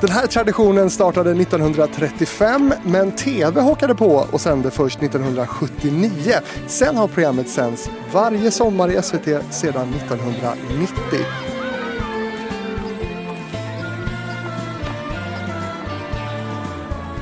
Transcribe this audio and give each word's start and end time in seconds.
Den 0.00 0.10
här 0.10 0.26
traditionen 0.26 0.90
startade 0.90 1.30
1935 1.30 2.74
men 2.84 3.12
TV 3.12 3.60
hakade 3.60 3.94
på 3.94 4.26
och 4.32 4.40
sände 4.40 4.70
först 4.70 5.02
1979. 5.02 6.34
Sen 6.66 6.96
har 6.96 7.08
programmet 7.08 7.48
sänds 7.48 7.90
varje 8.12 8.50
sommar 8.50 8.90
i 8.90 9.02
SVT 9.02 9.24
sedan 9.50 9.88
1990. 9.94 10.94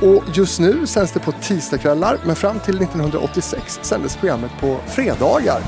Och 0.01 0.23
just 0.33 0.59
nu 0.59 0.87
sänds 0.87 1.11
det 1.11 1.19
på 1.19 1.31
tisdagskvällar 1.31 2.17
men 2.25 2.35
fram 2.35 2.59
till 2.59 2.81
1986 2.81 3.79
sändes 3.81 4.17
programmet 4.17 4.51
på 4.61 4.77
fredagar. 4.87 5.61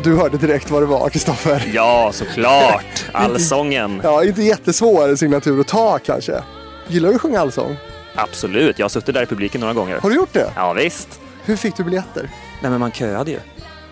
Och 0.00 0.06
du 0.06 0.16
hörde 0.16 0.36
direkt 0.36 0.70
vad 0.70 0.82
det 0.82 0.86
var, 0.86 1.08
Kristoffer. 1.08 1.70
Ja, 1.74 2.10
såklart. 2.12 3.04
Allsången. 3.12 4.00
Ja, 4.04 4.24
inte 4.24 4.42
jättesvår 4.42 5.16
signatur 5.16 5.60
att 5.60 5.68
ta 5.68 5.98
kanske. 5.98 6.42
Gillar 6.88 7.08
du 7.08 7.14
att 7.14 7.20
sjunga 7.20 7.40
allsång? 7.40 7.76
Absolut. 8.14 8.78
Jag 8.78 8.84
har 8.84 8.88
suttit 8.88 9.14
där 9.14 9.22
i 9.22 9.26
publiken 9.26 9.60
några 9.60 9.74
gånger. 9.74 9.98
Har 10.00 10.10
du 10.10 10.16
gjort 10.16 10.32
det? 10.32 10.52
Ja, 10.56 10.72
visst. 10.72 11.20
Hur 11.44 11.56
fick 11.56 11.76
du 11.76 11.84
biljetter? 11.84 12.30
Nej, 12.62 12.70
men 12.70 12.80
man 12.80 12.92
köade 12.92 13.30
ju. 13.30 13.38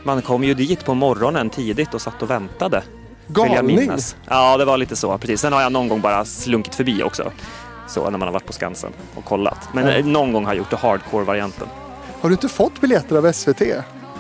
Man 0.03 0.23
kom 0.23 0.45
ju 0.45 0.55
dit 0.55 0.85
på 0.85 0.95
morgonen 0.95 1.51
tidigt 1.51 1.95
och 1.95 2.01
satt 2.01 2.23
och 2.23 2.31
väntade. 2.31 2.83
Galning? 3.27 3.93
Ja, 4.29 4.57
det 4.57 4.65
var 4.65 4.77
lite 4.77 4.97
så. 4.97 5.19
Precis. 5.19 5.41
Sen 5.41 5.53
har 5.53 5.63
jag 5.63 5.73
någon 5.73 5.89
gång 5.89 6.01
bara 6.01 6.25
slunkit 6.25 6.75
förbi 6.75 7.03
också. 7.03 7.33
Så 7.89 8.11
när 8.11 8.19
man 8.19 8.29
har 8.29 8.33
varit 8.33 8.47
på 8.47 8.53
Skansen 8.53 8.93
och 9.15 9.25
kollat. 9.25 9.69
Men 9.73 9.89
eh, 9.89 10.05
någon 10.05 10.33
gång 10.33 10.45
har 10.45 10.53
jag 10.53 10.59
gjort 10.59 10.71
det 10.71 10.77
hardcore-varianten. 10.77 11.67
Har 12.21 12.29
du 12.29 12.33
inte 12.35 12.49
fått 12.49 12.81
biljetter 12.81 13.17
av 13.17 13.33
SVT? 13.33 13.63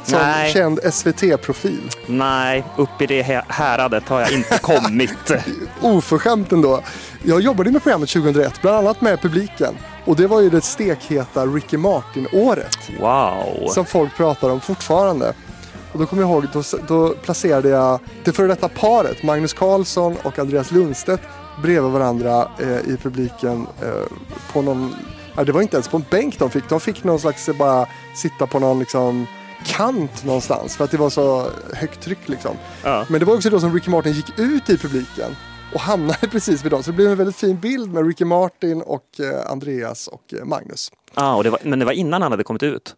Som 0.05 0.19
Nej. 0.19 0.53
känd 0.53 0.81
SVT-profil. 0.93 1.91
Nej, 2.07 2.65
upp 2.77 3.03
i 3.03 3.07
det 3.07 3.23
hä- 3.23 3.45
häradet 3.49 4.09
har 4.09 4.21
jag 4.21 4.33
inte 4.33 4.59
kommit. 4.59 5.33
Oförskämt 5.81 6.53
ändå. 6.53 6.81
Jag 7.23 7.41
jobbade 7.41 7.71
med 7.71 7.83
programmet 7.83 8.09
2001, 8.09 8.63
bland 8.63 8.77
annat 8.77 9.01
med 9.01 9.21
publiken. 9.21 9.75
Och 10.05 10.17
det 10.17 10.27
var 10.27 10.41
ju 10.41 10.51
det 10.51 10.61
stekheta 10.61 11.47
Ricky 11.47 11.77
Martin-året. 11.77 12.79
Wow. 13.01 13.69
Som 13.69 13.85
folk 13.85 14.17
pratar 14.17 14.51
om 14.51 14.61
fortfarande. 14.61 15.33
Och 15.93 15.99
då 15.99 16.07
kommer 16.07 16.23
jag 16.23 16.31
ihåg, 16.31 16.47
då, 16.53 16.63
då 16.89 17.09
placerade 17.15 17.69
jag 17.69 18.01
det 18.25 18.33
före 18.33 18.47
detta 18.47 18.69
paret, 18.69 19.23
Magnus 19.23 19.53
Carlsson 19.53 20.17
och 20.23 20.39
Andreas 20.39 20.71
Lundstedt, 20.71 21.23
bredvid 21.63 21.93
varandra 21.93 22.49
eh, 22.59 22.79
i 22.93 22.97
publiken 23.03 23.67
eh, 23.83 24.17
på 24.53 24.63
någon, 24.63 24.95
det 25.47 25.53
var 25.53 25.63
inte 25.63 25.77
ens 25.77 25.89
på 25.89 25.97
en 25.97 26.05
bänk 26.11 26.39
de 26.39 26.51
fick, 26.51 26.69
de 26.69 26.81
fick 26.81 27.05
någon 27.05 27.21
slags 27.21 27.49
eh, 27.49 27.57
bara 27.57 27.87
sitta 28.15 28.47
på 28.47 28.59
någon 28.59 28.79
liksom 28.79 29.27
kant 29.65 30.25
någonstans 30.25 30.77
för 30.77 30.85
att 30.85 30.91
det 30.91 30.97
var 30.97 31.11
så 31.11 31.51
högt 31.75 32.01
tryck 32.01 32.29
liksom. 32.29 32.57
Ja. 32.85 33.07
Men 33.11 33.21
det 33.21 33.27
var 33.27 33.35
också 33.35 33.51
då 33.51 33.61
som 33.61 33.75
Ricky 33.75 33.91
Martin 33.91 34.13
gick 34.13 34.39
ut 34.39 34.71
i 34.71 34.79
publiken 34.79 35.37
och 35.75 35.81
hamnade 35.81 36.29
precis 36.31 36.65
vid 36.65 36.73
dem. 36.73 36.83
Så 36.83 36.91
det 36.91 36.97
blev 36.97 37.11
en 37.11 37.19
väldigt 37.19 37.37
fin 37.37 37.61
bild 37.61 37.93
med 37.93 38.07
Ricky 38.07 38.25
Martin 38.25 38.83
och 38.83 39.21
eh, 39.21 39.51
Andreas 39.51 40.07
och 40.09 40.35
eh, 40.35 40.45
Magnus. 40.45 40.93
Ja, 41.15 41.37
och 41.37 41.45
det 41.45 41.51
var, 41.51 41.61
men 41.63 41.79
det 41.79 41.85
var 41.85 41.93
innan 41.93 42.23
han 42.23 42.33
hade 42.33 42.45
kommit 42.45 42.63
ut. 42.63 42.97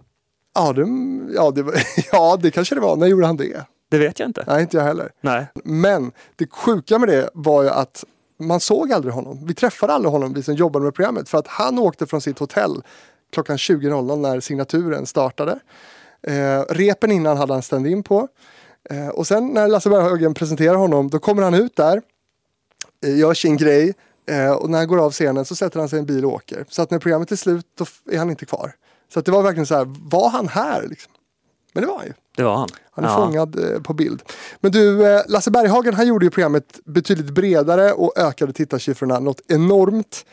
Ja 0.55 0.73
det, 0.73 0.87
ja, 1.35 1.51
det 1.51 1.65
ja, 2.13 2.39
det 2.43 2.51
kanske 2.51 2.75
det 2.75 2.81
var. 2.81 2.97
När 2.97 3.07
gjorde 3.07 3.27
han 3.27 3.37
det? 3.37 3.65
Det 3.91 3.99
vet 3.99 4.19
jag 4.19 4.29
inte. 4.29 4.45
Nej, 4.47 4.63
inte 4.63 4.77
jag 4.77 4.85
heller. 4.85 5.13
Nej. 5.21 5.47
Men 5.65 6.13
det 6.37 6.51
sjuka 6.51 6.99
med 6.99 7.09
det 7.09 7.31
var 7.35 7.63
ju 7.63 7.69
att 7.69 8.05
man 8.39 8.61
såg 8.61 8.93
aldrig 8.93 9.15
honom. 9.15 9.47
Vi 9.47 9.55
träffade 9.55 9.93
aldrig 9.93 10.13
honom, 10.13 10.33
vi 10.33 10.43
som 10.43 10.55
jobbade 10.55 10.85
med 10.85 10.95
programmet. 10.95 11.29
För 11.29 11.39
att 11.39 11.47
han 11.47 11.79
åkte 11.79 12.07
från 12.07 12.21
sitt 12.21 12.39
hotell 12.39 12.83
klockan 13.33 13.57
20.00 13.57 14.17
när 14.17 14.41
signaturen 14.41 15.07
startade. 15.07 15.59
Eh, 16.23 16.61
repen 16.69 17.13
innan 17.13 17.37
hade 17.37 17.53
han 17.53 17.63
stand-in 17.63 18.03
på. 18.03 18.29
Eh, 18.91 19.09
och 19.09 19.27
sen 19.27 19.47
när 19.47 19.69
Lasse 19.69 19.91
Berghagen 19.91 20.35
presenterar 20.35 20.75
honom, 20.75 21.11
då 21.11 21.19
kommer 21.19 21.43
han 21.43 21.55
ut 21.55 21.77
där, 21.77 22.03
eh, 23.05 23.19
gör 23.19 23.35
sin 23.35 23.57
grej. 23.57 23.95
Eh, 24.27 24.53
och 24.53 24.71
när 24.71 24.79
han 24.79 24.89
går 24.89 24.99
av 25.05 25.11
scenen 25.11 25.45
så 25.45 25.57
sätter 25.57 25.79
han 25.79 25.89
sig 25.89 25.97
i 25.97 26.01
en 26.01 26.07
bil 26.07 26.25
och 26.25 26.33
åker. 26.33 26.65
Så 26.69 26.83
att 26.83 26.91
när 26.91 26.99
programmet 26.99 27.33
är 27.33 27.37
slut, 27.37 27.67
då 27.79 27.85
är 28.11 28.19
han 28.19 28.31
inte 28.31 28.47
kvar. 28.47 28.73
Så 29.13 29.19
att 29.19 29.25
det 29.25 29.33
var 29.33 29.43
verkligen 29.43 29.67
så 29.67 29.75
här, 29.75 29.87
var 30.11 30.31
han 30.31 30.49
här? 30.49 30.87
Liksom? 30.89 31.13
Men 31.73 31.83
det 31.83 31.87
var 31.87 31.99
han 31.99 32.07
ju. 32.07 32.13
Det 32.37 32.43
var 32.43 32.57
han. 32.57 32.69
Han 32.91 33.05
är 33.05 33.09
ja. 33.09 33.17
fångad 33.17 33.75
eh, 33.75 33.81
på 33.81 33.95
bild. 33.95 34.23
Men 34.61 34.73
du, 34.73 35.07
eh, 35.07 35.23
Lasse 35.29 35.51
Berghagen 35.51 35.95
han 35.95 36.07
gjorde 36.07 36.27
ju 36.27 36.31
programmet 36.31 36.81
betydligt 36.85 37.31
bredare 37.31 37.93
och 37.93 38.19
ökade 38.19 38.53
tittarsiffrorna 38.53 39.21
något 39.21 39.41
enormt. 39.49 40.25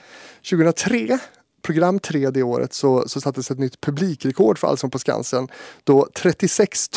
2003, 0.50 1.19
program 1.62 2.00
3 2.00 2.29
det 2.29 2.44
året, 2.44 2.73
så, 2.73 3.07
så 3.07 3.22
sattes 3.22 3.51
ett 3.51 3.59
nytt 3.59 3.81
publikrekord 3.81 4.59
för 4.59 4.68
Allsång 4.68 4.90
på 4.90 5.00
Skansen. 5.00 5.47
Då 5.84 6.07
36 6.13 6.90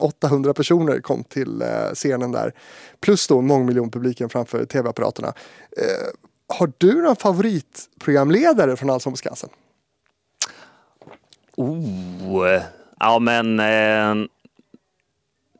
800 0.00 0.54
personer 0.54 1.00
kom 1.00 1.24
till 1.24 1.62
eh, 1.62 1.68
scenen 1.94 2.32
där. 2.32 2.52
Plus 3.00 3.26
då 3.26 3.40
mångmiljonpubliken 3.40 4.28
framför 4.28 4.64
tv-apparaterna. 4.64 5.28
Eh, 5.76 6.54
har 6.56 6.72
du 6.78 7.02
någon 7.02 7.16
favoritprogramledare 7.16 8.76
från 8.76 8.90
Allsång 8.90 9.12
på 9.12 9.16
Skansen? 9.16 9.50
Oh, 11.56 12.60
ja 13.00 13.18
men 13.18 13.60
eh, 13.60 14.28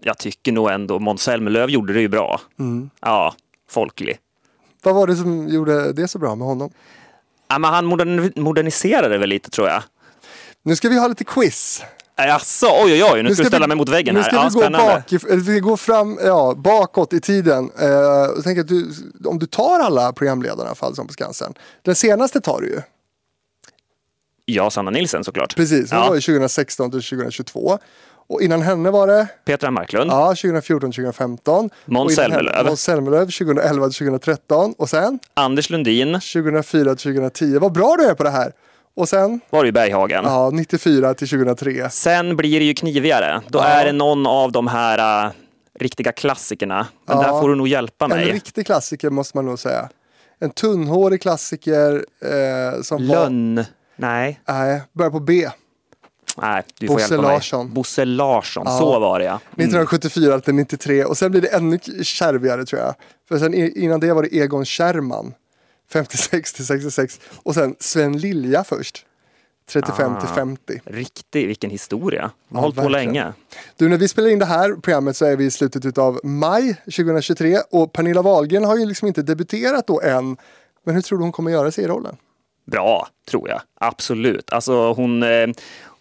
jag 0.03 0.19
tycker 0.19 0.53
nog 0.53 0.71
ändå 0.71 0.99
Måns 0.99 1.23
Zelmerlöw 1.23 1.73
gjorde 1.73 1.93
det 1.93 2.01
ju 2.01 2.09
bra. 2.09 2.41
Ja, 3.01 3.35
folklig. 3.69 4.19
Vad 4.83 4.95
var 4.95 5.07
det 5.07 5.17
som 5.17 5.49
gjorde 5.49 5.93
det 5.93 6.09
så 6.09 6.19
bra 6.19 6.35
med 6.35 6.47
honom? 6.47 6.71
Ja, 7.49 7.59
men 7.59 7.71
han 7.73 7.87
modern, 7.87 8.33
moderniserade 8.37 9.19
väl 9.19 9.29
lite 9.29 9.51
tror 9.51 9.69
jag. 9.69 9.83
Nu 10.63 10.77
ska 10.77 10.89
vi 10.89 10.99
ha 10.99 11.09
lite 11.09 11.25
quiz. 11.25 11.83
Jaså, 12.19 12.67
oj 12.67 12.93
oj 12.93 13.05
oj, 13.13 13.23
nu 13.23 13.35
ska 13.35 13.43
du 13.43 13.49
ställa 13.49 13.67
vi- 13.67 13.69
mig 13.69 13.77
mot 13.77 13.89
väggen 13.89 14.15
nu 14.15 14.21
här. 14.21 14.29
ska 14.29 14.37
Ja, 14.37 14.49
vi 14.49 14.77
gå 14.77 14.79
bak, 14.79 15.13
vi 15.31 15.45
ska 15.45 15.59
gå 15.69 15.77
fram, 15.77 16.19
ja, 16.25 16.55
bakåt 16.57 17.13
i 17.13 17.21
tiden. 17.21 17.71
Eh, 17.81 17.87
jag 17.89 18.45
tänker 18.45 18.61
att 18.61 18.69
du, 18.69 18.91
om 19.25 19.39
du 19.39 19.47
tar 19.47 19.81
alla 19.81 20.13
programledarna 20.13 20.75
för 20.75 20.87
Allsång 20.87 21.07
på 21.07 21.13
Skansen. 21.13 21.55
Den 21.83 21.95
senaste 21.95 22.41
tar 22.41 22.61
du 22.61 22.67
ju. 22.69 22.81
Ja, 24.45 24.71
Sanna 24.71 24.91
Nilsson 24.91 25.25
såklart. 25.25 25.57
Precis, 25.57 25.91
hon 25.91 26.01
Ja. 26.01 26.09
var 26.09 26.15
ju 26.15 26.21
2016 26.21 26.91
till 26.91 27.03
2022. 27.03 27.79
Och 28.29 28.43
innan 28.43 28.63
henne 28.63 28.91
var 28.91 29.07
det 29.07 29.27
Petra 29.45 29.71
Marklund. 29.71 30.11
ja, 30.11 30.27
2014 30.29 30.93
till 30.93 31.03
2015. 31.05 31.71
Måns 31.85 32.15
Zelmerlöw. 32.15 32.65
Måns 32.67 32.81
Zelmerlöw 32.83 33.25
2011 33.31 33.87
till 33.89 33.99
2013. 33.99 34.75
Och 34.79 34.89
sen 34.91 35.19
Anders 35.35 35.71
Lundin 35.71 36.13
2004 36.13 36.95
till 36.95 37.15
2010. 37.15 37.59
Vad 37.59 37.73
bra 37.73 37.97
du 37.99 38.05
är 38.05 38.15
på 38.15 38.23
det 38.23 38.31
här. 38.31 38.53
Och 38.97 39.09
sen 39.09 39.41
var 39.51 39.63
det 39.63 39.67
ju 39.67 39.73
Berghagen. 39.73 40.25
ja, 40.25 40.51
94 40.53 41.15
till 41.15 41.29
2003. 41.29 41.91
Sen 41.91 42.37
blir 42.37 42.61
det 42.61 42.67
ju 42.67 42.75
knivigare. 42.75 43.41
Då 43.49 43.59
Ja. 43.59 43.65
är 43.65 43.85
det 43.85 43.93
någon 43.93 44.27
av 44.27 44.53
de 44.53 44.67
här 44.67 45.27
äh, 45.27 45.33
riktiga 45.81 46.13
klassikerna. 46.13 46.87
Men 47.07 47.17
Ja. 47.17 47.23
där 47.23 47.41
får 47.41 47.49
du 47.49 47.55
nog 47.55 47.69
hjälpa 47.69 48.05
En 48.05 48.11
mig. 48.11 48.33
riktig 48.33 48.67
klassiker 48.67 49.11
måste 49.11 49.37
man 49.37 49.45
nog 49.47 49.59
säga. 49.59 49.89
En 50.41 50.51
tunnhårig 50.51 51.23
klassiker 51.23 52.05
eh, 52.23 52.83
som 52.83 53.09
var... 53.09 53.15
Lönn. 53.17 53.65
Nej, 53.97 54.41
Nej, 54.49 54.83
börjar 54.93 55.11
på 55.11 55.21
B. 55.21 55.49
nej, 56.43 56.63
du 56.79 56.87
får 56.87 56.95
Bosse 56.95 57.15
hjälpa 57.15 57.29
Larsson. 57.33 57.67
mig. 57.67 57.75
Bosse 57.75 58.05
Larsson, 58.05 58.63
Ja. 58.67 58.79
så 58.79 58.99
var 59.01 59.19
det 59.19 59.25
ja. 59.25 59.41
1974 59.51 60.41
till 60.41 60.55
93 60.55 61.05
och 61.05 61.19
sen 61.19 61.31
blir 61.31 61.41
det 61.41 61.49
ännu 61.49 61.79
kärvigare 62.03 62.65
tror 62.67 62.83
jag. 62.83 62.95
För 63.29 63.39
sen 63.39 63.55
innan 63.55 64.01
det 64.01 64.13
var 64.15 64.23
det 64.23 64.35
Egon 64.37 64.65
Kärrman. 64.65 65.35
56 65.93 66.53
till 66.53 66.67
66 66.67 67.21
och 67.43 67.55
sen 67.55 67.75
Sven 67.81 68.19
Lilja 68.19 68.65
först. 68.65 69.07
35 69.69 70.21
till 70.21 70.29
Ah. 70.31 70.35
50. 70.35 70.81
Riktig, 70.85 71.47
vilken 71.47 71.71
historia. 71.71 72.23
Man 72.23 72.31
Ja, 72.49 72.57
har 72.57 72.63
hållit 72.63 72.77
på 72.77 72.83
verkligen. 72.83 73.15
länge. 73.15 73.33
Du, 73.77 73.89
när 73.89 73.97
vi 73.99 74.09
spelar 74.09 74.29
in 74.29 74.39
det 74.39 74.45
här 74.45 74.73
programmet 74.75 75.17
så 75.17 75.25
är 75.25 75.37
vi 75.37 75.45
i 75.45 75.51
slutet 75.51 75.99
av 75.99 76.21
maj 76.25 76.75
2023 76.85 77.59
och 77.71 77.93
Pernilla 77.93 78.23
Wahlgren 78.23 78.65
har 78.65 78.77
ju 78.77 78.87
liksom 78.87 79.09
inte 79.09 79.23
debuterat 79.23 79.87
då 79.87 80.01
än. 80.01 80.37
Men 80.85 80.95
hur 80.95 81.03
tror 81.03 81.19
du 81.19 81.25
hon 81.25 81.33
kommer 81.33 81.51
göra 81.51 81.71
sig 81.71 81.85
i 81.85 81.87
rollen? 81.87 82.17
Bra, 82.67 83.09
tror 83.31 83.49
jag. 83.49 83.61
Absolut. 83.81 84.53
Alltså, 84.53 84.93
hon, 84.93 85.23
eh, 85.23 85.47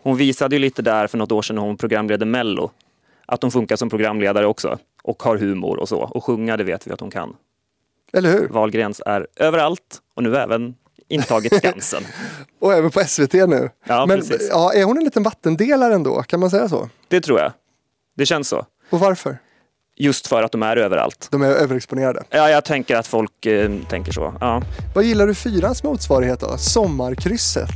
hon 0.06 0.18
visade 0.18 0.56
ju 0.56 0.60
lite 0.60 0.82
där 0.82 1.08
för 1.08 1.18
något 1.18 1.32
år 1.32 1.42
sedan 1.42 1.56
när 1.56 1.64
hon 1.64 1.78
programledde 1.78 2.26
Mello. 2.26 2.72
Att 3.26 3.42
hon 3.42 3.52
funkar 3.52 3.76
som 3.76 3.90
programledare 3.90 4.46
också. 4.46 4.78
Och 5.04 5.24
har 5.24 5.38
humor 5.38 5.80
och 5.80 5.90
så. 5.90 6.00
Och 6.00 6.24
sjunga, 6.24 6.58
det 6.58 6.64
vet 6.64 6.88
vi 6.88 6.92
att 6.92 7.00
hon 7.00 7.12
kan. 7.12 7.36
Eller 8.14 8.32
hur? 8.32 8.48
Wahlgrens 8.48 9.02
är 9.06 9.28
överallt 9.36 10.00
och 10.16 10.24
nu 10.24 10.38
även 10.38 10.76
intagit 11.08 11.56
Skansen. 11.56 12.04
Och 12.60 12.74
även 12.74 12.92
på 12.92 13.00
SVT 13.08 13.34
nu. 13.34 13.70
Ja, 13.88 14.06
Men 14.06 14.20
precis. 14.20 14.48
ja, 14.52 14.74
är 14.74 14.84
hon 14.84 14.98
en 14.98 15.04
liten 15.04 15.24
vattendelare 15.24 15.94
ändå? 15.94 16.24
Kan 16.24 16.40
man 16.40 16.50
säga 16.50 16.70
så? 16.70 16.90
Det 17.08 17.22
tror 17.22 17.40
jag. 17.40 17.52
Det 18.18 18.26
känns 18.26 18.48
så. 18.50 18.66
Och 18.90 19.00
varför? 19.00 19.38
Just 19.96 20.28
för 20.28 20.44
att 20.44 20.52
de 20.52 20.64
är 20.64 20.78
överallt. 20.78 21.28
De 21.32 21.42
är 21.42 21.48
överexponerade. 21.50 22.24
Ja, 22.30 22.50
jag 22.50 22.66
tänker 22.66 22.96
att 22.96 23.08
folk 23.08 23.46
eh, 23.46 23.72
tänker 23.90 24.12
så. 24.12 24.34
Ja, 24.42 24.62
Vad 24.96 25.04
gillar 25.04 25.28
du 25.28 25.36
fyrans 25.36 25.84
motsvarighet 25.84 26.40
då? 26.40 26.58
Sommarkrysset. 26.58 27.70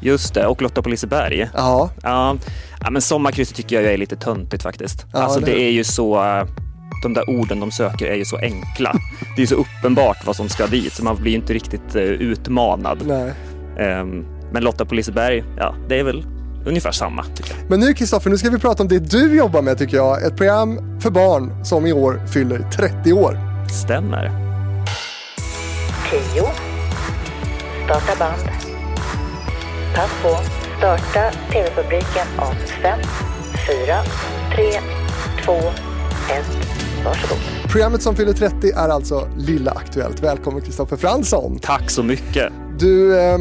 Just 0.00 0.34
det. 0.34 0.46
Och 0.46 0.62
Lotta 0.62 0.82
på 0.82 0.88
Liseberg. 0.88 1.48
Ja, 1.54 1.90
Ja, 2.02 2.36
ja 2.80 2.90
men 2.90 3.02
sommarkrysset 3.02 3.56
tycker 3.56 3.82
jag 3.82 3.92
är 3.92 3.98
lite 3.98 4.16
töntigt 4.16 4.62
faktiskt. 4.62 5.06
Ja, 5.12 5.18
alltså 5.18 5.40
det 5.40 5.60
är 5.60 5.70
ju 5.70 5.84
så... 5.84 6.24
eh, 6.24 6.44
de 7.02 7.14
där 7.14 7.30
orden 7.30 7.60
de 7.60 7.70
söker 7.70 8.06
är 8.06 8.14
ju 8.14 8.24
så 8.24 8.36
enkla. 8.38 8.92
Det 9.36 9.42
är 9.42 9.46
så 9.46 9.54
uppenbart 9.54 10.26
vad 10.26 10.36
som 10.36 10.48
ska 10.48 10.66
dit, 10.66 10.92
så 10.92 11.04
man 11.04 11.16
blir 11.16 11.34
inte 11.34 11.52
riktigt 11.54 11.96
uh, 11.96 12.02
utmanad. 12.02 12.98
Nej. 13.06 13.32
Um, 14.00 14.26
men 14.52 14.62
Lotta 14.64 14.84
på 14.84 14.94
Liseberg, 14.94 15.44
ja, 15.56 15.74
det 15.88 15.98
är 15.98 16.04
väl 16.04 16.26
ungefär 16.66 16.92
samma. 16.92 17.24
Tycker 17.24 17.50
jag. 17.50 17.70
Men 17.70 17.80
nu 17.80 17.94
Kristoffer, 17.94 18.30
nu 18.30 18.38
ska 18.38 18.50
vi 18.50 18.58
prata 18.58 18.82
om 18.82 18.88
det 18.88 18.98
du 18.98 19.36
jobbar 19.36 19.62
med 19.62 19.78
tycker 19.78 19.96
jag. 19.96 20.22
Ett 20.22 20.36
program 20.36 21.00
för 21.00 21.10
barn 21.10 21.64
som 21.64 21.86
i 21.86 21.92
år 21.92 22.22
fyller 22.32 22.58
30 22.58 23.12
år. 23.12 23.38
Stämmer. 23.82 24.30
10. 26.10 26.42
Starta 27.84 28.18
band. 28.18 28.67
Pass 29.98 30.10
på. 30.22 30.28
Starta 30.78 31.30
tv-publiken 31.52 32.26
om 32.38 32.54
5, 32.82 33.00
4, 33.86 34.02
3, 34.54 34.64
2, 35.44 35.52
1. 35.52 35.62
Varsågod. 37.04 37.38
Programmet 37.72 38.02
som 38.02 38.16
fyller 38.16 38.32
30 38.32 38.70
är 38.70 38.88
alltså 38.88 39.28
Lilla 39.36 39.70
Aktuellt. 39.70 40.20
Välkommen 40.22 40.62
Kristoffer 40.62 40.96
Fransson. 40.96 41.58
Tack 41.62 41.90
så 41.90 42.02
mycket. 42.02 42.52
Du, 42.78 43.18
eh, 43.20 43.38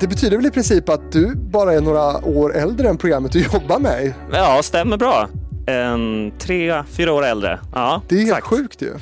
det 0.00 0.06
betyder 0.08 0.36
väl 0.36 0.46
i 0.46 0.50
princip 0.50 0.88
att 0.88 1.12
du 1.12 1.34
bara 1.36 1.72
är 1.72 1.80
några 1.80 2.24
år 2.24 2.56
äldre 2.56 2.88
än 2.88 2.98
programmet 2.98 3.32
du 3.32 3.40
jobbar 3.52 3.78
med? 3.78 4.12
Ja, 4.32 4.60
stämmer 4.62 4.96
bra. 4.96 5.28
En, 5.66 6.32
tre, 6.38 6.84
fyra 6.90 7.12
år 7.12 7.24
äldre. 7.24 7.60
Ja, 7.74 8.02
det 8.08 8.14
är 8.14 8.18
helt 8.18 8.30
exakt. 8.30 8.46
sjukt 8.46 8.82
ju. 8.82 8.94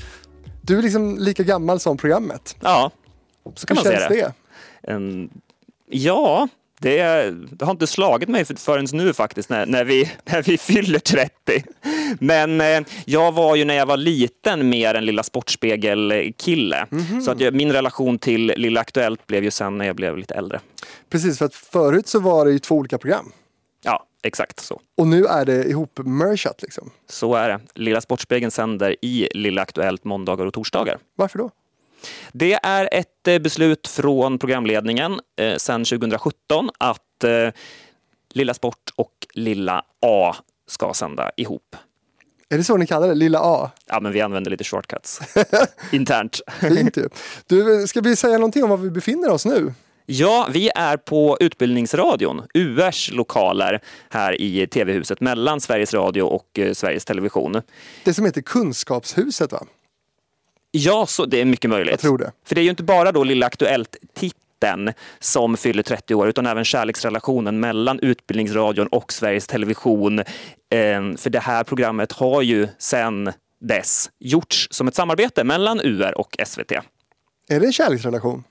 Du 0.61 0.79
är 0.79 0.83
liksom 0.83 1.19
lika 1.19 1.43
gammal 1.43 1.81
som 1.81 1.97
programmet. 1.97 2.57
Ja, 2.61 2.91
så 3.55 3.67
kan 3.67 3.77
Hur 3.77 3.85
man 3.85 3.93
känns 3.93 4.05
säga 4.09 4.27
det? 4.27 4.33
det. 4.83 4.93
En, 4.93 5.31
ja, 5.91 6.49
det, 6.81 7.31
det, 7.31 7.65
har 7.65 7.71
inte 7.71 7.87
slagit 7.87 8.29
mig 8.29 8.45
förrän 8.45 8.87
nu 8.93 9.13
faktiskt 9.13 9.51
när, 9.51 9.67
när, 9.67 9.85
vi, 9.85 10.13
när 10.25 10.43
vi 10.43 10.59
fyller 10.59 10.99
30. 10.99 11.33
Men 12.21 12.61
eh, 12.61 12.81
jag 13.05 13.33
var 13.33 13.57
ju 13.57 13.65
när 13.65 13.75
jag 13.75 13.87
var 13.87 13.97
liten 13.97 14.69
mer 14.69 14.95
en 14.95 15.05
Lilla 15.05 15.23
Sportspegel-kille. 15.23 16.87
Mm 16.91 17.05
-hmm. 17.05 17.21
Så 17.21 17.31
att 17.31 17.41
jag, 17.41 17.55
min 17.55 17.73
relation 17.73 18.19
till 18.19 18.47
Lilla 18.57 18.81
Aktuellt 18.81 19.27
blev 19.27 19.45
ju 19.45 19.51
sen 19.51 19.79
när 19.79 19.87
jag 19.87 19.97
blev 19.97 20.17
lite 20.17 20.35
äldre. 20.35 20.61
Precis, 21.11 21.39
för 21.39 21.45
att 21.45 21.55
förut 21.55 22.09
så 22.09 22.21
var 22.21 22.45
det 22.45 22.53
ju 22.53 22.59
två 22.59 22.75
olika 22.75 22.99
program. 22.99 23.33
Ja, 23.83 24.07
exakt 24.23 24.61
så. 24.61 24.81
Och 24.97 25.07
nu 25.07 25.25
är 25.25 25.45
det 25.45 25.65
ihop-merchat 25.65 26.63
liksom? 26.63 26.91
Så 27.09 27.35
är 27.35 27.49
det. 27.49 27.61
Lilla 27.75 28.01
Sportspegeln 28.01 28.51
sänder 28.51 28.97
i 29.03 29.29
Lilla 29.35 29.63
Aktuellt 29.63 30.05
måndagar 30.05 30.47
och 30.47 30.55
torsdagar. 30.55 30.99
Varför 31.17 31.39
då? 31.39 31.51
Det 32.33 32.59
är 32.63 32.89
ett 32.93 33.29
eh, 33.29 33.39
beslut 33.39 33.89
från 33.89 34.39
programledningen 34.39 35.21
eh, 35.41 35.57
sedan 35.57 35.85
2017 35.85 36.71
att 36.79 37.25
eh, 37.25 37.49
Lilla 38.35 38.55
Sport 38.55 38.91
och 38.97 39.13
Lilla 39.35 39.83
A 40.07 40.35
ska 40.67 40.95
sända 40.95 41.31
ihop. 41.37 41.77
Är 42.51 42.59
det 42.59 42.65
så 42.65 42.77
ni 42.77 42.87
kallar 42.87 43.09
det? 43.09 43.15
Lilla 43.15 43.41
A? 43.43 43.71
Ja, 43.87 44.01
men 44.01 44.13
vi 44.13 44.21
använder 44.21 44.51
lite 44.51 44.65
shortcuts 44.65 45.21
internt. 45.93 46.41
Fint 46.61 46.97
ju. 46.97 47.09
Du, 47.47 47.87
ska 47.87 48.01
vi 48.01 48.17
säga 48.17 48.35
någonting 48.35 48.65
om 48.65 48.71
var 48.71 48.77
vi 48.77 48.91
befinner 48.91 49.31
oss 49.31 49.45
nu? 49.45 49.75
Ja, 50.07 50.49
vi 50.53 50.71
är 50.75 50.97
på 50.97 51.37
Utbildningsradion, 51.41 52.43
URs 52.55 53.11
lokaler 53.13 53.81
här 54.11 54.41
i 54.41 54.67
TV-huset 54.67 55.21
mellan 55.21 55.61
Sveriges 55.61 55.95
Radio 55.95 56.23
och 56.23 56.59
eh, 56.59 56.73
Sveriges 56.73 57.05
Television. 57.05 57.63
Det 58.05 58.15
som 58.15 58.25
heter 58.25 58.41
Kunskapshuset 58.41 59.53
va? 59.53 59.67
Ja, 60.71 61.07
så 61.07 61.27
det 61.27 61.41
är 61.41 61.45
mycket 61.45 61.71
möjligt. 61.71 61.91
Jag 61.91 62.01
tror 62.01 62.19
det. 62.19 62.33
För 62.47 62.55
det 62.55 62.61
är 62.61 62.63
ju 62.63 62.71
inte 62.71 62.83
bara 62.83 63.13
då 63.13 63.25
Lilla 63.25 63.47
Aktuellt-titeln 63.47 64.93
som 65.19 65.57
fyller 65.57 65.83
30 65.83 66.15
år, 66.15 66.29
utan 66.29 66.47
även 66.47 66.65
kärleksrelationen 66.65 67.61
mellan 67.61 68.01
Utbildningsradion 68.01 68.87
och 68.87 69.13
Sveriges 69.13 69.47
Television. 69.47 70.23
Ehm, 70.71 71.17
för 71.17 71.31
det 71.31 71.41
här 71.41 71.65
programmet 71.65 72.13
har 72.13 72.43
ju 72.43 72.69
sedan 72.79 73.33
dess 73.61 74.11
gjorts 74.19 74.69
som 74.71 74.89
ett 74.89 74.95
samarbete 74.95 75.45
mellan 75.45 75.81
UR 75.81 76.19
och 76.19 76.37
SVT. 76.47 76.73
Är 77.49 77.61
det 77.61 77.67
en 77.67 77.73
kärleksrelation? 77.73 78.45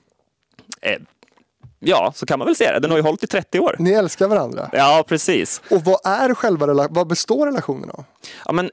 Eh, 0.82 0.98
Ja, 1.80 2.12
så 2.14 2.26
kan 2.26 2.38
man 2.38 2.46
väl 2.46 2.56
säga 2.56 2.72
det. 2.72 2.80
Den 2.80 2.90
har 2.90 2.98
ju 2.98 3.02
hållit 3.02 3.22
i 3.22 3.26
30 3.26 3.60
år. 3.60 3.76
Ni 3.78 3.90
älskar 3.92 4.28
varandra? 4.28 4.70
Ja, 4.72 5.04
precis. 5.08 5.62
Och 5.70 5.84
vad 5.84 6.00
är 6.04 6.34
själva 6.34 6.88
vad 6.90 7.06
består 7.06 7.46
relationen 7.46 7.90
av? 7.90 8.04
Ja, 8.46 8.52
men 8.52 8.70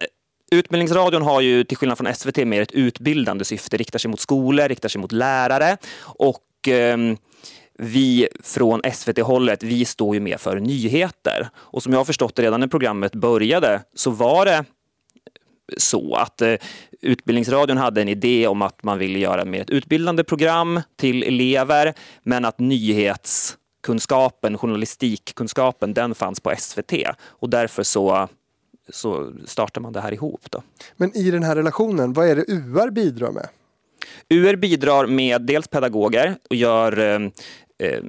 Utbildningsradion 0.51 1.21
har 1.21 1.41
ju 1.41 1.63
till 1.63 1.77
skillnad 1.77 1.97
från 1.97 2.15
SVT 2.15 2.37
mer 2.37 2.61
ett 2.61 2.71
utbildande 2.71 3.45
syfte, 3.45 3.77
riktar 3.77 3.99
sig 3.99 4.11
mot 4.11 4.19
skolor, 4.19 4.67
riktar 4.67 4.89
sig 4.89 5.01
mot 5.01 5.11
lärare 5.11 5.77
och 6.01 6.67
eh, 6.67 6.97
vi 7.77 8.27
från 8.43 8.81
SVT-hållet, 8.93 9.63
vi 9.63 9.85
står 9.85 10.15
ju 10.15 10.19
mer 10.19 10.37
för 10.37 10.59
nyheter. 10.59 11.49
Och 11.55 11.83
som 11.83 11.91
jag 11.91 11.99
har 11.99 12.05
förstått 12.05 12.35
det 12.35 12.41
redan 12.41 12.59
när 12.59 12.67
programmet 12.67 13.15
började 13.15 13.81
så 13.95 14.11
var 14.11 14.45
det 14.45 14.65
så 15.77 16.15
att 16.15 16.41
eh, 16.41 16.55
Utbildningsradion 17.01 17.77
hade 17.77 18.01
en 18.01 18.09
idé 18.09 18.47
om 18.47 18.61
att 18.61 18.83
man 18.83 18.97
ville 18.97 19.19
göra 19.19 19.45
mer 19.45 19.61
ett 19.61 19.69
utbildande 19.69 20.23
program 20.23 20.81
till 20.95 21.23
elever, 21.23 21.93
men 22.23 22.45
att 22.45 22.59
nyhetskunskapen, 22.59 24.57
journalistikkunskapen, 24.57 25.93
den 25.93 26.15
fanns 26.15 26.39
på 26.39 26.53
SVT. 26.57 26.93
Och 27.23 27.49
därför 27.49 27.83
så 27.83 28.27
så 28.89 29.33
startar 29.45 29.81
man 29.81 29.93
det 29.93 30.01
här 30.01 30.13
ihop. 30.13 30.51
Då. 30.51 30.63
Men 30.97 31.17
i 31.17 31.31
den 31.31 31.43
här 31.43 31.55
relationen, 31.55 32.13
vad 32.13 32.29
är 32.29 32.35
det 32.35 32.45
UR 32.47 32.89
bidrar 32.89 33.31
med? 33.31 33.47
UR 34.29 34.55
bidrar 34.55 35.07
med 35.07 35.41
dels 35.41 35.67
pedagoger 35.67 36.35
och 36.49 36.55
gör 36.55 36.99
eh, 36.99 37.29
eh, 37.89 38.03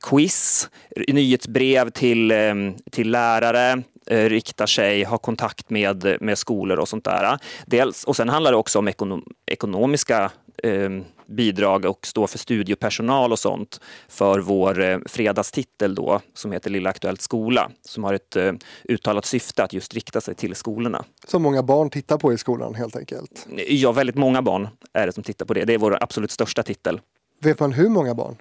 quiz, 0.00 0.70
nyhetsbrev 1.08 1.90
till, 1.90 2.30
eh, 2.30 2.54
till 2.90 3.10
lärare, 3.10 3.82
riktar 4.06 4.66
sig, 4.66 5.04
har 5.04 5.18
kontakt 5.18 5.70
med, 5.70 6.16
med 6.20 6.38
skolor 6.38 6.78
och 6.78 6.88
sånt 6.88 7.04
där. 7.04 7.38
Dels, 7.66 8.04
och 8.04 8.16
sen 8.16 8.28
handlar 8.28 8.50
det 8.50 8.56
också 8.56 8.78
om 8.78 8.88
ekonom, 8.88 9.24
ekonomiska 9.46 10.30
eh, 10.62 10.90
bidrag 11.26 11.84
och 11.84 12.06
stå 12.06 12.26
för 12.26 12.38
studiepersonal 12.38 13.32
och 13.32 13.38
sånt 13.38 13.80
för 14.08 14.38
vår 14.40 14.82
eh, 14.82 14.98
fredagstitel 15.06 15.94
då 15.94 16.20
som 16.34 16.52
heter 16.52 16.70
Lilla 16.70 16.90
Aktuellt 16.90 17.20
Skola 17.20 17.70
som 17.82 18.04
har 18.04 18.14
ett 18.14 18.36
eh, 18.36 18.52
uttalat 18.88 19.24
syfte 19.24 19.64
att 19.64 19.72
just 19.72 19.94
rikta 19.94 20.20
sig 20.20 20.34
till 20.34 20.54
skolorna. 20.54 21.04
Som 21.26 21.42
många 21.42 21.62
barn 21.62 21.90
tittar 21.90 22.18
på 22.18 22.32
i 22.32 22.38
skolan 22.38 22.74
helt 22.74 22.96
enkelt? 22.96 23.46
Ja, 23.68 23.92
väldigt 23.92 24.16
många 24.16 24.42
barn 24.42 24.68
är 24.92 25.06
det 25.06 25.12
som 25.12 25.22
tittar 25.22 25.46
på 25.46 25.54
det. 25.54 25.64
Det 25.64 25.74
är 25.74 25.78
vår 25.78 26.02
absolut 26.02 26.30
största 26.30 26.62
titel. 26.62 27.00
Vet 27.40 27.60
man 27.60 27.72
hur 27.72 27.88
många 27.88 28.14
barn? 28.14 28.36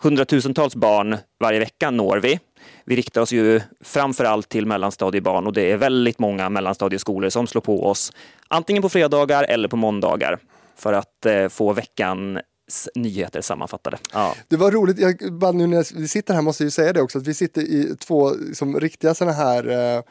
Hundratusentals 0.00 0.76
barn 0.76 1.16
varje 1.40 1.58
vecka 1.58 1.90
når 1.90 2.18
vi. 2.18 2.40
Vi 2.84 2.96
riktar 2.96 3.20
oss 3.20 3.32
ju 3.32 3.60
framför 3.80 4.24
allt 4.24 4.48
till 4.48 4.66
mellanstadiebarn 4.66 5.46
och 5.46 5.52
det 5.52 5.72
är 5.72 5.76
väldigt 5.76 6.18
många 6.18 6.48
mellanstadieskolor 6.48 7.28
som 7.28 7.46
slår 7.46 7.62
på 7.62 7.86
oss 7.86 8.12
antingen 8.48 8.82
på 8.82 8.88
fredagar 8.88 9.44
eller 9.44 9.68
på 9.68 9.76
måndagar 9.76 10.38
för 10.76 10.92
att 10.92 11.26
eh, 11.26 11.48
få 11.48 11.72
veckans 11.72 12.88
nyheter 12.94 13.40
sammanfattade. 13.40 13.98
Ja. 14.12 14.34
Det 14.48 14.56
var 14.56 14.70
roligt, 14.70 14.98
jag, 14.98 15.32
bara 15.32 15.52
nu 15.52 15.66
när 15.66 16.00
vi 16.00 16.08
sitter 16.08 16.34
här 16.34 16.42
måste 16.42 16.64
jag 16.64 16.72
säga 16.72 16.92
det 16.92 17.02
också, 17.02 17.18
att 17.18 17.26
vi 17.26 17.34
sitter 17.34 17.62
i 17.62 17.96
två 18.00 18.32
som 18.54 18.80
riktiga 18.80 19.14
sådana 19.14 19.36
här 19.36 19.68
eh, 19.96 20.02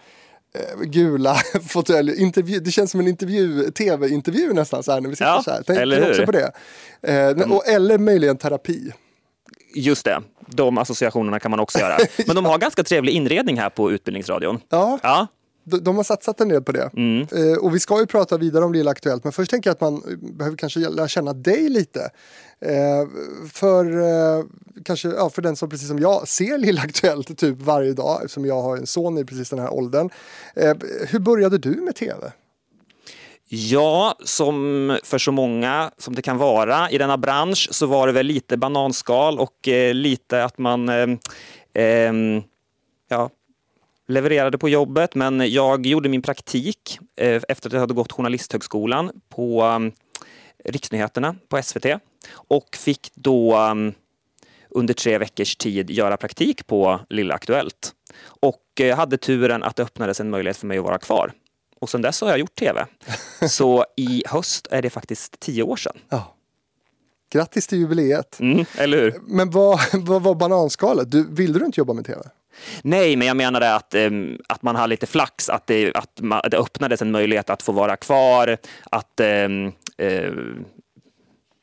gula 0.84 1.36
fåtöljer. 1.68 2.60
Det 2.60 2.72
känns 2.72 2.92
som 2.92 3.00
en 3.00 3.08
intervju, 3.08 3.72
tv-intervju 3.72 4.54
nästan 4.54 4.84
så 4.84 4.92
här 4.92 5.02
när 5.02 5.10
vi 5.10 5.16
sitter 5.16 5.32
ja, 5.32 5.44
så 5.44 5.52
här. 5.52 5.64
Tänk 5.66 5.80
eller 5.80 6.02
hur? 6.02 6.10
också 6.10 6.26
på 6.26 6.32
det. 6.32 6.52
Eh, 7.02 7.30
De... 7.30 7.52
och, 7.52 7.68
eller 7.68 7.98
möjligen 7.98 8.38
terapi. 8.38 8.92
Just 9.76 10.06
det, 10.06 10.22
de 10.48 10.78
associationerna 10.78 11.40
kan 11.40 11.52
man 11.52 11.60
också 11.60 11.80
göra. 11.80 11.98
Men 12.28 12.36
de 12.36 12.46
har 12.46 12.58
ganska 12.58 12.84
trevlig 12.84 13.14
inredning 13.14 13.60
här 13.60 13.70
på 13.70 13.92
Utbildningsradion. 13.92 14.60
Ja. 14.70 15.00
ja. 15.04 15.28
De, 15.64 15.84
de 15.84 15.96
har 15.96 16.04
satsat 16.04 16.42
en 16.42 16.50
del 16.50 16.64
på 16.64 16.72
det. 16.72 16.90
Mm. 16.94 17.28
Eh, 17.32 17.58
och 17.58 17.76
vi 17.76 17.80
ska 17.80 18.00
ju 18.00 18.06
prata 18.06 18.38
vidare 18.38 18.66
om 18.66 18.74
Lilla 18.74 18.92
Aktuellt, 18.92 19.24
men 19.24 19.34
först 19.34 19.52
tänker 19.52 19.70
jag 19.70 19.76
att 19.76 19.82
man 19.82 20.02
behöver 20.20 20.58
kanske 20.58 20.80
lära 20.80 21.08
känna 21.08 21.34
dig 21.34 21.70
lite. 21.70 22.10
Eh, 22.62 23.08
för, 23.54 23.86
eh, 24.02 24.44
kanske, 24.86 25.08
ja, 25.10 25.30
för 25.30 25.42
den 25.42 25.56
som 25.56 25.70
precis 25.70 25.88
som 25.88 26.00
jag 26.00 26.28
ser 26.28 26.58
Lilla 26.58 26.82
Aktuellt 26.82 27.38
typ 27.38 27.62
varje 27.62 27.94
dag, 27.94 28.22
eftersom 28.24 28.46
jag 28.46 28.62
har 28.62 28.78
en 28.78 28.88
son 28.88 29.18
i 29.18 29.26
precis 29.26 29.50
den 29.50 29.60
här 29.60 29.74
åldern. 29.74 30.10
Eh, 30.56 30.76
hur 31.10 31.20
började 31.20 31.58
du 31.58 31.70
med 31.70 31.96
tv? 31.96 32.32
Ja, 33.50 34.16
som 34.24 35.00
för 35.04 35.18
så 35.18 35.32
många 35.32 35.92
som 35.98 36.16
det 36.16 36.22
kan 36.22 36.38
vara 36.38 36.90
i 36.90 36.98
denna 36.98 37.18
bransch 37.18 37.68
så 37.72 37.86
var 37.86 38.08
det 38.08 38.14
väl 38.14 38.26
lite 38.26 38.58
bananskal 38.58 39.40
och 39.40 39.68
eh, 39.68 39.94
lite 39.94 40.44
att 40.44 40.58
man 40.58 40.90
eh, 40.90 41.08
eh, 41.84 42.14
ja, 43.10 43.30
levererade 44.08 44.58
på 44.58 44.70
jobbet. 44.70 45.16
Men 45.16 45.52
jag 45.52 45.86
gjorde 45.86 46.10
min 46.10 46.22
praktik 46.22 47.00
eh, 47.16 47.42
efter 47.50 47.70
att 47.70 47.74
jag 47.74 47.80
hade 47.80 47.94
gått 47.94 48.12
Journalisthögskolan 48.12 49.12
på 49.30 49.64
um, 49.64 49.92
Riksnyheterna 50.66 51.36
på 51.50 51.62
SVT 51.64 51.86
och 52.32 52.76
fick 52.76 53.12
då 53.14 53.58
um, 53.58 53.94
under 54.70 54.94
tre 54.94 55.18
veckors 55.18 55.56
tid 55.56 55.90
göra 55.90 56.18
praktik 56.18 56.68
på 56.68 57.00
Lilla 57.10 57.34
Aktuellt. 57.34 57.94
Och 58.26 58.82
eh, 58.82 58.98
hade 58.98 59.18
turen 59.18 59.64
att 59.64 59.76
det 59.76 59.84
öppnades 59.84 60.20
en 60.20 60.30
möjlighet 60.30 60.58
för 60.58 60.68
mig 60.68 60.78
att 60.78 60.84
vara 60.84 60.98
kvar. 60.98 61.34
Och 61.80 61.90
sen 61.90 62.02
dess 62.02 62.22
har 62.22 62.30
jag 62.30 62.40
gjort 62.40 62.56
tv. 62.56 62.86
Så 63.50 63.86
i 63.96 64.24
höst 64.28 64.68
är 64.72 64.82
det 64.82 64.90
faktiskt 64.90 65.40
tio 65.40 65.64
år 65.64 65.76
sedan. 65.76 65.98
Ja. 66.10 66.34
Grattis 67.30 67.68
till 67.68 67.78
jubileet. 67.78 68.40
Mm, 68.40 68.66
eller 68.78 68.98
hur? 68.98 69.14
Men 69.28 69.50
vad, 69.50 69.80
vad 69.94 70.24
var 70.24 70.36
bananskalet? 70.36 71.12
Du, 71.12 71.28
ville 71.30 71.60
du 71.60 71.66
inte 71.66 71.80
jobba 71.80 71.94
med 71.94 72.06
tv? 72.06 72.22
Nej, 72.82 73.16
men 73.16 73.28
jag 73.28 73.38
menade 73.38 73.76
att, 73.76 73.96
um, 73.96 74.40
att 74.50 74.62
man 74.62 74.76
har 74.76 74.88
lite 74.88 75.06
flax, 75.06 75.50
att 75.50 75.68
det, 75.68 75.94
att 75.94 76.22
man, 76.22 76.42
det 76.52 76.58
öppnades 76.58 77.02
en 77.02 77.12
möjlighet 77.12 77.50
att 77.50 77.62
få 77.62 77.72
vara 77.72 77.96
kvar, 77.96 78.58
att 78.92 79.22
um, 79.46 79.68
uh, 80.02 80.32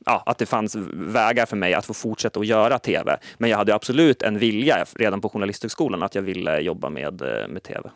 ja, 0.04 0.22
att 0.26 0.38
det 0.38 0.46
fanns 0.46 0.76
vägar 0.92 1.46
för 1.46 1.56
mig 1.56 1.74
att 1.74 1.84
få 1.84 1.94
fortsätta 1.94 2.40
att 2.40 2.46
göra 2.46 2.78
tv. 2.78 3.18
Men 3.38 3.50
jag 3.50 3.56
hade 3.56 3.74
absolut 3.74 4.22
en 4.22 4.38
vilja 4.38 4.84
redan 4.94 5.20
på 5.20 5.28
Journalisthögskolan 5.28 6.02
att 6.02 6.14
jag 6.14 6.22
ville 6.22 6.60
jobba 6.60 6.88
med, 6.88 7.22
eh, 7.22 7.48
med 7.48 7.62
tv. 7.62 7.90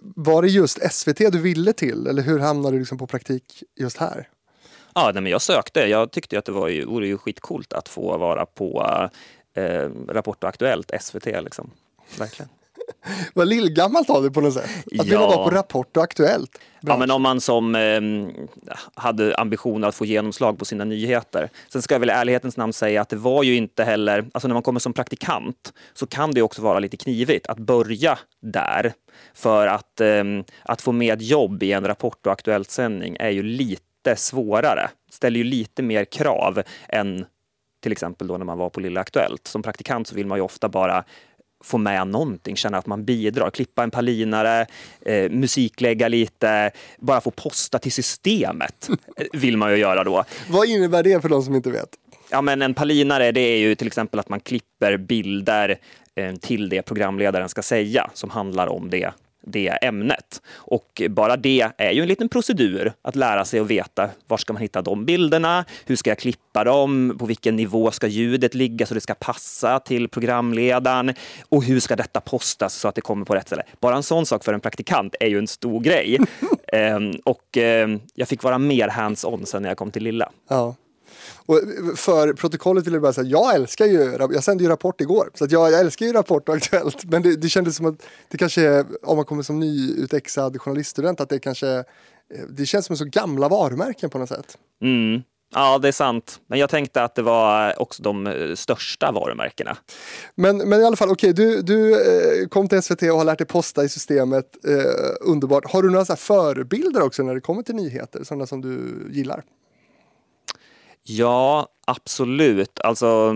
Var 0.00 0.42
det 0.42 0.48
just 0.48 0.92
SVT 0.92 1.32
du 1.32 1.40
ville 1.40 1.72
till 1.72 2.06
eller 2.06 2.22
hur 2.22 2.38
hamnade 2.38 2.74
du 2.74 2.78
liksom 2.78 2.98
på 2.98 3.06
praktik 3.06 3.62
just 3.76 3.96
här? 3.96 4.28
Ja, 4.94 5.10
nej, 5.14 5.22
men 5.22 5.32
jag 5.32 5.42
sökte. 5.42 5.80
Jag 5.80 6.10
tyckte 6.10 6.38
att 6.38 6.44
det 6.44 6.52
var 6.52 6.68
ju, 6.68 6.84
vore 6.84 7.06
ju 7.06 7.18
skitcoolt 7.18 7.72
att 7.72 7.88
få 7.88 8.18
vara 8.18 8.46
på 8.46 8.86
eh, 9.54 9.90
Rapport 10.08 10.44
och 10.44 10.48
Aktuellt, 10.48 10.90
SVT. 11.00 11.26
Liksom. 11.26 11.70
Verkligen. 12.18 12.48
Vad 13.34 13.48
lillgammalt 13.48 14.10
av 14.10 14.22
dig 14.22 14.32
på 14.32 14.40
något 14.40 14.54
sätt. 14.54 14.64
Att 14.64 14.92
ja. 14.92 15.02
vilja 15.02 15.18
vara 15.18 15.44
på 15.44 15.50
Rapport 15.50 15.96
och 15.96 16.02
Aktuellt. 16.02 16.58
Ja, 16.80 16.96
men 16.96 17.10
om 17.10 17.22
man 17.22 17.40
som 17.40 17.74
eh, 17.74 18.00
hade 18.94 19.36
ambitioner 19.36 19.88
att 19.88 19.94
få 19.94 20.04
genomslag 20.04 20.58
på 20.58 20.64
sina 20.64 20.84
nyheter. 20.84 21.50
Sen 21.68 21.82
ska 21.82 21.94
jag 21.94 22.00
väl 22.00 22.10
i 22.10 22.12
ärlighetens 22.12 22.56
namn 22.56 22.72
säga 22.72 23.00
att 23.00 23.08
det 23.08 23.16
var 23.16 23.42
ju 23.42 23.56
inte 23.56 23.84
heller, 23.84 24.26
alltså 24.32 24.48
när 24.48 24.54
man 24.54 24.62
kommer 24.62 24.80
som 24.80 24.92
praktikant 24.92 25.72
så 25.94 26.06
kan 26.06 26.30
det 26.30 26.42
också 26.42 26.62
vara 26.62 26.78
lite 26.78 26.96
knivigt 26.96 27.46
att 27.46 27.58
börja 27.58 28.18
där. 28.42 28.92
För 29.34 29.66
att, 29.66 30.00
eh, 30.00 30.24
att 30.62 30.82
få 30.82 30.92
med 30.92 31.22
jobb 31.22 31.62
i 31.62 31.72
en 31.72 31.86
Rapport 31.86 32.26
och 32.26 32.32
Aktuellt-sändning 32.32 33.16
är 33.20 33.30
ju 33.30 33.42
lite 33.42 34.16
svårare. 34.16 34.90
Ställer 35.10 35.38
ju 35.38 35.44
lite 35.44 35.82
mer 35.82 36.04
krav 36.04 36.62
än 36.88 37.24
till 37.82 37.92
exempel 37.92 38.26
då 38.26 38.38
när 38.38 38.44
man 38.44 38.58
var 38.58 38.70
på 38.70 38.80
Lilla 38.80 39.00
Aktuellt. 39.00 39.46
Som 39.46 39.62
praktikant 39.62 40.08
så 40.08 40.14
vill 40.14 40.26
man 40.26 40.38
ju 40.38 40.42
ofta 40.42 40.68
bara 40.68 41.04
få 41.64 41.78
med 41.78 42.06
någonting, 42.06 42.56
känna 42.56 42.78
att 42.78 42.86
man 42.86 43.04
bidrar. 43.04 43.50
Klippa 43.50 43.82
en 43.82 43.90
palinare, 43.90 44.66
eh, 45.06 45.30
musiklägga 45.30 46.08
lite, 46.08 46.70
bara 46.98 47.20
få 47.20 47.30
posta 47.30 47.78
till 47.78 47.92
systemet 47.92 48.88
vill 49.32 49.56
man 49.56 49.70
ju 49.70 49.76
göra 49.76 50.04
då. 50.04 50.24
Vad 50.48 50.68
innebär 50.68 51.02
det 51.02 51.22
för 51.22 51.28
de 51.28 51.42
som 51.42 51.54
inte 51.54 51.70
vet? 51.70 51.88
Ja, 52.30 52.42
men 52.42 52.62
en 52.62 52.74
palinare 52.74 53.32
det 53.32 53.40
är 53.40 53.58
ju 53.58 53.74
till 53.74 53.86
exempel 53.86 54.20
att 54.20 54.28
man 54.28 54.40
klipper 54.40 54.96
bilder 54.96 55.78
eh, 56.14 56.34
till 56.34 56.68
det 56.68 56.82
programledaren 56.82 57.48
ska 57.48 57.62
säga 57.62 58.10
som 58.14 58.30
handlar 58.30 58.66
om 58.66 58.90
det 58.90 59.10
det 59.46 59.68
ämnet. 59.68 60.42
Och 60.54 61.02
bara 61.10 61.36
det 61.36 61.70
är 61.78 61.92
ju 61.92 62.02
en 62.02 62.08
liten 62.08 62.28
procedur 62.28 62.92
att 63.02 63.16
lära 63.16 63.44
sig 63.44 63.60
och 63.60 63.70
veta 63.70 64.10
var 64.26 64.36
ska 64.36 64.52
man 64.52 64.62
hitta 64.62 64.82
de 64.82 65.04
bilderna? 65.04 65.64
Hur 65.86 65.96
ska 65.96 66.10
jag 66.10 66.18
klippa 66.18 66.64
dem? 66.64 67.16
På 67.18 67.26
vilken 67.26 67.56
nivå 67.56 67.90
ska 67.90 68.06
ljudet 68.06 68.54
ligga 68.54 68.86
så 68.86 68.94
det 68.94 69.00
ska 69.00 69.14
passa 69.14 69.80
till 69.80 70.08
programledaren? 70.08 71.14
Och 71.48 71.64
hur 71.64 71.80
ska 71.80 71.96
detta 71.96 72.20
postas 72.20 72.74
så 72.74 72.88
att 72.88 72.94
det 72.94 73.00
kommer 73.00 73.24
på 73.24 73.34
rätt 73.34 73.46
ställe? 73.46 73.62
Bara 73.80 73.96
en 73.96 74.02
sån 74.02 74.26
sak 74.26 74.44
för 74.44 74.52
en 74.52 74.60
praktikant 74.60 75.14
är 75.20 75.26
ju 75.26 75.38
en 75.38 75.46
stor 75.46 75.80
grej. 75.80 76.18
ehm, 76.72 77.12
och 77.24 77.58
eh, 77.58 77.88
jag 78.14 78.28
fick 78.28 78.42
vara 78.42 78.58
mer 78.58 78.88
hands-on 78.88 79.46
sen 79.46 79.62
när 79.62 79.70
jag 79.70 79.78
kom 79.78 79.90
till 79.90 80.02
Lilla. 80.02 80.30
Ja. 80.48 80.74
Och 81.46 81.60
för 81.96 82.32
protokollet 82.32 82.86
vill 82.86 82.92
jag 82.92 83.02
bara 83.02 83.12
säga, 83.12 83.26
jag 83.26 83.54
älskar 83.54 83.86
ju, 83.86 84.16
jag 84.18 84.44
sände 84.44 84.64
ju 84.64 84.70
Rapport 84.70 85.00
igår, 85.00 85.30
så 85.34 85.46
jag, 85.50 85.72
jag, 85.72 85.80
älskar 85.80 86.06
ju 86.06 86.12
Rapport 86.12 86.48
och 86.48 86.54
Aktuellt. 86.54 87.04
Men 87.04 87.22
det, 87.22 87.36
det 87.36 87.48
kändes 87.48 87.76
som 87.76 87.86
att 87.86 88.02
det 88.28 88.38
kanske, 88.38 88.84
om 89.02 89.16
man 89.16 89.24
kommer 89.24 89.42
som 89.42 89.60
nyutexad 89.60 90.60
journaliststudent, 90.60 91.20
att 91.20 91.28
det 91.28 91.38
kanske, 91.38 91.84
det 92.48 92.66
känns 92.66 92.86
som 92.86 92.96
så 92.96 93.04
gamla 93.04 93.48
varumärken 93.48 94.10
på 94.10 94.18
något 94.18 94.28
sätt. 94.28 94.58
Mm. 94.82 95.22
Ja, 95.54 95.78
det 95.78 95.88
är 95.88 95.92
sant. 95.92 96.40
Men 96.46 96.58
jag 96.58 96.70
tänkte 96.70 97.02
att 97.02 97.14
det 97.14 97.22
var 97.22 97.82
också 97.82 98.02
de 98.02 98.26
eh, 98.26 98.54
största 98.54 99.12
varumärkena. 99.12 99.76
Men, 100.34 100.56
men 100.56 100.80
i 100.80 100.84
alla 100.84 100.96
fall, 100.96 101.10
okej, 101.10 101.30
okay, 101.30 101.46
du, 101.46 101.62
du 101.62 101.92
eh, 101.92 102.48
kom 102.48 102.68
till 102.68 102.82
SVT 102.82 103.02
och 103.02 103.18
har 103.18 103.24
lärt 103.24 103.38
dig 103.38 103.46
posta 103.46 103.84
i 103.84 103.88
systemet. 103.88 104.66
Eh, 104.66 105.30
underbart. 105.30 105.72
Har 105.72 105.82
du 105.82 105.90
några 105.90 106.04
så 106.04 106.16
förebilder 106.16 107.02
också 107.02 107.22
när 107.22 107.34
det 107.34 107.40
kommer 107.40 107.62
till 107.62 107.74
nyheter, 107.74 108.24
sådana 108.24 108.46
som 108.46 108.60
du 108.60 109.06
gillar? 109.10 109.42
Ja, 111.04 111.68
absolut. 111.86 112.80
Alltså, 112.80 113.34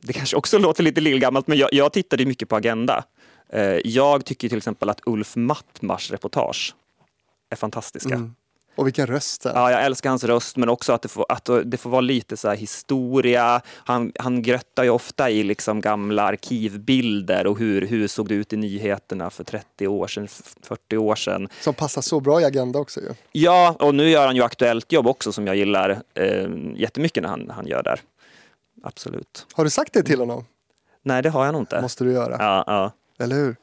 det 0.00 0.12
kanske 0.12 0.36
också 0.36 0.58
låter 0.68 0.82
lite 0.82 1.00
lillgammalt, 1.00 1.46
men 1.46 1.58
jag, 1.58 1.68
jag 1.72 1.92
tittade 1.92 2.26
mycket 2.26 2.48
på 2.48 2.56
Agenda. 2.56 3.04
Eh, 3.48 3.78
jag 3.84 4.24
tycker 4.24 4.48
till 4.48 4.58
exempel 4.58 4.88
att 4.88 5.00
Ulf 5.06 5.36
Mattmars 5.36 6.10
reportage 6.10 6.74
är 7.50 7.56
fantastiska. 7.56 8.14
Mm. 8.14 8.34
Och 8.78 8.86
vilken 8.86 9.06
röst! 9.06 9.42
Ja, 9.44 9.70
jag 9.70 9.84
älskar 9.84 10.10
hans 10.10 10.24
röst, 10.24 10.56
men 10.56 10.68
också 10.68 10.92
att 10.92 11.02
det 11.02 11.08
får, 11.08 11.26
att 11.28 11.48
det 11.64 11.76
får 11.76 11.90
vara 11.90 12.00
lite 12.00 12.36
så 12.36 12.50
historia. 12.50 13.60
Han, 13.74 14.12
han 14.18 14.42
gröttar 14.42 14.84
ju 14.84 14.90
ofta 14.90 15.30
i 15.30 15.42
liksom 15.42 15.80
gamla 15.80 16.22
arkivbilder 16.22 17.46
och 17.46 17.58
hur, 17.58 17.86
hur 17.86 18.08
såg 18.08 18.28
det 18.28 18.34
ut 18.34 18.52
i 18.52 18.56
nyheterna 18.56 19.30
för 19.30 19.44
30 19.44 19.86
år 19.86 20.06
sedan, 20.06 20.28
40 20.62 20.96
år 20.96 21.14
sedan. 21.14 21.48
Som 21.60 21.74
passar 21.74 22.02
så 22.02 22.20
bra 22.20 22.40
i 22.40 22.44
Agenda 22.44 22.78
också 22.78 23.00
ju. 23.00 23.08
Ja, 23.32 23.76
och 23.80 23.94
nu 23.94 24.08
gör 24.08 24.26
han 24.26 24.36
ju 24.36 24.42
Aktuellt 24.42 24.92
jobb 24.92 25.06
också 25.06 25.32
som 25.32 25.46
jag 25.46 25.56
gillar 25.56 26.02
eh, 26.14 26.48
jättemycket 26.74 27.22
när 27.22 27.30
han, 27.30 27.50
han 27.50 27.66
gör 27.66 27.82
där. 27.82 28.00
Absolut. 28.82 29.46
Har 29.52 29.64
du 29.64 29.70
sagt 29.70 29.92
det 29.92 30.02
till 30.02 30.18
honom? 30.18 30.44
Nej, 31.02 31.22
det 31.22 31.30
har 31.30 31.44
jag 31.44 31.52
nog 31.52 31.62
inte. 31.62 31.80
måste 31.80 32.04
du 32.04 32.12
göra. 32.12 32.36
Ja, 32.38 32.64
ja. 32.66 32.92
Eller 33.18 33.36
hur? 33.36 33.56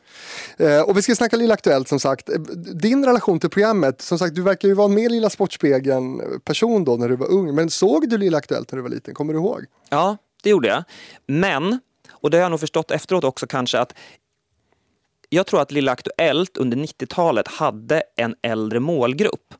Eh, 0.58 0.82
och 0.82 0.98
vi 0.98 1.02
ska 1.02 1.16
snacka 1.16 1.36
Lilla 1.36 1.54
Aktuellt 1.54 1.88
som 1.88 2.00
sagt. 2.00 2.30
Eh, 2.30 2.36
din 2.74 3.06
relation 3.06 3.40
till 3.40 3.50
programmet, 3.50 4.02
som 4.02 4.20
sagt 4.20 4.36
du 4.36 4.42
verkar 4.42 4.68
ju 4.68 4.74
vara 4.74 4.88
med 4.88 5.12
Lilla 5.12 5.30
Sportspegeln 5.30 6.22
eh, 6.22 6.40
person 6.44 6.84
då 6.84 6.96
när 6.96 7.10
du 7.10 7.16
var 7.16 7.32
ung. 7.32 7.56
Men 7.56 7.70
såg 7.70 8.10
du 8.10 8.18
Lilla 8.18 8.38
Aktuellt 8.38 8.72
när 8.72 8.78
du 8.78 8.84
var 8.84 8.90
liten? 8.90 9.14
Kommer 9.14 9.34
du 9.34 9.40
ihåg? 9.40 9.66
Ja, 9.90 10.18
det 10.44 10.50
gjorde 10.50 10.68
jag. 10.68 10.84
Men, 11.28 11.80
och 12.10 12.30
det 12.30 12.38
har 12.38 12.42
jag 12.42 12.52
nog 12.52 12.60
förstått 12.60 12.92
efteråt 12.92 13.24
också 13.24 13.48
kanske, 13.48 13.80
att 13.80 13.94
jag 15.30 15.48
tror 15.48 15.62
att 15.62 15.72
Lilla 15.72 15.92
Aktuellt 15.92 16.58
under 16.58 16.78
90-talet 16.78 17.48
hade 17.48 18.04
en 18.16 18.36
äldre 18.42 18.80
målgrupp 18.80 19.54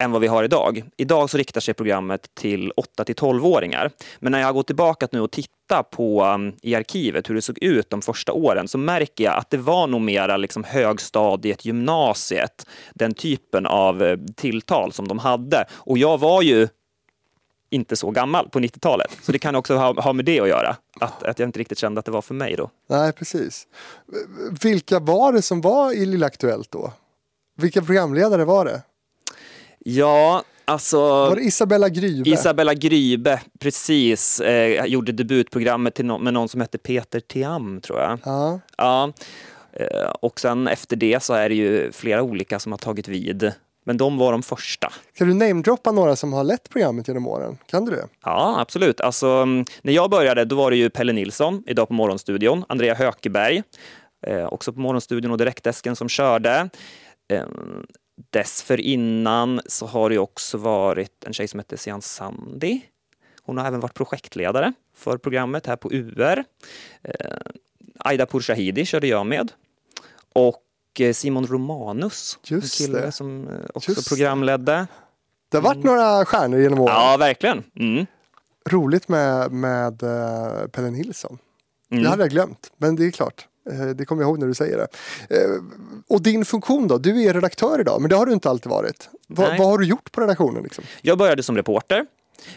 än 0.00 0.10
vad 0.10 0.20
vi 0.20 0.26
har 0.26 0.44
idag. 0.44 0.84
Idag 0.96 1.30
så 1.30 1.38
riktar 1.38 1.60
sig 1.60 1.74
programmet 1.74 2.34
till 2.34 2.72
8 2.76 3.04
till 3.04 3.14
12-åringar. 3.14 3.90
Men 4.18 4.32
när 4.32 4.38
jag 4.38 4.46
har 4.46 4.52
gått 4.52 4.66
tillbaka 4.66 5.08
nu 5.12 5.20
och 5.20 5.30
tittat 5.30 5.90
på 5.90 6.24
um, 6.24 6.52
i 6.62 6.74
arkivet 6.74 7.30
hur 7.30 7.34
det 7.34 7.42
såg 7.42 7.58
ut 7.62 7.90
de 7.90 8.02
första 8.02 8.32
åren 8.32 8.68
så 8.68 8.78
märker 8.78 9.24
jag 9.24 9.34
att 9.38 9.50
det 9.50 9.56
var 9.56 9.86
nog 9.86 10.00
mera 10.00 10.36
liksom 10.36 10.64
högstadiet, 10.64 11.64
gymnasiet, 11.64 12.66
den 12.94 13.14
typen 13.14 13.66
av 13.66 14.02
uh, 14.02 14.18
tilltal 14.36 14.92
som 14.92 15.08
de 15.08 15.18
hade. 15.18 15.64
Och 15.72 15.98
jag 15.98 16.18
var 16.18 16.42
ju 16.42 16.68
inte 17.70 17.96
så 17.96 18.10
gammal 18.10 18.48
på 18.48 18.60
90-talet. 18.60 19.18
Så 19.22 19.32
det 19.32 19.38
kan 19.38 19.56
också 19.56 19.76
ha, 19.76 20.00
ha 20.00 20.12
med 20.12 20.24
det 20.24 20.40
att 20.40 20.48
göra. 20.48 20.76
Att, 21.00 21.22
att 21.22 21.38
jag 21.38 21.48
inte 21.48 21.58
riktigt 21.58 21.78
kände 21.78 21.98
att 21.98 22.04
det 22.04 22.12
var 22.12 22.22
för 22.22 22.34
mig 22.34 22.56
då. 22.56 22.70
Nej, 22.88 23.12
precis. 23.12 23.66
Vilka 24.62 24.98
var 24.98 25.32
det 25.32 25.42
som 25.42 25.60
var 25.60 25.92
i 25.92 26.06
Lilla 26.06 26.26
Aktuellt 26.26 26.70
då? 26.70 26.92
Vilka 27.56 27.82
programledare 27.82 28.44
var 28.44 28.64
det? 28.64 28.82
Ja, 29.84 30.42
alltså... 30.64 30.98
Var 31.00 31.36
det 31.36 31.42
Isabella 31.42 31.88
Grybe? 31.88 32.30
Isabella 32.30 32.74
Grybe, 32.74 33.40
precis. 33.58 34.40
Eh, 34.40 34.84
gjorde 34.84 35.12
debutprogrammet 35.12 35.98
no 35.98 36.18
med 36.18 36.34
någon 36.34 36.48
som 36.48 36.60
hette 36.60 36.78
Peter 36.78 37.20
Tiam, 37.20 37.80
tror 37.80 38.00
jag. 38.00 38.18
Ja. 38.24 38.60
ja. 38.76 39.12
Eh, 39.72 40.10
och 40.20 40.40
sen 40.40 40.68
efter 40.68 40.96
det 40.96 41.22
så 41.22 41.34
är 41.34 41.48
det 41.48 41.54
ju 41.54 41.92
flera 41.92 42.22
olika 42.22 42.58
som 42.58 42.72
har 42.72 42.78
tagit 42.78 43.08
vid. 43.08 43.52
Men 43.84 43.96
de 43.96 44.18
var 44.18 44.32
de 44.32 44.42
första. 44.42 44.92
Kan 45.14 45.28
du 45.28 45.34
namedroppa 45.34 45.92
några 45.92 46.16
som 46.16 46.32
har 46.32 46.44
lett 46.44 46.70
programmet 46.70 47.08
genom 47.08 47.26
åren? 47.26 47.58
Kan 47.66 47.84
du 47.84 47.90
det? 47.90 48.08
Ja, 48.24 48.56
absolut. 48.60 49.00
Alltså, 49.00 49.26
mm, 49.26 49.64
när 49.82 49.92
jag 49.92 50.10
började 50.10 50.44
då 50.44 50.56
var 50.56 50.70
det 50.70 50.76
ju 50.76 50.90
Pelle 50.90 51.12
Nilsson, 51.12 51.62
idag 51.66 51.88
på 51.88 51.94
Morgonstudion, 51.94 52.64
Andrea 52.68 52.94
Hökeberg, 52.94 53.62
eh, 54.26 54.44
också 54.44 54.72
på 54.72 54.80
Morgonstudion 54.80 55.30
och 55.30 55.38
Direktdesken 55.38 55.96
som 55.96 56.08
körde. 56.08 56.70
Dessförinnan 58.30 59.60
så 59.66 59.86
har 59.86 60.10
det 60.10 60.18
också 60.18 60.58
varit 60.58 61.24
en 61.24 61.32
tjej 61.32 61.48
som 61.48 61.60
heter 61.60 61.76
Sian 61.76 62.02
Sandi. 62.02 62.80
Hon 63.42 63.58
har 63.58 63.66
även 63.66 63.80
varit 63.80 63.94
projektledare 63.94 64.72
för 64.94 65.18
programmet 65.18 65.66
här 65.66 65.76
på 65.76 65.92
UR. 65.92 66.44
Eh, 67.02 67.36
Aida 67.98 68.26
Pourshahidi 68.26 68.84
körde 68.84 69.06
jag 69.06 69.26
med. 69.26 69.52
Och 70.32 70.62
eh, 70.98 71.12
Simon 71.12 71.46
Romanus, 71.46 72.38
Just 72.42 72.80
en 72.80 72.86
kille 72.86 73.00
det. 73.00 73.12
som 73.12 73.48
eh, 73.48 73.54
också 73.74 73.90
Just 73.90 74.08
programledde. 74.08 74.86
Det 75.48 75.56
har 75.56 75.62
varit 75.62 75.84
mm. 75.84 75.86
några 75.86 76.24
stjärnor 76.24 76.60
genom 76.60 76.80
åren. 76.80 76.94
Ja, 76.94 77.16
verkligen. 77.16 77.62
Mm. 77.76 78.06
Roligt 78.68 79.08
med, 79.08 79.52
med 79.52 79.98
Pelle 80.72 80.90
Nilsson. 80.90 81.38
Mm. 81.90 82.02
Det 82.02 82.10
hade 82.10 82.22
jag 82.22 82.30
glömt, 82.30 82.72
men 82.76 82.96
det 82.96 83.06
är 83.06 83.10
klart. 83.10 83.46
Eh, 83.70 83.86
det 83.86 84.04
kommer 84.04 84.22
jag 84.22 84.28
ihåg 84.28 84.38
när 84.38 84.46
du 84.46 84.54
säger 84.54 84.76
det. 84.76 84.88
Eh, 85.36 85.50
och 86.08 86.22
din 86.22 86.44
funktion 86.44 86.88
då? 86.88 86.98
Du 86.98 87.22
är 87.22 87.34
redaktör 87.34 87.80
idag, 87.80 88.00
men 88.00 88.10
det 88.10 88.16
har 88.16 88.26
du 88.26 88.32
inte 88.32 88.50
alltid 88.50 88.70
varit. 88.70 89.08
Va, 89.26 89.54
vad 89.58 89.66
har 89.68 89.78
du 89.78 89.86
gjort 89.86 90.12
på 90.12 90.20
redaktionen? 90.20 90.62
Liksom? 90.62 90.84
Jag 91.02 91.18
började 91.18 91.42
som 91.42 91.56
reporter. 91.56 92.06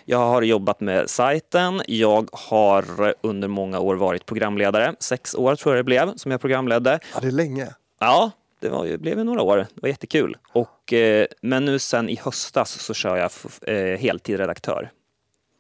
Jag 0.05 0.17
har 0.17 0.41
jobbat 0.41 0.81
med 0.81 1.09
sajten. 1.09 1.81
Jag 1.87 2.29
har 2.31 3.13
under 3.21 3.47
många 3.47 3.79
år 3.79 3.95
varit 3.95 4.25
programledare. 4.25 4.95
Sex 4.99 5.35
år 5.35 5.55
tror 5.55 5.75
jag 5.75 5.79
det 5.79 5.83
blev 5.83 6.15
som 6.15 6.31
jag 6.31 6.41
programledde. 6.41 6.99
Ja, 7.13 7.19
det 7.21 7.27
är 7.27 7.31
länge. 7.31 7.67
Ja, 7.99 8.31
det 8.59 8.69
var, 8.69 8.85
det 8.85 8.97
blev 8.97 9.25
några 9.25 9.41
år. 9.41 9.57
Det 9.57 9.81
var 9.81 9.89
jättekul. 9.89 10.37
Och, 10.53 10.93
eh, 10.93 11.27
men 11.41 11.65
nu 11.65 11.79
sen 11.79 12.09
i 12.09 12.19
höstas 12.23 12.71
så 12.71 12.93
kör 12.93 13.17
jag 13.17 13.31
heltid 13.97 14.39
redaktör. 14.39 14.91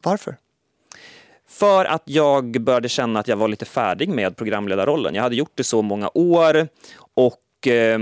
Varför? 0.03 0.37
För 1.47 1.85
att 1.85 2.03
jag 2.05 2.61
började 2.61 2.89
känna 2.89 3.19
att 3.19 3.27
jag 3.27 3.37
var 3.37 3.47
lite 3.47 3.65
färdig 3.65 4.09
med 4.09 4.35
programledarrollen. 4.35 5.15
Jag 5.15 5.23
hade 5.23 5.35
gjort 5.35 5.51
det 5.55 5.63
så 5.63 5.81
många 5.81 6.09
år 6.13 6.67
och 7.13 7.67
eh, 7.67 7.99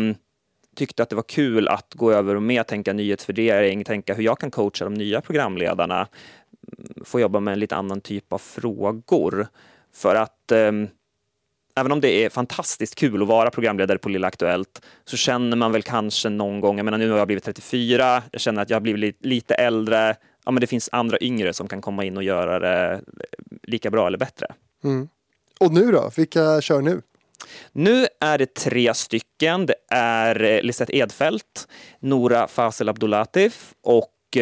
tyckte 0.76 1.04
att 1.04 1.10
det 1.10 1.16
var 1.16 1.24
kul 1.24 1.68
att 1.68 1.94
gå 1.94 2.12
över 2.12 2.36
och 2.36 2.44
mer 2.44 2.64
tänka 2.64 2.94
nyhetsvärdering, 2.94 3.84
tänka 3.84 4.14
hur 4.14 4.24
jag 4.24 4.40
kan 4.40 4.52
coacha 4.52 4.86
de 4.86 4.94
nya 4.94 5.22
programledarna, 5.22 6.08
mm, 6.78 7.06
få 7.06 7.20
jobba 7.20 7.40
med 7.40 7.52
en 7.52 7.60
lite 7.60 7.76
annan 7.76 8.02
typ 8.02 8.34
av 8.34 8.38
frågor. 8.38 9.48
För 9.94 10.16
att 10.16 10.52
eh, 10.52 10.72
även 11.76 11.92
om 11.92 12.02
det 12.02 12.26
är 12.26 12.30
fantastiskt 12.30 12.96
kul 12.96 13.22
att 13.22 13.28
vara 13.28 13.50
programledare 13.50 13.98
på 13.98 14.10
Lilla 14.10 14.28
Aktuellt 14.28 14.82
så 15.06 15.18
känner 15.18 15.58
man 15.58 15.72
väl 15.72 15.84
kanske 15.84 16.30
någon 16.30 16.60
gång, 16.62 16.78
jag 16.78 16.86
menar 16.86 16.98
nu 16.98 17.10
har 17.10 17.18
jag 17.18 17.28
blivit 17.28 17.44
34, 17.44 18.24
jag 18.32 18.42
känner 18.42 18.62
att 18.62 18.70
jag 18.70 18.76
har 18.76 18.82
blivit 18.82 19.26
lite 19.26 19.56
äldre, 19.56 20.16
ja 20.46 20.52
men 20.52 20.62
det 20.62 20.68
finns 20.68 20.90
andra 20.92 21.18
yngre 21.22 21.54
som 21.54 21.68
kan 21.68 21.82
komma 21.82 22.04
in 22.04 22.18
och 22.18 22.24
göra 22.24 22.60
det 22.60 23.02
lika 23.64 23.92
bra 23.92 24.08
eller 24.08 24.18
bättre. 24.18 24.48
Mm. 24.84 25.10
Och 25.60 25.74
nu 25.74 25.92
då? 25.92 26.12
Vilka 26.16 26.62
kör 26.62 26.82
nu? 26.82 27.02
Nu 27.72 28.08
är 28.20 28.38
det 28.38 28.54
tre 28.54 28.94
stycken. 28.94 29.66
Det 29.66 29.76
är 29.90 30.44
eh, 30.44 30.62
Lisette 30.62 30.98
Edfeldt, 30.98 31.68
Nora 32.00 32.48
Fasel 32.48 32.90
Abdulatif 32.90 33.74
och 33.82 34.38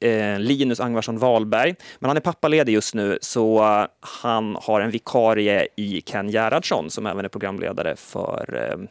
eh, 0.00 0.38
Linus 0.38 0.80
Angvarsson 0.80 1.18
Wahlberg. 1.18 1.74
Men 1.98 2.08
han 2.10 2.16
är 2.16 2.20
pappaledig 2.20 2.72
just 2.72 2.94
nu 2.94 3.18
så 3.20 3.86
han 4.00 4.56
har 4.60 4.80
en 4.80 4.90
vikarie 4.90 5.68
i 5.76 6.00
Ken 6.00 6.28
Gerhardsson 6.28 6.90
som 6.90 7.06
även 7.06 7.24
är 7.24 7.28
programledare 7.28 7.96
för 7.96 8.88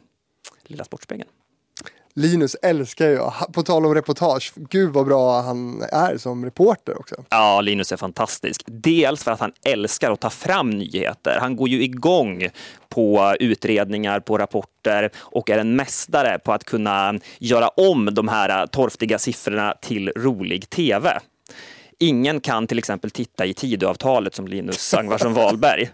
Lilla 0.64 0.84
Sportspegeln. 0.84 1.30
Linus 2.16 2.56
älskar 2.62 3.08
jag. 3.08 3.34
På 3.54 3.64
tal 3.64 3.86
om 3.86 3.96
reportage, 3.96 4.54
gud 4.56 4.94
vad 4.94 5.06
bra 5.06 5.42
han 5.42 5.82
är 5.92 6.18
som 6.18 6.46
reporter 6.46 7.00
också. 7.00 7.16
Ja, 7.30 7.62
Linus 7.62 7.92
är 7.92 7.98
fantastisk. 7.98 8.62
Dels 8.66 9.24
för 9.24 9.32
att 9.32 9.40
han 9.40 9.52
älskar 9.66 10.12
att 10.12 10.20
ta 10.20 10.30
fram 10.30 10.70
nyheter. 10.70 11.38
Han 11.40 11.56
går 11.56 11.70
ju 11.70 11.84
igång 11.84 12.50
på 12.90 13.36
utredningar, 13.40 14.20
på 14.20 14.38
rapporter 14.38 15.10
och 15.18 15.50
är 15.50 15.58
en 15.58 15.76
mästare 15.76 16.40
på 16.40 16.54
att 16.54 16.64
kunna 16.64 17.20
göra 17.40 17.68
om 17.68 18.10
de 18.14 18.28
här 18.28 18.68
torftiga 18.68 19.20
siffrorna 19.20 19.74
till 19.82 20.12
rolig 20.16 20.70
tv. 20.70 21.20
Ingen 22.00 22.42
kan 22.42 22.68
till 22.68 22.78
exempel 22.78 23.12
titta 23.12 23.46
i 23.46 23.54
Tidöavtalet 23.54 24.36
som 24.36 24.48
Linus 24.48 24.94
Angvarsson 24.94 25.34
Wahlberg. 25.40 25.92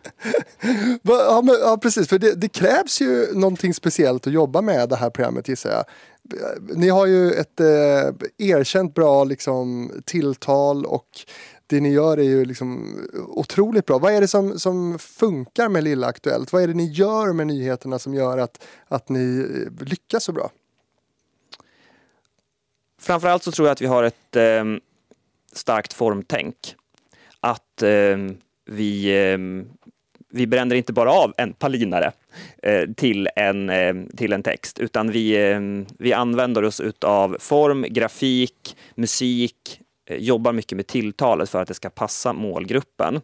ja, 1.02 1.42
men, 1.44 1.56
ja, 1.62 1.78
precis, 1.82 2.08
för 2.08 2.20
det, 2.20 2.36
det, 2.36 2.50
krävs 2.50 3.02
ju 3.02 3.34
någonting 3.34 3.74
speciellt 3.74 4.28
att 4.28 4.34
jobba 4.34 4.62
med 4.62 4.90
det 4.90 4.96
här 4.96 5.10
programmet 5.10 5.48
gissar 5.48 5.70
jag. 5.70 5.84
Ni 6.60 6.90
har 6.90 7.06
ju 7.06 7.32
ett 7.32 7.60
eh, 7.60 7.68
erkänt 8.38 8.94
bra 8.94 9.24
liksom, 9.24 9.92
tilltal 10.06 10.86
och 10.86 11.08
det 11.68 11.80
ni 11.80 11.90
gör 11.90 12.18
är 12.18 12.24
ju 12.24 12.46
liksom 12.46 12.98
otroligt 13.28 13.86
bra. 13.86 13.98
Vad 13.98 14.14
är 14.14 14.22
det 14.22 14.28
som, 14.28 14.60
som 14.60 15.00
funkar 15.00 15.70
med 15.70 15.84
Lilla 15.84 16.08
Aktuellt? 16.08 16.54
Vad 16.54 16.64
är 16.64 16.68
det 16.68 16.74
ni 16.74 16.92
gör 16.92 17.34
med 17.34 17.48
nyheterna 17.48 18.00
som 18.00 18.14
gör 18.14 18.38
att, 18.38 18.66
att 18.88 19.10
ni 19.10 19.40
eh, 19.40 19.86
lyckas 19.86 20.24
så 20.24 20.32
bra? 20.32 20.52
Framförallt 23.02 23.44
så 23.44 23.52
tror 23.52 23.68
jag 23.68 23.72
att 23.72 23.82
vi 23.82 23.86
har 23.86 24.04
ett 24.04 24.36
eh, 24.36 24.64
starkt 25.54 25.94
formtänk. 25.94 26.76
Att 27.40 27.82
eh, 27.82 28.18
vi, 28.66 29.24
eh, 29.32 29.38
vi 30.30 30.48
bränner 30.48 30.76
inte 30.76 30.94
bara 30.94 31.12
av 31.12 31.34
en 31.38 31.54
palinare 31.54 32.12
eh, 32.64 32.90
till, 32.96 33.30
en, 33.36 33.70
eh, 33.70 33.96
till 34.18 34.34
en 34.34 34.44
text, 34.44 34.80
utan 34.80 35.12
vi, 35.12 35.52
eh, 35.52 35.60
vi 35.98 36.14
använder 36.14 36.64
oss 36.64 36.82
av 37.02 37.38
form, 37.40 37.86
grafik, 37.90 38.78
musik, 38.96 39.82
eh, 40.06 40.18
jobbar 40.18 40.54
mycket 40.54 40.76
med 40.76 40.88
tilltalet 40.88 41.50
för 41.50 41.62
att 41.62 41.68
det 41.68 41.74
ska 41.74 41.90
passa 41.90 42.34
målgruppen. 42.34 43.22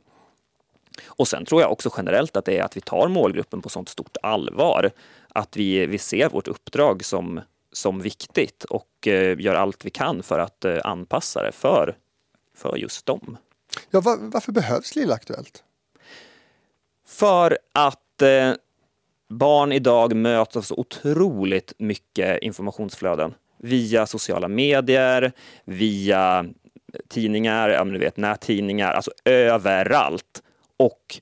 Och 1.05 1.27
sen 1.27 1.45
tror 1.45 1.61
jag 1.61 1.71
också 1.71 1.93
generellt 1.97 2.37
att 2.37 2.45
det 2.45 2.57
är 2.57 2.63
att 2.63 2.77
vi 2.77 2.81
tar 2.81 3.07
målgruppen 3.07 3.61
på 3.61 3.69
sånt 3.69 3.89
stort 3.89 4.17
allvar. 4.23 4.91
Att 5.29 5.57
vi, 5.57 5.85
vi 5.85 5.97
ser 5.97 6.29
vårt 6.29 6.47
uppdrag 6.47 7.05
som, 7.05 7.41
som 7.71 8.01
viktigt 8.01 8.63
och 8.63 9.07
eh, 9.07 9.39
gör 9.39 9.55
allt 9.55 9.85
vi 9.85 9.89
kan 9.89 10.23
för 10.23 10.39
att 10.39 10.65
eh, 10.65 10.77
anpassa 10.83 11.43
det 11.43 11.51
för 11.51 11.95
för 12.55 12.77
just 12.77 13.05
dem. 13.05 13.37
Ja, 13.89 14.01
var, 14.01 14.17
varför 14.21 14.51
behövs 14.51 14.95
Lilla 14.95 15.13
Aktuellt? 15.13 15.63
För 17.05 17.57
att 17.73 18.21
eh, 18.21 18.53
barn 19.29 19.71
idag 19.71 20.15
möts 20.15 20.55
av 20.55 20.61
så 20.61 20.75
otroligt 20.75 21.73
mycket 21.77 22.43
informationsflöden 22.43 23.33
via 23.57 24.05
sociala 24.05 24.47
medier, 24.47 25.31
via 25.65 26.45
tidningar, 27.09 27.69
ja, 27.69 27.83
men 27.83 27.93
du 27.93 27.99
vet, 27.99 28.17
nättidningar, 28.17 28.93
alltså 28.93 29.11
överallt. 29.25 30.43
Och 30.77 31.21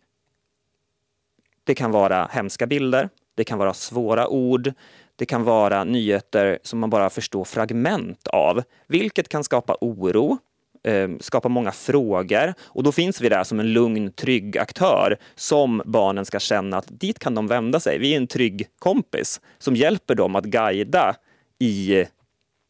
det 1.63 1.75
kan 1.75 1.91
vara 1.91 2.27
hemska 2.31 2.67
bilder, 2.67 3.09
det 3.35 3.43
kan 3.43 3.59
vara 3.59 3.73
svåra 3.73 4.27
ord, 4.27 4.73
det 5.15 5.25
kan 5.25 5.43
vara 5.43 5.83
nyheter 5.83 6.59
som 6.63 6.79
man 6.79 6.89
bara 6.89 7.09
förstår 7.09 7.43
fragment 7.43 8.27
av, 8.27 8.63
vilket 8.87 9.29
kan 9.29 9.43
skapa 9.43 9.77
oro, 9.81 10.37
eh, 10.83 11.09
skapar 11.19 11.49
många 11.49 11.71
frågor 11.71 12.53
och 12.61 12.83
då 12.83 12.91
finns 12.91 13.21
vi 13.21 13.29
där 13.29 13.43
som 13.43 13.59
en 13.59 13.73
lugn, 13.73 14.11
trygg 14.11 14.57
aktör 14.57 15.17
som 15.35 15.81
barnen 15.85 16.25
ska 16.25 16.39
känna 16.39 16.77
att 16.77 16.99
dit 16.99 17.19
kan 17.19 17.35
de 17.35 17.47
vända 17.47 17.79
sig. 17.79 17.99
Vi 17.99 18.13
är 18.13 18.17
en 18.17 18.27
trygg 18.27 18.67
kompis 18.79 19.41
som 19.57 19.75
hjälper 19.75 20.15
dem 20.15 20.35
att 20.35 20.45
guida 20.45 21.15
i 21.59 22.05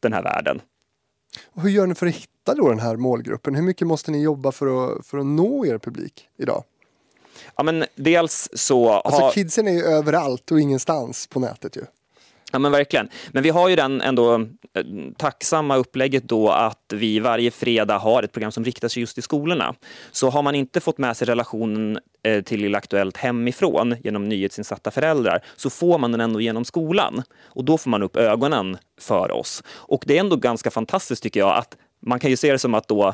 den 0.02 0.14
här 0.14 0.24
världen. 0.24 0.62
Och 1.54 1.62
hur 1.62 1.70
gör 1.70 1.88
ni 1.88 1.96
för 1.96 2.08
att 2.08 2.16
hitta 2.16 2.56
då 2.56 2.70
den 2.70 2.80
här 2.80 2.96
målgruppen? 2.96 3.56
Hur 3.56 3.64
mycket 3.64 3.88
måste 3.88 4.12
ni 4.12 4.24
jobba 4.24 4.52
för 4.52 4.68
att, 4.68 5.08
för 5.08 5.18
att 5.18 5.26
nå 5.26 5.66
er 5.66 5.78
publik 5.78 6.28
idag? 6.38 6.64
Ja, 7.56 7.64
men 7.64 7.86
dels 7.96 8.50
så... 8.54 8.90
Alltså 8.90 9.22
har... 9.22 9.32
kidsen 9.32 9.68
är 9.68 9.72
ju 9.72 9.84
överallt 9.84 10.52
och 10.52 10.60
ingenstans 10.60 11.28
på 11.28 11.40
nätet 11.40 11.76
ju. 11.76 11.86
Ja 12.54 12.60
men 12.60 12.72
verkligen. 12.72 13.10
Men 13.32 13.44
vi 13.44 13.50
har 13.50 13.70
ju 13.70 13.76
den 13.76 14.02
ändå 14.02 14.36
eh, 14.36 14.84
tacksamma 15.18 15.76
upplägget 15.76 16.24
då 16.24 16.50
att 16.50 16.94
vi 16.94 17.20
varje 17.20 17.52
fredag 17.52 17.98
har 17.98 18.24
ett 18.24 18.32
program 18.32 18.52
som 18.52 18.64
riktar 18.64 18.88
sig 18.88 19.02
just 19.02 19.14
till 19.14 19.24
skolorna. 19.24 19.76
Så 20.12 20.30
har 20.30 20.42
man 20.42 20.56
inte 20.56 20.80
fått 20.80 20.98
med 20.98 21.18
sig 21.18 21.28
relationen 21.28 22.00
eh, 22.24 22.44
till 22.44 22.62
Lilla 22.62 22.78
Aktuellt 22.78 23.18
hemifrån 23.18 23.96
genom 24.04 24.30
nyhetsinsatta 24.30 24.92
föräldrar 24.92 25.44
så 25.56 25.70
får 25.70 25.98
man 25.98 26.12
den 26.12 26.22
ändå 26.22 26.42
genom 26.42 26.66
skolan. 26.66 27.24
Och 27.44 27.66
då 27.66 27.78
får 27.78 27.90
man 27.90 28.04
upp 28.04 28.16
ögonen 28.16 28.78
för 29.02 29.32
oss. 29.32 29.64
Och 29.70 30.04
det 30.08 30.16
är 30.16 30.20
ändå 30.20 30.36
ganska 30.36 30.72
fantastiskt 30.72 31.24
tycker 31.24 31.40
jag 31.40 31.58
att 31.58 31.78
man 32.02 32.20
kan 32.20 32.30
ju 32.30 32.38
se 32.38 32.52
det 32.52 32.60
som 32.60 32.74
att 32.74 32.88
då 32.88 33.14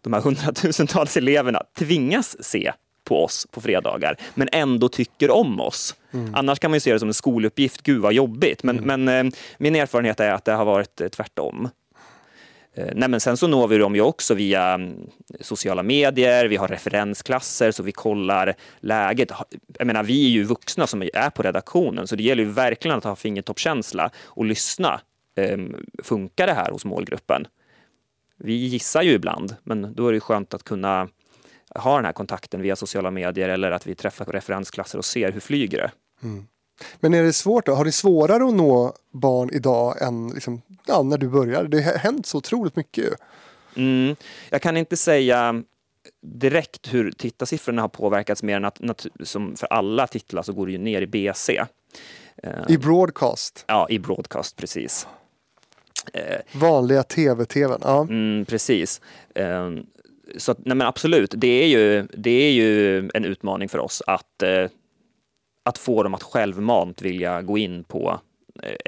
de 0.00 0.12
här 0.12 0.20
hundratusentals 0.20 1.16
eleverna 1.16 1.62
tvingas 1.78 2.44
se 2.44 2.72
på 3.06 3.24
oss 3.24 3.46
på 3.50 3.60
fredagar, 3.60 4.16
men 4.34 4.48
ändå 4.52 4.88
tycker 4.88 5.30
om 5.30 5.60
oss. 5.60 5.94
Mm. 6.12 6.34
Annars 6.34 6.58
kan 6.58 6.70
man 6.70 6.76
ju 6.76 6.80
se 6.80 6.92
det 6.92 6.98
som 6.98 7.08
en 7.08 7.14
skoluppgift, 7.14 7.82
gud 7.82 8.02
vad 8.02 8.12
jobbigt. 8.12 8.62
Men, 8.62 8.78
mm. 8.78 9.04
men 9.04 9.26
eh, 9.26 9.32
min 9.58 9.76
erfarenhet 9.76 10.20
är 10.20 10.32
att 10.32 10.44
det 10.44 10.52
har 10.52 10.64
varit 10.64 11.00
eh, 11.00 11.08
tvärtom. 11.08 11.68
Eh, 12.76 12.92
nej, 12.94 13.08
men 13.08 13.20
sen 13.20 13.36
så 13.36 13.46
når 13.46 13.68
vi 13.68 13.78
dem 13.78 13.94
ju 13.94 14.00
också 14.00 14.34
via 14.34 14.74
mm, 14.74 15.10
sociala 15.40 15.82
medier, 15.82 16.44
vi 16.44 16.56
har 16.56 16.68
referensklasser 16.68 17.70
så 17.70 17.82
vi 17.82 17.92
kollar 17.92 18.54
läget. 18.80 19.32
Jag 19.78 19.86
menar, 19.86 20.02
vi 20.02 20.26
är 20.26 20.30
ju 20.30 20.44
vuxna 20.44 20.86
som 20.86 21.02
är 21.02 21.30
på 21.30 21.42
redaktionen 21.42 22.06
så 22.06 22.16
det 22.16 22.22
gäller 22.22 22.42
ju 22.42 22.50
verkligen 22.50 22.98
att 22.98 23.04
ha 23.04 23.16
fingertoppkänsla 23.16 24.10
och 24.24 24.44
lyssna. 24.44 25.00
Ehm, 25.36 25.76
funkar 26.02 26.46
det 26.46 26.52
här 26.52 26.70
hos 26.70 26.84
målgruppen? 26.84 27.46
Vi 28.38 28.54
gissar 28.54 29.02
ju 29.02 29.12
ibland, 29.12 29.56
men 29.62 29.94
då 29.94 30.08
är 30.08 30.12
det 30.12 30.20
skönt 30.20 30.54
att 30.54 30.64
kunna 30.64 31.08
ha 31.74 31.96
den 31.96 32.04
här 32.04 32.12
kontakten 32.12 32.62
via 32.62 32.76
sociala 32.76 33.10
medier 33.10 33.48
eller 33.48 33.70
att 33.70 33.86
vi 33.86 33.94
träffar 33.94 34.24
referensklasser 34.24 34.98
och 34.98 35.04
ser 35.04 35.32
hur 35.32 35.40
flyger 35.40 35.78
det. 35.78 35.90
Mm. 36.22 36.46
Men 37.00 37.14
är 37.14 37.22
det 37.22 37.32
svårt 37.32 37.66
då? 37.66 37.74
Har 37.74 37.84
det 37.84 37.92
svårare 37.92 38.44
att 38.44 38.54
nå 38.54 38.94
barn 39.12 39.50
idag 39.52 40.02
än 40.02 40.28
liksom, 40.28 40.62
ja, 40.86 41.02
när 41.02 41.18
du 41.18 41.28
började? 41.28 41.68
Det 41.68 41.82
har 41.82 41.92
hänt 41.92 42.26
så 42.26 42.38
otroligt 42.38 42.76
mycket. 42.76 43.14
Mm. 43.76 44.16
Jag 44.50 44.62
kan 44.62 44.76
inte 44.76 44.96
säga 44.96 45.62
direkt 46.22 46.94
hur 46.94 47.10
tittarsiffrorna 47.10 47.82
har 47.82 47.88
påverkats 47.88 48.42
mer 48.42 48.56
än 48.56 48.64
att, 48.64 49.06
som 49.22 49.56
för 49.56 49.66
alla 49.66 50.06
titlar 50.06 50.42
så 50.42 50.52
går 50.52 50.66
det 50.66 50.72
ju 50.72 50.78
ner 50.78 51.02
i 51.02 51.06
BC. 51.06 51.64
I 52.68 52.78
broadcast? 52.78 53.64
Ja, 53.66 53.86
i 53.90 53.98
broadcast, 53.98 54.56
precis. 54.56 55.06
Vanliga 56.52 57.02
tv-tvn, 57.02 57.80
ja. 57.82 58.00
Mm, 58.00 58.44
precis. 58.44 59.00
Så 60.36 60.52
att, 60.52 60.58
nej 60.64 60.76
men 60.76 60.86
absolut, 60.86 61.34
det 61.36 61.62
är, 61.62 61.66
ju, 61.66 62.06
det 62.12 62.30
är 62.30 62.52
ju 62.52 62.98
en 63.14 63.24
utmaning 63.24 63.68
för 63.68 63.78
oss 63.78 64.02
att, 64.06 64.42
eh, 64.42 64.66
att 65.62 65.78
få 65.78 66.02
dem 66.02 66.14
att 66.14 66.22
självmant 66.22 67.02
vilja 67.02 67.42
gå 67.42 67.58
in 67.58 67.84
på 67.84 68.20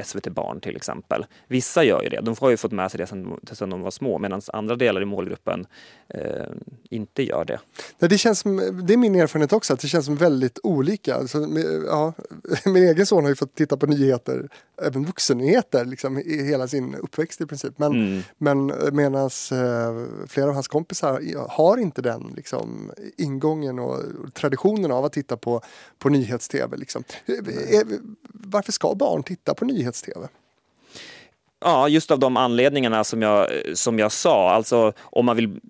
SVT 0.04 0.28
Barn 0.28 0.60
till 0.60 0.76
exempel. 0.76 1.26
Vissa 1.46 1.84
gör 1.84 2.02
ju 2.02 2.08
det, 2.08 2.20
de 2.20 2.34
har 2.40 2.50
ju 2.50 2.56
fått 2.56 2.72
med 2.72 2.90
sig 2.90 2.98
det 2.98 3.06
sedan, 3.06 3.70
de 3.70 3.80
var 3.80 3.90
små 3.90 4.18
medan 4.18 4.40
andra 4.52 4.76
delar 4.76 5.02
i 5.02 5.04
målgruppen 5.04 5.66
eh, 6.08 6.20
inte 6.90 7.22
gör 7.22 7.44
det. 7.44 7.60
Nej, 7.98 8.08
det, 8.08 8.18
känns 8.18 8.38
som, 8.38 8.56
det 8.86 8.92
är 8.92 8.96
min 8.96 9.14
erfarenhet 9.14 9.52
också, 9.52 9.74
att 9.74 9.80
det 9.80 9.88
känns 9.88 10.04
som 10.04 10.16
väldigt 10.16 10.58
olika. 10.62 11.14
Alltså, 11.14 11.38
ja, 11.86 12.12
min 12.64 12.88
egen 12.88 13.06
son 13.06 13.22
har 13.24 13.28
ju 13.28 13.36
fått 13.36 13.54
titta 13.54 13.76
på 13.76 13.86
nyheter, 13.86 14.48
även 14.82 15.04
vuxennyheter, 15.04 15.84
liksom, 15.84 16.18
i 16.18 16.42
hela 16.42 16.68
sin 16.68 16.94
uppväxt 16.94 17.40
i 17.40 17.46
princip. 17.46 17.78
Men, 17.78 17.92
mm. 17.92 18.22
men 18.38 18.72
medan 18.92 19.24
eh, 19.52 20.26
flera 20.26 20.48
av 20.48 20.54
hans 20.54 20.68
kompisar 20.68 21.48
har 21.48 21.76
inte 21.76 22.02
den 22.02 22.32
liksom, 22.36 22.92
ingången 23.16 23.78
och 23.78 23.98
traditionen 24.34 24.92
av 24.92 25.04
att 25.04 25.12
titta 25.12 25.36
på, 25.36 25.60
på 25.98 26.08
nyhets-tv. 26.08 26.76
Liksom. 26.76 27.04
Varför 28.32 28.72
ska 28.72 28.94
barn 28.94 29.22
titta 29.22 29.54
på 29.58 29.64
nyhets-tv? 29.64 30.28
Ja, 31.60 31.88
just 31.88 32.10
av 32.10 32.18
de 32.18 32.36
anledningarna 32.36 33.04
som 33.04 33.22
jag, 33.22 33.48
som 33.74 33.98
jag 33.98 34.12
sa. 34.12 34.50
Alltså 34.50 34.92
om 34.98 35.26
man 35.26 35.36
vill 35.36 35.60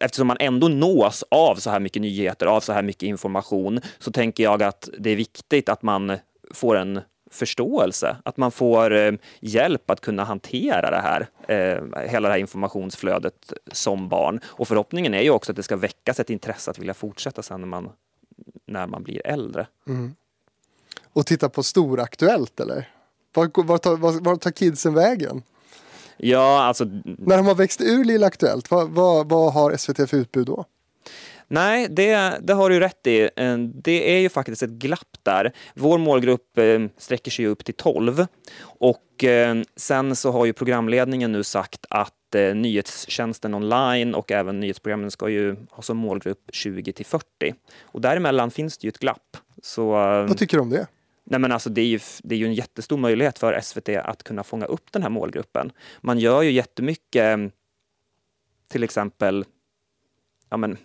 eftersom 0.00 0.26
man 0.26 0.36
ändå 0.40 0.68
nås 0.68 1.24
av 1.28 1.56
så 1.56 1.70
här 1.70 1.80
mycket 1.80 2.02
nyheter, 2.02 2.46
av 2.46 2.60
så 2.60 2.72
här 2.72 2.82
mycket 2.82 3.02
information, 3.02 3.80
så 3.98 4.12
tänker 4.12 4.44
jag 4.44 4.62
att 4.62 4.88
det 4.98 5.10
är 5.10 5.16
viktigt 5.16 5.68
att 5.68 5.82
man 5.82 6.16
får 6.50 6.76
en 6.76 7.00
förståelse, 7.30 8.16
att 8.24 8.36
man 8.36 8.50
får 8.50 8.92
eh, 8.92 9.12
hjälp 9.40 9.90
att 9.90 10.00
kunna 10.00 10.24
hantera 10.24 10.90
det 10.90 11.00
här, 11.00 11.28
eh, 11.48 12.08
hela 12.10 12.28
det 12.28 12.32
här 12.34 12.40
informationsflödet 12.40 13.52
som 13.72 14.08
barn. 14.08 14.40
Och 14.44 14.68
förhoppningen 14.68 15.14
är 15.14 15.22
ju 15.22 15.30
också 15.30 15.52
att 15.52 15.56
det 15.56 15.62
ska 15.62 15.76
väckas 15.76 16.20
ett 16.20 16.30
intresse 16.30 16.70
att 16.70 16.78
vilja 16.78 16.94
fortsätta 16.94 17.42
sen 17.42 17.60
när 17.60 17.68
man, 17.68 17.90
när 18.66 18.86
man 18.86 19.02
blir 19.02 19.26
äldre. 19.26 19.66
Mm. 19.86 20.14
Och 21.12 21.26
titta 21.26 21.48
på 21.48 21.62
Storaktuellt 21.62 22.60
eller? 22.60 22.88
Var, 23.34 23.78
tar, 23.78 23.96
var, 23.96 24.20
var 24.20 24.36
tar 24.36 24.50
kidsen 24.50 24.94
vägen? 24.94 25.42
Ja, 26.16 26.62
alltså... 26.62 26.84
När 27.04 27.36
de 27.36 27.46
har 27.46 27.54
växt 27.54 27.80
ur 27.80 28.04
Lilla 28.04 28.26
Aktuellt, 28.26 28.70
vad, 28.70 28.90
vad, 28.90 29.28
vad 29.28 29.52
har 29.52 29.76
SVT 29.76 30.10
för 30.10 30.16
utbud 30.16 30.46
då? 30.46 30.64
Nej, 31.48 31.88
det, 31.90 32.38
det 32.42 32.52
har 32.52 32.70
du 32.70 32.80
rätt 32.80 33.06
i. 33.06 33.30
Eh, 33.36 33.58
det 33.58 34.16
är 34.16 34.18
ju 34.18 34.28
faktiskt 34.28 34.62
ett 34.62 34.70
glapp 34.70 35.16
där. 35.22 35.52
Vår 35.74 35.98
målgrupp 35.98 36.58
eh, 36.58 36.80
sträcker 36.98 37.30
sig 37.30 37.46
upp 37.46 37.64
till 37.64 37.74
12 37.74 38.26
och 38.62 39.24
eh, 39.24 39.56
sen 39.76 40.16
så 40.16 40.30
har 40.30 40.44
ju 40.46 40.52
programledningen 40.52 41.32
nu 41.32 41.42
sagt 41.44 41.86
att 41.90 42.12
nyhetstjänsten 42.54 43.54
online 43.54 44.14
och 44.14 44.32
även 44.32 44.60
nyhetsprogrammen 44.60 45.10
ska 45.10 45.28
ju 45.28 45.56
ha 45.70 45.82
som 45.82 45.96
målgrupp 45.96 46.50
20 46.52 46.92
till 46.92 47.06
40 47.06 47.54
och 47.82 48.00
däremellan 48.00 48.50
finns 48.50 48.78
det 48.78 48.84
ju 48.84 48.88
ett 48.88 48.98
glapp. 48.98 49.36
Så, 49.62 49.90
Vad 49.90 50.38
tycker 50.38 50.56
du 50.56 50.62
om 50.62 50.70
det? 50.70 50.86
Nej, 51.24 51.40
men 51.40 51.52
alltså 51.52 51.70
det, 51.70 51.80
är 51.80 51.86
ju, 51.86 52.00
det 52.22 52.34
är 52.34 52.38
ju 52.38 52.46
en 52.46 52.54
jättestor 52.54 52.96
möjlighet 52.96 53.38
för 53.38 53.60
SVT 53.60 53.88
att 53.88 54.22
kunna 54.22 54.44
fånga 54.44 54.66
upp 54.66 54.92
den 54.92 55.02
här 55.02 55.10
målgruppen. 55.10 55.72
Man 56.00 56.18
gör 56.18 56.42
ju 56.42 56.50
jättemycket, 56.50 57.22
mm, 57.22 57.50
till 58.68 58.82
exempel, 58.82 59.44
ja 60.50 60.56
men, 60.56 60.78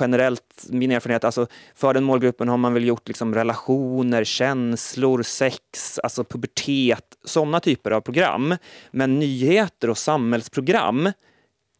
generellt, 0.00 0.66
min 0.68 0.90
erfarenhet, 0.90 1.24
alltså 1.24 1.46
för 1.74 1.94
den 1.94 2.04
målgruppen 2.04 2.48
har 2.48 2.56
man 2.56 2.74
väl 2.74 2.84
gjort 2.84 3.08
liksom 3.08 3.34
relationer, 3.34 4.24
känslor, 4.24 5.22
sex, 5.22 5.98
alltså 6.02 6.24
pubertet, 6.24 7.16
sådana 7.24 7.60
typer 7.60 7.90
av 7.90 8.00
program. 8.00 8.56
Men 8.90 9.18
nyheter 9.18 9.90
och 9.90 9.98
samhällsprogram 9.98 11.12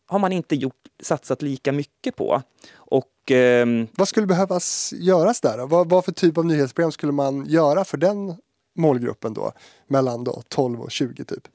har 0.09 0.18
man 0.18 0.33
inte 0.33 0.55
gjort, 0.57 0.75
satsat 1.03 1.42
lika 1.42 1.73
mycket 1.73 2.16
på. 2.16 2.42
Och, 2.77 3.31
eh, 3.31 3.66
vad 3.97 4.09
skulle 4.09 4.27
behövas 4.27 4.92
göras 4.97 5.40
där? 5.40 5.66
Vad, 5.66 5.88
vad 5.88 6.05
för 6.05 6.12
typ 6.12 6.38
av 6.38 6.47
nyhetsprogram 6.47 6.92
skulle 6.92 7.12
man 7.12 7.47
göra 7.47 7.85
för 7.85 7.97
den 7.97 8.37
målgruppen 8.77 9.35
då? 9.35 9.53
Mellan 9.87 10.25
då 10.25 10.42
12 10.49 10.81
och 10.81 10.90
20 10.90 11.25
typ? 11.25 11.49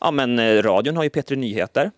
Ja 0.00 0.10
men 0.10 0.38
eh, 0.38 0.62
radion 0.62 0.96
har 0.96 1.04
ju 1.04 1.10
P3 1.10 1.36
Nyheter. 1.36 1.90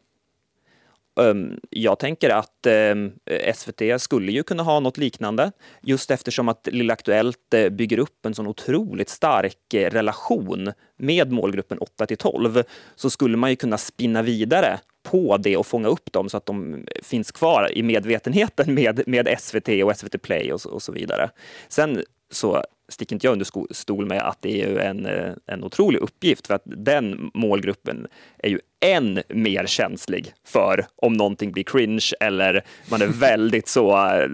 Um, 1.16 1.61
jag 1.70 1.99
tänker 1.99 2.31
att 2.31 2.66
um, 2.92 3.12
SVT 3.55 4.01
skulle 4.01 4.33
ju 4.33 4.42
kunna 4.42 4.62
ha 4.62 4.81
något 4.81 4.99
liknande 4.99 5.53
just 5.81 6.11
eftersom 6.11 6.49
att 6.49 6.68
Lilla 6.73 6.92
Aktuellt 6.92 7.55
uh, 7.55 7.68
bygger 7.68 7.99
upp 7.99 8.27
en 8.27 8.35
sån 8.35 8.47
otroligt 8.47 9.09
stark 9.09 9.75
uh, 9.75 9.81
relation 9.81 10.73
med 10.97 11.33
målgruppen 11.33 11.79
8 11.79 12.07
till 12.07 12.16
12 12.16 12.62
så 12.94 13.11
skulle 13.11 13.37
man 13.37 13.51
ju 13.51 13.57
kunna 13.57 13.79
spinna 13.79 14.23
vidare 14.23 14.81
på 15.05 15.37
det 15.37 15.57
och 15.57 15.67
fånga 15.67 15.88
upp 15.88 16.12
dem 16.12 16.29
så 16.29 16.37
att 16.37 16.47
de 16.47 16.87
finns 17.03 17.33
kvar 17.33 17.71
i 17.73 17.83
medvetenheten 17.83 18.75
med, 18.75 19.03
med 19.07 19.37
SVT 19.38 19.69
och 19.85 19.97
SVT 19.97 20.23
Play 20.23 20.53
och, 20.53 20.67
och 20.67 20.83
så 20.83 20.93
vidare. 20.93 21.31
Sen 21.69 22.03
så 22.31 22.64
sticker 22.88 23.17
inte 23.17 23.27
jag 23.27 23.33
under 23.33 23.75
stol 23.75 24.07
med 24.07 24.23
att 24.23 24.43
det 24.43 24.62
är 24.62 24.77
en, 24.77 25.07
eh, 25.07 25.33
en 25.47 25.64
otrolig 25.64 25.99
uppgift 25.99 26.47
för 26.47 26.55
att 26.55 26.62
den 26.64 27.31
målgruppen 27.35 28.07
är 28.38 28.49
ju 28.49 28.61
än 28.81 29.23
mer 29.29 29.67
känslig 29.67 30.33
för 30.47 30.87
om 30.97 31.12
någonting 31.12 31.53
blir 31.53 31.64
cringe 31.64 32.11
eller 32.21 32.64
man 32.90 33.03
är 33.03 33.07
väldigt 33.21 33.69
så 33.69 33.97
äh, 33.97 34.29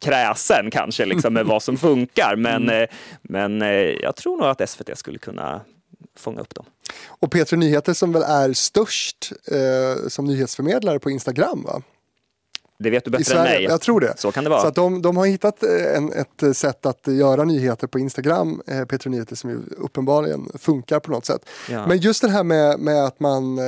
kräsen 0.00 0.70
kanske 0.70 1.06
liksom 1.06 1.34
med 1.34 1.46
vad 1.46 1.62
som 1.62 1.76
funkar. 1.88 2.36
Men, 2.36 2.70
mm. 2.70 2.88
men 3.22 3.60
jag 4.02 4.16
tror 4.16 4.36
nog 4.36 4.46
att 4.46 4.70
SVT 4.70 4.98
skulle 4.98 5.18
kunna 5.18 5.60
fånga 6.20 6.40
upp 6.40 6.54
dem. 6.54 6.64
Och 7.06 7.32
P3 7.32 7.56
Nyheter 7.56 7.94
som 7.94 8.12
väl 8.12 8.22
är 8.22 8.52
störst 8.52 9.32
eh, 9.52 10.08
som 10.08 10.24
nyhetsförmedlare 10.24 10.98
på 10.98 11.10
Instagram 11.10 11.62
va? 11.62 11.82
Det 12.78 12.90
vet 12.90 13.04
du 13.04 13.10
bättre 13.10 13.38
än 13.38 13.44
mig. 13.44 13.62
Jag 13.62 13.80
tror 13.80 14.00
det. 14.00 14.14
Så 14.16 14.32
kan 14.32 14.44
det 14.44 14.50
vara. 14.50 14.60
Så 14.60 14.70
de, 14.70 15.02
de 15.02 15.16
har 15.16 15.26
hittat 15.26 15.62
eh, 15.62 15.96
en, 15.96 16.12
ett 16.12 16.56
sätt 16.56 16.86
att 16.86 17.06
göra 17.06 17.44
nyheter 17.44 17.86
på 17.86 17.98
Instagram, 17.98 18.62
eh, 18.66 18.74
P3 18.74 19.08
Nyheter, 19.08 19.36
som 19.36 19.50
ju 19.50 19.58
uppenbarligen 19.76 20.48
funkar 20.58 21.00
på 21.00 21.10
något 21.10 21.26
sätt. 21.26 21.48
Ja. 21.70 21.86
Men 21.86 21.98
just 21.98 22.22
det 22.22 22.28
här 22.28 22.44
med, 22.44 22.78
med 22.80 23.04
att 23.04 23.20
man 23.20 23.58
eh, 23.58 23.64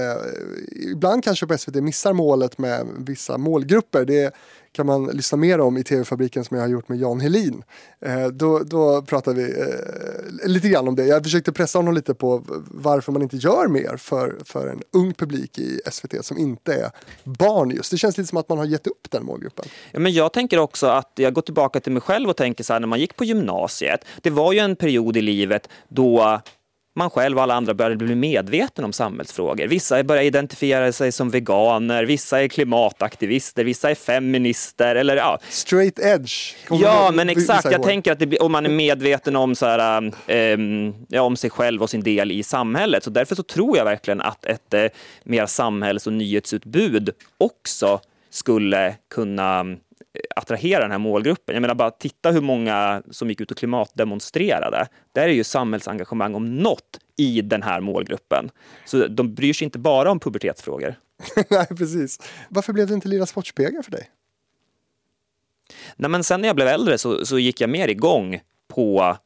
ibland 0.92 1.24
kanske 1.24 1.46
på 1.46 1.58
SVT 1.58 1.74
missar 1.74 2.12
målet 2.12 2.58
med 2.58 2.86
vissa 2.98 3.38
målgrupper. 3.38 4.04
Det, 4.04 4.34
kan 4.72 4.86
man 4.86 5.06
lyssna 5.06 5.38
mer 5.38 5.60
om 5.60 5.76
i 5.76 5.84
TV-fabriken 5.84 6.44
som 6.44 6.56
jag 6.56 6.64
har 6.64 6.68
gjort 6.70 6.88
med 6.88 6.98
Jan 6.98 7.20
Helin. 7.20 7.62
Eh, 8.00 8.26
då, 8.26 8.58
då 8.58 9.02
pratar 9.02 9.34
vi 9.34 9.42
eh, 9.42 10.48
lite 10.48 10.68
grann 10.68 10.88
om 10.88 10.96
det. 10.96 11.04
Jag 11.04 11.22
försökte 11.22 11.52
pressa 11.52 11.78
honom 11.78 11.94
lite 11.94 12.14
på 12.14 12.44
varför 12.66 13.12
man 13.12 13.22
inte 13.22 13.36
gör 13.36 13.68
mer 13.68 13.96
för, 13.96 14.36
för 14.44 14.68
en 14.68 14.82
ung 14.92 15.14
publik 15.14 15.58
i 15.58 15.80
SVT 15.90 16.24
som 16.24 16.38
inte 16.38 16.74
är 16.74 16.90
barn 17.24 17.70
just. 17.70 17.90
Det 17.90 17.98
känns 17.98 18.18
lite 18.18 18.28
som 18.28 18.38
att 18.38 18.48
man 18.48 18.58
har 18.58 18.64
gett 18.64 18.86
upp 18.86 19.10
den 19.10 19.24
målgruppen. 19.24 19.64
Ja, 19.92 19.98
men 19.98 20.12
jag 20.12 20.32
tänker 20.32 20.58
också 20.58 20.86
att 20.86 21.12
jag 21.14 21.34
går 21.34 21.42
tillbaka 21.42 21.80
till 21.80 21.92
mig 21.92 22.02
själv 22.02 22.28
och 22.28 22.36
tänker 22.36 22.64
så 22.64 22.72
här 22.72 22.80
när 22.80 22.86
man 22.86 23.00
gick 23.00 23.16
på 23.16 23.24
gymnasiet. 23.24 24.04
Det 24.22 24.30
var 24.30 24.52
ju 24.52 24.58
en 24.58 24.76
period 24.76 25.16
i 25.16 25.22
livet 25.22 25.68
då 25.88 26.40
man 26.98 27.10
själv 27.10 27.36
och 27.36 27.42
alla 27.42 27.54
andra 27.54 27.74
började 27.74 27.96
bli 27.96 28.14
medvetna 28.14 28.84
om 28.84 28.92
samhällsfrågor. 28.92 29.66
Vissa 29.66 30.04
börjar 30.04 30.22
identifiera 30.22 30.92
sig 30.92 31.12
som 31.12 31.30
veganer, 31.30 32.04
vissa 32.04 32.42
är 32.42 32.48
klimataktivister, 32.48 33.64
vissa 33.64 33.90
är 33.90 33.94
feminister. 33.94 34.96
Eller, 34.96 35.16
ja. 35.16 35.38
Straight 35.48 35.98
edge. 35.98 36.54
Ja, 36.70 37.10
men 37.14 37.28
exakt. 37.28 37.72
Jag 37.72 37.82
tänker 37.82 38.12
att 38.12 38.18
blir, 38.18 38.42
om 38.42 38.52
man 38.52 38.66
är 38.66 38.70
medveten 38.70 39.36
om, 39.36 39.54
så 39.54 39.66
här, 39.66 40.12
um, 40.54 40.94
ja, 41.08 41.22
om 41.22 41.36
sig 41.36 41.50
själv 41.50 41.82
och 41.82 41.90
sin 41.90 42.02
del 42.02 42.32
i 42.32 42.42
samhället. 42.42 43.04
Så 43.04 43.10
därför 43.10 43.34
så 43.34 43.42
tror 43.42 43.76
jag 43.76 43.84
verkligen 43.84 44.20
att 44.20 44.46
ett 44.46 44.74
uh, 44.74 44.80
mer 45.24 45.46
samhälls 45.46 46.06
och 46.06 46.12
nyhetsutbud 46.12 47.10
också 47.38 48.00
skulle 48.30 48.94
kunna 49.10 49.76
attrahera 50.36 50.82
den 50.82 50.90
här 50.90 50.98
målgruppen. 50.98 51.54
Jag 51.54 51.60
menar 51.60 51.74
bara 51.74 51.90
titta 51.90 52.30
hur 52.30 52.40
många 52.40 53.02
som 53.10 53.28
gick 53.28 53.40
ut 53.40 53.50
och 53.50 53.56
klimatdemonstrerade. 53.56 54.88
Där 55.12 55.22
är 55.22 55.32
ju 55.32 55.44
samhällsengagemang 55.44 56.34
om 56.34 56.56
något 56.56 56.98
i 57.16 57.40
den 57.40 57.62
här 57.62 57.80
målgruppen. 57.80 58.50
Så 58.84 59.06
de 59.06 59.34
bryr 59.34 59.52
sig 59.52 59.64
inte 59.64 59.78
bara 59.78 60.10
om 60.10 60.20
pubertetsfrågor. 60.20 60.94
Nej, 61.50 61.66
precis. 61.66 62.18
Varför 62.48 62.72
blev 62.72 62.86
det 62.86 62.94
inte 62.94 63.08
Lilla 63.08 63.26
Sportspegeln 63.26 63.82
för 63.82 63.90
dig? 63.90 64.10
Nej, 65.96 66.10
men 66.10 66.24
sen 66.24 66.40
när 66.40 66.48
jag 66.48 66.56
blev 66.56 66.68
äldre 66.68 66.98
så, 66.98 67.26
så 67.26 67.38
gick 67.38 67.60
jag 67.60 67.70
mer 67.70 67.88
igång 67.88 68.40
på 68.68 69.16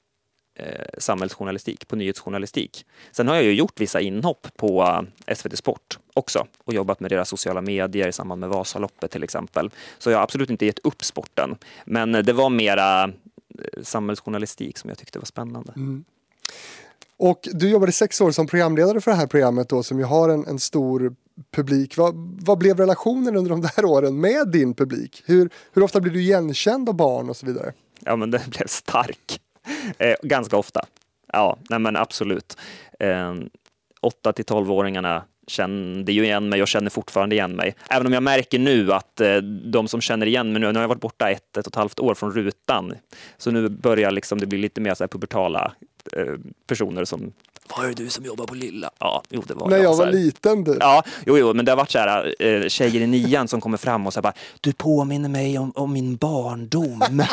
samhällsjournalistik, 0.98 1.88
på 1.88 1.96
nyhetsjournalistik. 1.96 2.86
Sen 3.12 3.28
har 3.28 3.34
jag 3.34 3.44
ju 3.44 3.54
gjort 3.54 3.80
vissa 3.80 4.00
inhopp 4.00 4.46
på 4.56 4.82
eh, 5.26 5.34
SVT 5.34 5.58
Sport 5.58 5.98
också 6.14 6.46
och 6.64 6.74
jobbat 6.74 7.00
med 7.00 7.10
deras 7.10 7.28
sociala 7.28 7.60
medier 7.60 8.08
i 8.08 8.12
samband 8.12 8.40
med 8.40 8.48
Vasaloppet 8.48 9.10
till 9.10 9.22
exempel. 9.22 9.70
Så 9.98 10.10
jag 10.10 10.18
har 10.18 10.22
absolut 10.22 10.50
inte 10.50 10.66
gett 10.66 10.78
upp 10.78 11.04
sporten. 11.04 11.56
Men 11.84 12.12
det 12.12 12.32
var 12.32 12.50
mera 12.50 13.04
eh, 13.04 13.10
samhällsjournalistik 13.82 14.78
som 14.78 14.90
jag 14.90 14.98
tyckte 14.98 15.18
var 15.18 15.26
spännande. 15.26 15.72
Mm. 15.76 16.04
Och 17.16 17.48
du 17.52 17.70
jobbade 17.70 17.92
sex 17.92 18.20
år 18.20 18.30
som 18.30 18.46
programledare 18.46 19.00
för 19.00 19.10
det 19.10 19.16
här 19.16 19.26
programmet 19.26 19.68
då 19.68 19.82
som 19.82 19.98
ju 19.98 20.04
har 20.04 20.28
en, 20.28 20.46
en 20.46 20.58
stor 20.58 21.14
publik. 21.50 21.96
Vad, 21.96 22.14
vad, 22.40 22.58
blev 22.58 22.76
relationen 22.78 23.36
under 23.36 23.50
de 23.50 23.60
där 23.60 23.84
åren 23.84 24.20
med 24.20 24.48
din 24.48 24.74
publik? 24.74 25.22
Hur, 25.26 25.50
hur 25.72 25.82
ofta 25.82 26.00
blev 26.00 26.14
du 26.14 26.22
igenkänd 26.22 26.88
av 26.88 26.94
barn 26.94 27.30
och 27.30 27.36
så 27.36 27.46
vidare? 27.46 27.72
Ja, 28.00 28.16
men 28.16 28.30
den 28.30 28.40
blev 28.50 28.66
stark. 28.66 29.40
Eh, 29.98 30.14
ganska 30.22 30.56
ofta. 30.56 30.80
Ja, 31.32 31.58
nej 31.70 31.78
men 31.78 31.96
absolut. 31.96 32.56
Eh, 33.00 33.34
8 34.00 34.32
till 34.32 34.44
12-åringarna 34.44 35.22
kände 35.46 36.12
ju 36.12 36.24
igen 36.24 36.48
mig 36.48 36.62
och 36.62 36.68
känner 36.68 36.90
fortfarande 36.90 37.34
igen 37.34 37.52
mig. 37.52 37.74
Även 37.90 38.06
om 38.06 38.12
jag 38.12 38.22
märker 38.22 38.58
nu 38.58 38.92
att 38.92 39.20
eh, 39.20 39.36
de 39.72 39.88
som 39.88 40.00
känner 40.00 40.26
igen 40.26 40.52
mig 40.52 40.60
nu, 40.60 40.66
nu 40.66 40.74
har 40.74 40.82
jag 40.82 40.88
varit 40.88 41.00
borta 41.00 41.30
ett, 41.30 41.56
ett 41.56 41.66
och 41.66 41.72
ett 41.72 41.76
halvt 41.76 42.00
år 42.00 42.14
från 42.14 42.32
rutan, 42.32 42.94
så 43.36 43.50
nu 43.50 43.68
börjar 43.68 44.10
liksom 44.10 44.40
det 44.40 44.46
bli 44.46 44.58
lite 44.58 44.80
mer 44.80 44.94
så 44.94 45.04
här 45.04 45.08
pubertala 45.08 45.72
eh, 46.12 46.34
personer 46.66 47.04
som 47.04 47.32
var 47.76 47.86
det 47.86 47.94
du 47.94 48.08
som 48.10 48.24
jobbar 48.24 48.46
på 48.46 48.54
Lilla? 48.54 48.90
Ja, 49.00 49.22
jo 49.30 49.42
det 49.48 49.54
var 49.54 49.68
När 49.68 49.76
jag. 49.76 49.84
jag 49.84 49.94
så 49.94 49.98
var 49.98 50.06
här. 50.06 50.12
liten 50.12 50.64
du. 50.64 50.76
Ja, 50.80 51.02
jo, 51.26 51.38
jo, 51.38 51.54
men 51.54 51.64
det 51.64 51.72
har 51.72 51.76
varit 51.76 51.90
så 51.90 51.98
här 51.98 52.34
eh, 52.38 52.68
tjejer 52.68 53.00
i 53.00 53.06
nian 53.06 53.48
som 53.48 53.60
kommer 53.60 53.76
fram 53.76 54.06
och 54.06 54.12
säger 54.12 54.22
bara 54.22 54.32
Du 54.60 54.72
påminner 54.72 55.28
mig 55.28 55.58
om, 55.58 55.72
om 55.74 55.92
min 55.92 56.16
barndom. 56.16 57.02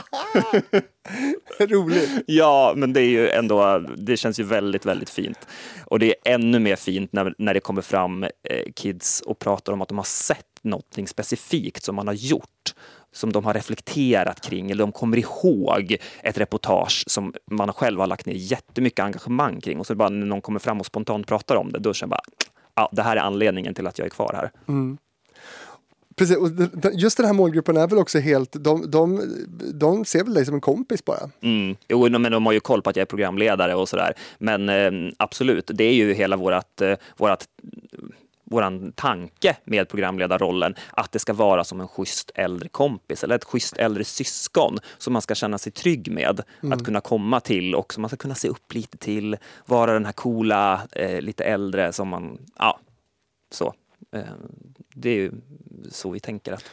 Roligt. 1.59 2.09
ja, 2.27 2.73
men 2.75 2.93
det 2.93 3.01
är 3.01 3.09
ju 3.09 3.29
ändå, 3.29 3.79
det 3.97 4.17
känns 4.17 4.39
ju 4.39 4.43
väldigt, 4.43 4.85
väldigt 4.85 5.09
fint. 5.09 5.47
Och 5.85 5.99
det 5.99 6.05
är 6.05 6.33
ännu 6.33 6.59
mer 6.59 6.75
fint 6.75 7.13
när, 7.13 7.33
när 7.37 7.53
det 7.53 7.59
kommer 7.59 7.81
fram 7.81 8.23
eh, 8.23 8.29
kids 8.75 9.21
och 9.21 9.39
pratar 9.39 9.73
om 9.73 9.81
att 9.81 9.87
de 9.89 9.97
har 9.97 10.05
sett 10.05 10.45
någonting 10.61 11.07
specifikt 11.07 11.83
som 11.83 11.95
man 11.95 12.07
har 12.07 12.13
gjort 12.13 12.73
som 13.11 13.31
de 13.31 13.45
har 13.45 13.53
reflekterat 13.53 14.41
kring 14.41 14.71
eller 14.71 14.83
de 14.83 14.91
kommer 14.91 15.17
ihåg 15.17 15.97
ett 16.23 16.37
reportage 16.37 17.03
som 17.07 17.33
man 17.51 17.73
själv 17.73 17.99
har 17.99 18.07
lagt 18.07 18.25
ner 18.25 18.33
jättemycket 18.33 18.99
engagemang 18.99 19.61
kring 19.61 19.79
och 19.79 19.87
så 19.87 19.95
bara 19.95 20.09
när 20.09 20.25
någon 20.25 20.41
kommer 20.41 20.59
fram 20.59 20.79
och 20.79 20.85
spontant 20.85 21.27
pratar 21.27 21.55
om 21.55 21.71
det, 21.71 21.79
då 21.79 21.93
känner 21.93 22.13
jag 22.13 22.19
bara 22.19 22.49
ja, 22.75 22.89
det 22.91 23.01
här 23.01 23.15
är 23.15 23.21
anledningen 23.21 23.73
till 23.73 23.87
att 23.87 23.99
jag 23.99 24.05
är 24.05 24.09
kvar 24.09 24.33
här. 24.35 24.51
Precis, 26.15 26.37
och 26.37 26.49
just 26.93 27.17
den 27.17 27.25
här 27.25 27.33
målgruppen 27.33 27.77
är 27.77 27.87
väl 27.87 27.97
också 27.99 28.19
helt, 28.19 28.63
de, 28.63 28.91
de, 28.91 29.21
de 29.73 30.05
ser 30.05 30.23
väl 30.23 30.33
dig 30.33 30.45
som 30.45 30.55
en 30.55 30.61
kompis 30.61 31.05
bara. 31.05 31.29
Mm. 31.41 31.75
Jo, 31.87 32.09
men 32.09 32.31
de 32.31 32.45
har 32.45 32.53
ju 32.53 32.59
koll 32.59 32.81
på 32.81 32.89
att 32.89 32.95
jag 32.95 33.01
är 33.01 33.05
programledare 33.05 33.75
och 33.75 33.89
sådär. 33.89 34.13
Men 34.37 34.69
eh, 34.69 35.13
absolut, 35.17 35.71
det 35.73 35.83
är 35.83 35.93
ju 35.93 36.13
hela 36.13 36.37
vårat, 36.37 36.81
eh, 36.81 36.95
vårat, 37.17 37.47
våran 38.49 38.91
tanke 38.91 39.57
med 39.63 39.89
programledarrollen, 39.89 40.75
att 40.91 41.11
det 41.11 41.19
ska 41.19 41.33
vara 41.33 41.63
som 41.63 41.81
en 41.81 41.87
schysst 41.87 42.31
äldre 42.35 42.69
kompis 42.69 43.23
eller 43.23 43.35
ett 43.35 43.43
schysst 43.43 43.77
äldre 43.77 44.03
syskon 44.03 44.77
som 44.97 45.13
man 45.13 45.21
ska 45.21 45.35
känna 45.35 45.57
sig 45.57 45.71
trygg 45.71 46.11
med 46.11 46.41
att 46.73 46.85
kunna 46.85 47.01
komma 47.01 47.39
till 47.39 47.75
och 47.75 47.93
som 47.93 48.01
man 48.01 48.09
ska 48.09 48.17
kunna 48.17 48.35
se 48.35 48.47
upp 48.47 48.73
lite 48.73 48.97
till, 48.97 49.37
vara 49.65 49.93
den 49.93 50.05
här 50.05 50.11
coola, 50.13 50.81
eh, 50.91 51.21
lite 51.21 51.43
äldre 51.43 51.93
som 51.93 52.07
man, 52.07 52.37
ja, 52.57 52.79
så. 53.51 53.73
Eh, 54.15 54.21
det 54.93 55.09
är 55.09 55.15
ju 55.15 55.31
så 55.91 56.09
vi 56.09 56.19
tänker 56.19 56.53
att 56.53 56.63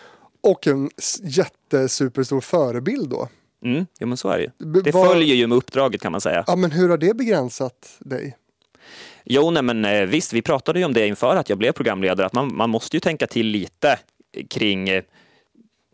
Och 0.41 0.67
en 0.67 0.91
jättesuperstor 1.23 2.41
förebild 2.41 3.09
då. 3.11 3.29
Mm, 3.65 3.87
jo, 4.01 4.07
men 4.07 4.17
så 4.17 4.29
är 4.29 4.39
det 4.39 4.45
ju. 4.45 4.81
Det 4.83 4.91
vad- 4.95 5.09
följer 5.09 5.35
ju 5.37 5.47
med 5.47 5.57
uppdraget 5.59 6.01
kan 6.01 6.13
man 6.13 6.21
säga. 6.21 6.45
Ja 6.47 6.57
men 6.57 6.71
hur 6.71 6.89
har 6.89 6.97
det 6.99 7.17
begränsat 7.17 7.97
dig? 7.99 8.37
Jo, 9.29 9.51
nej, 9.51 9.63
men 9.63 9.85
eh, 9.85 10.03
visst, 10.03 10.33
vi 10.33 10.43
pratade 10.43 10.79
ju 10.79 10.85
om 10.85 10.93
det 10.93 11.07
inför 11.07 11.37
att 11.37 11.49
jag 11.49 11.59
blev 11.59 11.73
programledare, 11.73 12.27
att 12.27 12.33
man, 12.33 12.57
man 12.57 12.71
måste 12.71 12.97
ju 12.97 13.01
tänka 13.01 13.27
till 13.27 13.47
lite 13.47 13.99
kring, 14.51 14.89
eh, 14.89 15.03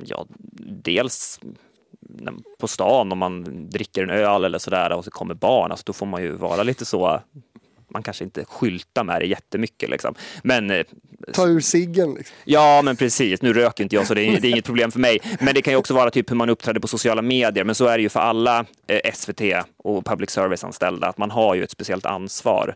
ja, 0.05 0.27
dels 0.83 1.41
på 2.59 2.69
stan 2.69 3.13
om 3.13 3.19
man 3.19 3.69
dricker 3.71 4.03
en 4.03 4.11
öl 4.11 4.45
eller 4.45 4.59
sådär 4.59 4.93
och 4.93 5.05
så 5.05 5.11
kommer 5.11 5.35
barn, 5.35 5.71
alltså 5.71 5.85
då 5.87 5.93
får 5.93 6.07
man 6.07 6.23
ju 6.23 6.33
vara 6.33 6.63
lite 6.63 6.85
så, 6.85 7.21
man 7.89 8.03
kanske 8.03 8.25
inte 8.25 8.45
skyltar 8.45 9.05
med 9.05 9.21
det 9.21 9.27
jättemycket 9.27 9.91
liksom. 9.91 10.15
Men 10.43 10.71
eh, 10.71 10.87
Ta 11.33 11.47
ur 11.47 11.61
ciggen 11.61 12.15
liksom. 12.15 12.37
Ja, 12.45 12.83
men 12.83 12.97
precis. 12.97 13.43
Nu 13.43 13.53
röker 13.53 13.85
inte 13.85 13.97
jag 13.97 14.07
så 14.07 14.15
det 14.15 14.23
är, 14.23 14.41
det 14.41 14.49
är 14.49 14.51
inget 14.51 14.65
problem 14.65 14.91
för 14.91 15.01
mig. 15.01 15.19
Men 15.41 15.55
det 15.55 15.63
kan 15.63 15.73
ju 15.73 15.77
också 15.77 15.95
vara 15.95 16.11
typ 16.11 16.31
hur 16.31 16.37
man 16.37 16.51
uppträder 16.51 16.81
på 16.81 16.89
sociala 16.89 17.23
medier. 17.23 17.65
Men 17.65 17.75
så 17.75 17.87
är 17.87 17.99
det 17.99 18.03
ju 18.03 18.09
för 18.09 18.21
alla 18.21 18.65
eh, 18.87 19.13
SVT 19.15 19.41
och 19.77 20.05
public 20.05 20.31
service-anställda, 20.31 21.07
att 21.07 21.19
man 21.19 21.31
har 21.31 21.55
ju 21.55 21.65
ett 21.65 21.71
speciellt 21.71 22.07
ansvar. 22.07 22.75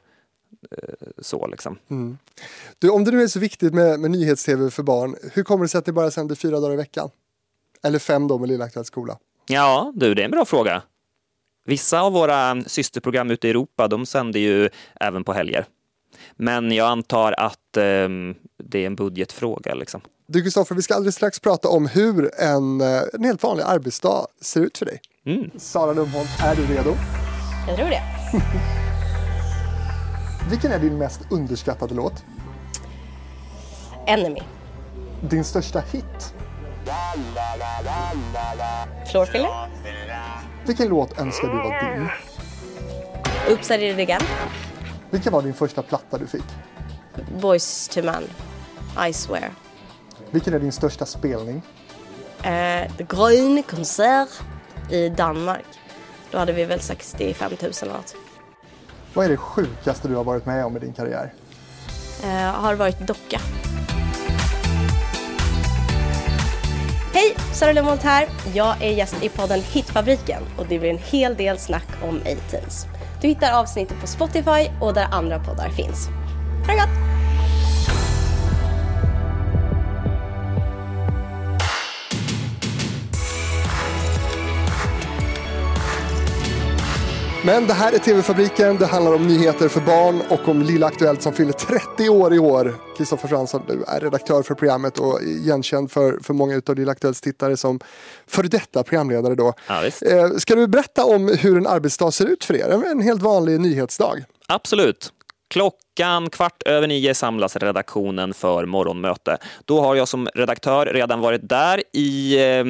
Eh, 0.71 1.07
så 1.19 1.47
liksom. 1.47 1.79
Du, 2.79 2.91
om 2.91 3.05
det 3.05 3.11
nu 3.11 3.23
är 3.23 3.27
så 3.27 3.39
viktigt 3.39 3.75
med, 3.75 4.01
med 4.01 4.11
nyhets-tv 4.11 4.71
för 4.71 4.83
barn, 4.83 5.17
hur 5.33 5.43
kommer 5.43 5.65
det 5.65 5.69
sig 5.69 5.79
att 5.79 5.85
det 5.85 5.93
bara 5.93 6.11
sänder 6.11 6.35
fyra 6.35 6.61
dagar 6.61 6.75
i 6.75 6.77
veckan? 6.77 7.11
Eller 7.83 7.99
fem 7.99 8.29
då 8.29 8.39
med 8.39 8.49
Lilla 8.49 8.85
Skola. 8.85 9.19
Ja, 9.47 9.93
du, 9.95 10.15
det 10.15 10.23
är 10.23 10.25
en 10.25 10.31
bra 10.31 10.45
fråga. 10.45 10.83
Vissa 11.65 12.01
av 12.01 12.13
våra 12.13 12.63
systerprogram 12.67 13.31
ute 13.31 13.47
i 13.47 13.51
Europa, 13.51 13.89
de 13.89 14.07
sänder 14.07 14.41
ju 14.41 14.69
även 15.01 15.25
på 15.25 15.33
helger. 15.33 15.67
Men 16.37 16.73
jag 16.73 16.89
antar 16.89 17.35
att 17.39 17.77
ehm, 17.77 18.35
det 18.65 18.83
är 18.83 18.87
en 18.87 18.97
budgetfråga. 18.97 19.75
Liksom. 19.75 20.01
Du 20.27 20.43
Kristoffer, 20.43 20.75
vi 20.75 20.83
ska 20.83 20.95
alldeles 20.95 21.15
strax 21.15 21.41
prata 21.41 21.69
om 21.69 21.87
hur 21.87 22.31
en, 22.41 22.81
eh, 22.81 23.03
en 23.13 23.25
helt 23.25 23.43
vanlig 23.43 23.65
arbetsdag 23.65 24.27
ser 24.41 24.61
ut 24.61 24.79
för 24.79 24.87
dig. 24.87 25.01
Mm. 25.27 25.51
Sara 25.57 25.93
Lundholm, 25.93 26.27
är 26.45 26.57
du 26.57 26.63
redo? 26.63 26.95
Jag 27.69 27.77
tror 27.77 27.89
det. 27.89 28.03
Vilken 30.51 30.73
är 30.73 30.79
din 30.79 30.99
mest 30.99 31.21
underskattade 31.31 31.95
låt? 31.95 32.25
Enemy. 34.07 34.41
Din 35.21 35.45
största 35.45 35.81
hit? 35.93 36.35
Floorfiller. 39.11 39.69
Vilken 40.67 40.89
låt 40.89 41.19
önskar 41.19 41.49
du 41.49 41.57
var 41.57 41.97
din? 41.97 42.09
Oops 43.53 43.71
I 43.71 44.03
again. 44.03 44.21
Vilken 45.11 45.33
var 45.33 45.43
din 45.43 45.55
första 45.55 45.83
platta 45.83 46.19
du 46.19 46.27
fick? 46.27 46.45
Boys 47.41 47.89
to 47.89 48.03
man. 48.03 48.23
I 49.09 49.13
swear. 49.13 49.51
Vilken 50.31 50.55
är 50.55 50.59
din 50.59 50.73
största 50.73 51.07
spelning? 51.07 51.63
Eh, 52.43 52.93
The 52.97 53.05
Grön 53.09 53.63
konsert 53.63 54.29
i 54.91 55.09
Danmark. 55.09 55.65
Då 56.31 56.39
hade 56.39 56.53
vi 56.53 56.65
väl 56.65 56.81
65 56.81 57.53
000 57.63 57.73
eller 57.83 57.93
något. 57.93 58.17
Vad 59.17 59.25
är 59.25 59.29
det 59.29 59.37
sjukaste 59.37 60.09
du 60.09 60.15
har 60.15 60.25
varit 60.25 60.47
med 60.47 60.65
om 60.65 60.77
i 60.77 60.81
din 60.81 60.93
karriär? 60.93 61.33
Eh, 62.25 62.29
har 62.31 62.75
varit 62.75 62.99
docka. 62.99 63.41
Hej! 67.15 67.37
Sara 67.53 67.73
Lundholt 67.73 68.03
här. 68.03 68.29
Jag 68.55 68.83
är 68.83 68.91
gäst 68.91 69.25
i 69.25 69.29
podden 69.29 69.61
Hitfabriken 69.61 70.43
och 70.59 70.67
det 70.69 70.79
blir 70.79 70.91
en 70.91 70.99
hel 70.99 71.35
del 71.35 71.59
snack 71.59 71.89
om 72.03 72.17
A-Teens. 72.17 72.87
Du 73.21 73.29
hittar 73.29 73.61
avsnittet 73.61 74.01
på 74.01 74.07
Spotify 74.07 74.71
och 74.81 74.95
där 74.95 75.07
andra 75.11 75.39
poddar 75.39 75.69
finns. 75.69 76.09
Ha 76.67 76.73
det 76.73 76.79
gott! 76.79 77.26
Men 87.47 87.67
det 87.67 87.73
här 87.73 87.93
är 87.93 87.99
TV-fabriken, 87.99 88.77
det 88.77 88.87
handlar 88.87 89.15
om 89.15 89.27
nyheter 89.27 89.69
för 89.69 89.81
barn 89.81 90.23
och 90.29 90.49
om 90.49 90.63
Lilla 90.63 90.87
Aktuellt 90.87 91.23
som 91.23 91.33
fyller 91.33 91.53
30 91.53 92.09
år 92.09 92.35
i 92.35 92.39
år. 92.39 92.75
Kristoffer 92.97 93.29
Fransson, 93.29 93.63
du 93.69 93.85
är 93.89 94.01
redaktör 94.01 94.43
för 94.43 94.55
programmet 94.55 94.99
och 94.99 95.23
igenkänd 95.23 95.91
för, 95.91 96.19
för 96.23 96.35
många 96.35 96.63
av 96.67 96.77
Lilla 96.77 96.93
Aktuellts 96.93 97.21
tittare 97.21 97.57
som 97.57 97.81
före 98.27 98.49
detta 98.49 98.83
programledare 98.83 99.35
då. 99.35 99.53
Ja, 99.69 99.81
visst. 99.85 100.03
Eh, 100.03 100.29
ska 100.31 100.55
du 100.55 100.67
berätta 100.67 101.05
om 101.05 101.37
hur 101.41 101.57
en 101.57 101.67
arbetsdag 101.67 102.11
ser 102.11 102.27
ut 102.27 102.45
för 102.45 102.57
er? 102.57 102.83
En, 102.91 103.01
helt 103.01 103.23
vanlig 103.23 103.61
nyhetsdag. 103.61 104.25
Absolut. 104.49 105.13
Klockan 105.51 106.31
kvart 106.31 106.63
över 106.63 106.87
nio 106.87 107.15
samlas 107.15 107.57
redaktionen 107.57 108.35
för 108.35 108.67
morgonmöte. 108.67 109.39
Då 109.65 109.81
har 109.81 109.95
jag 109.95 110.09
som 110.09 110.29
redaktör 110.35 110.87
redan 110.87 111.21
varit 111.21 111.49
där 111.49 111.83
i 111.93 112.39
eh, 112.45 112.65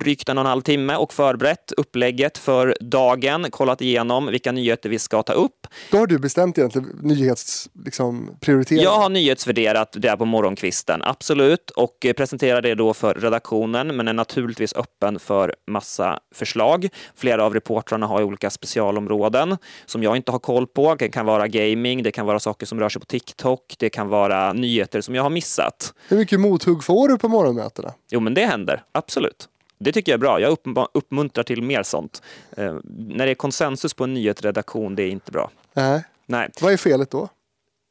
drygt 0.00 0.28
en 0.28 0.38
och 0.38 0.42
en 0.42 0.46
halv 0.46 0.62
timme 0.62 0.96
och 0.96 1.12
förberett 1.12 1.72
upplägget 1.76 2.38
för 2.38 2.76
dagen, 2.80 3.46
kollat 3.50 3.80
igenom 3.80 4.26
vilka 4.26 4.52
nyheter 4.52 4.88
vi 4.88 4.98
ska 4.98 5.22
ta 5.22 5.32
upp. 5.32 5.66
Då 5.90 5.98
har 5.98 6.06
du 6.06 6.18
bestämt 6.18 6.58
egentligen 6.58 6.88
nyhetsprioritering. 7.02 7.84
Liksom, 7.84 8.30
prioritering. 8.40 8.82
Jag 8.82 8.98
har 8.98 9.08
nyhetsvärderat 9.08 9.96
det 9.98 10.16
på 10.16 10.24
morgonkvisten, 10.24 11.02
absolut, 11.02 11.70
och 11.70 12.06
presenterar 12.16 12.62
det 12.62 12.74
då 12.74 12.94
för 12.94 13.14
redaktionen, 13.14 13.96
men 13.96 14.08
är 14.08 14.12
naturligtvis 14.12 14.72
öppen 14.72 15.18
för 15.18 15.54
massa 15.70 16.18
förslag. 16.34 16.88
Flera 17.14 17.44
av 17.44 17.54
reportrarna 17.54 18.06
har 18.06 18.22
olika 18.22 18.50
specialområden 18.50 19.56
som 19.86 20.02
jag 20.02 20.16
inte 20.16 20.32
har 20.32 20.38
koll 20.38 20.66
på. 20.66 20.94
Det 20.94 21.08
kan 21.08 21.26
vara 21.26 21.48
gaming, 21.48 22.02
det 22.02 22.12
kan 22.12 22.26
vara 22.26 22.40
saker 22.40 22.66
som 22.66 22.80
rör 22.80 22.88
sig 22.88 23.00
på 23.00 23.06
TikTok, 23.06 23.74
det 23.78 23.90
kan 23.90 24.08
vara 24.08 24.52
nyheter 24.52 25.00
som 25.00 25.14
jag 25.14 25.22
har 25.22 25.30
missat. 25.30 25.94
Hur 26.08 26.16
mycket 26.16 26.40
mothugg 26.40 26.84
får 26.84 27.08
du 27.08 27.18
på 27.18 27.28
morgonmötena? 27.28 27.94
Jo, 28.10 28.20
men 28.20 28.34
det 28.34 28.46
händer, 28.46 28.82
absolut. 28.92 29.48
Det 29.78 29.92
tycker 29.92 30.12
jag 30.12 30.16
är 30.16 30.20
bra. 30.20 30.40
Jag 30.40 30.50
upp- 30.52 30.88
uppmuntrar 30.94 31.44
till 31.44 31.62
mer 31.62 31.82
sånt. 31.82 32.22
Eh, 32.56 32.76
när 32.84 33.24
det 33.26 33.30
är 33.32 33.34
konsensus 33.34 33.94
på 33.94 34.04
en 34.04 34.14
nyhetsredaktion, 34.14 34.96
det 34.96 35.02
är 35.02 35.10
inte 35.10 35.32
bra. 35.32 35.50
Nej. 35.72 36.04
Nej. 36.26 36.50
Vad 36.60 36.72
är 36.72 36.76
felet 36.76 37.10
då? 37.10 37.28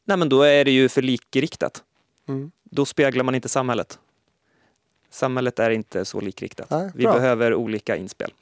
Nej, 0.06 0.18
men 0.18 0.30
då 0.30 0.42
är 0.42 0.66
det 0.66 0.72
ju 0.72 0.90
för 0.90 1.02
likriktat. 1.02 1.84
Mm. 2.28 2.52
Då 2.64 2.86
speglar 2.86 3.24
man 3.24 3.36
inte 3.36 3.50
samhället. 3.50 4.00
Samhället 5.10 5.60
är 5.60 5.70
inte 5.70 6.06
så 6.06 6.20
likriktat. 6.22 6.70
Nej, 6.70 6.92
Vi. 6.96 7.06
Mm. 7.06 7.16
behöver 7.18 7.54
olika 7.54 7.96
inspel. 7.96 8.34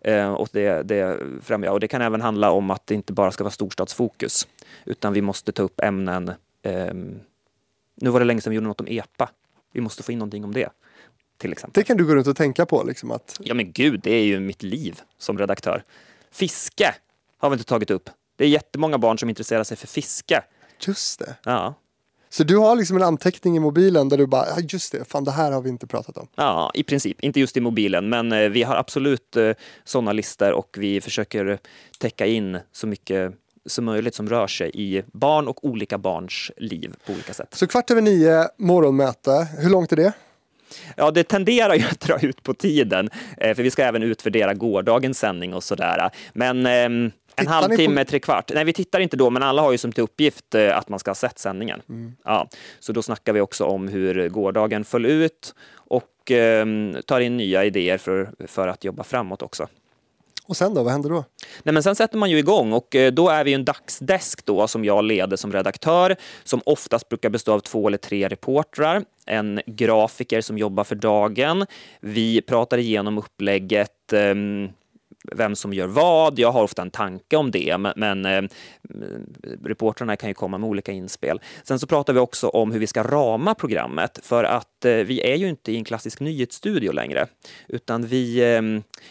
Eh, 0.00 0.32
och 0.32 0.48
det, 0.52 0.82
det 0.82 1.18
främjar. 1.42 1.72
Och 1.72 1.80
det 1.80 1.88
kan 1.88 2.02
även 2.02 2.20
handla 2.20 2.50
om 2.50 2.70
att 2.70 2.86
det 2.86 2.94
inte 2.94 3.12
bara 3.12 3.30
ska 3.30 3.44
vara 3.44 3.50
storstadsfokus. 3.52 4.48
Utan 4.84 5.12
vi 5.12 5.22
måste 5.22 5.52
ta 5.52 5.62
upp 5.62 5.80
ämnen. 5.80 6.32
ehm, 6.62 7.20
nu 7.94 8.10
var 8.10 8.20
det 8.20 8.26
länge 8.26 8.40
sedan 8.40 8.50
vi 8.50 8.54
gjorde 8.54 8.66
något 8.66 8.80
om 8.80 8.86
EPA. 8.88 9.30
Vi 9.72 9.80
måste 9.80 10.02
få 10.02 10.12
in 10.12 10.18
någonting 10.18 10.44
om 10.44 10.52
det. 10.54 10.68
Till 11.42 11.52
exempel. 11.52 11.80
Det 11.80 11.84
kan 11.84 11.96
du 11.96 12.06
gå 12.06 12.14
runt 12.14 12.26
och 12.26 12.36
tänka 12.36 12.66
på. 12.66 12.82
Liksom, 12.82 13.10
att, 13.10 13.36
Ja 13.40 13.54
men 13.54 13.72
gud, 13.72 14.00
det 14.02 14.10
är 14.10 14.24
ju 14.24 14.40
mitt 14.40 14.62
liv 14.62 15.00
som 15.18 15.38
redaktör. 15.38 15.84
Fiske 16.30 16.94
har 17.38 17.50
vi 17.50 17.54
inte 17.54 17.64
tagit 17.64 17.90
upp. 17.90 18.10
Det 18.36 18.44
är 18.44 18.48
jättemånga 18.48 18.98
barn 18.98 19.18
som 19.18 19.28
intresserar 19.28 19.64
sig 19.64 19.76
för 19.76 19.86
fiske. 19.86 20.42
just 20.86 21.18
det. 21.18 21.36
Ja. 21.44 21.74
Så 22.30 22.44
du 22.44 22.56
har 22.56 22.76
liksom 22.76 22.96
en 22.96 23.02
anteckning 23.02 23.56
i 23.56 23.60
mobilen 23.60 24.08
där 24.08 24.18
du 24.18 24.26
bara, 24.26 24.46
ja 24.46 24.56
just 24.68 24.92
det, 24.92 25.04
fan 25.04 25.24
det 25.24 25.30
här 25.30 25.52
har 25.52 25.62
vi 25.62 25.68
inte 25.68 25.86
pratat 25.86 26.16
om. 26.16 26.26
Ja, 26.34 26.70
i 26.74 26.82
princip. 26.82 27.20
Inte 27.20 27.40
just 27.40 27.56
i 27.56 27.60
mobilen, 27.60 28.08
men 28.08 28.32
eh, 28.32 28.48
vi 28.48 28.62
har 28.62 28.76
absolut 28.76 29.36
eh, 29.36 29.52
sådana 29.84 30.12
listor 30.12 30.52
och 30.52 30.76
vi 30.78 31.00
försöker 31.00 31.58
täcka 31.98 32.26
in 32.26 32.58
så 32.72 32.86
mycket 32.86 33.34
som 33.66 33.84
möjligt 33.84 34.14
som 34.14 34.28
rör 34.28 34.46
sig 34.46 34.70
i 34.74 35.02
barn 35.12 35.48
och 35.48 35.64
olika 35.64 35.98
barns 35.98 36.50
liv 36.56 36.94
på 37.06 37.12
olika 37.12 37.34
sätt. 37.34 37.54
Så 37.54 37.66
kvart 37.66 37.90
över 37.90 38.02
nio, 38.02 38.48
morgonmöte. 38.58 39.48
Hur 39.58 39.70
långt 39.70 39.92
är 39.92 39.96
det? 39.96 40.12
Ja, 40.96 41.10
det 41.10 41.24
tenderar 41.24 41.74
ju 41.74 41.84
att 41.84 42.00
dra 42.00 42.18
ut 42.22 42.42
på 42.42 42.54
tiden, 42.54 43.10
eh, 43.36 43.54
för 43.54 43.62
vi 43.62 43.70
ska 43.70 43.82
även 43.84 44.02
utvärdera 44.02 44.54
gårdagens 44.54 45.18
sändning 45.18 45.54
och 45.54 45.64
sådär. 45.64 46.10
Men 46.32 46.66
ehm, 46.66 47.04
en 47.04 47.12
Tittar 47.36 47.52
halvtimme, 47.52 48.04
på- 48.04 48.10
tre 48.10 48.18
kvart. 48.20 48.50
Nej, 48.54 48.64
vi 48.64 48.72
tittar 48.72 49.00
inte 49.00 49.16
då, 49.16 49.30
men 49.30 49.42
alla 49.42 49.62
har 49.62 49.72
ju 49.72 49.78
som 49.78 49.92
till 49.92 50.04
uppgift 50.04 50.54
eh, 50.54 50.78
att 50.78 50.88
man 50.88 50.98
ska 50.98 51.10
ha 51.10 51.14
sett 51.14 51.38
sändningen. 51.38 51.80
Mm. 51.88 52.12
Ja, 52.24 52.48
så 52.80 52.92
då 52.92 53.02
snackar 53.02 53.32
vi 53.32 53.40
också 53.40 53.64
om 53.64 53.88
hur 53.88 54.28
gårdagen 54.28 54.84
föll 54.84 55.06
ut 55.06 55.54
och 55.74 56.30
ehm, 56.30 56.96
tar 57.06 57.20
in 57.20 57.36
nya 57.36 57.64
idéer 57.64 57.98
för, 57.98 58.30
för 58.46 58.68
att 58.68 58.84
jobba 58.84 59.04
framåt 59.04 59.42
också. 59.42 59.68
Och 60.52 60.56
sen 60.56 60.74
då, 60.74 60.82
vad 60.82 60.92
händer 60.92 61.10
då? 61.10 61.24
Nej, 61.62 61.72
men 61.72 61.82
sen 61.82 61.96
sätter 61.96 62.18
man 62.18 62.30
ju 62.30 62.38
igång 62.38 62.72
och 62.72 62.94
eh, 62.94 63.12
då 63.12 63.28
är 63.28 63.44
vi 63.44 63.54
en 63.54 63.64
dagsdesk 63.64 64.44
då 64.44 64.68
som 64.68 64.84
jag 64.84 65.04
leder 65.04 65.36
som 65.36 65.52
redaktör 65.52 66.16
som 66.44 66.60
oftast 66.66 67.08
brukar 67.08 67.30
bestå 67.30 67.52
av 67.52 67.60
två 67.60 67.88
eller 67.88 67.98
tre 67.98 68.28
reportrar, 68.28 69.04
en 69.26 69.60
grafiker 69.66 70.40
som 70.40 70.58
jobbar 70.58 70.84
för 70.84 70.94
dagen. 70.94 71.66
Vi 72.00 72.42
pratar 72.42 72.78
igenom 72.78 73.18
upplägget, 73.18 74.12
ehm, 74.12 74.68
vem 75.32 75.56
som 75.56 75.72
gör 75.72 75.86
vad. 75.86 76.38
Jag 76.38 76.52
har 76.52 76.62
ofta 76.62 76.82
en 76.82 76.90
tanke 76.90 77.36
om 77.36 77.50
det, 77.50 77.78
men, 77.78 77.92
men 77.96 78.24
eh, 78.24 78.42
reportrarna 79.64 80.16
kan 80.16 80.30
ju 80.30 80.34
komma 80.34 80.58
med 80.58 80.68
olika 80.68 80.92
inspel. 80.92 81.40
Sen 81.62 81.78
så 81.78 81.86
pratar 81.86 82.12
vi 82.12 82.20
också 82.20 82.48
om 82.48 82.72
hur 82.72 82.80
vi 82.80 82.86
ska 82.86 83.02
rama 83.02 83.54
programmet 83.54 84.20
för 84.22 84.44
att 84.44 84.84
eh, 84.84 84.92
vi 84.92 85.20
är 85.20 85.36
ju 85.36 85.48
inte 85.48 85.72
i 85.72 85.76
en 85.76 85.84
klassisk 85.84 86.20
nyhetsstudio 86.20 86.92
längre, 86.92 87.26
utan 87.68 88.06
vi 88.06 88.54
eh, 88.54 88.62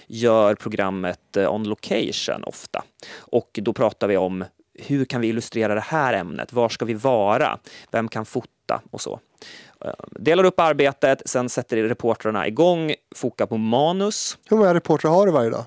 gör 0.07 0.55
programmet 0.55 1.37
eh, 1.37 1.53
on 1.53 1.63
location 1.63 2.43
ofta. 2.43 2.83
Och 3.17 3.59
då 3.61 3.73
pratar 3.73 4.07
vi 4.07 4.17
om 4.17 4.45
hur 4.73 5.05
kan 5.05 5.21
vi 5.21 5.27
illustrera 5.27 5.75
det 5.75 5.81
här 5.81 6.13
ämnet? 6.13 6.53
Var 6.53 6.69
ska 6.69 6.85
vi 6.85 6.93
vara? 6.93 7.59
Vem 7.91 8.07
kan 8.07 8.25
fota 8.25 8.81
och 8.91 9.01
så? 9.01 9.19
Eh, 9.85 9.91
delar 10.11 10.43
upp 10.43 10.59
arbetet, 10.59 11.21
sen 11.25 11.49
sätter 11.49 11.77
reportrarna 11.77 12.47
igång, 12.47 12.93
fokar 13.15 13.45
på 13.45 13.57
manus. 13.57 14.37
Hur 14.49 14.57
många 14.57 14.73
reportrar 14.73 15.11
har 15.11 15.25
du 15.25 15.31
varje 15.31 15.49
dag? 15.49 15.65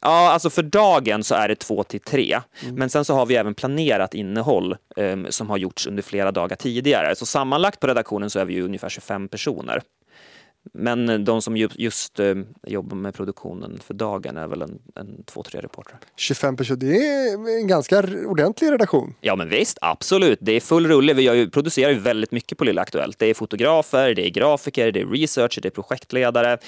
Ja, 0.00 0.30
alltså 0.30 0.50
för 0.50 0.62
dagen 0.62 1.24
så 1.24 1.34
är 1.34 1.48
det 1.48 1.54
två 1.54 1.82
till 1.82 2.00
tre. 2.00 2.40
Men 2.72 2.90
sen 2.90 3.04
så 3.04 3.14
har 3.14 3.26
vi 3.26 3.36
även 3.36 3.54
planerat 3.54 4.14
innehåll 4.14 4.76
em, 4.96 5.26
som 5.30 5.50
har 5.50 5.56
gjorts 5.56 5.86
under 5.86 6.02
flera 6.02 6.32
dagar 6.32 6.56
tidigare. 6.56 7.16
Så 7.16 7.26
sammanlagt 7.26 7.80
på 7.80 7.86
redaktionen 7.86 8.30
så 8.30 8.38
är 8.38 8.44
vi 8.44 8.54
ju 8.54 8.62
ungefär 8.62 8.88
25 8.88 9.28
personer. 9.28 9.82
Men 10.72 11.08
eh, 11.08 11.18
de 11.18 11.42
som 11.42 11.56
ju, 11.56 11.68
just 11.74 12.20
em, 12.20 12.46
jobbar 12.66 12.96
med 12.96 13.14
produktionen 13.14 13.78
för 13.82 13.94
dagen 13.94 14.36
är 14.36 14.46
väl 14.46 14.62
en, 14.62 14.78
en 14.94 15.24
två, 15.24 15.42
tre 15.42 15.60
reportrar. 15.60 15.98
25 16.16 16.56
personer, 16.56 16.76
det 16.76 17.06
är 17.06 17.58
en 17.60 17.66
ganska 17.66 17.98
ordentlig 18.26 18.72
redaktion. 18.72 19.14
Ja, 19.20 19.36
men 19.36 19.48
visst, 19.48 19.78
absolut. 19.80 20.38
Det 20.42 20.52
är 20.52 20.60
full 20.60 20.86
rulle. 20.86 21.14
Vi 21.14 21.22
ju, 21.22 21.50
producerar 21.50 21.90
ju 21.90 21.98
väldigt 21.98 22.32
mycket 22.32 22.58
på 22.58 22.64
Lilla 22.64 22.82
Aktuellt. 22.82 23.18
Det 23.18 23.26
är 23.26 23.34
fotografer, 23.34 24.14
det 24.14 24.26
är 24.26 24.30
grafiker, 24.30 24.92
det 24.92 25.00
är 25.00 25.06
researcher, 25.06 25.60
det 25.60 25.68
är 25.68 25.70
projektledare. 25.70 26.58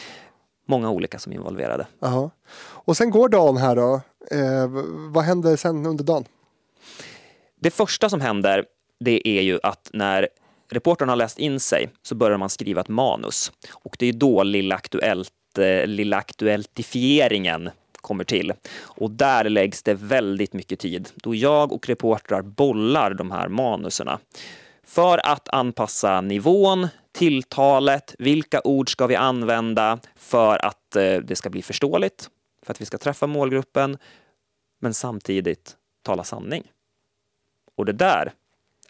Många 0.67 0.91
olika 0.91 1.19
som 1.19 1.33
är 1.33 1.37
involverade. 1.37 1.87
Jaha. 2.01 2.31
Och 2.91 2.97
sen 2.97 3.11
går 3.11 3.29
dagen 3.29 3.57
här 3.57 3.77
då. 3.77 4.01
Eh, 4.31 4.69
vad 5.13 5.25
händer 5.25 5.57
sen 5.57 5.87
under 5.87 6.05
dagen? 6.05 6.25
Det 7.61 7.71
första 7.71 8.09
som 8.09 8.21
händer, 8.21 8.65
det 9.01 9.29
är 9.29 9.43
ju 9.43 9.59
att 9.63 9.91
när 9.93 10.29
reportern 10.71 11.09
har 11.09 11.17
läst 11.17 11.39
in 11.39 11.61
sig 11.61 11.91
så 12.03 12.15
börjar 12.15 12.39
man 12.39 12.51
skriva 12.51 12.81
ett 12.81 12.89
manus. 12.89 13.53
Och 13.73 13.97
det 13.99 14.07
är 14.07 14.13
då 14.13 14.43
Lilla, 14.43 14.75
Aktuellt, 14.75 15.59
eh, 15.59 15.87
lilla 15.87 16.17
Aktuelltifieringen 16.17 17.71
kommer 17.93 18.25
till. 18.25 18.53
Och 18.81 19.11
där 19.11 19.45
läggs 19.45 19.83
det 19.83 19.95
väldigt 19.95 20.53
mycket 20.53 20.79
tid, 20.79 21.09
då 21.15 21.35
jag 21.35 21.73
och 21.73 21.89
reportrar 21.89 22.43
bollar 22.43 23.15
de 23.15 23.31
här 23.31 23.49
manuserna. 23.49 24.19
För 24.85 25.27
att 25.27 25.49
anpassa 25.49 26.21
nivån, 26.21 26.89
tilltalet, 27.13 28.15
vilka 28.19 28.61
ord 28.65 28.93
ska 28.93 29.07
vi 29.07 29.17
använda 29.17 29.99
för 30.17 30.67
att 30.67 30.97
eh, 30.97 31.15
det 31.15 31.37
ska 31.37 31.51
bli 31.51 31.63
förståeligt, 31.63 32.31
för 32.63 32.73
att 32.73 32.81
vi 32.81 32.85
ska 32.85 32.99
träffa 32.99 33.27
målgruppen, 33.27 33.99
men 34.81 34.95
samtidigt 34.95 35.77
tala 36.03 36.25
sanning. 36.25 36.71
Och 37.77 37.87
det 37.87 37.93
där 37.93 38.33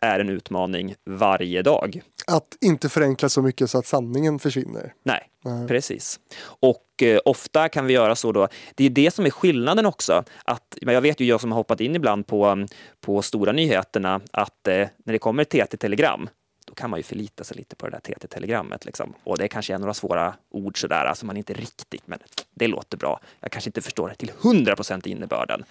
är 0.01 0.21
en 0.21 0.29
utmaning 0.29 0.95
varje 1.05 1.63
dag. 1.63 2.03
Att 2.27 2.57
inte 2.61 2.89
förenkla 2.89 3.29
så 3.29 3.43
mycket 3.43 3.71
så 3.71 3.79
att 3.79 3.87
sanningen 3.87 4.39
försvinner. 4.39 4.95
Nej, 5.03 5.31
Nej. 5.45 5.69
precis. 5.69 6.21
Och 6.43 7.03
eh, 7.03 7.21
ofta 7.25 7.69
kan 7.69 7.87
vi 7.87 7.95
göra 7.95 8.17
så 8.17 8.33
då. 8.33 8.49
Det 8.75 8.85
är 8.85 8.91
det 8.91 9.15
som 9.15 9.27
är 9.27 9.31
skillnaden 9.31 9.87
också. 9.87 10.25
Att, 10.45 10.79
jag 10.81 11.01
vet 11.01 11.21
ju 11.21 11.25
jag 11.25 11.41
som 11.41 11.53
har 11.53 11.57
hoppat 11.57 11.81
in 11.81 11.97
ibland 11.97 12.27
på, 12.27 12.67
på 13.01 13.23
stora 13.23 13.53
nyheterna 13.53 14.21
att 14.31 14.69
eh, 14.69 14.89
när 15.05 15.13
det 15.13 15.19
kommer 15.19 15.43
ett 15.43 15.51
TT-telegram 15.51 16.29
kan 16.81 16.91
man 16.91 16.99
ju 16.99 17.03
förlita 17.03 17.45
sig 17.45 17.57
lite 17.57 17.77
på 17.77 17.87
det 17.89 17.93
där 17.93 18.01
TT-telegrammet. 18.15 18.85
Liksom. 18.85 19.15
Och 19.25 19.39
det 19.39 19.49
kanske 19.49 19.75
är 19.75 19.79
några 19.79 19.95
svåra 19.95 20.35
ord 20.51 20.81
sådär, 20.81 21.05
alltså 21.05 21.27
man 21.27 21.37
inte 21.37 21.53
riktigt, 21.53 22.07
men 22.07 22.19
det 22.55 22.67
låter 22.67 22.97
bra. 22.97 23.21
Jag 23.41 23.53
kanske 23.53 23.69
inte 23.69 23.83
förstår 23.83 24.09
det 24.09 24.15
till 24.15 24.33
100 24.43 24.77
procent 24.77 25.07
innebörden. 25.07 25.65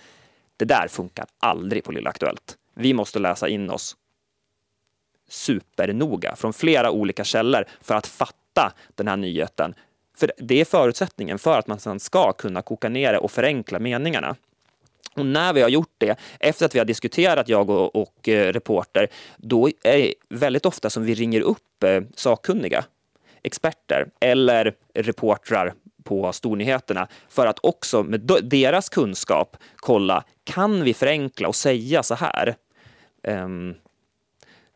Det 0.58 0.66
där 0.66 0.88
funkar 0.88 1.26
aldrig 1.40 1.84
på 1.84 1.92
Lilla 1.92 2.10
Aktuellt. 2.10 2.58
Vi 2.74 2.94
måste 2.94 3.20
läsa 3.20 3.48
in 3.48 3.70
oss 3.70 3.98
supernoga 5.30 6.36
från 6.36 6.54
flera 6.54 6.92
olika 6.92 7.24
källor 7.24 7.66
för 7.82 7.96
att 7.96 8.08
fatta 8.08 8.74
den 8.96 9.08
här 9.08 9.18
nyheten. 9.18 9.76
För 10.18 10.32
det 10.38 10.62
är 10.62 10.66
förutsättningen 10.66 11.40
för 11.40 11.60
att 11.60 11.68
man 11.68 11.80
sedan 11.80 12.00
ska 12.00 12.34
kunna 12.34 12.62
koka 12.62 12.90
ner 12.90 13.14
det 13.14 13.20
och 13.20 13.32
förenkla 13.32 13.80
meningarna. 13.80 14.36
Och 15.16 15.26
när 15.26 15.54
vi 15.54 15.62
har 15.62 15.70
gjort 15.70 15.94
det, 15.98 16.20
efter 16.40 16.66
att 16.66 16.76
vi 16.76 16.80
har 16.80 16.86
diskuterat, 16.86 17.50
jag 17.50 17.70
och, 17.70 17.96
och 17.96 18.30
eh, 18.30 18.54
reporter, 18.54 19.08
då 19.38 19.68
är 19.68 19.98
det 19.98 20.14
väldigt 20.30 20.66
ofta 20.66 20.90
som 20.90 21.04
vi 21.04 21.14
ringer 21.14 21.42
upp 21.42 21.84
eh, 21.84 22.02
sakkunniga, 22.16 22.86
experter 23.44 24.08
eller 24.20 24.76
reportrar 24.94 25.74
på 26.04 26.34
stornyheterna 26.34 27.08
för 27.30 27.48
att 27.48 27.60
också 27.64 28.04
med 28.04 28.22
deras 28.44 28.90
kunskap 28.90 29.58
kolla, 29.76 30.24
kan 30.44 30.84
vi 30.84 30.94
förenkla 30.94 31.48
och 31.48 31.56
säga 31.56 32.04
så 32.04 32.16
här? 32.16 32.56
Ehm, 33.24 33.76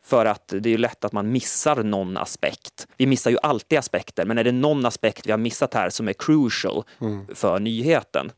för 0.04 0.26
att 0.26 0.48
det 0.48 0.68
är 0.68 0.70
ju 0.70 0.78
lätt 0.78 1.04
att 1.04 1.12
man 1.12 1.32
missar 1.32 1.82
någon 1.82 2.16
aspekt. 2.16 2.86
Vi 2.96 3.06
missar 3.06 3.30
ju 3.30 3.38
alltid 3.42 3.78
aspekter, 3.78 4.24
men 4.24 4.38
är 4.38 4.44
det 4.44 4.52
någon 4.52 4.86
aspekt 4.86 5.26
vi 5.26 5.30
har 5.30 5.38
missat 5.38 5.74
här 5.74 5.90
som 5.90 6.08
är 6.08 6.12
crucial 6.12 6.84
för 7.34 7.58
nyheten? 7.58 8.32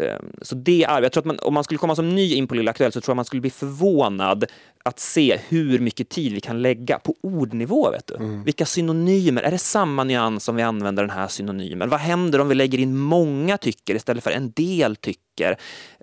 Ehm, 0.00 0.32
Så 0.42 0.54
det 0.54 0.84
är, 0.84 1.02
jag 1.02 1.12
tror 1.12 1.20
att 1.22 1.26
man, 1.26 1.38
om 1.42 1.54
man 1.54 1.64
skulle 1.64 1.78
komma 1.78 1.94
som 1.96 2.08
ny 2.14 2.34
in 2.34 2.46
på 2.46 2.54
Lilla 2.54 2.70
Aktuellt 2.70 2.94
så 2.94 3.00
tror 3.00 3.12
jag 3.12 3.16
man 3.16 3.24
skulle 3.24 3.40
bli 3.40 3.50
förvånad 3.50 4.44
att 4.84 4.98
se 4.98 5.40
hur 5.48 5.78
mycket 5.78 6.08
tid 6.08 6.32
vi 6.32 6.40
kan 6.40 6.62
lägga 6.62 6.98
på 6.98 7.14
ordnivå. 7.22 7.90
Vet 7.90 8.06
du? 8.06 8.42
Vilka 8.44 8.66
synonymer, 8.66 9.42
är 9.42 9.50
det 9.50 9.58
samma 9.58 10.04
nyans 10.04 10.48
om 10.48 10.56
vi 10.56 10.62
använder 10.62 11.02
den 11.02 11.10
här 11.10 11.28
synonymen? 11.28 11.88
Vad 11.88 12.00
händer 12.00 12.40
om 12.40 12.48
vi 12.48 12.54
lägger 12.54 12.78
in 12.78 12.96
många 12.96 13.58
tycker 13.58 13.94
istället 13.94 14.24
för 14.24 14.30
en 14.30 14.50
del 14.50 14.96
tycker? 14.96 15.56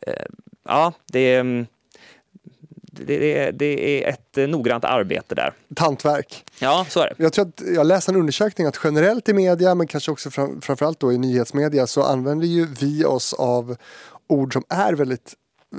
Ehm, 0.07 0.31
Ja, 0.67 0.93
det 1.11 1.19
är, 1.19 1.65
det 3.07 3.39
är, 3.39 3.51
det 3.51 4.03
är 4.03 4.09
ett 4.09 4.37
eh, 4.37 4.47
noggrant 4.47 4.85
arbete 4.85 5.35
där. 5.35 5.53
Ett 5.71 5.79
hantverk. 5.79 6.45
Ja, 6.59 6.85
så 6.89 6.99
är 6.99 7.07
det. 7.17 7.23
Jag 7.23 7.33
tror 7.33 7.47
att 7.47 7.61
jag 7.75 7.87
läste 7.87 8.11
en 8.11 8.15
undersökning 8.15 8.67
att 8.67 8.79
generellt 8.83 9.29
i 9.29 9.33
media, 9.33 9.75
men 9.75 9.87
kanske 9.87 10.11
också 10.11 10.29
fram, 10.29 10.61
framförallt 10.61 10.99
då 10.99 11.13
i 11.13 11.17
nyhetsmedia, 11.17 11.87
så 11.87 12.03
använder 12.03 12.47
ju 12.47 12.67
vi 12.79 13.05
oss 13.05 13.33
av 13.33 13.75
ord 14.27 14.53
som 14.53 14.63
är 14.69 14.93
väldigt, 14.93 15.33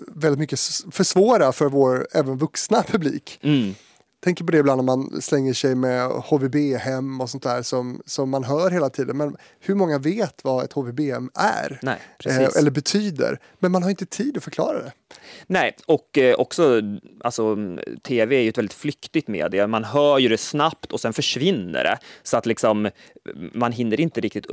väldigt 0.08 0.38
mycket 0.38 0.60
för 0.90 1.04
svåra 1.04 1.52
för 1.52 1.66
vår 1.66 2.06
även 2.12 2.38
vuxna 2.38 2.82
publik. 2.82 3.38
Mm. 3.42 3.74
Tänker 4.20 4.44
på 4.44 4.52
det 4.52 4.58
ibland 4.58 4.78
när 4.78 4.96
man 4.96 5.22
slänger 5.22 5.52
sig 5.52 5.74
med 5.74 6.08
HVB-hem 6.08 7.20
och 7.20 7.30
sånt 7.30 7.42
där 7.42 7.62
som, 7.62 8.02
som 8.06 8.30
man 8.30 8.44
hör 8.44 8.70
hela 8.70 8.90
tiden. 8.90 9.16
Men 9.16 9.36
hur 9.60 9.74
många 9.74 9.98
vet 9.98 10.44
vad 10.44 10.64
ett 10.64 10.72
HVB-hem 10.72 11.30
är? 11.34 11.78
Nej. 11.82 11.98
Eh, 12.24 12.56
eller 12.58 12.70
betyder. 12.70 13.40
Men 13.58 13.72
man 13.72 13.82
har 13.82 13.90
inte 13.90 14.06
tid 14.06 14.36
att 14.36 14.44
förklara 14.44 14.82
det. 14.82 14.92
Nej, 15.46 15.76
och 15.86 16.18
eh, 16.18 16.34
också, 16.34 16.82
alltså, 17.24 17.56
tv 18.02 18.36
är 18.36 18.40
ju 18.40 18.48
ett 18.48 18.58
väldigt 18.58 18.74
flyktigt 18.74 19.28
medie. 19.28 19.66
Man 19.66 19.84
hör 19.84 20.18
ju 20.18 20.28
det 20.28 20.38
snabbt 20.38 20.92
och 20.92 21.00
sen 21.00 21.12
försvinner 21.12 21.84
det. 21.84 21.98
Så 22.22 22.36
att 22.36 22.46
liksom, 22.46 22.90
man 23.52 23.72
hinner 23.72 24.00
inte 24.00 24.20
riktigt 24.20 24.46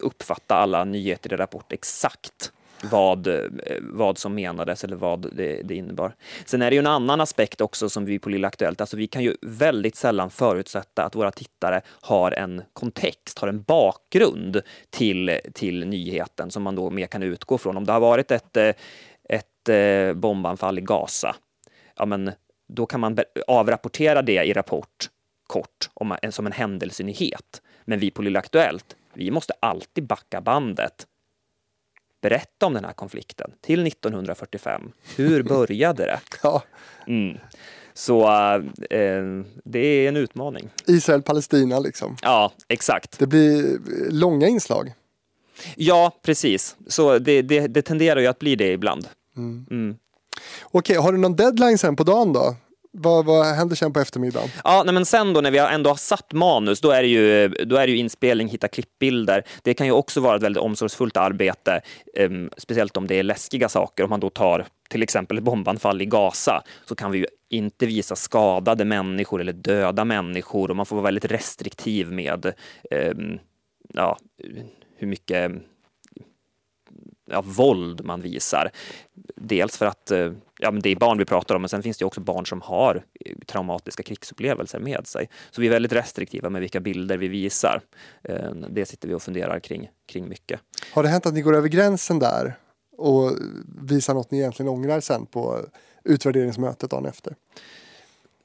uppfatta 0.00 0.54
alla 0.54 0.84
nyheter 0.84 1.32
i 1.32 1.36
Rapport 1.36 1.72
exakt 1.72 2.52
vad, 2.82 3.26
eh, 3.26 3.40
vad 3.80 4.18
som 4.18 4.34
menades 4.34 4.84
eller 4.84 4.96
vad 4.96 5.36
det, 5.36 5.62
det 5.62 5.74
innebar. 5.74 6.14
Sen 6.44 6.62
är 6.62 6.70
det 6.70 6.74
ju 6.74 6.80
en 6.80 6.86
annan 6.86 7.20
aspekt 7.20 7.60
också 7.60 7.88
som 7.88 8.04
vi 8.04 8.18
på 8.18 8.30
Lilla 8.30 8.48
Aktuellt, 8.48 8.80
alltså 8.80 8.96
vi 8.96 9.06
kan 9.06 9.22
ju 9.22 9.36
väldigt 9.42 9.96
sällan 9.96 10.30
förutsätta 10.30 11.04
att 11.04 11.14
våra 11.14 11.30
tittare 11.30 11.80
har 12.00 12.32
en 12.32 12.62
kontext, 12.72 13.38
har 13.38 13.48
en 13.48 13.62
bakgrund 13.62 14.60
till, 14.90 15.40
till 15.52 15.86
nyheten 15.86 16.50
som 16.50 16.62
man 16.62 16.74
då 16.74 16.90
mer 16.90 17.06
kan 17.06 17.22
utgå 17.22 17.58
från. 17.58 17.76
Om 17.76 17.84
det 17.84 17.92
har 17.92 18.00
varit 18.00 18.30
ett, 18.30 18.56
eh, 18.56 18.72
ett 19.28 19.68
eh, 19.68 20.14
bombanfall 20.14 20.78
i 20.78 20.82
Gaza, 20.82 21.36
ja 21.96 22.06
men 22.06 22.32
då 22.68 22.86
kan 22.86 23.00
man 23.00 23.18
avrapportera 23.46 24.22
det 24.22 24.44
i 24.44 24.52
Rapport 24.52 25.08
kort 25.46 25.90
om, 25.94 26.16
som 26.30 26.46
en 26.46 26.52
händelsenyhet. 26.52 27.62
Men 27.84 27.98
vi 27.98 28.10
på 28.10 28.22
Lilla 28.22 28.38
Aktuellt, 28.38 28.96
vi 29.12 29.30
måste 29.30 29.52
alltid 29.60 30.06
backa 30.06 30.40
bandet. 30.40 31.06
Berätta 32.22 32.66
om 32.66 32.74
den 32.74 32.84
här 32.84 32.92
konflikten 32.92 33.50
till 33.62 33.86
1945. 33.86 34.92
Hur 35.16 35.42
började 35.42 36.02
det? 36.06 36.20
Ja, 36.42 36.62
Mm. 37.06 37.38
Så 37.94 38.22
eh, 38.90 39.22
det 39.64 39.78
är 39.78 40.08
en 40.08 40.16
utmaning. 40.16 40.68
Israel-Palestina 40.86 41.78
liksom. 41.78 42.16
Ja, 42.22 42.52
exakt. 42.68 43.18
Det 43.18 43.26
blir 43.26 43.78
långa 44.10 44.48
inslag. 44.48 44.92
Ja, 45.76 46.12
precis. 46.22 46.76
Så 46.86 47.18
det, 47.18 47.42
det, 47.42 47.66
det 47.66 47.82
tenderar 47.82 48.20
ju 48.20 48.26
att 48.26 48.38
bli 48.38 48.56
det 48.56 48.72
ibland. 48.72 49.08
Mm. 49.36 49.96
Okej, 50.62 50.96
har 50.96 51.12
du 51.12 51.18
någon 51.18 51.36
deadline 51.36 51.78
sen 51.78 51.96
på 51.96 52.04
dagen 52.04 52.32
då? 52.32 52.56
Vad, 52.98 53.24
vad 53.24 53.46
händer 53.46 53.76
sen 53.76 53.92
på 53.92 54.00
eftermiddagen? 54.00 54.48
Ja, 54.64 54.82
nej, 54.84 54.94
men 54.94 55.06
sen 55.06 55.32
då 55.32 55.40
när 55.40 55.50
vi 55.50 55.58
ändå 55.58 55.90
har 55.90 55.96
satt 55.96 56.32
manus, 56.32 56.80
då 56.80 56.90
är 56.90 57.02
det 57.02 57.08
ju, 57.08 57.48
då 57.48 57.76
är 57.76 57.86
det 57.86 57.92
ju 57.92 57.98
inspelning, 57.98 58.48
hitta 58.48 58.68
klippbilder. 58.68 59.44
Det 59.62 59.74
kan 59.74 59.86
ju 59.86 59.92
också 59.92 60.20
vara 60.20 60.36
ett 60.36 60.42
väldigt 60.42 60.62
omsorgsfullt 60.62 61.16
arbete, 61.16 61.80
em, 62.16 62.50
speciellt 62.56 62.96
om 62.96 63.06
det 63.06 63.14
är 63.14 63.22
läskiga 63.22 63.68
saker. 63.68 64.04
Om 64.04 64.10
man 64.10 64.20
då 64.20 64.30
tar 64.30 64.66
till 64.88 65.02
exempel 65.02 65.38
ett 65.38 65.44
bombanfall 65.44 66.02
i 66.02 66.06
Gaza, 66.06 66.62
så 66.88 66.94
kan 66.94 67.10
vi 67.10 67.18
ju 67.18 67.26
inte 67.50 67.86
visa 67.86 68.16
skadade 68.16 68.84
människor 68.84 69.40
eller 69.40 69.52
döda 69.52 70.04
människor 70.04 70.70
och 70.70 70.76
man 70.76 70.86
får 70.86 70.96
vara 70.96 71.04
väldigt 71.04 71.24
restriktiv 71.24 72.12
med 72.12 72.52
em, 72.90 73.38
ja, 73.94 74.18
hur 74.98 75.06
mycket 75.06 75.52
ja, 77.26 77.42
våld 77.46 78.04
man 78.04 78.20
visar. 78.20 78.70
Dels 79.36 79.76
för 79.76 79.86
att 79.86 80.10
eh, 80.10 80.32
ja, 80.58 80.70
men 80.70 80.82
det 80.82 80.90
är 80.90 80.96
barn 80.96 81.18
vi 81.18 81.24
pratar 81.24 81.54
om, 81.54 81.62
men 81.62 81.68
sen 81.68 81.82
finns 81.82 81.98
det 81.98 82.04
också 82.04 82.20
barn 82.20 82.46
som 82.46 82.60
har 82.60 83.04
eh, 83.24 83.36
traumatiska 83.46 84.02
krigsupplevelser 84.02 84.78
med 84.78 85.06
sig. 85.06 85.28
Så 85.50 85.60
vi 85.60 85.66
är 85.66 85.70
väldigt 85.70 85.92
restriktiva 85.92 86.50
med 86.50 86.60
vilka 86.60 86.80
bilder 86.80 87.16
vi 87.16 87.28
visar. 87.28 87.80
Eh, 88.22 88.50
Det 88.70 88.86
sitter 88.86 89.08
vi 89.08 89.14
och 89.14 89.22
funderar 89.22 89.60
kring, 89.60 89.88
kring 90.06 90.28
mycket. 90.28 90.60
Har 90.92 91.02
det 91.02 91.08
hänt 91.08 91.26
att 91.26 91.34
ni 91.34 91.40
går 91.40 91.56
över 91.56 91.68
gränsen 91.68 92.18
där 92.18 92.58
och 92.96 93.32
visar 93.82 94.14
något 94.14 94.30
ni 94.30 94.38
egentligen 94.38 94.68
ångrar 94.68 95.00
sen 95.00 95.26
på 95.26 95.60
utvärderingsmötet 96.04 96.90
dagen 96.90 97.06
efter? 97.06 97.34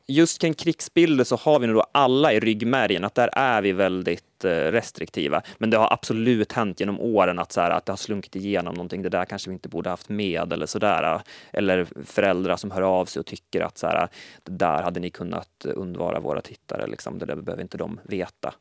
Just 0.07 0.41
kring 0.41 0.53
krigsbilder 0.53 1.23
så 1.23 1.35
har 1.35 1.59
vi 1.59 1.67
nog 1.67 1.75
då 1.75 1.85
alla 1.91 2.33
i 2.33 2.39
ryggmärgen 2.39 3.03
att 3.03 3.15
där 3.15 3.29
är 3.33 3.61
vi 3.61 3.71
väldigt 3.71 4.23
eh, 4.45 4.49
restriktiva. 4.49 5.41
Men 5.57 5.69
det 5.69 5.77
har 5.77 5.93
absolut 5.93 6.51
hänt 6.51 6.79
genom 6.79 6.99
åren 6.99 7.39
att, 7.39 7.51
så 7.51 7.61
här, 7.61 7.71
att 7.71 7.85
det 7.85 7.91
har 7.91 7.97
slunkit 7.97 8.35
igenom 8.35 8.73
någonting. 8.73 9.01
Det 9.01 9.09
där 9.09 9.25
kanske 9.25 9.49
vi 9.49 9.53
inte 9.53 9.69
borde 9.69 9.89
haft 9.89 10.09
med 10.09 10.53
eller 10.53 10.65
sådär. 10.65 11.21
Eller 11.53 11.87
föräldrar 12.05 12.55
som 12.57 12.71
hör 12.71 12.81
av 12.81 13.05
sig 13.05 13.19
och 13.19 13.25
tycker 13.25 13.61
att 13.61 13.77
så 13.77 13.87
här, 13.87 14.07
det 14.43 14.51
där 14.51 14.81
hade 14.83 14.99
ni 14.99 15.09
kunnat 15.09 15.65
undvara 15.65 16.19
våra 16.19 16.41
tittare. 16.41 16.87
Liksom. 16.87 17.19
Det 17.19 17.25
där 17.25 17.35
behöver 17.35 17.63
inte 17.63 17.77
de 17.77 17.99
veta. 18.03 18.53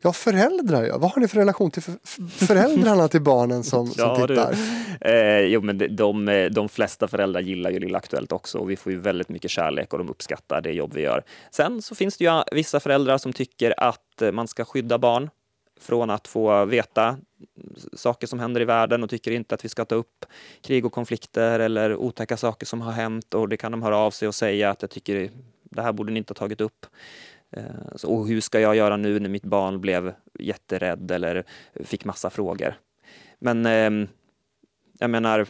Ja, 0.00 0.12
föräldrar 0.12 0.82
ja. 0.84 0.98
Vad 0.98 1.10
har 1.10 1.20
ni 1.20 1.28
för 1.28 1.36
relation 1.36 1.70
till 1.70 1.82
för, 1.82 1.92
för- 2.04 2.46
föräldrarna 2.46 3.08
till 3.08 3.22
barnen 3.22 3.62
som, 3.64 3.86
som 3.86 4.08
Ja, 4.08 4.26
tittar? 4.26 4.54
Eh, 5.00 5.40
jo, 5.40 5.60
men 5.60 5.78
de, 5.78 5.88
de, 5.88 6.48
de 6.52 6.68
flesta 6.68 7.08
föräldrar 7.08 7.40
gillar 7.40 7.70
ju 7.70 7.78
Lilla 7.78 7.98
Aktuellt 7.98 8.32
också 8.32 8.58
och 8.58 8.70
vi 8.70 8.76
får 8.76 8.92
ju 8.92 8.98
väldigt 8.98 9.28
mycket 9.28 9.50
kärlek 9.50 9.92
och 9.92 9.98
de 9.98 10.08
uppskattar 10.10 10.60
det 10.60 10.72
jobb 10.72 10.92
vi 10.94 11.02
gör. 11.02 11.22
Sen 11.50 11.82
så 11.82 11.94
finns 11.94 12.16
det 12.16 12.24
ju 12.24 12.42
vissa 12.52 12.80
föräldrar 12.80 13.18
som 13.18 13.32
tycker 13.32 13.74
att 13.80 14.00
Eh, 14.22 14.32
man 14.32 14.48
ska 14.48 14.64
skydda 14.64 14.98
barn 14.98 15.30
från 15.80 16.10
att 16.10 16.28
få 16.28 16.64
veta 16.64 17.18
saker 17.92 18.26
som 18.26 18.40
händer 18.40 18.60
i 18.60 18.64
världen 18.64 19.02
och 19.02 19.10
tycker 19.10 19.30
inte 19.30 19.54
att 19.54 19.64
vi 19.64 19.68
ska 19.68 19.84
ta 19.84 19.94
upp 19.94 20.26
krig 20.60 20.86
och 20.86 20.92
konflikter 20.92 21.60
eller 21.60 21.96
otäcka 21.96 22.36
saker 22.36 22.66
som 22.66 22.80
har 22.80 22.92
hänt 22.92 23.34
och 23.34 23.48
det 23.48 23.56
kan 23.56 23.72
de 23.72 23.82
höra 23.82 23.96
av 23.96 24.10
sig 24.10 24.28
och 24.28 24.34
säga 24.34 24.70
att 24.70 24.82
jag 24.82 24.90
tycker 24.90 25.30
det 25.64 25.82
här 25.82 25.92
borde 25.92 26.12
ni 26.12 26.18
inte 26.18 26.30
ha 26.30 26.36
tagit 26.36 26.60
upp. 26.60 26.86
Eh, 27.50 27.96
så, 27.96 28.08
Och 28.08 28.28
hur 28.28 28.40
ska 28.40 28.60
jag 28.60 28.76
göra 28.76 28.96
nu 28.96 29.20
när 29.20 29.28
mitt 29.28 29.44
barn 29.44 29.80
blev 29.80 30.14
jätterädd 30.38 31.10
eller 31.10 31.44
fick 31.84 32.04
massa 32.04 32.30
frågor? 32.30 32.74
Men 33.38 33.66
ehm, 33.66 34.08
jag 34.98 35.10
menar, 35.10 35.46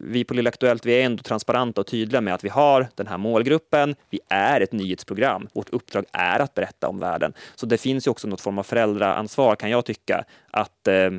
vi 0.00 0.24
på 0.24 0.34
Lilla 0.34 0.48
Aktuellt, 0.48 0.86
vi 0.86 1.00
är 1.00 1.06
ändå 1.06 1.22
transparenta 1.22 1.80
och 1.80 1.86
tydliga 1.86 2.20
med 2.20 2.34
att 2.34 2.44
vi 2.44 2.48
har 2.48 2.88
den 2.94 3.06
här 3.06 3.18
målgruppen. 3.18 3.94
Vi 4.10 4.20
är 4.28 4.60
ett 4.60 4.72
nyhetsprogram. 4.72 5.48
Vårt 5.52 5.70
uppdrag 5.70 6.04
är 6.12 6.40
att 6.40 6.54
berätta 6.54 6.88
om 6.88 6.98
världen. 6.98 7.32
Så 7.54 7.66
det 7.66 7.78
finns 7.78 8.06
ju 8.06 8.10
också 8.10 8.28
något 8.28 8.40
form 8.40 8.58
av 8.58 8.62
föräldraansvar, 8.62 9.56
kan 9.56 9.70
jag 9.70 9.84
tycka, 9.84 10.24
att 10.50 10.88
eh, 10.88 11.10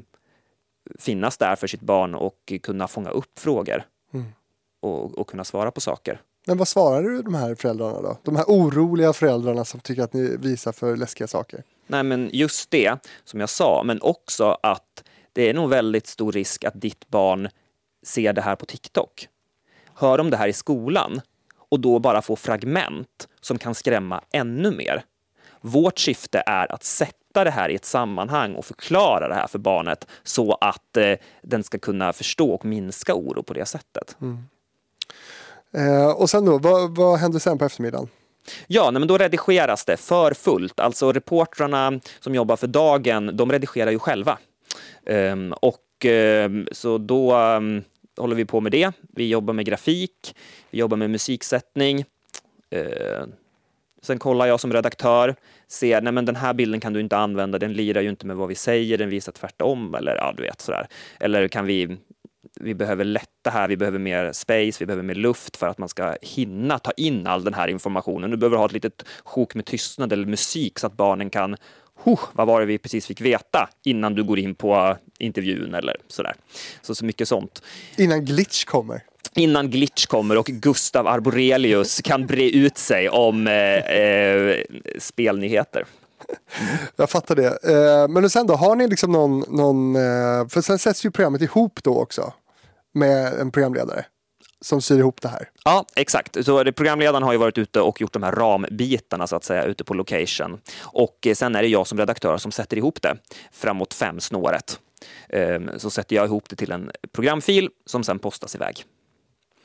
finnas 0.99 1.37
där 1.37 1.55
för 1.55 1.67
sitt 1.67 1.81
barn 1.81 2.15
och 2.15 2.53
kunna 2.63 2.87
fånga 2.87 3.09
upp 3.09 3.39
frågor 3.39 3.83
och, 4.81 5.17
och 5.17 5.27
kunna 5.27 5.43
svara 5.43 5.71
på 5.71 5.81
saker. 5.81 6.21
Men 6.47 6.57
vad 6.57 6.67
svarar 6.67 7.03
du 7.03 7.21
de 7.21 7.33
här 7.33 7.55
föräldrarna 7.55 8.01
då? 8.01 8.17
De 8.23 8.35
här 8.35 8.45
oroliga 8.47 9.13
föräldrarna 9.13 9.65
som 9.65 9.79
tycker 9.79 10.03
att 10.03 10.13
ni 10.13 10.37
visar 10.37 10.71
för 10.71 10.95
läskiga 10.95 11.27
saker. 11.27 11.63
Nej, 11.87 12.03
men 12.03 12.29
just 12.33 12.71
det 12.71 13.07
som 13.23 13.39
jag 13.39 13.49
sa, 13.49 13.83
men 13.85 14.01
också 14.01 14.57
att 14.63 15.03
det 15.33 15.49
är 15.49 15.53
nog 15.53 15.69
väldigt 15.69 16.07
stor 16.07 16.31
risk 16.31 16.63
att 16.63 16.81
ditt 16.81 17.07
barn 17.07 17.49
ser 18.03 18.33
det 18.33 18.41
här 18.41 18.55
på 18.55 18.65
TikTok. 18.65 19.27
Hör 19.95 20.19
om 20.19 20.29
det 20.29 20.37
här 20.37 20.47
i 20.47 20.53
skolan 20.53 21.21
och 21.69 21.79
då 21.79 21.99
bara 21.99 22.21
får 22.21 22.35
fragment 22.35 23.27
som 23.41 23.57
kan 23.57 23.75
skrämma 23.75 24.21
ännu 24.31 24.71
mer. 24.71 25.03
Vårt 25.61 25.99
syfte 25.99 26.43
är 26.45 26.71
att 26.71 26.83
sätta 26.83 27.43
det 27.43 27.51
här 27.51 27.69
i 27.69 27.75
ett 27.75 27.85
sammanhang 27.85 28.55
och 28.55 28.65
förklara 28.65 29.27
det 29.27 29.35
här 29.35 29.47
för 29.47 29.59
barnet 29.59 30.07
så 30.23 30.53
att 30.61 30.97
eh, 30.97 31.13
den 31.41 31.63
ska 31.63 31.79
kunna 31.79 32.13
förstå 32.13 32.51
och 32.51 32.65
minska 32.65 33.15
oro 33.15 33.43
på 33.43 33.53
det 33.53 33.65
sättet. 33.65 34.17
Eh, 35.73 36.11
och 36.11 36.29
sen 36.29 36.45
då, 36.45 36.57
vad, 36.57 36.95
vad 36.95 37.19
händer 37.19 37.39
sen 37.39 37.57
på 37.57 37.65
eftermiddagen? 37.65 38.07
Ja, 38.67 38.91
men 38.91 39.07
då 39.07 39.17
redigeras 39.17 39.85
det 39.85 39.97
för 39.97 40.33
fullt. 40.33 40.79
Alltså 40.79 41.11
reportrarna 41.11 41.99
som 42.19 42.35
jobbar 42.35 42.55
för 42.55 42.67
dagen, 42.67 43.37
de 43.37 43.51
redigerar 43.51 43.91
ju 43.91 43.99
själva. 43.99 44.37
Ehm, 45.05 45.53
och 45.53 46.05
ehm, 46.05 46.67
så 46.71 46.97
då 46.97 47.33
ehm, 47.33 47.83
håller 48.17 48.35
vi 48.35 48.45
på 48.45 48.61
med 48.61 48.71
det. 48.71 48.91
Vi 49.15 49.29
jobbar 49.29 49.53
med 49.53 49.65
grafik, 49.65 50.35
vi 50.69 50.79
jobbar 50.79 50.97
med 50.97 51.09
musiksättning. 51.09 52.05
Eh, 52.69 53.23
sen 54.01 54.19
kollar 54.19 54.45
jag 54.45 54.59
som 54.59 54.73
redaktör, 54.73 55.35
ser, 55.67 56.01
nej 56.01 56.13
men 56.13 56.25
den 56.25 56.35
här 56.35 56.53
bilden 56.53 56.79
kan 56.79 56.93
du 56.93 56.99
inte 56.99 57.17
använda, 57.17 57.59
den 57.59 57.73
lirar 57.73 58.01
ju 58.01 58.09
inte 58.09 58.25
med 58.25 58.35
vad 58.35 58.47
vi 58.47 58.55
säger, 58.55 58.97
den 58.97 59.09
visar 59.09 59.31
tvärtom 59.31 59.95
eller 59.95 60.15
ja, 60.15 60.33
du 60.37 60.43
vet 60.43 60.61
sådär. 60.61 60.87
Eller 61.19 61.47
kan 61.47 61.65
vi 61.65 61.97
vi 62.55 62.73
behöver 62.73 63.03
lätta 63.03 63.49
här, 63.49 63.67
vi 63.67 63.77
behöver 63.77 63.99
mer 63.99 64.31
space, 64.31 64.79
vi 64.79 64.85
behöver 64.85 65.03
mer 65.03 65.15
luft 65.15 65.57
för 65.57 65.67
att 65.67 65.77
man 65.77 65.89
ska 65.89 66.15
hinna 66.21 66.79
ta 66.79 66.91
in 66.91 67.27
all 67.27 67.43
den 67.43 67.53
här 67.53 67.67
informationen. 67.67 68.31
Du 68.31 68.37
behöver 68.37 68.57
ha 68.57 68.65
ett 68.65 68.71
litet 68.71 69.05
sjok 69.23 69.55
med 69.55 69.65
tystnad 69.65 70.13
eller 70.13 70.25
musik 70.25 70.79
så 70.79 70.87
att 70.87 70.97
barnen 70.97 71.29
kan 71.29 71.55
huh, 72.03 72.19
vad 72.33 72.47
var 72.47 72.59
det 72.59 72.65
vi 72.65 72.77
precis 72.77 73.07
fick 73.07 73.21
veta 73.21 73.69
innan 73.83 74.15
du 74.15 74.23
går 74.23 74.39
in 74.39 74.55
på 74.55 74.97
intervjun 75.19 75.75
eller 75.75 75.95
sådär. 76.07 76.33
Så, 76.81 76.95
så 76.95 77.05
mycket 77.05 77.27
sånt. 77.27 77.63
Innan 77.97 78.25
glitch 78.25 78.65
kommer. 78.65 79.03
Innan 79.35 79.69
Glitch 79.69 80.05
kommer 80.05 80.37
och 80.37 80.45
Gustav 80.45 81.07
Arborelius 81.07 82.01
kan 82.01 82.27
bre 82.27 82.49
ut 82.49 82.77
sig 82.77 83.09
om 83.09 83.47
eh, 83.47 83.53
eh, 83.53 84.57
spelnyheter. 84.99 85.85
Jag 86.95 87.09
fattar 87.09 87.35
det. 87.35 87.47
Eh, 87.47 88.07
men 88.07 88.29
sen 88.29 88.47
då, 88.47 88.53
har 88.53 88.75
ni 88.75 88.87
liksom 88.87 89.11
någon, 89.11 89.39
någon 89.39 89.95
eh, 89.95 90.47
för 90.47 90.61
sen 90.61 90.79
sätts 90.79 91.05
ju 91.05 91.11
programmet 91.11 91.41
ihop 91.41 91.79
då 91.83 92.01
också 92.01 92.33
med 92.93 93.33
en 93.33 93.51
programledare 93.51 94.05
som 94.61 94.81
syr 94.81 94.99
ihop 94.99 95.21
det 95.21 95.27
här. 95.27 95.49
Ja, 95.63 95.85
exakt. 95.95 96.45
Så 96.45 96.63
det, 96.63 96.71
programledaren 96.71 97.23
har 97.23 97.31
ju 97.31 97.37
varit 97.37 97.57
ute 97.57 97.81
och 97.81 98.01
gjort 98.01 98.13
de 98.13 98.23
här 98.23 98.31
rambitarna 98.31 99.27
så 99.27 99.35
att 99.35 99.43
säga 99.43 99.63
ute 99.63 99.83
på 99.83 99.93
location. 99.93 100.61
Och 100.79 101.27
eh, 101.27 101.33
sen 101.35 101.55
är 101.55 101.61
det 101.61 101.67
jag 101.67 101.87
som 101.87 101.97
redaktör 101.97 102.37
som 102.37 102.51
sätter 102.51 102.77
ihop 102.77 103.01
det 103.01 103.17
framåt 103.51 103.93
fem 103.93 104.19
snåret. 104.19 104.79
Ehm, 105.29 105.69
Så 105.79 105.89
sätter 105.89 106.15
jag 106.15 106.25
ihop 106.25 106.49
det 106.49 106.55
till 106.55 106.71
en 106.71 106.91
programfil 107.11 107.69
som 107.85 108.03
sen 108.03 108.19
postas 108.19 108.55
iväg. 108.55 108.85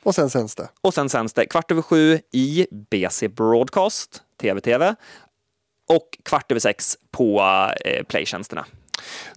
Och 0.03 0.15
sen 0.15 0.29
sänds 0.29 0.55
det. 0.55 0.69
Och 0.81 0.93
sen 0.93 1.09
sänds 1.09 1.33
det 1.33 1.45
kvart 1.45 1.71
över 1.71 1.81
sju 1.81 2.19
i 2.31 2.67
BC 2.71 3.27
Broadcast, 3.27 4.21
TV-TV, 4.41 4.95
och 5.89 6.17
kvart 6.23 6.51
över 6.51 6.59
sex 6.59 6.97
på 7.11 7.41
eh, 7.85 8.03
playtjänsterna. 8.03 8.65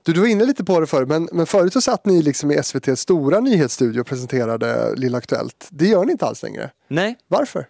Du, 0.03 0.13
du 0.13 0.21
var 0.21 0.27
inne 0.27 0.45
lite 0.45 0.65
på 0.65 0.81
det 0.81 0.87
förr, 0.87 1.07
men, 1.07 1.29
men 1.33 1.47
förut 1.47 1.73
så 1.73 1.81
satt 1.81 2.07
ni 2.07 2.23
liksom 2.23 2.51
i 2.51 2.55
SVTs 2.55 3.01
stora 3.01 3.41
nyhetsstudio 3.41 4.01
och 4.01 4.07
presenterade 4.07 4.95
Lilla 4.97 5.19
Aktuellt. 5.19 5.69
Det 5.71 5.87
gör 5.87 6.05
ni 6.05 6.13
inte 6.13 6.27
alls 6.27 6.43
längre. 6.43 6.71
Nej, 6.89 7.17
Varför? 7.29 7.67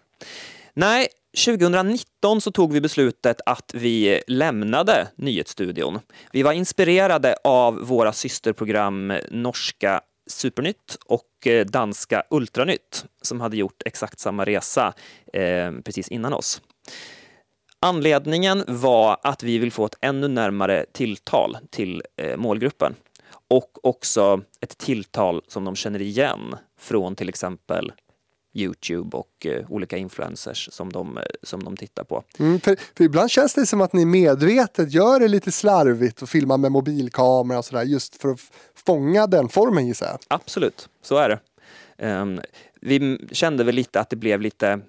Nej, 0.73 1.07
2019 1.45 2.41
så 2.41 2.51
tog 2.51 2.73
vi 2.73 2.81
beslutet 2.81 3.41
att 3.45 3.71
vi 3.73 4.21
lämnade 4.27 5.07
nyhetsstudion. 5.15 5.99
Vi 6.31 6.43
var 6.43 6.51
inspirerade 6.53 7.35
av 7.43 7.75
våra 7.75 8.13
systerprogram 8.13 9.13
norska 9.31 10.01
Supernytt 10.27 10.97
och 11.05 11.47
eh, 11.47 11.65
danska 11.65 12.23
Ultranytt 12.29 13.05
som 13.21 13.41
hade 13.41 13.57
gjort 13.57 13.81
exakt 13.85 14.19
samma 14.19 14.45
resa 14.45 14.93
eh, 15.33 15.71
precis 15.83 16.07
innan 16.07 16.33
oss. 16.33 16.61
Anledningen 17.83 18.63
var 18.67 19.17
att 19.23 19.43
vi 19.43 19.57
vill 19.57 19.71
få 19.71 19.85
ett 19.85 19.97
ännu 20.01 20.27
närmare 20.27 20.85
tilltal 20.91 21.57
till 21.69 22.03
eh, 22.17 22.37
målgruppen 22.37 22.95
och 23.47 23.85
också 23.85 24.41
ett 24.59 24.77
tilltal 24.77 25.41
som 25.47 25.65
de 25.65 25.75
känner 25.75 26.01
igen 26.01 26.55
från 26.79 27.15
till 27.15 27.29
exempel 27.29 27.91
Youtube 28.53 29.17
och 29.17 29.45
eh, 29.45 29.71
olika 29.71 29.97
influencers 29.97 30.69
som 30.71 30.91
de, 30.91 31.17
eh, 31.17 31.23
som 31.43 31.63
de 31.63 31.77
tittar 31.77 32.03
på. 32.03 32.23
Mm, 32.39 32.59
för, 32.59 32.77
för 32.97 33.03
ibland 33.03 33.31
känns 33.31 33.53
det 33.53 33.65
som 33.65 33.81
att 33.81 33.93
ni 33.93 34.05
medvetet 34.05 34.91
gör 34.91 35.19
det 35.19 35.27
lite 35.27 35.51
slarvigt 35.51 36.21
och 36.21 36.29
filmar 36.29 36.57
med 36.57 36.71
mobilkamera 36.71 37.57
och 37.57 37.65
sådär 37.65 37.83
just 37.83 38.21
för 38.21 38.29
att 38.29 38.39
fånga 38.85 39.27
den 39.27 39.49
formen 39.49 39.87
gissar 39.87 40.05
jag. 40.05 40.19
Absolut, 40.27 40.89
så 41.01 41.17
är 41.17 41.29
det. 41.29 41.39
Ehm, 41.97 42.41
vi 42.81 43.27
kände 43.31 43.63
väl 43.63 43.75
lite 43.75 43.99
att 43.99 44.09
det 44.09 44.15
blev 44.15 44.41
lite 44.41 44.79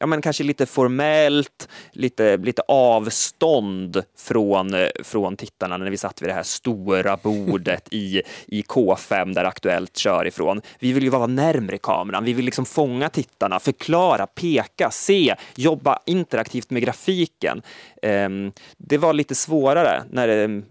ja, 0.00 0.06
men 0.06 0.22
kanske 0.22 0.44
lite 0.44 0.66
formellt, 0.66 1.68
lite, 1.92 2.36
lite 2.36 2.62
avstånd 2.68 4.02
från, 4.18 4.74
eh, 4.74 4.88
från 5.02 5.36
tittarna 5.36 5.76
när 5.76 5.90
vi 5.90 5.96
satt 5.96 6.22
vid 6.22 6.28
det 6.28 6.34
här 6.34 6.42
stora 6.42 7.16
bordet 7.16 7.88
i, 7.90 8.22
i 8.46 8.62
K5 8.62 9.34
där 9.34 9.44
Aktuellt 9.44 9.96
kör 9.96 10.26
ifrån. 10.26 10.60
Vi 10.78 10.92
vill 10.92 11.04
ju 11.04 11.10
vara 11.10 11.26
närmre 11.26 11.78
kameran, 11.78 12.24
vi 12.24 12.32
vill 12.32 12.44
liksom 12.44 12.66
fånga 12.66 13.08
tittarna, 13.08 13.60
förklara, 13.60 14.26
peka, 14.26 14.90
se, 14.90 15.34
jobba 15.54 15.98
interaktivt 16.06 16.70
med 16.70 16.82
grafiken. 16.82 17.62
Ehm, 18.02 18.52
det 18.76 18.98
var 18.98 19.12
lite 19.12 19.34
svårare 19.34 20.02
när 20.10 20.26
det, 20.26 20.62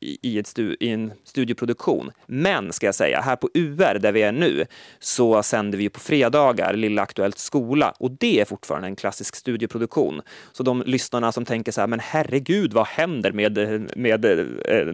i, 0.00 0.18
i, 0.22 0.38
ett 0.38 0.46
stu, 0.46 0.76
i 0.80 0.88
en 0.88 1.12
studioproduktion. 1.24 2.10
Men 2.26 2.72
ska 2.72 2.86
jag 2.86 2.94
säga, 2.94 3.20
här 3.20 3.36
på 3.36 3.50
UR 3.54 3.98
där 3.98 4.12
vi 4.12 4.22
är 4.22 4.32
nu 4.32 4.66
så 4.98 5.42
sänder 5.42 5.78
vi 5.78 5.88
på 5.88 6.00
fredagar 6.00 6.72
Lilla 6.72 7.02
Aktuellt 7.02 7.38
skola 7.38 7.94
och 7.98 8.10
det 8.10 8.40
är 8.40 8.44
fortfarande 8.60 8.88
en 8.88 8.96
klassisk 8.96 9.36
studioproduktion. 9.36 10.22
Så 10.52 10.62
de 10.62 10.82
lyssnarna 10.86 11.32
som 11.32 11.44
tänker 11.44 11.72
så 11.72 11.80
här, 11.80 11.88
men 11.88 12.00
herregud, 12.00 12.72
vad 12.72 12.86
händer 12.86 13.32
med, 13.32 13.58
med 13.96 14.24
eh, 14.24 14.86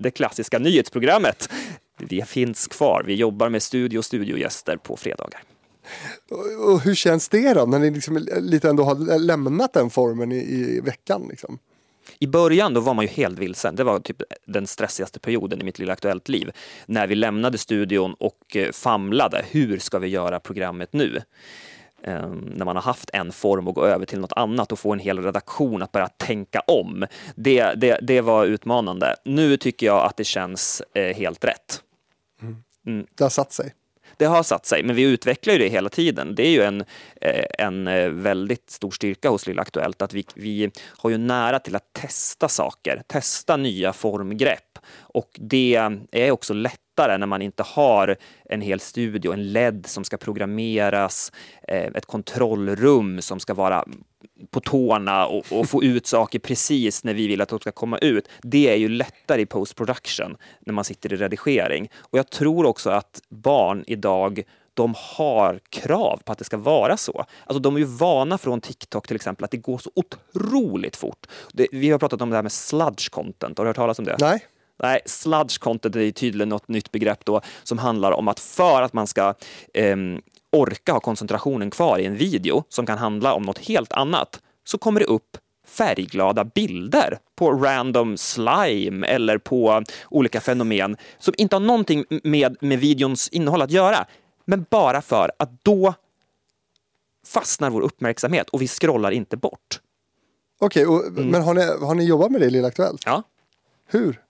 det 0.00 0.10
klassiska 0.10 0.58
nyhetsprogrammet? 0.58 1.50
Det 1.98 2.28
finns 2.28 2.66
kvar. 2.66 3.02
Vi 3.06 3.14
jobbar 3.14 3.48
med 3.48 3.62
studio 3.62 3.98
och 3.98 4.04
studiogäster 4.04 4.76
på 4.76 4.96
fredagar. 4.96 5.42
Och, 6.30 6.72
och 6.72 6.80
hur 6.80 6.94
känns 6.94 7.28
det 7.28 7.54
då 7.54 7.66
när 7.66 7.78
ni 7.78 7.90
liksom 7.90 8.26
lite 8.40 8.68
ändå 8.68 8.84
har 8.84 9.18
lämnat 9.18 9.72
den 9.72 9.90
formen 9.90 10.32
i, 10.32 10.36
i 10.36 10.80
veckan? 10.80 11.26
Liksom? 11.30 11.58
I 12.18 12.26
början 12.26 12.74
då 12.74 12.80
var 12.80 12.94
man 12.94 13.04
ju 13.04 13.10
helt 13.10 13.38
vilsen. 13.38 13.76
Det 13.76 13.84
var 13.84 14.00
typ 14.00 14.22
den 14.46 14.66
stressigaste 14.66 15.20
perioden 15.20 15.60
i 15.60 15.64
mitt 15.64 15.78
lilla 15.78 15.92
Aktuellt 15.92 16.28
liv. 16.28 16.50
När 16.86 17.06
vi 17.06 17.14
lämnade 17.14 17.58
studion 17.58 18.14
och 18.14 18.56
eh, 18.56 18.72
famlade. 18.72 19.44
Hur 19.50 19.78
ska 19.78 19.98
vi 19.98 20.08
göra 20.08 20.40
programmet 20.40 20.92
nu? 20.92 21.22
Um, 22.02 22.52
när 22.56 22.64
man 22.64 22.76
har 22.76 22.82
haft 22.82 23.10
en 23.12 23.32
form 23.32 23.68
och 23.68 23.74
gå 23.74 23.84
över 23.84 24.06
till 24.06 24.20
något 24.20 24.32
annat 24.32 24.72
och 24.72 24.78
få 24.78 24.92
en 24.92 24.98
hel 24.98 25.22
redaktion 25.22 25.82
att 25.82 25.92
börja 25.92 26.08
tänka 26.08 26.60
om. 26.60 27.06
Det, 27.34 27.74
det, 27.74 27.98
det 28.02 28.20
var 28.20 28.44
utmanande. 28.44 29.16
Nu 29.24 29.56
tycker 29.56 29.86
jag 29.86 30.04
att 30.04 30.16
det 30.16 30.24
känns 30.24 30.82
eh, 30.94 31.16
helt 31.16 31.44
rätt. 31.44 31.82
Mm. 32.86 33.06
Det 33.14 33.24
har 33.24 33.30
satt 33.30 33.52
sig. 33.52 33.74
Det 34.16 34.24
har 34.24 34.42
satt 34.42 34.66
sig, 34.66 34.82
men 34.82 34.96
vi 34.96 35.02
utvecklar 35.02 35.52
ju 35.52 35.58
det 35.58 35.68
hela 35.68 35.88
tiden. 35.88 36.34
Det 36.34 36.46
är 36.46 36.50
ju 36.50 36.62
en, 36.62 36.84
eh, 37.20 37.44
en 37.58 37.88
eh, 37.88 38.08
väldigt 38.08 38.70
stor 38.70 38.90
styrka 38.90 39.28
hos 39.28 39.46
Lilla 39.46 39.62
Aktuellt 39.62 40.02
att 40.02 40.14
vi, 40.14 40.26
vi 40.34 40.70
har 40.86 41.10
ju 41.10 41.18
nära 41.18 41.58
till 41.58 41.76
att 41.76 41.92
testa 41.92 42.48
saker, 42.48 43.02
testa 43.06 43.56
nya 43.56 43.92
formgrepp. 43.92 44.78
Och 45.00 45.28
det 45.34 45.96
är 46.12 46.30
också 46.30 46.54
lättare 46.98 47.18
när 47.18 47.26
man 47.26 47.42
inte 47.42 47.62
har 47.62 48.16
en 48.44 48.60
hel 48.60 48.80
studio, 48.80 49.32
en 49.32 49.52
LED 49.52 49.86
som 49.86 50.04
ska 50.04 50.16
programmeras, 50.16 51.32
eh, 51.68 51.86
ett 51.94 52.06
kontrollrum 52.06 53.22
som 53.22 53.40
ska 53.40 53.54
vara 53.54 53.84
på 54.50 54.60
tårna 54.60 55.26
och, 55.26 55.44
och, 55.50 55.68
få 55.68 55.82
ut 55.82 56.06
saker 56.06 56.38
precis 56.38 57.04
när 57.04 57.14
vi 57.14 57.28
vill 57.28 57.40
att 57.40 57.48
de 57.48 57.58
ska 57.58 57.72
komma 57.72 57.98
ut. 57.98 58.28
Det 58.42 58.68
är 58.68 58.76
ju 58.76 58.88
lättare 58.88 59.42
i 59.42 59.46
post 59.46 59.76
production 59.76 60.36
när 60.66 60.74
man 60.74 60.84
sitter 60.84 61.12
i 61.12 61.16
redigering. 61.16 61.90
Och 62.10 62.18
jag 62.18 62.30
tror 62.30 62.66
också 62.66 62.90
att 62.90 63.20
barn 63.28 63.84
idag 63.86 64.42
de 64.74 64.94
har 64.96 65.60
krav 65.70 66.20
på 66.24 66.32
att 66.32 66.38
det 66.38 66.44
ska 66.44 66.56
vara 66.56 66.96
så. 66.96 67.24
Alltså 67.46 67.60
de 67.60 67.76
är 67.76 67.78
ju 67.80 67.84
vana 67.84 68.38
från 68.38 68.60
TikTok 68.60 69.06
till 69.06 69.16
exempel 69.16 69.44
att 69.44 69.50
det 69.50 69.56
går 69.56 69.78
så 69.78 69.90
otroligt 69.94 70.96
fort. 70.96 71.26
Det, 71.52 71.66
vi 71.72 71.90
har 71.90 71.98
pratat 71.98 72.22
om 72.22 72.30
det 72.30 72.36
här 72.36 72.42
med 72.42 72.52
sludge 72.52 73.10
content, 73.10 73.58
har 73.58 73.64
du 73.64 73.68
hört 73.68 73.76
talas 73.76 73.98
om 73.98 74.04
det? 74.04 74.16
Nej. 74.20 74.46
Nej, 74.82 75.00
sludge 75.06 75.58
content 75.58 75.96
är 75.96 76.10
tydligen 76.10 76.48
något 76.48 76.68
nytt 76.68 76.92
begrepp 76.92 77.24
då 77.24 77.40
som 77.62 77.78
handlar 77.78 78.12
om 78.12 78.28
att 78.28 78.40
för 78.40 78.82
att 78.82 78.92
man 78.92 79.06
ska 79.06 79.34
eh, 79.74 79.96
orka 80.52 80.92
ha 80.92 81.00
koncentrationen 81.00 81.70
kvar 81.70 81.98
i 81.98 82.06
en 82.06 82.16
video 82.16 82.64
som 82.68 82.86
kan 82.86 82.98
handla 82.98 83.34
om 83.34 83.42
något 83.42 83.58
helt 83.58 83.92
annat 83.92 84.40
så 84.64 84.78
kommer 84.78 85.00
det 85.00 85.06
upp 85.06 85.36
färgglada 85.66 86.44
bilder 86.44 87.18
på 87.36 87.52
random 87.52 88.16
slime 88.16 89.06
eller 89.06 89.38
på 89.38 89.82
olika 90.10 90.40
fenomen 90.40 90.96
som 91.18 91.34
inte 91.36 91.56
har 91.56 91.60
någonting 91.60 92.04
med, 92.22 92.56
med 92.60 92.78
videons 92.78 93.28
innehåll 93.28 93.62
att 93.62 93.70
göra, 93.70 94.06
men 94.44 94.66
bara 94.70 95.02
för 95.02 95.30
att 95.36 95.64
då 95.64 95.94
fastnar 97.26 97.70
vår 97.70 97.80
uppmärksamhet 97.80 98.48
och 98.48 98.62
vi 98.62 98.68
scrollar 98.68 99.10
inte 99.10 99.36
bort. 99.36 99.80
Okej, 100.60 100.86
okay, 100.86 101.24
men 101.24 101.42
har 101.42 101.54
ni, 101.54 101.86
har 101.86 101.94
ni 101.94 102.04
jobbat 102.04 102.30
med 102.30 102.40
det 102.40 102.46
i 102.46 102.50
Lilla 102.50 102.68
Aktuellt? 102.68 103.02
Ja. 103.06 103.22
Hur? 103.86 104.22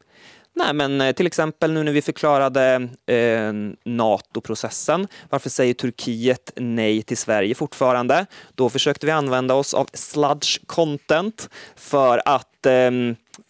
Nej, 0.54 0.74
men 0.74 1.00
eh, 1.00 1.12
till 1.12 1.26
exempel 1.26 1.72
nu 1.72 1.82
när 1.82 1.92
vi 1.92 2.02
förklarade 2.02 2.88
eh, 3.06 3.52
NATO-processen. 3.84 5.06
Varför 5.30 5.50
säger 5.50 5.74
Turkiet 5.74 6.52
nej 6.56 7.02
till 7.02 7.16
Sverige 7.16 7.54
fortfarande? 7.54 8.26
Då 8.54 8.68
försökte 8.70 9.06
vi 9.06 9.12
använda 9.12 9.54
oss 9.54 9.74
av 9.74 9.88
sludge 9.92 10.58
content 10.66 11.48
för 11.76 12.22
att 12.24 12.66
eh, 12.66 12.90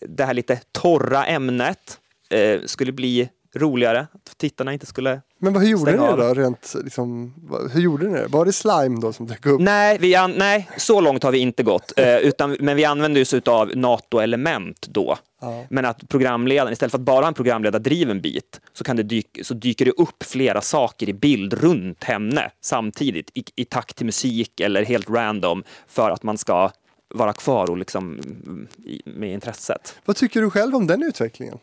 det 0.09 0.25
här 0.25 0.35
lite 0.35 0.61
torra 0.73 1.27
ämnet 1.27 1.99
eh, 2.31 2.61
skulle 2.67 2.93
bli 2.93 3.29
roligare. 3.57 4.01
Att 4.15 4.39
tittarna 4.39 4.73
inte 4.73 4.87
skulle 4.87 5.21
Men 5.41 5.53
vad, 5.53 5.63
hur 5.63 5.71
gjorde 5.71 5.91
ni 5.93 5.99
det 5.99 6.17
då? 6.17 6.35
Rent, 6.35 6.75
liksom, 6.85 7.35
hur 7.73 7.81
gjorde 7.81 8.07
ni 8.07 8.19
det? 8.19 8.27
Var 8.27 8.45
det 8.45 8.53
slime 8.53 9.01
då 9.01 9.13
som 9.13 9.27
dök 9.27 9.47
upp? 9.47 9.61
Nej, 9.61 9.99
vi 10.01 10.15
an- 10.15 10.35
nej, 10.37 10.71
så 10.77 11.01
långt 11.01 11.23
har 11.23 11.33
vi 11.33 11.39
inte 11.39 11.63
gått. 11.63 11.93
Eh, 11.97 12.17
utan, 12.17 12.57
men 12.61 12.77
vi 12.77 12.85
använder 12.85 13.21
oss 13.23 13.35
av 13.35 13.77
NATO-element 13.77 14.87
då. 14.89 15.19
Ja. 15.41 15.65
Men 15.71 15.85
att 15.85 16.09
programledaren, 16.09 16.73
istället 16.73 16.91
för 16.91 16.99
att 16.99 17.05
bara 17.05 17.21
ha 17.21 17.29
en 17.29 17.35
programledardriven 17.35 18.21
bit, 18.21 18.61
så, 18.73 18.85
kan 18.85 18.97
det 18.97 19.03
dyk, 19.03 19.39
så 19.43 19.55
dyker 19.55 19.85
det 19.85 19.91
upp 19.91 20.23
flera 20.23 20.61
saker 20.61 21.09
i 21.09 21.13
bild 21.13 21.53
runt 21.53 22.05
henne 22.05 22.51
samtidigt, 22.61 23.31
i, 23.35 23.45
i 23.57 23.65
takt 23.65 23.97
till 23.97 24.07
musik 24.07 24.61
eller 24.61 24.85
helt 24.85 25.11
random, 25.11 25.65
för 25.89 26.11
att 26.11 26.23
man 26.23 26.39
ska 26.39 26.71
vara 27.15 27.33
kvar 27.33 27.71
och 27.71 27.79
liksom, 27.79 28.21
i, 28.85 29.03
med 29.05 29.33
intresset. 29.33 29.99
Vad 30.05 30.17
tycker 30.17 30.41
du 30.41 30.51
själv 30.51 30.75
om 30.75 30.87
den 30.87 31.03
utvecklingen? 31.03 31.59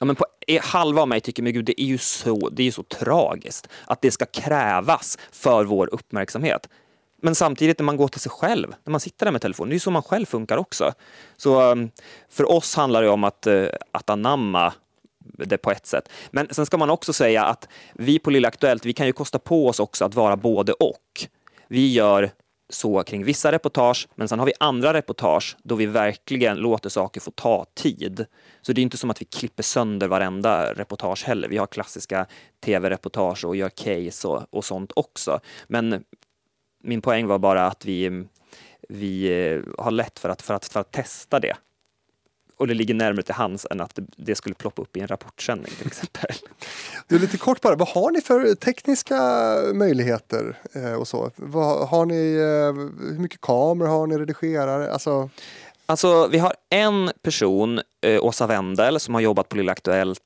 Ja, 0.00 0.06
men 0.06 0.16
på, 0.16 0.26
halva 0.60 1.02
av 1.02 1.08
mig 1.08 1.20
tycker, 1.20 1.42
men 1.42 1.52
gud, 1.52 1.64
det 1.64 1.82
är 1.82 1.86
ju 1.86 1.98
så, 1.98 2.48
det 2.48 2.62
är 2.62 2.64
ju 2.64 2.72
så 2.72 2.82
tragiskt 2.82 3.68
att 3.86 4.02
det 4.02 4.10
ska 4.10 4.26
krävas 4.26 5.18
för 5.32 5.64
vår 5.64 5.94
uppmärksamhet. 5.94 6.68
Men 7.22 7.34
samtidigt 7.34 7.78
när 7.78 7.84
man 7.84 7.96
går 7.96 8.08
till 8.08 8.20
sig 8.20 8.30
själv, 8.30 8.74
när 8.84 8.90
man 8.90 9.00
sitter 9.00 9.26
där 9.26 9.32
med 9.32 9.42
telefonen, 9.42 9.68
det 9.68 9.72
är 9.72 9.76
ju 9.76 9.80
så 9.80 9.90
man 9.90 10.02
själv 10.02 10.26
funkar 10.26 10.56
också. 10.56 10.92
Så 11.36 11.60
ehm, 11.60 11.90
för 12.28 12.50
oss 12.50 12.74
handlar 12.74 13.02
det 13.02 13.08
om 13.08 13.24
att, 13.24 13.46
eh, 13.46 13.66
att 13.92 14.10
anamma 14.10 14.72
det 15.18 15.58
på 15.58 15.70
ett 15.70 15.86
sätt. 15.86 16.08
Men 16.30 16.48
sen 16.50 16.66
ska 16.66 16.76
man 16.76 16.90
också 16.90 17.12
säga 17.12 17.44
att 17.44 17.68
vi 17.94 18.18
på 18.18 18.30
Lilla 18.30 18.48
Aktuellt, 18.48 18.84
vi 18.84 18.92
kan 18.92 19.06
ju 19.06 19.12
kosta 19.12 19.38
på 19.38 19.66
oss 19.66 19.80
också 19.80 20.04
att 20.04 20.14
vara 20.14 20.36
både 20.36 20.72
och. 20.72 21.26
Vi 21.68 21.92
gör 21.92 22.30
så 22.68 23.02
kring 23.02 23.24
vissa 23.24 23.52
reportage, 23.52 24.08
men 24.14 24.28
sen 24.28 24.38
har 24.38 24.46
vi 24.46 24.52
andra 24.60 24.94
reportage 24.94 25.56
då 25.62 25.74
vi 25.74 25.86
verkligen 25.86 26.56
låter 26.56 26.88
saker 26.88 27.20
få 27.20 27.30
ta 27.30 27.66
tid. 27.74 28.26
Så 28.62 28.72
det 28.72 28.80
är 28.80 28.82
inte 28.82 28.96
som 28.96 29.10
att 29.10 29.20
vi 29.20 29.24
klipper 29.24 29.62
sönder 29.62 30.08
varenda 30.08 30.74
reportage 30.74 31.24
heller. 31.24 31.48
Vi 31.48 31.56
har 31.56 31.66
klassiska 31.66 32.26
tv-reportage 32.64 33.44
och 33.44 33.56
gör 33.56 33.68
case 33.68 34.28
och, 34.28 34.42
och 34.50 34.64
sånt 34.64 34.92
också. 34.96 35.40
Men 35.68 36.04
min 36.86 37.00
poäng 37.00 37.26
var 37.26 37.38
bara 37.38 37.66
att 37.66 37.84
vi, 37.84 38.24
vi 38.88 39.26
eh, 39.26 39.62
har 39.78 39.90
lätt 39.90 40.18
för 40.18 40.28
att, 40.28 40.42
för, 40.42 40.54
att, 40.54 40.64
för 40.64 40.80
att 40.80 40.92
testa 40.92 41.40
det. 41.40 41.56
Och 42.58 42.66
det 42.66 42.74
ligger 42.74 42.94
närmare 42.94 43.22
till 43.22 43.34
hands 43.34 43.66
än 43.70 43.80
att 43.80 43.98
det, 44.16 44.34
skulle 44.34 44.54
ploppa 44.54 44.82
upp 44.82 44.96
i 44.96 45.00
en 45.00 45.08
rapportsändning 45.08 45.72
till 45.78 45.86
exempel. 45.86 46.30
Du, 47.08 47.18
lite 47.18 47.38
kort 47.38 47.60
bara, 47.60 47.76
vad 47.76 47.88
har 47.88 48.10
ni 48.10 48.20
för 48.20 48.54
tekniska 48.54 49.16
möjligheter 49.74 50.58
eh, 50.74 50.92
och 50.92 51.08
så? 51.08 51.30
Vad, 51.36 51.88
har 51.88 52.06
ni, 52.06 52.34
eh, 52.34 53.12
hur 53.12 53.18
mycket 53.18 53.40
kameror 53.40 53.88
har 53.88 54.06
ni, 54.06 54.18
redigerare? 54.18 54.92
Alltså, 54.92 55.30
Alltså, 55.88 56.28
vi 56.28 56.38
har 56.38 56.52
en 56.70 57.10
person, 57.22 57.80
eh, 58.00 58.24
Åsa 58.24 58.46
Wendel, 58.46 59.00
som 59.00 59.14
har 59.14 59.20
jobbat 59.20 59.48
på 59.48 59.56
Lilla 59.56 59.72
Aktuellt 59.72 60.20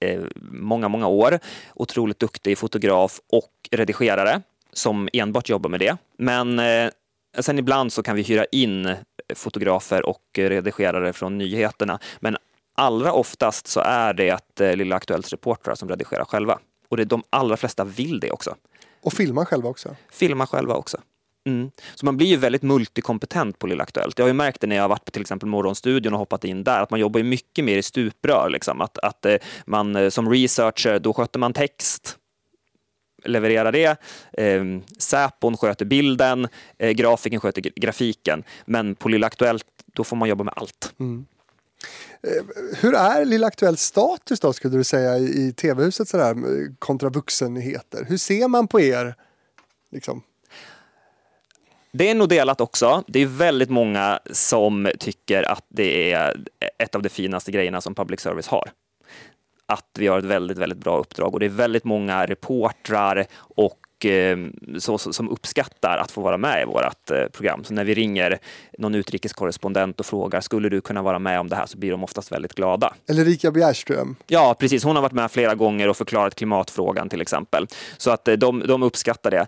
eh, 0.00 0.20
många, 0.52 0.88
många 0.88 1.06
år. 1.06 1.38
Otroligt 1.74 2.18
duktig 2.18 2.58
fotograf 2.58 3.20
och 3.32 3.52
redigerare 3.70 4.42
som 4.72 5.08
enbart 5.12 5.48
jobbar 5.48 5.70
med 5.70 5.80
det. 5.80 5.96
Men 6.18 6.58
eh, 6.58 6.90
sen 7.38 7.58
ibland 7.58 7.92
så 7.92 8.02
kan 8.02 8.16
vi 8.16 8.22
hyra 8.22 8.44
in 8.44 8.94
fotografer 9.34 10.06
och 10.06 10.22
redigerare 10.34 11.12
från 11.12 11.38
nyheterna. 11.38 11.98
Men 12.20 12.36
allra 12.76 13.12
oftast 13.12 13.66
så 13.66 13.80
är 13.80 14.14
det 14.14 14.30
att 14.30 14.60
eh, 14.60 14.76
Lilla 14.76 14.96
Aktuellts 14.96 15.30
reportrar 15.30 15.74
som 15.74 15.88
redigerar 15.88 16.24
själva. 16.24 16.58
Och 16.88 16.96
det, 16.96 17.04
de 17.04 17.22
allra 17.30 17.56
flesta 17.56 17.84
vill 17.84 18.20
det 18.20 18.30
också. 18.30 18.54
och 19.02 19.12
filma 19.12 19.46
själva 19.46 19.68
också? 19.68 19.96
Filma 20.10 20.46
själva 20.46 20.74
också. 20.74 20.98
Mm. 21.46 21.70
Så 21.94 22.06
man 22.06 22.16
blir 22.16 22.26
ju 22.26 22.36
väldigt 22.36 22.62
multikompetent 22.62 23.58
på 23.58 23.66
Lilla 23.66 23.82
Aktuellt. 23.82 24.18
Jag 24.18 24.24
har 24.24 24.28
ju 24.28 24.34
märkt 24.34 24.60
det 24.60 24.66
när 24.66 24.76
jag 24.76 24.82
har 24.82 24.88
varit 24.88 25.04
på 25.04 25.10
till 25.10 25.22
exempel 25.22 25.48
Morgonstudion 25.48 26.12
och 26.12 26.18
hoppat 26.18 26.44
in 26.44 26.64
där, 26.64 26.80
att 26.80 26.90
man 26.90 27.00
jobbar 27.00 27.22
mycket 27.22 27.64
mer 27.64 27.76
i 27.76 27.82
stuprör. 27.82 28.48
Liksom. 28.50 28.80
Att, 28.80 28.98
att 28.98 29.26
eh, 29.26 29.36
man 29.66 29.96
eh, 29.96 30.08
som 30.08 30.30
researcher, 30.30 30.98
då 30.98 31.12
sköter 31.12 31.38
man 31.38 31.52
text. 31.52 32.16
Levererar 33.28 33.72
det. 33.72 33.96
Eh, 34.32 34.64
Säpon 34.98 35.56
sköter 35.56 35.84
bilden, 35.84 36.48
eh, 36.78 36.90
grafiken 36.90 37.40
sköter 37.40 37.60
grafiken. 37.60 38.44
Men 38.64 38.94
på 38.94 39.08
Lilla 39.08 39.26
Aktuellt, 39.26 39.66
då 39.92 40.04
får 40.04 40.16
man 40.16 40.28
jobba 40.28 40.44
med 40.44 40.54
allt. 40.56 40.94
Mm. 41.00 41.26
Hur 42.80 42.94
är 42.94 43.24
Lilla 43.24 43.46
Aktuellt 43.46 43.78
status 43.78 44.40
då 44.40 44.52
skulle 44.52 44.76
du 44.76 44.84
säga 44.84 45.18
i, 45.18 45.48
i 45.48 45.52
tv-huset 45.52 46.08
sådär 46.08 46.36
kontra 46.78 47.08
vuxennyheter? 47.08 48.04
Hur 48.08 48.16
ser 48.16 48.48
man 48.48 48.68
på 48.68 48.80
er? 48.80 49.14
Liksom? 49.90 50.22
Det 51.92 52.10
är 52.10 52.14
nog 52.14 52.28
delat 52.28 52.60
också. 52.60 53.04
Det 53.06 53.20
är 53.20 53.26
väldigt 53.26 53.70
många 53.70 54.20
som 54.30 54.90
tycker 54.98 55.42
att 55.42 55.64
det 55.68 56.12
är 56.12 56.44
ett 56.78 56.94
av 56.94 57.02
de 57.02 57.08
finaste 57.08 57.52
grejerna 57.52 57.80
som 57.80 57.94
public 57.94 58.20
service 58.20 58.46
har. 58.46 58.70
Att 59.72 59.90
vi 59.98 60.06
har 60.06 60.18
ett 60.18 60.24
väldigt, 60.24 60.58
väldigt 60.58 60.78
bra 60.78 60.98
uppdrag 60.98 61.34
och 61.34 61.40
det 61.40 61.46
är 61.46 61.50
väldigt 61.50 61.84
många 61.84 62.26
reportrar 62.26 63.26
och 63.38 64.06
eh, 64.06 64.38
så, 64.78 64.98
som 64.98 65.30
uppskattar 65.30 65.98
att 65.98 66.10
få 66.10 66.20
vara 66.20 66.38
med 66.38 66.62
i 66.62 66.64
vårt 66.64 67.10
eh, 67.10 67.26
program. 67.32 67.64
Så 67.64 67.74
när 67.74 67.84
vi 67.84 67.94
ringer 67.94 68.38
någon 68.78 68.94
utrikeskorrespondent 68.94 70.00
och 70.00 70.06
frågar 70.06 70.40
skulle 70.40 70.68
du 70.68 70.80
kunna 70.80 71.02
vara 71.02 71.18
med 71.18 71.40
om 71.40 71.48
det 71.48 71.56
här 71.56 71.66
så 71.66 71.78
blir 71.78 71.90
de 71.90 72.04
oftast 72.04 72.32
väldigt 72.32 72.54
glada. 72.54 72.94
Eller 73.08 73.24
Rika 73.24 73.50
Bjärström. 73.50 74.16
Ja, 74.26 74.56
precis. 74.58 74.84
Hon 74.84 74.96
har 74.96 75.02
varit 75.02 75.12
med 75.12 75.30
flera 75.30 75.54
gånger 75.54 75.88
och 75.88 75.96
förklarat 75.96 76.34
klimatfrågan 76.34 77.08
till 77.08 77.20
exempel. 77.20 77.66
Så 77.96 78.10
att 78.10 78.28
eh, 78.28 78.34
de, 78.34 78.62
de 78.66 78.82
uppskattar 78.82 79.30
det. 79.30 79.46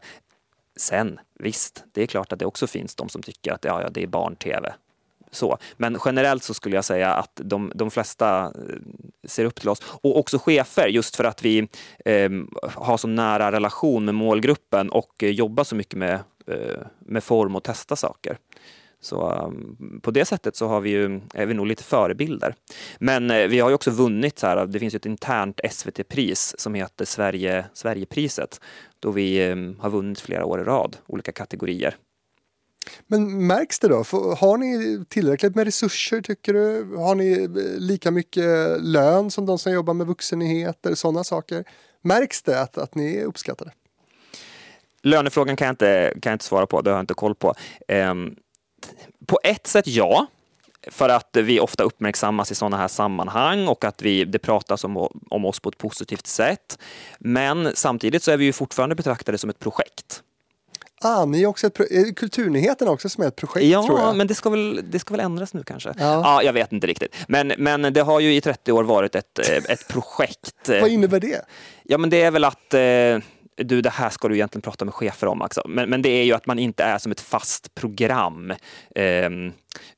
Sen, 0.76 1.20
visst, 1.38 1.84
det 1.92 2.02
är 2.02 2.06
klart 2.06 2.32
att 2.32 2.38
det 2.38 2.46
också 2.46 2.66
finns 2.66 2.94
de 2.94 3.08
som 3.08 3.22
tycker 3.22 3.52
att 3.52 3.64
ja, 3.64 3.82
ja, 3.82 3.88
det 3.90 4.02
är 4.02 4.06
barn-tv. 4.06 4.72
Så. 5.30 5.58
Men 5.76 5.98
generellt 6.04 6.42
så 6.42 6.54
skulle 6.54 6.74
jag 6.74 6.84
säga 6.84 7.14
att 7.14 7.32
de, 7.34 7.72
de 7.74 7.90
flesta 7.90 8.44
eh, 8.44 8.50
ser 9.28 9.44
upp 9.44 9.60
till 9.60 9.68
oss. 9.68 9.82
Och 9.84 10.18
också 10.18 10.38
chefer, 10.38 10.88
just 10.88 11.16
för 11.16 11.24
att 11.24 11.42
vi 11.42 11.68
eh, 12.04 12.30
har 12.62 12.96
så 12.96 13.08
nära 13.08 13.52
relation 13.52 14.04
med 14.04 14.14
målgruppen 14.14 14.90
och 14.90 15.22
eh, 15.22 15.30
jobbar 15.30 15.64
så 15.64 15.74
mycket 15.74 15.98
med, 15.98 16.14
eh, 16.46 16.80
med 16.98 17.24
form 17.24 17.56
och 17.56 17.62
testa 17.62 17.96
saker. 17.96 18.38
Så 19.02 19.32
um, 19.32 20.00
på 20.02 20.10
det 20.10 20.24
sättet 20.24 20.56
så 20.56 20.68
har 20.68 20.80
vi 20.80 20.90
ju, 20.90 21.20
är 21.34 21.46
vi 21.46 21.54
nog 21.54 21.66
lite 21.66 21.82
förebilder. 21.82 22.54
Men 22.98 23.30
eh, 23.30 23.48
vi 23.48 23.60
har 23.60 23.68
ju 23.68 23.74
också 23.74 23.90
vunnit, 23.90 24.38
så 24.38 24.46
här, 24.46 24.66
det 24.66 24.78
finns 24.78 24.94
ju 24.94 24.96
ett 24.96 25.06
internt 25.06 25.60
SVT-pris 25.70 26.54
som 26.58 26.74
heter 26.74 27.04
Sverige, 27.04 27.64
Sverigepriset, 27.72 28.60
då 29.00 29.10
vi 29.10 29.48
eh, 29.48 29.56
har 29.78 29.90
vunnit 29.90 30.20
flera 30.20 30.44
år 30.44 30.60
i 30.60 30.64
rad, 30.64 30.96
olika 31.06 31.32
kategorier. 31.32 31.96
Men 33.06 33.46
märks 33.46 33.78
det 33.78 33.88
då? 33.88 33.96
Har 34.38 34.56
ni 34.56 35.04
tillräckligt 35.08 35.54
med 35.54 35.64
resurser 35.64 36.20
tycker 36.20 36.52
du? 36.52 36.96
Har 36.96 37.14
ni 37.14 37.42
eh, 37.42 37.48
lika 37.78 38.10
mycket 38.10 38.80
lön 38.80 39.30
som 39.30 39.46
de 39.46 39.58
som 39.58 39.72
jobbar 39.72 39.94
med 39.94 40.06
vuxennyheter, 40.06 40.94
sådana 40.94 41.24
saker? 41.24 41.64
Märks 42.02 42.42
det 42.42 42.60
att, 42.60 42.78
att 42.78 42.94
ni 42.94 43.16
är 43.16 43.24
uppskattade? 43.24 43.72
Lönefrågan 45.02 45.56
kan 45.56 45.66
jag, 45.66 45.72
inte, 45.72 46.12
kan 46.22 46.30
jag 46.30 46.34
inte 46.34 46.44
svara 46.44 46.66
på, 46.66 46.80
det 46.80 46.90
har 46.90 46.96
jag 46.96 47.02
inte 47.02 47.14
koll 47.14 47.34
på. 47.34 47.54
Um, 47.88 48.36
på 49.26 49.40
ett 49.44 49.66
sätt 49.66 49.86
ja, 49.86 50.26
för 50.88 51.08
att 51.08 51.36
vi 51.36 51.60
ofta 51.60 51.82
uppmärksammas 51.82 52.52
i 52.52 52.54
sådana 52.54 52.76
här 52.76 52.88
sammanhang 52.88 53.68
och 53.68 53.84
att 53.84 54.02
vi, 54.02 54.24
det 54.24 54.38
pratas 54.38 54.84
om, 54.84 54.96
om 55.30 55.44
oss 55.44 55.60
på 55.60 55.68
ett 55.68 55.78
positivt 55.78 56.26
sätt. 56.26 56.78
Men 57.18 57.76
samtidigt 57.76 58.22
så 58.22 58.30
är 58.30 58.36
vi 58.36 58.44
ju 58.44 58.52
fortfarande 58.52 58.94
betraktade 58.94 59.38
som 59.38 59.50
ett 59.50 59.58
projekt. 59.58 60.22
Ah, 61.02 61.24
ni 61.24 61.42
är 61.42 61.46
också 61.46 61.66
ett 61.66 61.80
är 61.80 62.14
Kulturnyheterna 62.14 62.90
också 62.90 63.08
som 63.08 63.24
är 63.24 63.28
ett 63.28 63.36
projekt 63.36 63.66
ja, 63.66 63.86
tror 63.86 64.00
jag? 64.00 64.16
men 64.16 64.26
det 64.26 64.34
ska, 64.34 64.50
väl, 64.50 64.80
det 64.90 64.98
ska 64.98 65.14
väl 65.14 65.20
ändras 65.20 65.54
nu 65.54 65.62
kanske? 65.62 65.94
Ja. 65.98 66.22
Ah, 66.24 66.42
jag 66.42 66.52
vet 66.52 66.72
inte 66.72 66.86
riktigt. 66.86 67.16
Men, 67.28 67.52
men 67.58 67.92
det 67.92 68.00
har 68.00 68.20
ju 68.20 68.34
i 68.34 68.40
30 68.40 68.72
år 68.72 68.84
varit 68.84 69.14
ett, 69.14 69.38
ett 69.68 69.88
projekt. 69.88 70.68
Vad 70.68 70.88
innebär 70.88 71.20
det? 71.20 71.44
Ja, 71.82 71.98
men 71.98 72.10
det 72.10 72.22
är 72.22 72.30
väl 72.30 72.44
att 72.44 72.74
eh, 72.74 73.18
du, 73.56 73.82
det 73.82 73.90
här 73.90 74.10
ska 74.10 74.28
du 74.28 74.34
egentligen 74.34 74.62
prata 74.62 74.84
med 74.84 74.94
chefer 74.94 75.26
om. 75.26 75.42
Alltså. 75.42 75.62
Men, 75.68 75.90
men 75.90 76.02
det 76.02 76.08
är 76.08 76.24
ju 76.24 76.32
att 76.32 76.46
man 76.46 76.58
inte 76.58 76.84
är 76.84 76.98
som 76.98 77.12
ett 77.12 77.20
fast 77.20 77.74
program. 77.74 78.50
Eh, 78.94 79.30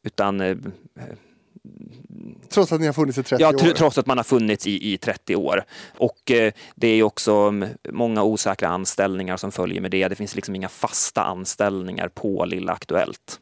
utan 0.02 0.40
eh, 0.40 0.56
Trots 2.48 2.72
att 2.72 2.80
ni 2.80 2.86
har 2.86 2.92
funnits 2.92 3.18
i 3.18 3.22
30 3.22 3.42
ja, 3.42 3.48
år? 3.48 3.74
trots 3.74 3.98
att 3.98 4.06
man 4.06 4.16
har 4.16 4.24
funnits 4.24 4.66
i, 4.66 4.92
i 4.92 4.98
30 4.98 5.36
år. 5.36 5.64
Och 5.98 6.30
eh, 6.30 6.52
det 6.74 6.88
är 6.88 7.02
också 7.02 7.32
mm, 7.32 7.68
många 7.88 8.22
osäkra 8.22 8.68
anställningar 8.68 9.36
som 9.36 9.52
följer 9.52 9.80
med 9.80 9.90
det. 9.90 10.08
Det 10.08 10.14
finns 10.14 10.34
liksom 10.34 10.54
inga 10.54 10.68
fasta 10.68 11.22
anställningar 11.22 12.08
på 12.08 12.44
Lilla 12.44 12.72
Aktuellt. 12.72 13.40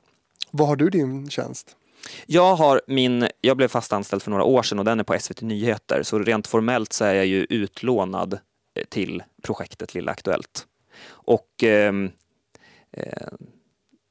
Vad 0.50 0.68
har 0.68 0.76
du 0.76 0.90
din 0.90 1.30
tjänst? 1.30 1.76
Jag, 2.26 2.56
har 2.56 2.80
min, 2.86 3.28
jag 3.40 3.56
blev 3.56 3.68
fast 3.68 3.92
anställd 3.92 4.22
för 4.22 4.30
några 4.30 4.44
år 4.44 4.62
sedan 4.62 4.78
och 4.78 4.84
den 4.84 5.00
är 5.00 5.04
på 5.04 5.18
SVT 5.18 5.40
Nyheter. 5.40 6.02
Så 6.02 6.18
rent 6.18 6.46
formellt 6.46 6.92
så 6.92 7.04
är 7.04 7.14
jag 7.14 7.26
ju 7.26 7.46
utlånad 7.50 8.38
Eh, 8.74 8.84
till 8.84 9.22
projektet 9.42 9.94
Lilla 9.94 10.12
Aktuellt. 10.12 10.66
Och 11.08 11.64
eh, 11.64 11.94
eh, 12.92 13.28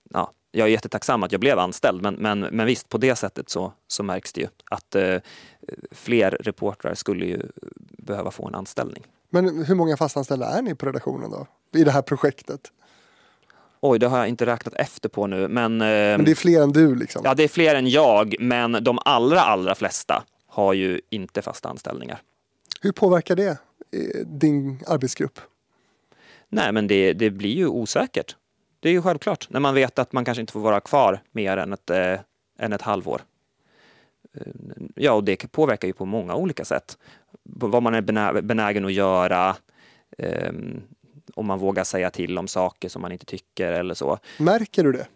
ja, 0.09 0.31
jag 0.51 0.67
är 0.67 0.71
jättetacksam 0.71 1.23
att 1.23 1.31
jag 1.31 1.41
blev 1.41 1.59
anställd, 1.59 2.01
men, 2.01 2.15
men, 2.15 2.39
men 2.39 2.65
visst, 2.65 2.89
på 2.89 2.97
det 2.97 3.15
sättet 3.15 3.49
så, 3.49 3.73
så 3.87 4.03
märks 4.03 4.33
det 4.33 4.41
ju 4.41 4.47
att 4.71 4.95
eh, 4.95 5.17
fler 5.91 6.31
reportrar 6.31 6.93
skulle 6.93 7.25
ju 7.25 7.41
behöva 7.79 8.31
få 8.31 8.47
en 8.47 8.55
anställning. 8.55 9.03
Men 9.29 9.65
hur 9.65 9.75
många 9.75 9.97
fastanställda 9.97 10.45
är 10.45 10.61
ni 10.61 10.75
på 10.75 10.85
redaktionen 10.85 11.31
då, 11.31 11.47
i 11.79 11.83
det 11.83 11.91
här 11.91 12.01
projektet? 12.01 12.71
Oj, 13.81 13.99
det 13.99 14.07
har 14.07 14.17
jag 14.17 14.27
inte 14.27 14.45
räknat 14.45 14.73
efter 14.73 15.09
på 15.09 15.27
nu, 15.27 15.47
men... 15.47 15.81
Eh, 15.81 15.87
men 15.87 16.25
det 16.25 16.31
är 16.31 16.35
fler 16.35 16.61
än 16.61 16.71
du 16.71 16.95
liksom? 16.95 17.21
Ja, 17.25 17.33
det 17.33 17.43
är 17.43 17.47
fler 17.47 17.75
än 17.75 17.89
jag, 17.89 18.35
men 18.39 18.83
de 18.83 18.99
allra, 19.05 19.41
allra 19.41 19.75
flesta 19.75 20.23
har 20.47 20.73
ju 20.73 21.01
inte 21.09 21.41
fasta 21.41 21.69
anställningar. 21.69 22.21
Hur 22.81 22.91
påverkar 22.91 23.35
det 23.35 23.57
din 24.25 24.83
arbetsgrupp? 24.87 25.39
Nej, 26.49 26.71
men 26.71 26.87
det, 26.87 27.13
det 27.13 27.29
blir 27.29 27.55
ju 27.55 27.67
osäkert. 27.67 28.35
Det 28.79 28.89
är 28.89 28.93
ju 28.93 29.01
självklart 29.01 29.49
när 29.49 29.59
man 29.59 29.75
vet 29.75 29.99
att 29.99 30.13
man 30.13 30.25
kanske 30.25 30.41
inte 30.41 30.53
får 30.53 30.59
vara 30.59 30.79
kvar 30.79 31.21
mer 31.31 31.57
än 31.57 31.73
ett, 31.73 31.89
eh, 31.89 32.19
än 32.59 32.73
ett 32.73 32.81
halvår. 32.81 33.21
Eh, 34.33 34.41
ja, 34.95 35.11
och 35.11 35.23
det 35.23 35.51
påverkar 35.51 35.87
ju 35.87 35.93
på 35.93 36.05
många 36.05 36.35
olika 36.35 36.65
sätt. 36.65 36.97
Vad 37.43 37.83
man 37.83 37.95
är 37.95 38.41
benägen 38.41 38.85
att 38.85 38.93
göra, 38.93 39.55
eh, 40.17 40.51
om 41.35 41.45
man 41.45 41.59
vågar 41.59 41.83
säga 41.83 42.09
till 42.09 42.37
om 42.37 42.47
saker 42.47 42.89
som 42.89 43.01
man 43.01 43.11
inte 43.11 43.25
tycker 43.25 43.71
eller 43.71 43.93
så. 43.93 44.19
Märker 44.37 44.83
du 44.83 44.91
det? 44.91 45.07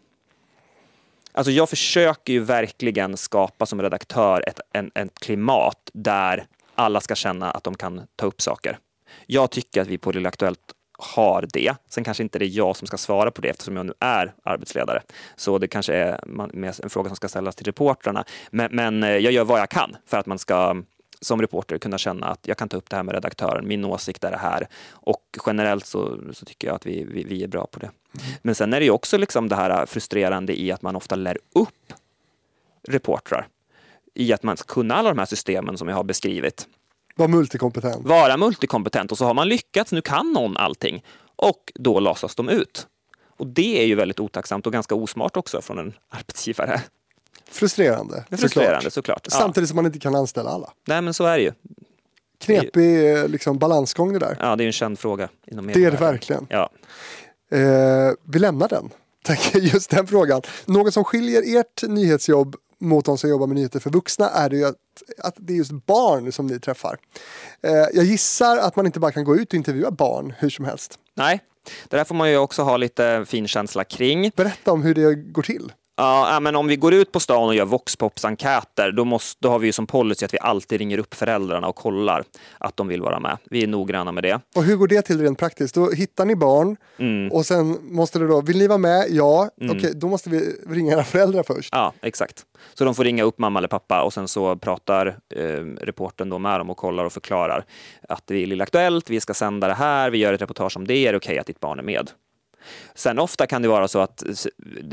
Alltså 1.32 1.51
jag 1.51 1.70
försöker 1.70 2.34
ju 2.34 2.39
verkligen 2.39 3.18
skapa 3.18 3.66
som 3.66 3.82
redaktör 3.82 4.43
ett, 4.47 4.59
en, 4.74 4.91
ett 4.95 5.20
klimat 5.20 5.89
där 5.93 6.45
alla 6.76 7.01
ska 7.01 7.16
känna 7.16 7.51
att 7.51 7.64
de 7.64 7.76
kan 7.76 8.01
ta 8.16 8.26
upp 8.26 8.41
saker. 8.41 8.78
Jag 9.26 9.51
tycker 9.51 9.82
att 9.82 9.88
vi 9.88 9.97
på 9.97 10.11
Lilla 10.11 10.30
Aktuellt 10.30 10.74
har 10.98 11.48
det. 11.54 11.76
Sen 11.89 12.04
kanske 12.04 12.24
inte 12.24 12.39
det 12.39 12.46
är 12.46 12.58
jag 12.58 12.76
som 12.76 12.88
ska 12.88 12.98
svara 12.98 13.32
på 13.32 13.41
det 13.41 13.50
eftersom 13.50 13.78
jag 13.78 13.86
nu 13.86 13.94
är 14.00 14.34
arbetsledare. 14.44 15.02
Så 15.36 15.58
det 15.58 15.68
kanske 15.68 15.94
är 15.94 16.20
en 16.84 16.89
fråga 16.89 17.10
som 17.10 17.16
ska 17.16 17.28
ställas 17.28 17.56
till 17.56 17.66
reportrarna. 17.66 18.26
Men, 18.50 18.76
men 18.76 19.04
eh, 19.04 19.10
jag 19.10 19.34
gör 19.34 19.44
vad 19.44 19.60
jag 19.60 19.70
kan 19.70 19.96
för 20.06 20.18
att 20.18 20.26
man 20.26 20.39
ska 20.39 20.76
som 21.22 21.41
reporter 21.41 21.78
kunna 21.78 21.98
känna 21.98 22.28
att 22.28 22.48
jag 22.48 22.58
kan 22.58 22.70
ta 22.70 22.78
upp 22.78 22.89
det 22.89 22.96
här 22.96 23.04
med 23.04 23.16
redaktören, 23.16 23.68
min 23.68 23.86
åsikt 23.86 24.24
är 24.24 24.32
det 24.32 24.38
här. 24.38 24.68
Och 24.91 25.24
generellt 25.46 25.86
så, 25.86 26.20
så 26.34 26.46
tycker 26.46 26.68
jag 26.68 26.76
att 26.76 26.86
vi, 26.86 27.04
vi, 27.04 27.24
vi 27.24 27.44
är 27.44 27.48
bra 27.48 27.68
på 27.72 27.80
det. 27.80 27.86
Mm. 27.86 28.36
Men 28.41 28.56
sen 28.56 28.74
är 28.74 28.80
det 28.80 28.86
ju 28.86 28.91
också 28.91 29.18
liksom 29.18 29.50
det 29.50 29.56
här 29.56 29.86
frustrerande 29.86 30.62
i 30.62 30.72
att 30.72 30.82
man 30.82 30.96
ofta 30.96 31.16
lär 31.16 31.38
upp 31.56 31.94
reportrar 32.88 33.48
i 34.14 34.34
att 34.34 34.44
man 34.44 34.58
ska 34.58 34.74
kunna 34.74 34.96
alla 34.96 35.10
de 35.10 35.20
här 35.20 35.26
systemen 35.26 35.78
som 35.78 35.88
jag 35.88 35.96
har 35.96 36.04
beskrivit. 36.04 36.68
Vara 37.16 37.28
multikompetent. 37.28 38.07
Vara 38.07 38.38
multikompetent 38.38 39.11
och 39.11 39.18
så 39.18 39.26
har 39.26 39.34
man 39.34 39.49
lyckats, 39.49 39.91
nu 39.91 40.01
kan 40.01 40.32
någon 40.32 40.57
allting 40.57 41.03
och 41.36 41.72
då 41.76 41.99
lasas 41.99 42.36
de 42.36 42.49
ut. 42.49 42.88
Och 43.38 43.47
det 43.47 43.82
är 43.82 43.86
ju 43.86 43.95
väldigt 43.95 44.20
otacksamt 44.20 44.68
och 44.68 44.74
ganska 44.74 44.95
osmart 44.95 45.38
också 45.38 45.61
från 45.61 45.80
en 45.80 45.93
arbetsgivare. 46.09 46.82
Frustrerande, 47.51 48.26
Frustrerande 48.30 48.91
såklart. 48.91 49.26
såklart. 49.26 49.41
Samtidigt 49.41 49.70
som 49.70 49.76
man 49.76 49.86
inte 49.86 49.99
kan 49.99 50.16
anställa 50.16 50.49
alla. 50.49 50.70
Nej 50.88 51.01
men 51.01 51.14
så 51.14 51.26
är 51.26 51.38
det 51.38 51.43
ju. 51.43 51.51
Knepig 52.39 53.18
eh, 53.18 53.28
liksom, 53.28 53.59
balansgång 53.59 54.14
det 54.14 54.20
där. 54.20 54.38
Ja, 54.39 54.55
det 54.55 54.64
är 54.64 54.66
en 54.66 54.72
känd 54.74 54.99
fråga. 54.99 55.30
Inom 55.47 55.68
det 55.68 55.84
är 55.84 55.91
det 55.91 55.97
verkligen. 55.97 56.47
Ja. 56.49 56.70
Eh, 57.51 57.59
vi 58.24 58.39
lämnar 58.39 58.70
den. 58.70 58.89
Just 59.53 59.89
den 59.89 60.07
frågan. 60.07 60.41
Något 60.66 60.93
som 60.93 61.03
skiljer 61.03 61.59
ert 61.59 61.84
nyhetsjobb 61.84 62.55
mot 62.84 63.06
de 63.06 63.18
som 63.18 63.30
jobbar 63.30 63.48
med 63.48 63.56
nyheter 63.56 63.80
för 63.80 63.90
vuxna 63.90 64.30
är 64.30 64.50
det 64.50 64.56
ju 64.56 64.66
att, 64.66 64.76
att 65.18 65.36
det 65.38 65.54
är 65.54 65.58
just 65.58 65.72
barn 65.72 66.32
som 66.32 66.48
ni 66.48 66.60
träffar. 66.60 66.98
Eh, 67.62 67.72
jag 67.72 68.06
gissar 68.06 68.58
att 68.58 68.76
man 68.76 68.86
inte 68.86 69.00
bara 69.00 69.12
kan 69.12 69.24
gå 69.24 69.36
ut 69.36 69.48
och 69.48 69.54
intervjua 69.54 69.92
barn 69.92 70.34
hur 70.38 70.50
som 70.50 70.66
helst. 70.66 71.00
Nej, 71.16 71.42
det 71.90 71.98
där 71.98 72.04
får 72.04 72.16
man 72.16 72.32
ju 72.32 72.38
också 72.38 72.62
ha 72.62 72.78
lite 72.78 73.26
finkänsla 73.28 73.84
kring. 73.84 74.32
Berätta 74.36 74.72
om 74.72 74.84
hur 74.84 74.96
det 74.96 75.16
går 75.16 75.44
till. 75.44 75.72
Ja, 75.96 76.39
men 76.41 76.56
om 76.56 76.68
vi 76.68 76.76
går 76.76 76.94
ut 76.94 77.12
på 77.12 77.20
stan 77.20 77.48
och 77.48 77.56
gör 77.56 77.66
voxpops-enkäter, 77.66 78.91
då, 78.91 79.06
måste, 79.06 79.38
då 79.41 79.50
har 79.50 79.60
vi 79.60 79.66
ju 79.68 79.72
som 79.72 79.88
policy 79.88 80.26
att 80.26 80.34
vi 80.34 80.39
alltid 80.39 80.80
ringer 80.80 80.98
upp 80.98 81.14
föräldrarna 81.14 81.68
och 81.68 81.76
kollar 81.76 82.24
att 82.58 82.78
de 82.78 82.88
vill 82.88 83.02
vara 83.02 83.20
med. 83.20 83.38
Vi 83.50 83.64
är 83.64 83.68
noggranna 83.68 84.12
med 84.12 84.24
det. 84.24 84.39
Och 84.56 84.64
hur 84.64 84.76
går 84.76 84.88
det 84.88 85.02
till 85.02 85.22
rent 85.22 85.39
praktiskt? 85.39 85.76
Då 85.76 85.91
hittar 85.91 86.26
ni 86.26 86.36
barn 86.36 86.78
Mm. 86.98 87.32
och 87.32 87.46
sen 87.46 87.78
måste 87.82 88.20
det 88.20 88.28
då, 88.28 88.41
vill 88.41 88.58
ni 88.58 88.68
vara 88.68 88.78
med? 88.78 89.06
Ja, 89.10 89.50
okej, 89.72 89.91
då 89.96 90.08
måste 90.08 90.30
vi 90.30 90.39
ringa 90.70 90.94
era 90.94 91.04
föräldrar 91.04 91.44
först. 91.44 91.70
Ja, 91.72 91.94
exakt. 92.02 92.44
Så 92.74 92.86
de 92.86 92.96
får 92.96 93.04
ringa 93.04 93.24
upp 93.24 93.39
mamma 93.39 93.60
eller 93.60 93.68
pappa 93.68 94.02
och 94.04 94.14
sen 94.14 94.28
så 94.28 94.56
pratar 94.56 95.08
eh, 95.36 95.41
reporten 95.82 96.30
då 96.30 96.39
med 96.39 96.60
dem 96.60 96.70
och 96.70 96.78
kollar 96.78 97.06
och 97.06 97.14
förklarar 97.14 97.66
att 98.10 98.28
det 98.28 98.36
är 98.44 98.46
Lilla 98.48 98.64
Aktuellt, 98.64 99.10
vi 99.10 99.20
ska 99.20 99.34
sända 99.34 99.68
det 99.68 99.74
här, 99.74 100.10
vi 100.10 100.18
gör 100.18 100.34
ett 100.34 100.41
reportage 100.41 100.78
om 100.78 100.88
det, 100.88 100.94
är 100.98 101.12
det 101.12 101.18
okej 101.18 101.39
att 101.39 101.48
ditt 101.48 101.60
barn 101.60 101.80
är 101.80 101.84
med? 101.84 102.12
Sen 102.95 103.20
ofta 103.20 103.47
kan 103.47 103.61
det 103.61 103.68
vara 103.68 103.88
så 103.88 103.99
att, 103.99 104.24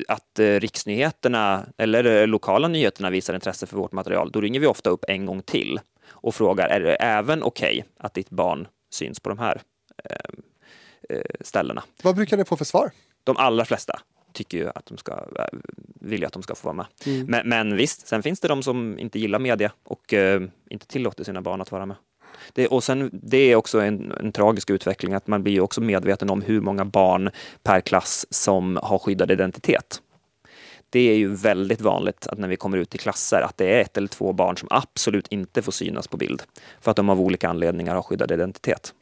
att 0.08 0.38
eh, 0.38 0.44
riksnyheterna 0.44 1.66
eller 1.78 2.04
eh, 2.04 2.26
lokala 2.26 2.68
nyheterna 2.68 3.10
visar 3.10 3.34
intresse 3.34 3.66
för 3.66 3.76
vårt 3.76 3.92
material. 3.92 4.30
Då 4.32 4.40
ringer 4.40 4.60
vi 4.60 4.66
ofta 4.66 4.90
upp 4.90 5.04
en 5.08 5.26
gång 5.26 5.42
till 5.42 5.80
och 6.08 6.34
frågar, 6.34 6.68
är 6.68 6.80
det 6.80 6.94
även 6.94 7.42
okej 7.42 7.84
att 7.98 8.14
ditt 8.14 8.30
barn 8.30 8.68
syns 8.90 9.20
på 9.20 9.28
de 9.28 9.38
här 9.38 9.60
eh, 10.04 11.16
eh, 11.16 11.22
ställena? 11.40 11.82
Vad 12.02 12.16
brukar 12.16 12.36
ni 12.36 12.44
få 12.44 12.56
för 12.56 12.64
svar? 12.64 12.90
de 13.24 13.36
allra 13.36 13.64
flesta 13.64 14.00
tycker 14.32 14.58
ju 14.58 14.68
att 14.68 14.86
de 14.86 14.98
ska, 14.98 15.12
äh, 15.12 15.58
vill 16.00 16.20
ju 16.20 16.26
att 16.26 16.32
de 16.32 16.42
ska 16.42 16.54
få 16.54 16.68
vara 16.68 16.76
med. 16.76 16.86
Mm. 17.06 17.26
Men, 17.26 17.48
men 17.48 17.76
visst, 17.76 18.06
sen 18.06 18.22
finns 18.22 18.40
det 18.40 18.48
de 18.48 18.62
som 18.62 18.98
inte 18.98 19.18
gillar 19.18 19.38
media 19.38 19.72
och 19.82 20.14
eh, 20.14 20.42
inte 20.70 20.86
tillåter 20.86 21.24
sina 21.24 21.42
barn 21.42 21.60
att 21.60 21.72
vara 21.72 21.86
med. 21.86 21.96
Det, 22.52 22.66
och 22.66 22.84
sen, 22.84 23.10
det 23.12 23.36
är 23.36 23.56
också 23.56 23.80
en, 23.80 24.12
en 24.12 24.32
tragisk 24.32 24.70
utveckling 24.70 25.14
att 25.14 25.26
man 25.26 25.42
blir 25.42 25.60
också 25.60 25.80
medveten 25.80 26.30
om 26.30 26.42
hur 26.42 26.60
många 26.60 26.84
barn 26.84 27.30
per 27.62 27.80
klass 27.80 28.26
som 28.30 28.78
har 28.82 28.98
skyddad 28.98 29.30
identitet. 29.30 30.02
Det 30.90 31.00
är 31.00 31.16
ju 31.16 31.34
väldigt 31.34 31.80
vanligt 31.80 32.26
att 32.26 32.38
när 32.38 32.48
vi 32.48 32.56
kommer 32.56 32.78
ut 32.78 32.94
i 32.94 32.98
klasser 32.98 33.40
att 33.40 33.56
det 33.56 33.76
är 33.76 33.80
ett 33.80 33.96
eller 33.96 34.08
två 34.08 34.32
barn 34.32 34.56
som 34.56 34.68
absolut 34.70 35.28
inte 35.28 35.62
får 35.62 35.72
synas 35.72 36.08
på 36.08 36.16
bild 36.16 36.42
för 36.80 36.90
att 36.90 36.96
de 36.96 37.08
av 37.08 37.20
olika 37.20 37.48
anledningar 37.48 37.94
har 37.94 38.02
skyddad 38.02 38.32
identitet. 38.32 38.94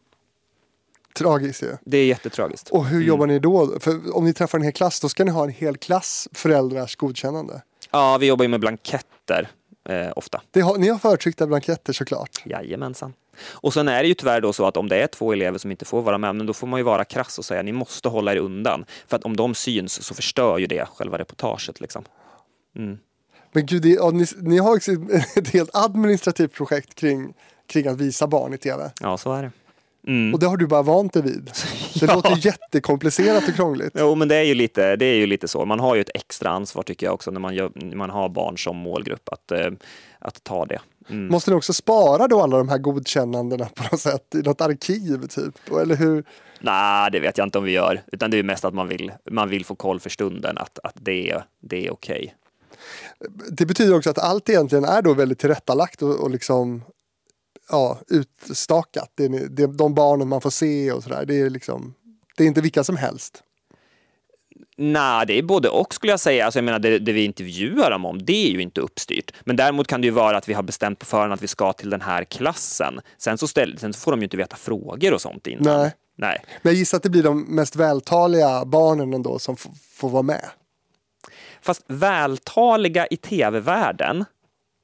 Tragiskt 1.14 1.62
ju. 1.62 1.76
Det 1.84 1.98
är 1.98 2.06
jättetragiskt. 2.06 2.68
Och 2.68 2.86
hur 2.86 3.02
jobbar 3.02 3.26
ni 3.26 3.38
då? 3.38 3.80
För 3.80 4.16
om 4.16 4.24
ni 4.24 4.32
träffar 4.32 4.58
en 4.58 4.64
hel 4.64 4.72
klass, 4.72 5.00
då 5.00 5.08
ska 5.08 5.24
ni 5.24 5.30
ha 5.30 5.44
en 5.44 5.50
hel 5.50 5.76
klass 5.76 6.28
föräldrars 6.32 6.96
godkännande. 6.96 7.62
Ja, 7.90 8.18
vi 8.20 8.26
jobbar 8.26 8.44
ju 8.44 8.48
med 8.48 8.60
blanketter 8.60 9.48
eh, 9.88 10.12
ofta. 10.16 10.42
Har, 10.54 10.78
ni 10.78 10.88
har 10.88 10.98
förtryckta 10.98 11.46
blanketter 11.46 11.92
såklart. 11.92 12.42
Jajamensan. 12.44 13.12
Och 13.50 13.74
sen 13.74 13.88
är 13.88 14.02
det 14.02 14.08
ju 14.08 14.14
tyvärr 14.14 14.40
då 14.40 14.52
så 14.52 14.66
att 14.66 14.76
om 14.76 14.88
det 14.88 15.02
är 15.02 15.06
två 15.06 15.32
elever 15.32 15.58
som 15.58 15.70
inte 15.70 15.84
får 15.84 16.02
vara 16.02 16.18
med, 16.18 16.36
men 16.36 16.46
då 16.46 16.52
får 16.52 16.66
man 16.66 16.80
ju 16.80 16.84
vara 16.84 17.04
krass 17.04 17.38
och 17.38 17.44
säga 17.44 17.62
ni 17.62 17.72
måste 17.72 18.08
hålla 18.08 18.32
er 18.32 18.36
undan. 18.36 18.84
För 19.06 19.16
att 19.16 19.24
om 19.24 19.36
de 19.36 19.54
syns 19.54 20.02
så 20.02 20.14
förstör 20.14 20.58
ju 20.58 20.66
det 20.66 20.88
själva 20.88 21.18
reportaget. 21.18 21.80
Liksom. 21.80 22.04
Mm. 22.76 22.98
Men 23.52 23.66
gud, 23.66 23.82
det, 23.82 23.88
ja, 23.88 24.10
ni, 24.10 24.26
ni 24.40 24.58
har 24.58 24.76
också 24.76 24.92
ett 25.36 25.48
helt 25.48 25.70
administrativt 25.72 26.52
projekt 26.52 26.94
kring, 26.94 27.34
kring 27.66 27.86
att 27.86 27.96
visa 28.00 28.26
barn 28.26 28.54
i 28.54 28.58
tv. 28.58 28.90
Ja, 29.00 29.18
så 29.18 29.32
är 29.32 29.42
det. 29.42 29.50
Mm. 30.06 30.34
Och 30.34 30.40
det 30.40 30.46
har 30.46 30.56
du 30.56 30.66
bara 30.66 30.82
vant 30.82 31.12
dig 31.12 31.22
vid. 31.22 31.44
Det 32.00 32.06
Ja. 32.06 32.14
låter 32.14 32.46
jättekomplicerat 32.46 33.48
och 33.48 33.54
krångligt. 33.54 33.92
Jo, 33.98 34.14
men 34.14 34.28
det 34.28 34.36
är, 34.36 34.42
ju 34.42 34.54
lite, 34.54 34.96
det 34.96 35.04
är 35.04 35.14
ju 35.14 35.26
lite 35.26 35.48
så. 35.48 35.64
Man 35.64 35.80
har 35.80 35.94
ju 35.94 36.00
ett 36.00 36.10
extra 36.14 36.50
ansvar 36.50 36.82
tycker 36.82 37.06
jag 37.06 37.14
också 37.14 37.30
när 37.30 37.40
man, 37.40 37.54
gör, 37.54 37.70
när 37.74 37.96
man 37.96 38.10
har 38.10 38.28
barn 38.28 38.58
som 38.58 38.76
målgrupp 38.76 39.28
att, 39.28 39.52
eh, 39.52 39.70
att 40.18 40.44
ta 40.44 40.66
det. 40.66 40.80
Mm. 41.10 41.26
Måste 41.28 41.50
ni 41.50 41.56
också 41.56 41.72
spara 41.72 42.28
då 42.28 42.40
alla 42.42 42.58
de 42.58 42.68
här 42.68 42.78
godkännandena 42.78 43.64
på 43.74 43.82
något 43.82 44.00
sätt 44.00 44.34
i 44.34 44.38
något 44.38 44.60
arkiv 44.60 45.26
typ? 45.26 45.54
Eller 45.82 45.96
hur? 45.96 46.24
Nej, 46.60 47.10
det 47.10 47.20
vet 47.20 47.38
jag 47.38 47.46
inte 47.46 47.58
om 47.58 47.64
vi 47.64 47.72
gör. 47.72 48.02
Utan 48.12 48.30
det 48.30 48.38
är 48.38 48.42
mest 48.42 48.64
att 48.64 48.74
man 48.74 48.88
vill, 48.88 49.12
man 49.30 49.48
vill 49.48 49.64
få 49.64 49.74
koll 49.74 50.00
för 50.00 50.10
stunden 50.10 50.58
att, 50.58 50.78
att 50.82 50.94
det 50.94 51.30
är, 51.30 51.44
det 51.60 51.86
är 51.86 51.92
okej. 51.92 52.34
Det 53.50 53.66
betyder 53.66 53.96
också 53.96 54.10
att 54.10 54.18
allt 54.18 54.48
egentligen 54.48 54.84
är 54.84 55.02
då 55.02 55.14
väldigt 55.14 55.38
tillrättalagt 55.38 56.02
och, 56.02 56.20
och 56.20 56.30
liksom 56.30 56.82
ja, 57.70 57.98
utstakat. 58.08 59.12
Det 59.14 59.24
är, 59.24 59.48
det 59.48 59.66
de 59.66 59.94
barnen 59.94 60.28
man 60.28 60.40
får 60.40 60.50
se 60.50 60.92
och 60.92 61.02
sådär. 61.02 61.24
Det 61.26 61.40
är 61.40 61.50
liksom, 61.50 61.94
det 62.36 62.44
är 62.44 62.48
inte 62.48 62.60
vilka 62.60 62.84
som 62.84 62.96
helst. 62.96 63.42
Nej, 64.76 65.26
det 65.26 65.38
är 65.38 65.42
både 65.42 65.68
och 65.68 65.94
skulle 65.94 66.12
jag 66.12 66.20
säga. 66.20 66.44
Alltså, 66.44 66.58
jag 66.58 66.64
menar, 66.64 66.78
det, 66.78 66.98
det 66.98 67.12
vi 67.12 67.24
intervjuar 67.24 67.90
dem 67.90 68.04
om, 68.04 68.24
det 68.24 68.46
är 68.46 68.50
ju 68.50 68.62
inte 68.62 68.80
uppstyrt. 68.80 69.32
Men 69.44 69.56
däremot 69.56 69.86
kan 69.86 70.00
det 70.00 70.04
ju 70.04 70.10
vara 70.10 70.36
att 70.36 70.48
vi 70.48 70.54
har 70.54 70.62
bestämt 70.62 70.98
på 70.98 71.06
förhand 71.06 71.32
att 71.32 71.42
vi 71.42 71.46
ska 71.46 71.72
till 71.72 71.90
den 71.90 72.00
här 72.00 72.24
klassen. 72.24 73.00
Sen 73.18 73.38
så, 73.38 73.48
ställ, 73.48 73.78
sen 73.78 73.92
så 73.92 74.00
får 74.00 74.10
de 74.10 74.20
ju 74.20 74.24
inte 74.24 74.36
veta 74.36 74.56
frågor 74.56 75.14
och 75.14 75.20
sånt 75.20 75.46
innan. 75.46 75.80
Nej. 75.80 75.92
Nej. 76.16 76.44
Men 76.62 76.72
jag 76.72 76.78
gissar 76.78 76.96
att 76.96 77.02
det 77.02 77.10
blir 77.10 77.22
de 77.22 77.42
mest 77.42 77.76
vältaliga 77.76 78.64
barnen 78.64 79.14
ändå 79.14 79.38
som 79.38 79.56
får 79.92 80.08
vara 80.08 80.22
med. 80.22 80.44
Fast 81.60 81.84
vältaliga 81.86 83.06
i 83.06 83.16
tv-världen, 83.16 84.24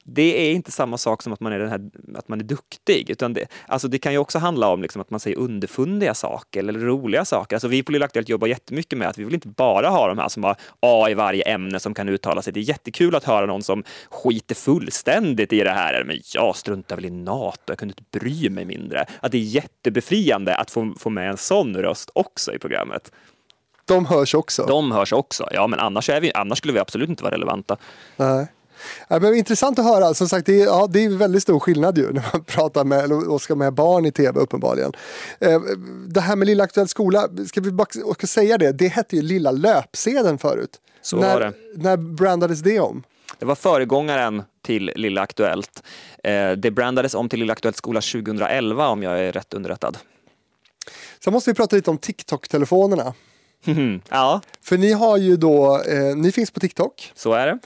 det 0.07 0.49
är 0.49 0.53
inte 0.53 0.73
samma 0.73 0.99
sak 0.99 1.23
som 1.23 1.33
att 1.33 1.41
man 1.41 1.53
är, 1.53 1.59
den 1.59 1.69
här, 1.69 1.91
att 2.15 2.29
man 2.29 2.41
är 2.41 2.45
duktig. 2.45 3.11
Utan 3.11 3.33
det, 3.33 3.47
alltså 3.67 3.89
det 3.89 3.99
kan 3.99 4.13
ju 4.13 4.19
också 4.19 4.39
handla 4.39 4.69
om 4.69 4.83
liksom 4.83 5.01
att 5.01 5.11
man 5.11 5.21
säger 5.21 5.39
underfundiga 5.39 6.15
saker 6.15 6.61
eller 6.61 6.73
roliga 6.73 7.25
saker. 7.25 7.57
Alltså 7.57 7.69
vi 7.69 7.83
på 7.83 7.93
Lilla 7.93 8.05
Aktuellt 8.05 8.29
jobbar 8.29 8.49
jättemycket 8.49 8.99
med 8.99 9.09
att 9.09 9.19
vi 9.19 9.25
vill 9.25 9.35
inte 9.35 9.49
bara 9.49 9.89
ha 9.89 10.09
de 10.09 10.19
här 10.19 10.29
som 10.29 10.45
har 10.45 10.57
A 10.81 11.07
i 11.11 11.15
varje 11.15 11.43
ämne 11.43 11.81
som 11.81 11.95
kan 11.95 12.09
uttala 12.09 12.43
sig. 12.43 12.53
Det 12.53 12.61
är 12.61 12.63
jättekul 12.63 13.15
att 13.15 13.25
höra 13.25 13.47
någon 13.47 13.63
som 13.63 13.85
skiter 14.11 14.55
fullständigt 14.55 15.53
i 15.53 15.61
det 15.61 15.71
här. 15.71 16.05
Men 16.05 16.21
jag 16.35 16.57
struntar 16.57 16.97
väl 16.97 17.05
i 17.05 17.11
NATO, 17.11 17.63
jag 17.67 17.79
kunde 17.79 17.95
inte 17.99 18.19
bry 18.19 18.51
mig 18.51 18.65
mindre. 18.65 19.07
Att 19.21 19.33
det 19.33 19.39
är 19.39 19.43
jättebefriande 19.43 20.57
att 20.57 20.71
få, 20.71 20.95
få 20.99 21.11
med 21.11 21.31
en 21.31 21.37
sån 21.37 21.77
röst 21.77 22.11
också 22.15 22.55
i 22.55 22.59
programmet. 22.59 23.13
De 23.85 24.07
hörs 24.07 24.35
också. 24.35 24.67
De 24.67 24.93
hörs 24.93 25.13
också. 25.13 25.49
Ja, 25.53 25.67
men 25.67 25.79
annars, 25.79 26.11
är 26.11 26.21
vi, 26.21 26.33
annars 26.33 26.59
skulle 26.59 26.75
vi 26.75 26.81
absolut 26.81 27.09
inte 27.09 27.23
vara 27.23 27.35
relevanta. 27.35 27.77
Nej. 28.17 28.47
Ja, 29.09 29.19
men 29.21 29.35
intressant 29.35 29.79
att 29.79 29.85
höra. 29.85 30.15
Som 30.15 30.29
sagt, 30.29 30.47
det 30.47 30.63
är, 30.63 30.67
ja, 30.67 30.87
det 30.91 31.05
är 31.05 31.09
väldigt 31.09 31.43
stor 31.43 31.61
skillnad 31.61 31.99
ju 31.99 32.13
när 32.13 32.25
man 32.33 32.45
pratar 32.47 32.85
med 32.85 33.13
och 33.13 33.43
ska 33.43 33.55
med 33.55 33.75
barn 33.75 34.07
i 34.07 34.13
tv 34.13 34.41
uppenbarligen. 34.41 34.93
Eh, 35.39 35.61
det 36.09 36.21
här 36.21 36.37
med 36.37 36.47
Lilla 36.47 36.65
Aktuell 36.65 36.89
Skola, 36.89 37.29
ska 37.47 37.61
vi 37.61 37.71
bara 37.71 37.87
ska 38.15 38.27
säga 38.27 38.59
det? 38.59 38.73
Det 38.73 38.89
hette 38.89 39.17
ju 39.17 39.23
Lilla 39.23 39.51
Löpsedeln 39.51 40.39
förut. 40.39 40.81
Så 41.03 41.17
när, 41.17 41.35
var 41.35 41.41
det. 41.41 41.53
När 41.75 41.97
brandades 41.97 42.61
det 42.61 42.81
om? 42.81 43.03
Det 43.39 43.47
var 43.47 43.55
föregångaren 43.55 44.43
till 44.63 44.93
Lilla 44.97 45.21
Aktuellt. 45.21 45.83
Eh, 46.25 46.51
det 46.51 46.71
brandades 46.71 47.15
om 47.15 47.29
till 47.29 47.39
Lilla 47.39 47.53
Aktuellt 47.53 47.77
skola 47.77 48.01
2011 48.01 48.89
om 48.89 49.03
jag 49.03 49.21
är 49.21 49.33
rätt 49.33 49.55
underrättad. 49.55 49.99
Sen 51.25 51.33
måste 51.33 51.51
vi 51.51 51.55
prata 51.55 51.77
lite 51.77 51.91
om 51.91 51.99
TikTok-telefonerna. 51.99 53.15
ja, 54.09 54.41
För 54.63 54.79
ni 54.79 54.93
har 54.93 55.17
ju 55.17 55.37
då, 55.37 55.83
eh, 55.83 56.17
ni 56.17 56.33
finns 56.33 56.51
på 56.51 56.61
TikTok, 56.61 57.13
så 57.15 57.33
är 57.33 57.47
det. 57.47 57.59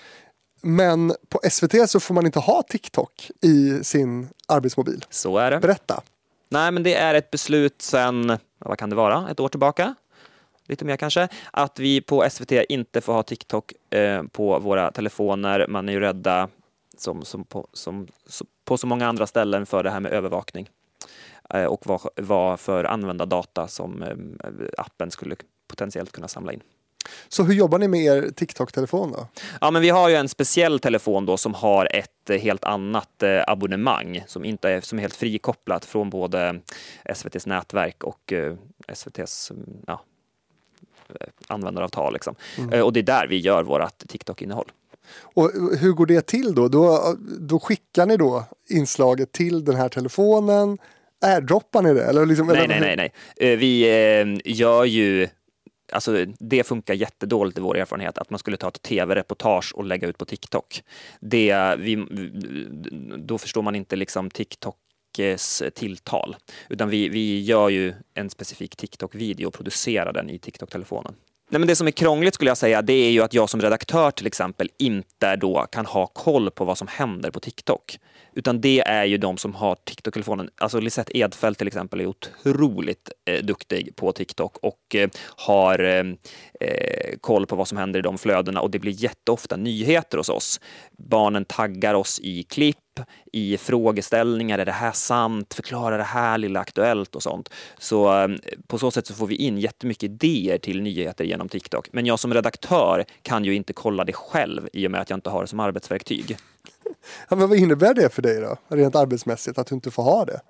Men 0.62 1.12
på 1.28 1.40
SVT 1.50 1.90
så 1.90 2.00
får 2.00 2.14
man 2.14 2.26
inte 2.26 2.38
ha 2.38 2.62
TikTok 2.62 3.30
i 3.40 3.84
sin 3.84 4.28
arbetsmobil. 4.48 5.04
Så 5.10 5.38
är 5.38 5.50
det. 5.50 5.58
Berätta. 5.58 6.02
Nej, 6.48 6.72
men 6.72 6.82
det 6.82 6.94
är 6.94 7.14
ett 7.14 7.30
beslut 7.30 7.82
sen, 7.82 8.38
vad 8.58 8.78
kan 8.78 8.90
det 8.90 8.96
vara, 8.96 9.28
ett 9.30 9.40
år 9.40 9.48
tillbaka? 9.48 9.94
Lite 10.66 10.84
mer 10.84 10.96
kanske. 10.96 11.28
Att 11.50 11.78
vi 11.78 12.00
på 12.00 12.30
SVT 12.30 12.52
inte 12.68 13.00
får 13.00 13.12
ha 13.12 13.22
TikTok 13.22 13.72
eh, 13.90 14.22
på 14.22 14.58
våra 14.58 14.90
telefoner. 14.90 15.66
Man 15.68 15.88
är 15.88 15.92
ju 15.92 16.00
rädda, 16.00 16.48
som, 16.96 17.24
som, 17.24 17.44
på, 17.44 17.68
som, 17.72 18.08
så, 18.26 18.44
på 18.64 18.76
så 18.78 18.86
många 18.86 19.08
andra 19.08 19.26
ställen, 19.26 19.66
för 19.66 19.82
det 19.82 19.90
här 19.90 20.00
med 20.00 20.12
övervakning. 20.12 20.68
Eh, 21.54 21.64
och 21.64 21.86
vad, 21.86 22.00
vad 22.16 22.60
för 22.60 22.84
användardata 22.84 23.68
som 23.68 24.02
eh, 24.02 24.16
appen 24.78 25.10
skulle 25.10 25.36
potentiellt 25.68 26.12
kunna 26.12 26.28
samla 26.28 26.52
in. 26.52 26.60
Så 27.28 27.42
hur 27.42 27.54
jobbar 27.54 27.78
ni 27.78 27.88
med 27.88 28.00
er 28.04 28.30
TikTok-telefon 28.30 29.12
då? 29.12 29.26
Ja, 29.60 29.70
men 29.70 29.82
vi 29.82 29.88
har 29.90 30.08
ju 30.08 30.14
en 30.14 30.28
speciell 30.28 30.78
telefon 30.78 31.26
då 31.26 31.36
som 31.36 31.54
har 31.54 31.96
ett 31.96 32.30
eh, 32.30 32.36
helt 32.38 32.64
annat 32.64 33.22
eh, 33.22 33.40
abonnemang 33.46 34.24
som 34.26 34.44
inte 34.44 34.70
är 34.70 34.80
som 34.80 34.98
är 34.98 35.02
helt 35.02 35.16
frikopplat 35.16 35.84
från 35.84 36.10
både 36.10 36.60
SVTs 37.04 37.46
nätverk 37.46 38.04
och 38.04 38.32
eh, 38.32 38.54
SVTs 38.88 39.50
mm, 39.50 39.64
ja, 39.86 40.02
eh, 41.20 41.26
användaravtal. 41.46 42.12
Liksom. 42.12 42.34
Eh, 42.72 42.80
Och 42.80 42.92
det 42.92 43.00
är 43.00 43.04
där 43.04 43.26
vi 43.26 43.36
gör 43.38 43.62
vårt 43.62 43.98
TikTok-innehåll. 44.08 44.70
Och 45.34 45.50
hur 45.80 45.92
går 45.92 46.06
det 46.06 46.26
till 46.26 46.54
då? 46.54 46.68
Då, 46.68 47.16
då 47.38 47.60
skickar 47.60 48.06
ni 48.06 48.16
då 48.16 48.44
inslaget 48.68 49.32
till 49.32 49.64
den 49.64 49.76
här 49.76 49.88
telefonen? 49.88 50.78
Airdroppar 51.20 51.82
ni 51.82 51.94
det? 51.94 52.04
Eller 52.04 52.26
liksom, 52.26 52.46
Nej, 52.46 52.56
eller, 52.56 52.68
nej, 52.80 52.96
nej, 52.96 53.12
nej. 53.36 53.52
Eh, 53.52 53.58
Vi 53.58 53.82
eh, 53.82 54.52
gör 54.54 54.84
ju 54.84 55.28
Alltså, 55.92 56.24
det 56.38 56.64
funkar 56.64 56.94
jättedåligt 56.94 57.58
i 57.58 57.60
vår 57.60 57.76
erfarenhet 57.76 58.18
att 58.18 58.30
man 58.30 58.38
skulle 58.38 58.56
ta 58.56 58.68
ett 58.68 58.82
tv-reportage 58.82 59.72
och 59.74 59.84
lägga 59.84 60.08
ut 60.08 60.18
på 60.18 60.24
TikTok. 60.24 60.82
Det, 61.20 61.76
vi, 61.78 62.06
då 63.18 63.38
förstår 63.38 63.62
man 63.62 63.74
inte 63.74 63.96
liksom 63.96 64.30
TikToks 64.30 65.62
tilltal. 65.74 66.36
Utan 66.68 66.88
vi, 66.88 67.08
vi 67.08 67.40
gör 67.40 67.68
ju 67.68 67.94
en 68.14 68.30
specifik 68.30 68.76
TikTok-video 68.76 69.46
och 69.46 69.54
producerar 69.54 70.12
den 70.12 70.30
i 70.30 70.38
TikTok-telefonen. 70.38 71.14
Nej, 71.50 71.58
men 71.58 71.68
det 71.68 71.76
som 71.76 71.86
är 71.86 71.90
krångligt 71.90 72.34
skulle 72.34 72.50
jag 72.50 72.58
säga, 72.58 72.82
det 72.82 72.92
är 72.92 73.10
ju 73.10 73.22
att 73.22 73.34
jag 73.34 73.50
som 73.50 73.60
redaktör 73.60 74.10
till 74.10 74.26
exempel 74.26 74.70
inte 74.78 75.36
då 75.36 75.66
kan 75.72 75.86
ha 75.86 76.06
koll 76.06 76.50
på 76.50 76.64
vad 76.64 76.78
som 76.78 76.88
händer 76.88 77.30
på 77.30 77.40
TikTok. 77.40 77.98
Utan 78.38 78.60
det 78.60 78.80
är 78.80 79.04
ju 79.04 79.18
de 79.18 79.36
som 79.36 79.54
har 79.54 79.74
TikTok-telefonen. 79.74 80.50
Alltså 80.56 80.80
Lisette 80.80 81.18
Edfeldt 81.18 81.58
till 81.58 81.66
exempel 81.66 82.00
är 82.00 82.06
otroligt 82.06 83.10
eh, 83.24 83.44
duktig 83.44 83.96
på 83.96 84.12
TikTok 84.12 84.56
och 84.56 84.94
eh, 84.94 85.08
har 85.36 85.78
eh, 85.78 86.04
eh, 86.60 87.16
koll 87.20 87.46
på 87.46 87.56
vad 87.56 87.68
som 87.68 87.78
händer 87.78 87.98
i 87.98 88.02
de 88.02 88.18
flödena 88.18 88.60
och 88.60 88.70
det 88.70 88.78
blir 88.78 88.92
jätteofta 88.92 89.56
nyheter 89.56 90.18
hos 90.18 90.28
oss. 90.28 90.60
Barnen 90.98 91.44
taggar 91.44 91.94
oss 91.94 92.20
i 92.22 92.42
klipp 92.42 92.76
i 93.32 93.56
frågeställningar. 93.56 94.58
Är 94.58 94.64
det 94.64 94.72
här 94.72 94.92
sant? 94.92 95.54
Förklara 95.54 95.96
det 95.96 96.02
här 96.02 96.38
lilla 96.38 96.60
Aktuellt 96.60 97.16
och 97.16 97.22
sånt. 97.22 97.48
Så 97.78 98.22
eh, 98.22 98.28
på 98.66 98.78
så 98.78 98.90
sätt 98.90 99.06
så 99.06 99.14
får 99.14 99.26
vi 99.26 99.34
in 99.34 99.58
jättemycket 99.58 100.02
idéer 100.02 100.58
till 100.58 100.82
nyheter 100.82 101.24
genom 101.24 101.48
TikTok. 101.48 101.88
Men 101.92 102.06
jag 102.06 102.18
som 102.18 102.34
redaktör 102.34 103.04
kan 103.22 103.44
ju 103.44 103.54
inte 103.54 103.72
kolla 103.72 104.04
det 104.04 104.12
själv 104.12 104.68
i 104.72 104.86
och 104.86 104.90
med 104.90 105.00
att 105.00 105.10
jag 105.10 105.16
inte 105.16 105.30
har 105.30 105.42
det 105.42 105.48
som 105.48 105.60
arbetsverktyg. 105.60 106.36
Ja, 107.28 107.36
men 107.36 107.48
vad 107.48 107.58
innebär 107.58 107.94
det 107.94 108.08
för 108.14 108.22
dig 108.22 108.40
då? 108.40 108.56
Rent 108.76 108.96
arbetsmässigt, 108.96 109.58
att 109.58 109.66
du 109.66 109.74
inte 109.74 109.90
får 109.90 110.02
ha 110.02 110.24
det? 110.24 110.40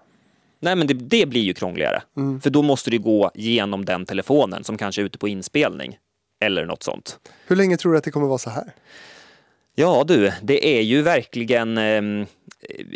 Nej, 0.61 0.77
men 0.77 0.87
det, 0.87 0.95
det 0.95 1.27
blir 1.27 1.41
ju 1.41 1.55
krångligare. 1.55 2.03
För 2.43 2.51
då 2.51 2.63
måste 2.63 2.91
du 2.91 2.99
gå 2.99 3.31
genom 3.35 3.85
den 3.85 4.07
telefonen 4.07 4.65
som 4.65 4.77
kanske 4.77 5.03
är 5.03 5.05
ute 5.05 5.19
på 5.19 5.29
inspelning. 5.29 5.99
Eller 6.41 6.67
något 6.67 6.83
sånt. 6.83 7.19
Hur 7.47 7.57
länge 7.57 7.77
tror 7.77 7.93
du 7.93 7.99
att 7.99 8.05
det 8.05 8.11
kommer 8.11 8.27
vara 8.27 8.39
så 8.39 8.51
här? 8.51 8.73
Ja 9.75 10.05
du, 10.07 10.33
det 10.43 10.79
är 10.79 10.83
ju 10.83 11.03
verkligen 11.03 11.79
eh, 11.79 12.27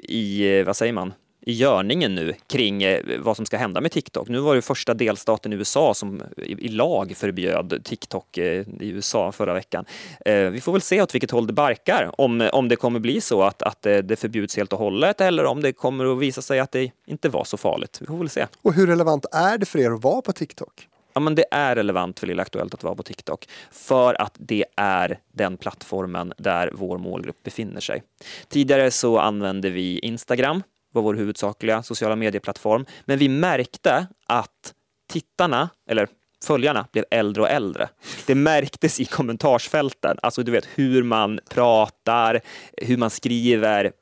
i, 0.03 0.63
vad 0.67 0.77
säger 0.77 0.93
man, 0.93 1.15
i 1.43 1.53
görningen 1.53 2.15
nu 2.15 2.35
kring 2.47 2.83
eh, 2.83 3.01
vad 3.19 3.37
som 3.37 3.47
ska 3.47 3.57
hända 3.57 3.81
med 3.81 3.93
TikTok. 3.93 4.29
Nu 4.29 4.39
var 4.39 4.55
det 4.55 4.63
första 4.63 4.95
delstaten 4.95 5.53
i 5.53 5.57
USA 5.57 5.95
som 5.95 6.23
i, 6.37 6.69
lag 6.69 7.17
förbjöd 7.17 7.81
TikTok 7.85 8.39
eh, 8.39 8.61
i 8.61 8.89
USA 8.89 9.33
förra 9.33 9.55
veckan. 9.55 9.85
Eh, 10.25 10.37
vi 10.37 10.61
får 10.61 10.73
väl 10.73 10.81
se 10.81 11.03
åt 11.03 11.15
vilket 11.15 11.31
håll 11.31 11.47
det 11.47 11.53
barkar, 11.53 12.11
om, 12.19 12.49
om 12.53 12.69
det 12.69 12.77
kommer 12.77 13.01
bli 13.01 13.21
så 13.21 13.43
att, 13.43 13.63
att 13.63 13.83
det 13.83 14.19
förbjuds 14.19 14.57
helt 14.57 14.73
och 14.73 14.79
hållet 14.79 15.21
eller 15.21 15.45
om 15.45 15.63
det 15.63 15.73
kommer 15.73 16.13
att 16.13 16.19
visa 16.19 16.43
sig 16.43 16.61
att 16.61 16.73
det 16.73 16.91
inte 17.07 17.29
var 17.29 17.45
så 17.45 17.57
farligt. 17.57 17.99
Vi 18.01 18.07
får 18.07 18.19
väl 18.19 18.29
se. 18.29 18.47
Och 18.63 18.75
hur 18.75 18.87
relevant 18.87 19.27
är 19.33 19.59
det 19.59 19.67
för 19.67 19.79
er 19.79 19.91
att 19.91 20.03
vara 20.03 20.23
på 20.23 20.33
TikTok? 20.33 20.89
Ja, 21.15 21.21
men 21.21 21.35
det 21.35 21.45
är 21.51 21.75
relevant 21.75 22.21
för 22.21 22.27
Lilla 22.27 22.43
Aktuellt 22.43 22.75
att 22.75 22.83
vara 22.83 22.95
på 22.95 23.03
TikTok 23.03 23.49
för 23.71 24.23
att 24.23 24.37
det 24.39 24.65
är 24.77 25.19
den 25.33 25.57
plattformen 25.57 26.33
där 26.39 26.71
vår 26.75 26.99
målgrupp 26.99 27.43
befinner 27.43 27.81
sig. 27.81 28.03
Tidigare 28.49 28.91
så 28.91 29.19
använde 29.19 29.71
vi 29.71 29.99
Instagram, 29.99 30.63
var 30.93 31.03
vår 31.03 31.15
huvudsakliga 31.15 31.83
sociala 31.83 32.17
medieplattform, 32.17 32.87
men 33.05 33.19
vi 33.19 33.29
märkte 33.29 34.07
att 34.27 34.75
tittarna, 35.09 35.69
eller 35.89 36.09
följarna, 36.45 36.87
blev 36.93 37.05
äldre 37.11 37.43
och 37.43 37.51
äldre. 37.51 37.89
Det 38.27 38.35
märktes 38.35 39.01
i 39.01 39.05
kommentarsfälten, 39.05 40.17
alltså 40.23 40.43
du 40.43 40.53
vet 40.53 40.69
hur 40.75 41.03
man 41.03 41.41
pratar, 41.51 42.41
hur 42.77 42.97
man 42.97 43.11
skriver, 43.11 43.93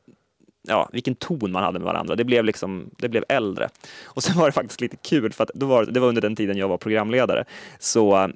ja, 0.68 0.88
vilken 0.92 1.14
ton 1.14 1.52
man 1.52 1.62
hade 1.62 1.78
med 1.78 1.86
varandra. 1.86 2.16
Det 2.16 2.24
blev 2.24 2.44
liksom, 2.44 2.90
det 2.98 3.08
blev 3.08 3.24
äldre. 3.28 3.68
Och 4.04 4.22
sen 4.22 4.38
var 4.38 4.46
det 4.46 4.52
faktiskt 4.52 4.80
lite 4.80 4.96
kul, 4.96 5.32
för 5.32 5.44
att 5.44 5.50
då 5.54 5.66
var, 5.66 5.84
det 5.84 6.00
var 6.00 6.08
under 6.08 6.22
den 6.22 6.36
tiden 6.36 6.56
jag 6.56 6.68
var 6.68 6.78
programledare. 6.78 7.44
Så 7.78 8.30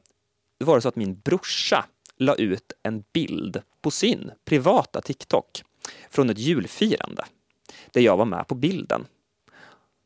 då 0.60 0.66
var 0.66 0.74
det 0.74 0.80
så 0.80 0.88
att 0.88 0.96
min 0.96 1.20
brorsa 1.20 1.84
la 2.18 2.34
ut 2.34 2.72
en 2.82 3.04
bild 3.12 3.62
på 3.82 3.90
sin 3.90 4.30
privata 4.44 5.00
TikTok 5.00 5.62
från 6.10 6.30
ett 6.30 6.38
julfirande 6.38 7.24
där 7.94 8.00
jag 8.00 8.16
var 8.16 8.24
med 8.24 8.46
på 8.46 8.54
bilden. 8.54 9.06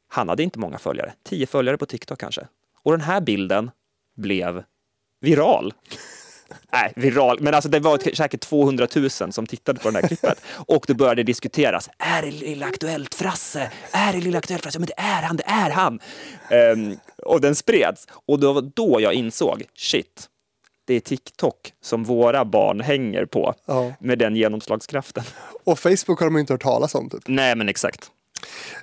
Han 0.08 0.28
hade 0.28 0.42
inte 0.42 0.58
många 0.58 0.78
följare, 0.78 1.12
tio 1.22 1.46
följare 1.46 1.76
på 1.76 1.86
TikTok 1.86 2.20
kanske. 2.20 2.46
Och 2.82 2.92
den 2.92 3.00
här 3.00 3.20
bilden 3.20 3.70
blev 4.16 4.62
viral. 5.20 5.74
Nej, 6.72 6.92
viral, 6.96 7.40
men 7.40 7.54
alltså 7.54 7.68
det 7.68 7.80
var 7.80 8.14
säkert 8.14 8.40
200 8.40 8.86
000 8.96 9.10
som 9.10 9.46
tittade 9.46 9.80
på 9.80 9.90
det 9.90 10.00
här 10.00 10.08
klippet. 10.08 10.42
Och 10.50 10.84
då 10.88 10.94
började 10.94 11.22
det 11.22 11.26
diskuteras. 11.26 11.90
Är 11.98 12.22
det 12.22 12.30
Lilla 12.30 12.66
Aktuellt 12.66 13.14
Frasse? 13.14 13.70
Är 13.92 14.12
det 14.12 14.20
Lilla 14.20 14.38
Aktuellt 14.38 14.62
Frasse? 14.62 14.76
Ja, 14.76 14.80
men 14.80 14.86
det 14.86 15.02
är 15.02 15.22
han, 15.22 15.36
det 15.36 15.46
är 15.46 15.70
han! 15.70 16.00
Ehm, 16.50 16.96
och 17.22 17.40
den 17.40 17.54
spreds. 17.54 18.06
Och 18.10 18.40
då 18.40 18.52
var 18.52 18.62
då 18.62 19.00
jag 19.00 19.14
insåg, 19.14 19.64
shit, 19.74 20.28
det 20.88 20.94
är 20.94 21.00
TikTok 21.00 21.72
som 21.82 22.04
våra 22.04 22.44
barn 22.44 22.80
hänger 22.80 23.24
på 23.24 23.54
Ja. 23.66 23.92
med 24.00 24.18
den 24.18 24.36
genomslagskraften. 24.36 25.24
Och 25.64 25.78
Facebook 25.78 26.18
har 26.20 26.26
de 26.26 26.34
ju 26.34 26.40
inte 26.40 26.52
hört 26.52 26.62
talas 26.62 26.94
om. 26.94 27.10
Typ. 27.10 27.22
Nej, 27.26 27.56
men 27.56 27.68
exakt. 27.68 28.10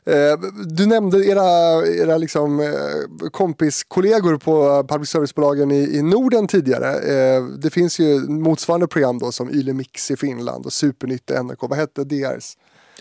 Eh, 0.06 0.40
Du 0.66 0.86
nämnde 0.86 1.26
era, 1.26 1.42
era 1.88 2.18
liksom, 2.18 2.60
eh, 2.60 3.30
kompiskollegor 3.32 4.38
på 4.38 4.84
public 4.88 5.10
service-bolagen 5.10 5.72
i, 5.72 5.98
i 5.98 6.02
Norden 6.02 6.48
tidigare. 6.48 6.90
Eh, 6.94 7.44
Det 7.44 7.70
finns 7.70 8.00
ju 8.00 8.20
motsvarande 8.20 8.88
program 8.88 9.20
då 9.20 9.32
som 9.32 9.50
Yle 9.50 9.74
Mix 9.74 10.12
i 10.12 10.18
Finland 10.18 10.66
och 10.66 10.74
Supernytt 10.74 11.32
i 11.32 11.34
NRK. 11.34 11.68
Vad 11.68 11.78
hette 11.78 12.04
DRs? 12.04 12.58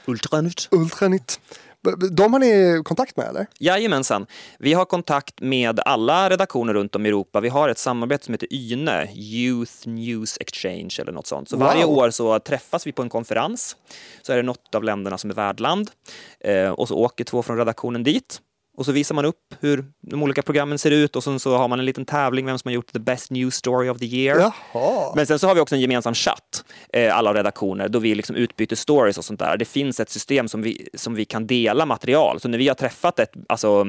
Ultranytt. 0.06 0.68
Ultranytt. 0.70 1.40
De 2.10 2.32
har 2.32 2.40
ni 2.40 2.82
kontakt 2.84 3.16
med 3.16 3.26
eller? 3.26 3.46
Jajamensan. 3.58 4.26
Vi 4.58 4.72
har 4.72 4.84
kontakt 4.84 5.40
med 5.40 5.80
alla 5.80 6.30
redaktioner 6.30 6.74
runt 6.74 6.94
om 6.96 7.06
i 7.06 7.08
Europa. 7.08 7.40
Vi 7.40 7.48
har 7.48 7.68
ett 7.68 7.78
samarbete 7.78 8.24
som 8.24 8.34
heter 8.34 8.48
YNE, 8.52 9.08
Youth 9.14 9.88
News 9.88 10.38
Exchange 10.40 10.96
eller 10.98 11.12
något 11.12 11.26
sånt. 11.26 11.48
Så 11.48 11.56
Wow. 11.56 11.66
varje 11.66 11.84
år 11.84 12.10
så 12.10 12.38
träffas 12.38 12.86
vi 12.86 12.92
på 12.92 13.02
en 13.02 13.08
konferens. 13.08 13.76
Så 14.22 14.32
är 14.32 14.36
det 14.36 14.42
något 14.42 14.74
av 14.74 14.84
länderna 14.84 15.18
som 15.18 15.30
är 15.30 15.34
värdland. 15.34 15.90
Eh, 16.40 16.68
och 16.68 16.88
så 16.88 16.96
åker 16.96 17.24
två 17.24 17.42
från 17.42 17.56
redaktionen 17.56 18.02
dit. 18.02 18.40
Och 18.76 18.86
så 18.86 18.92
visar 18.92 19.14
man 19.14 19.24
upp 19.24 19.54
hur 19.60 19.84
de 20.00 20.22
olika 20.22 20.42
programmen 20.42 20.78
ser 20.78 20.90
ut 20.90 21.16
och 21.16 21.24
sen 21.24 21.40
så 21.40 21.56
har 21.56 21.68
man 21.68 21.78
en 21.78 21.84
liten 21.84 22.04
tävling 22.04 22.46
vem 22.46 22.58
som 22.58 22.68
har 22.68 22.74
gjort 22.74 22.92
the 22.92 22.98
best 22.98 23.30
news 23.30 23.54
story 23.54 23.88
of 23.88 23.98
the 23.98 24.06
year. 24.06 24.40
Jaha. 24.40 25.12
Men 25.16 25.26
sen 25.26 25.38
så 25.38 25.46
har 25.46 25.54
vi 25.54 25.60
också 25.60 25.74
en 25.74 25.80
gemensam 25.80 26.14
chatt, 26.14 26.64
eh, 26.92 27.16
alla 27.16 27.34
redaktioner, 27.34 27.88
då 27.88 27.98
vi 27.98 28.14
liksom 28.14 28.36
utbyter 28.36 28.76
stories 28.76 29.18
och 29.18 29.24
sånt 29.24 29.40
där. 29.40 29.56
Det 29.56 29.64
finns 29.64 30.00
ett 30.00 30.10
system 30.10 30.48
som 30.48 30.62
vi, 30.62 30.88
som 30.94 31.14
vi 31.14 31.24
kan 31.24 31.46
dela 31.46 31.86
material. 31.86 32.40
Så 32.40 32.48
när 32.48 32.58
vi 32.58 32.68
har 32.68 32.74
träffat 32.74 33.18
ett, 33.18 33.32
alltså, 33.48 33.84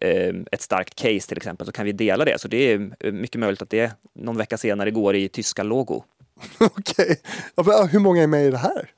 eh, 0.00 0.34
ett 0.52 0.62
starkt 0.62 0.94
case 0.94 1.28
till 1.28 1.36
exempel 1.36 1.66
så 1.66 1.72
kan 1.72 1.84
vi 1.84 1.92
dela 1.92 2.24
det. 2.24 2.40
Så 2.40 2.48
det 2.48 2.72
är 2.72 2.90
eh, 3.00 3.12
mycket 3.12 3.40
möjligt 3.40 3.62
att 3.62 3.70
det 3.70 3.92
någon 4.14 4.36
vecka 4.36 4.58
senare 4.58 4.90
går 4.90 5.16
i 5.16 5.28
tyska 5.28 5.62
logo. 5.62 6.04
Okej. 6.60 7.20
Ja, 7.54 7.88
Hur 7.90 7.98
många 7.98 8.22
är 8.22 8.26
med 8.26 8.46
i 8.46 8.50
det 8.50 8.58
här? 8.58 8.90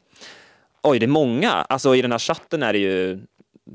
Oj, 0.82 0.98
det 0.98 1.06
är 1.06 1.08
många. 1.08 1.50
Alltså 1.50 1.96
i 1.96 2.02
den 2.02 2.12
här 2.12 2.18
chatten 2.18 2.62
är 2.62 2.72
det 2.72 2.78
ju 2.78 3.20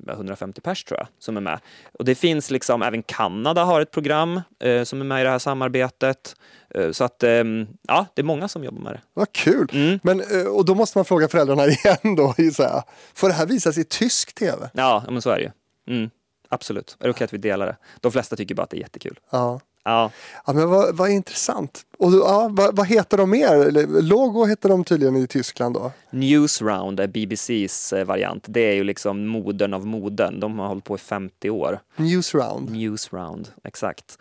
150 0.09 0.61
pers 0.61 0.83
tror 0.83 0.99
jag 0.99 1.07
som 1.19 1.37
är 1.37 1.41
med. 1.41 1.59
Och 1.99 2.05
det 2.05 2.15
finns 2.15 2.51
liksom, 2.51 2.81
även 2.81 3.03
Kanada 3.03 3.63
har 3.63 3.81
ett 3.81 3.91
program 3.91 4.41
eh, 4.59 4.83
som 4.83 5.01
är 5.01 5.05
med 5.05 5.21
i 5.21 5.23
det 5.23 5.29
här 5.29 5.39
samarbetet. 5.39 6.35
Eh, 6.69 6.91
så 6.91 7.03
att, 7.03 7.23
ehm, 7.23 7.67
ja, 7.87 8.05
det 8.13 8.21
är 8.21 8.23
många 8.23 8.47
som 8.47 8.63
jobbar 8.63 8.81
med 8.81 8.93
det. 8.93 9.01
Vad 9.13 9.31
kul. 9.31 9.67
Mm. 9.73 9.99
Men, 10.03 10.19
eh, 10.19 10.47
och 10.47 10.65
då 10.65 10.75
måste 10.75 10.97
man 10.97 11.05
fråga 11.05 11.27
föräldrarna 11.27 11.65
igen 11.67 12.15
då. 12.15 12.35
gissar 12.37 12.63
jag. 12.63 12.83
Får 13.13 13.27
det 13.27 13.33
här 13.33 13.45
visas 13.45 13.77
i 13.77 13.83
tysk 13.83 14.35
tv? 14.35 14.69
Ja, 14.73 15.03
men 15.09 15.21
så 15.21 15.29
är 15.29 15.35
det 15.35 15.43
ju. 15.43 15.51
Mm, 15.95 16.09
absolut. 16.49 16.97
Är 16.99 17.03
det 17.03 17.09
okej 17.09 17.25
att 17.25 17.33
vi 17.33 17.37
delar 17.37 17.65
det? 17.65 17.77
De 18.01 18.11
flesta 18.11 18.35
tycker 18.35 18.55
bara 18.55 18.63
att 18.63 18.69
det 18.69 18.77
är 18.77 18.81
jättekul. 18.81 19.19
Ja. 19.29 19.59
Ja, 19.83 20.11
Ja, 20.45 20.53
men 20.53 20.69
vad, 20.69 20.97
vad 20.97 21.09
intressant. 21.09 21.81
Och 21.97 22.13
ja, 22.13 22.49
vad, 22.51 22.75
vad 22.75 22.87
heter 22.87 23.17
de 23.17 23.29
mer? 23.29 23.71
Logo 24.01 24.45
heter 24.45 24.69
de 24.69 24.83
tydligen 24.83 25.15
i 25.15 25.27
Tyskland 25.27 25.75
då. 25.75 25.91
Newsround 26.09 26.99
är 26.99 27.07
BBCs 27.07 27.93
eh, 27.93 28.05
variant. 28.05 28.45
Det 28.47 28.61
är 28.61 28.73
ju 28.73 28.83
liksom 28.83 29.27
modern 29.27 29.73
av 29.73 29.85
moden. 29.85 30.39
De 30.39 30.59
har 30.59 30.67
hållit 30.67 30.83
på 30.83 30.95
i 30.95 30.97
50 30.97 31.49
år. 31.49 31.79
Newsround. 31.95 32.71
Newsround, 32.71 33.49
exakt. 33.63 34.17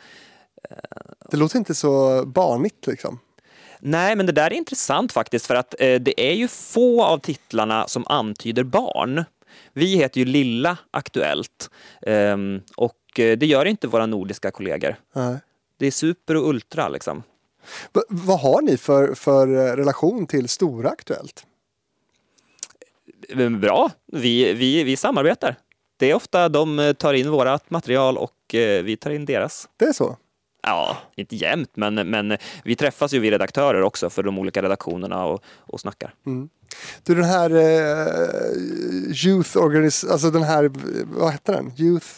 Det 1.30 1.36
låter 1.36 1.58
inte 1.58 1.74
så 1.74 2.22
barnigt 2.26 2.86
liksom. 2.86 3.18
Nej, 3.80 4.16
men 4.16 4.26
det 4.26 4.32
där 4.32 4.46
är 4.46 4.54
intressant 4.54 5.12
faktiskt 5.12 5.46
för 5.46 5.54
att 5.54 5.74
eh, 5.80 5.94
det 5.94 6.30
är 6.30 6.34
ju 6.34 6.48
få 6.48 7.04
av 7.04 7.18
titlarna 7.18 7.88
som 7.88 8.04
antyder 8.06 8.64
barn. 8.64 9.24
Vi 9.72 9.96
heter 9.96 10.18
ju 10.20 10.24
Lilla 10.24 10.78
Aktuellt 10.90 11.70
ehm, 12.06 12.60
och 12.76 13.20
eh, 13.20 13.38
det 13.38 13.46
gör 13.46 13.64
inte 13.64 13.86
våra 13.86 14.06
nordiska 14.06 14.50
kollegor. 14.50 14.96
Nej. 15.14 15.38
Det 15.82 15.86
är 15.86 15.90
super 15.90 16.36
och 16.36 16.48
ultra 16.48 16.88
liksom. 16.88 17.22
Va, 17.92 18.02
vad 18.08 18.40
har 18.40 18.62
ni 18.62 18.76
för, 18.76 19.14
för 19.14 19.48
eh, 19.48 19.76
relation 19.76 20.26
till 20.26 20.48
Stora 20.48 20.90
Aktuellt? 20.90 21.46
Eh, 23.28 23.50
Bra, 23.50 23.90
vi, 24.06 24.52
vi, 24.52 24.84
vi 24.84 24.96
samarbetar. 24.96 25.56
Det 25.96 26.10
är 26.10 26.14
ofta 26.14 26.48
de 26.48 26.78
eh, 26.78 26.92
tar 26.92 27.14
in 27.14 27.30
vårat 27.30 27.70
material 27.70 28.18
och 28.18 28.36
vi 28.84 28.96
tar 29.00 29.10
in 29.10 29.24
deras. 29.24 29.68
Det 29.76 29.84
är 29.84 29.92
så? 29.92 30.16
Ja, 30.62 30.96
inte 31.16 31.36
jämt, 31.36 31.70
men, 31.74 31.94
men 31.94 32.36
vi 32.64 32.76
träffas 32.76 33.12
ju 33.12 33.18
vi 33.18 33.30
redaktörer 33.30 33.82
också 33.82 34.10
för 34.10 34.22
de 34.22 34.38
olika 34.38 34.62
redaktionerna 34.62 35.24
och, 35.24 35.42
och 35.58 35.80
snackar. 35.80 36.14
Du 37.02 37.14
den 37.14 37.24
här 37.24 37.50
eh, 37.50 39.26
Youth 39.26 39.58
Organis... 39.58 40.04
Alltså 40.04 40.30
den 40.30 40.42
här, 40.42 40.70
vad 41.18 41.32
heter 41.32 41.52
den? 41.52 41.72
Youth 41.76 42.08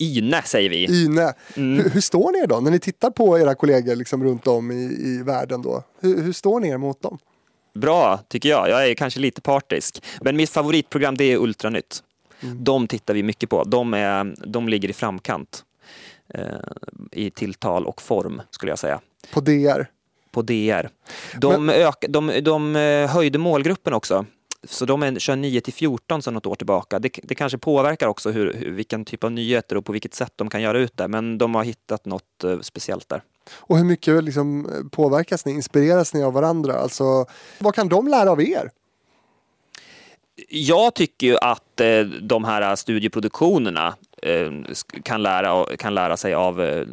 YNE 0.00 0.42
säger 0.42 0.70
vi. 0.70 1.04
YNE. 1.04 1.34
Mm. 1.56 1.84
Hur, 1.84 1.90
hur 1.90 2.00
står 2.00 2.32
ni 2.32 2.38
er 2.38 2.46
då? 2.46 2.60
När 2.60 2.70
ni 2.70 2.78
tittar 2.78 3.10
på 3.10 3.38
era 3.38 3.54
kollegor 3.54 3.96
liksom 3.96 4.24
runt 4.24 4.46
om 4.46 4.70
i, 4.70 4.84
i 4.84 5.22
världen 5.22 5.62
då? 5.62 5.82
Hur, 6.00 6.22
hur 6.22 6.32
står 6.32 6.60
ni 6.60 6.68
er 6.68 6.78
mot 6.78 7.02
dem? 7.02 7.18
Bra, 7.74 8.20
tycker 8.28 8.48
jag. 8.48 8.70
Jag 8.70 8.88
är 8.88 8.94
kanske 8.94 9.20
lite 9.20 9.40
partisk. 9.40 10.02
Men 10.20 10.36
mitt 10.36 10.50
favoritprogram 10.50 11.16
det 11.16 11.24
är 11.24 11.36
Ultranytt. 11.36 12.02
De 12.40 12.86
tittar 12.88 13.14
vi 13.14 13.22
mycket 13.22 13.50
på. 13.50 13.64
De, 13.64 13.94
är, 13.94 14.34
de 14.46 14.68
ligger 14.68 14.88
i 14.88 14.92
framkant 14.92 15.64
eh, 16.34 16.44
i 17.12 17.30
tilltal 17.30 17.86
och 17.86 18.02
form, 18.02 18.42
skulle 18.50 18.72
jag 18.72 18.78
säga. 18.78 19.00
På 19.32 19.40
DR. 19.40 19.86
på 20.30 20.42
DR. 20.42 20.88
De, 21.40 21.68
ök, 21.68 22.04
de, 22.08 22.40
de 22.42 22.76
eh, 22.76 23.06
höjde 23.10 23.38
målgruppen 23.38 23.92
också. 23.94 24.26
Så 24.68 24.84
de 24.84 25.02
är, 25.02 25.18
kör 25.18 25.36
9 25.36 25.60
till 25.60 25.72
14 25.72 26.22
sedan 26.22 26.34
något 26.34 26.46
år 26.46 26.54
tillbaka. 26.54 26.98
Det, 26.98 27.18
det 27.22 27.34
kanske 27.34 27.58
påverkar 27.58 28.06
också 28.06 28.30
hur, 28.30 28.52
hur, 28.52 28.70
vilken 28.70 29.04
typ 29.04 29.24
av 29.24 29.32
nyheter 29.32 29.76
och 29.76 29.84
på 29.84 29.92
vilket 29.92 30.14
sätt 30.14 30.32
de 30.36 30.50
kan 30.50 30.62
göra 30.62 30.78
ut 30.78 30.96
det. 30.96 31.08
Men 31.08 31.38
de 31.38 31.54
har 31.54 31.64
hittat 31.64 32.06
något 32.06 32.44
eh, 32.44 32.60
speciellt 32.60 33.08
där. 33.08 33.22
Och 33.52 33.76
hur 33.78 33.84
mycket 33.84 34.24
liksom 34.24 34.68
påverkas 34.92 35.46
ni? 35.46 35.52
Inspireras 35.52 36.14
ni 36.14 36.22
av 36.22 36.32
varandra? 36.32 36.74
Alltså, 36.74 37.26
vad 37.58 37.74
kan 37.74 37.88
de 37.88 38.08
lära 38.08 38.30
av 38.30 38.42
er? 38.42 38.70
Jag 40.48 40.94
tycker 40.94 41.26
ju 41.26 41.36
att 41.40 41.80
eh, 41.80 42.00
de 42.00 42.44
här 42.44 42.76
studieproduktionerna 42.76 43.94
eh, 44.22 44.50
kan, 45.02 45.22
lära, 45.22 45.76
kan 45.76 45.94
lära 45.94 46.16
sig 46.16 46.34
av, 46.34 46.60
eh, 46.62 46.86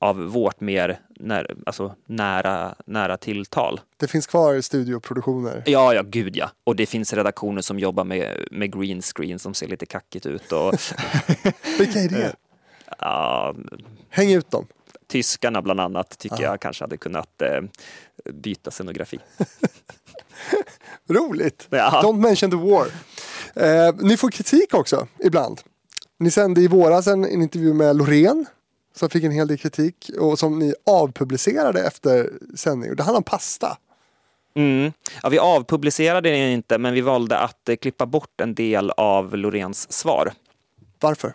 av 0.00 0.16
vårt 0.16 0.60
mer 0.60 1.00
när, 1.20 1.54
alltså, 1.66 1.94
nära, 2.06 2.74
nära 2.86 3.16
tilltal. 3.16 3.80
Det 3.96 4.08
finns 4.08 4.26
kvar 4.26 4.60
studioproduktioner. 4.60 5.62
Ja, 5.66 5.94
ja, 5.94 6.02
gud 6.02 6.36
ja. 6.36 6.50
Och 6.64 6.76
det 6.76 6.86
finns 6.86 7.12
redaktioner 7.12 7.62
som 7.62 7.78
jobbar 7.78 8.04
med, 8.04 8.46
med 8.50 8.80
green 8.80 9.02
screen 9.02 9.38
som 9.38 9.54
ser 9.54 9.68
lite 9.68 9.86
kackigt 9.86 10.26
ut. 10.26 10.52
Och, 10.52 10.74
Vilka 11.78 11.98
är 12.00 12.08
det? 12.08 12.32
ja, 12.98 13.54
Häng 14.08 14.32
ut 14.32 14.50
dem. 14.50 14.66
tyskarna 15.06 15.62
bland 15.62 15.80
annat 15.80 16.18
tycker 16.18 16.36
Ja. 16.42 16.42
jag 16.50 16.60
kanske 16.60 16.84
hade 16.84 16.96
kunnat 16.96 17.42
byta 18.32 18.70
scenografi. 18.70 19.18
Roligt. 21.08 21.66
Ja. 21.70 22.00
Don't 22.04 22.20
mention 22.20 22.50
the 22.50 22.56
war. 22.56 22.86
Eh, 23.54 23.94
ni 23.98 24.16
får 24.16 24.30
kritik 24.30 24.74
också 24.74 25.06
ibland. 25.24 25.60
Ni 26.18 26.30
sände 26.30 26.60
i 26.60 26.68
våras 26.68 27.06
en, 27.06 27.24
en 27.24 27.42
intervju 27.42 27.74
med 27.74 27.96
Loreen 27.96 28.46
som 28.96 29.10
fick 29.10 29.24
en 29.24 29.30
hel 29.30 29.48
del 29.48 29.58
kritik 29.58 30.10
och 30.20 30.38
som 30.38 30.58
ni 30.58 30.74
avpublicerade 30.86 31.86
efter 31.86 32.30
sändning. 32.56 32.96
Det 32.96 33.02
handlar 33.02 33.18
om 33.18 33.24
pasta. 33.24 33.78
Mm. 34.56 34.92
Ja, 35.22 35.28
vi 35.28 35.38
avpublicerade 35.38 36.30
det 36.30 36.52
inte, 36.52 36.78
men 36.78 36.94
vi 36.94 37.00
valde 37.00 37.38
att 37.38 37.68
eh, 37.68 37.76
klippa 37.76 38.06
bort 38.06 38.40
en 38.40 38.54
del 38.54 38.90
av 38.90 39.36
Loreens 39.36 39.92
svar. 39.92 40.32
Varför? 41.00 41.34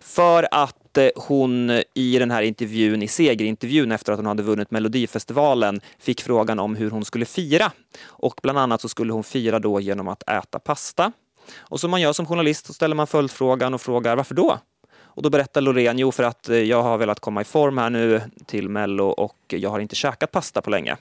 För 0.00 0.48
att 0.50 0.76
att 0.98 1.12
hon 1.16 1.82
i 1.94 2.18
den 2.18 2.30
här 2.30 2.42
intervjun, 2.42 3.02
i 3.02 3.08
segerintervjun 3.08 3.92
efter 3.92 4.12
att 4.12 4.18
hon 4.18 4.26
hade 4.26 4.42
vunnit 4.42 4.70
Melodifestivalen, 4.70 5.80
fick 5.98 6.20
frågan 6.20 6.58
om 6.58 6.76
hur 6.76 6.90
hon 6.90 7.04
skulle 7.04 7.24
fira. 7.24 7.72
Och 8.04 8.40
bland 8.42 8.58
annat 8.58 8.80
så 8.80 8.88
skulle 8.88 9.12
hon 9.12 9.24
fira 9.24 9.58
då 9.58 9.80
genom 9.80 10.08
att 10.08 10.28
äta 10.28 10.58
pasta. 10.58 11.12
Och 11.56 11.80
som 11.80 11.90
man 11.90 12.00
gör 12.00 12.12
som 12.12 12.26
journalist 12.26 12.66
så 12.66 12.72
ställer 12.72 12.94
man 12.94 13.06
följdfrågan 13.06 13.74
och 13.74 13.80
frågar 13.80 14.16
varför 14.16 14.34
då? 14.34 14.58
Och 14.96 15.22
då 15.22 15.30
berättar 15.30 15.60
Loreen, 15.60 15.98
jo 15.98 16.12
för 16.12 16.22
att 16.22 16.48
eh, 16.48 16.56
jag 16.56 16.82
har 16.82 16.98
velat 16.98 17.20
komma 17.20 17.40
i 17.40 17.44
form 17.44 17.78
här 17.78 17.90
nu 17.90 18.20
till 18.46 18.68
Mello 18.68 19.04
och 19.04 19.36
jag 19.48 19.70
har 19.70 19.80
inte 19.80 19.94
käkat 19.94 20.30
pasta 20.30 20.62
på 20.62 20.70
länge. 20.70 20.96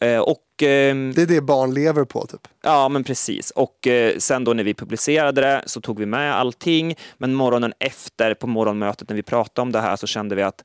Eh, 0.00 0.18
Och 0.20 0.62
ehm, 0.62 1.12
Det 1.16 1.22
är 1.22 1.26
det 1.26 1.40
barn 1.40 1.74
lever 1.74 2.04
på 2.04 2.26
typ. 2.26 2.48
Ja, 2.62 2.88
men 2.88 3.04
precis. 3.04 3.50
Och 3.50 3.86
eh, 3.86 4.18
sen 4.18 4.44
då 4.44 4.52
när 4.52 4.64
vi 4.64 4.74
publicerade 4.74 5.40
det 5.40 5.62
så 5.66 5.80
tog 5.80 5.98
vi 5.98 6.06
med 6.06 6.36
allting. 6.36 6.94
Men 7.18 7.34
morgonen 7.34 7.72
efter, 7.78 8.34
på 8.34 8.46
morgonmötet 8.46 9.08
när 9.08 9.16
vi 9.16 9.22
pratade 9.22 9.62
om 9.62 9.72
det 9.72 9.80
här, 9.80 9.96
så 9.96 10.06
kände 10.06 10.34
vi 10.34 10.42
att 10.42 10.64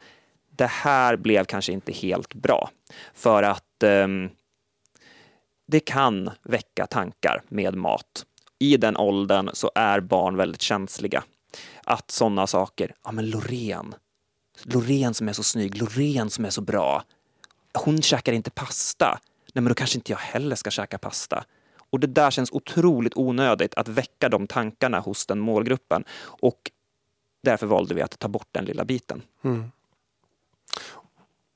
det 0.55 0.69
här 0.69 1.15
blev 1.15 1.45
kanske 1.45 1.71
inte 1.71 1.91
helt 1.91 2.33
bra. 2.33 2.69
För 3.13 3.43
att 3.43 3.83
ehm, 3.83 4.29
det 5.67 5.79
kan 5.79 6.29
väcka 6.43 6.85
tankar 6.87 7.41
med 7.47 7.75
mat. 7.75 8.25
I 8.59 8.77
den 8.77 8.97
åldern 8.97 9.49
så 9.53 9.71
är 9.75 9.99
barn 9.99 10.37
väldigt 10.37 10.61
känsliga. 10.61 11.23
Att 11.83 12.11
sådana 12.11 12.47
saker, 12.47 12.93
ja 13.03 13.11
men 13.11 13.29
Loreen, 13.29 13.95
Loreen 14.63 15.13
som 15.13 15.29
är 15.29 15.33
så 15.33 15.43
snygg, 15.43 15.77
Loreen 15.77 16.29
som 16.29 16.45
är 16.45 16.49
så 16.49 16.61
bra, 16.61 17.03
hon 17.73 18.01
käkar 18.01 18.33
inte 18.33 18.49
pasta. 18.49 19.19
Nej, 19.53 19.61
men 19.61 19.65
då 19.65 19.73
kanske 19.73 19.97
inte 19.97 20.11
jag 20.11 20.19
heller 20.19 20.55
ska 20.55 20.71
käka 20.71 20.97
pasta. 20.97 21.45
Och 21.91 21.99
det 21.99 22.07
där 22.07 22.31
känns 22.31 22.51
otroligt 22.51 23.13
onödigt 23.15 23.73
att 23.73 23.87
väcka 23.87 24.29
de 24.29 24.47
tankarna 24.47 24.99
hos 24.99 25.25
den 25.25 25.39
målgruppen. 25.39 26.03
Och 26.21 26.71
därför 27.43 27.67
valde 27.67 27.95
vi 27.95 28.01
att 28.01 28.19
ta 28.19 28.27
bort 28.27 28.47
den 28.51 28.65
lilla 28.65 28.85
biten. 28.85 29.21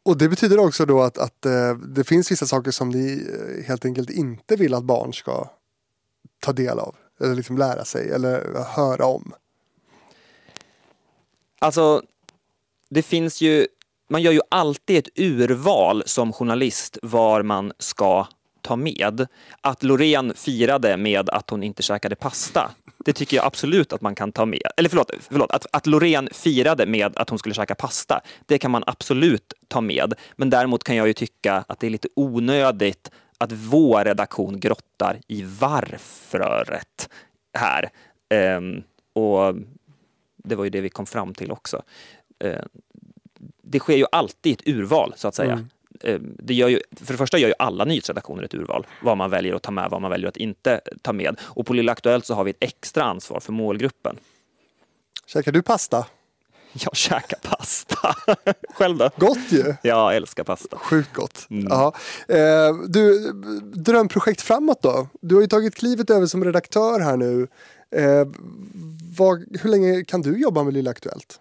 Och 0.04 0.18
det 0.18 0.30
betyder 0.30 0.60
också 0.60 0.86
då 0.86 1.02
att, 1.02 1.18
att 1.18 1.46
eh, 1.46 1.76
det 1.76 2.04
finns 2.04 2.32
vissa 2.32 2.46
saker 2.46 2.72
som 2.72 2.90
ni 2.90 3.28
eh, 3.34 3.66
helt 3.68 3.86
enkelt 3.86 4.10
inte 4.10 4.56
vill 4.56 4.74
att 4.74 4.84
barn 4.84 5.14
ska 5.14 5.50
ta 6.40 6.54
del 6.54 6.80
av. 6.80 6.96
Eller 7.20 7.36
liksom 7.36 7.58
lära 7.58 7.86
sig 7.86 8.12
eller 8.12 8.64
höra 8.64 9.06
om. 9.06 9.34
Alltså, 11.60 12.04
det 12.90 13.02
finns 13.02 13.42
ju, 13.42 13.68
man 14.08 14.22
gör 14.22 14.32
ju 14.32 14.42
alltid 14.50 14.98
ett 14.98 15.20
urval 15.20 16.04
som 16.06 16.34
journalist 16.34 16.98
var 17.02 17.44
man 17.44 17.72
ska 17.80 18.28
ta 18.62 18.76
med. 18.76 19.28
Att 19.62 19.84
Loreen 19.84 20.34
firade 20.36 20.98
med 20.98 21.30
att 21.30 21.50
hon 21.50 21.64
inte 21.64 21.84
käkade 21.84 22.16
pasta, 22.16 22.72
det 23.06 23.14
tycker 23.14 23.38
jag 23.38 23.46
absolut 23.46 23.94
att 23.94 24.02
man 24.02 24.16
kan 24.16 24.32
ta 24.32 24.46
med. 24.46 24.68
Eller 24.78 24.90
förlåt, 24.90 25.12
förlåt 25.30 25.52
att, 25.52 25.66
att 25.72 25.88
Loreen 25.88 26.30
firade 26.32 26.86
med 26.86 27.18
att 27.18 27.30
hon 27.30 27.40
skulle 27.40 27.56
käka 27.56 27.76
pasta, 27.76 28.22
det 28.46 28.58
kan 28.58 28.72
man 28.72 28.84
absolut 28.88 29.54
ta 29.68 29.82
med. 29.82 30.14
Men 30.36 30.50
däremot 30.50 30.84
kan 30.84 30.96
jag 30.96 31.08
ju 31.08 31.14
tycka 31.14 31.64
att 31.68 31.80
det 31.80 31.88
är 31.88 31.92
lite 31.92 32.08
onödigt 32.16 33.12
att 33.38 33.52
vår 33.52 34.04
redaktion 34.04 34.60
grottar 34.60 35.20
i 35.28 35.44
varfröret 35.44 37.10
här. 37.58 37.90
Ehm, 38.30 38.84
och 39.14 39.56
det 40.38 40.56
var 40.56 40.64
ju 40.64 40.70
det 40.70 40.82
vi 40.82 40.90
kom 40.90 41.06
fram 41.06 41.34
till 41.34 41.52
också. 41.52 41.82
Ehm, 42.40 42.70
det 43.66 43.80
sker 43.80 43.96
ju 43.98 44.06
alltid 44.12 44.54
ett 44.54 44.68
urval, 44.68 45.14
så 45.18 45.28
att 45.28 45.36
säga. 45.36 45.54
Mm. 45.54 45.68
Eh, 46.04 46.20
Det 46.22 46.54
gör 46.54 46.68
ju, 46.68 46.80
för 47.02 47.14
det 47.14 47.18
första 47.18 47.38
gör 47.38 47.48
ju 47.48 47.54
alla 47.60 47.86
nyhetsredaktioner 47.86 48.44
ett 48.44 48.54
urval, 48.54 48.88
vad 49.04 49.18
man 49.18 49.30
väljer 49.30 49.54
att 49.56 49.64
ta 49.64 49.72
med, 49.72 49.90
vad 49.90 50.02
man 50.02 50.12
väljer 50.12 50.28
att 50.30 50.38
inte 50.38 50.82
ta 51.02 51.14
med. 51.14 51.40
Och 51.42 51.66
på 51.66 51.74
Lilla 51.74 51.92
Aktuellt 51.92 52.26
så 52.26 52.34
har 52.34 52.44
vi 52.44 52.50
ett 52.50 52.58
extra 52.60 53.04
ansvar 53.04 53.40
för 53.40 53.54
målgruppen. 53.54 54.18
Käkar 55.26 55.52
du 55.52 55.62
pasta? 55.62 56.06
Jag 56.74 56.96
käkar 56.96 57.40
pasta. 57.44 58.16
Själv 58.74 58.98
då? 58.98 59.10
Gott 59.18 59.38
ju! 59.52 59.74
Jag 59.82 60.16
älskar 60.16 60.44
pasta. 60.44 60.78
Sjukt 60.78 61.14
gott. 61.14 61.48
Mm. 61.50 61.68
Ja. 61.70 61.94
Eh, 62.28 62.76
du, 62.88 63.32
drömprojekt 63.64 64.42
framåt 64.42 64.82
då? 64.82 65.08
Du 65.22 65.36
har 65.36 65.42
ju 65.42 65.48
tagit 65.48 65.76
klivet 65.76 66.10
över 66.10 66.26
som 66.26 66.44
redaktör 66.46 67.00
här 67.00 67.18
nu. 67.18 67.48
Eh, 67.92 68.28
vad, 69.18 69.58
hur 69.62 69.70
länge 69.70 70.04
kan 70.04 70.22
du 70.22 70.38
jobba 70.42 70.64
med 70.64 70.74
Lilla 70.74 70.92
Aktuellt? 70.92 71.40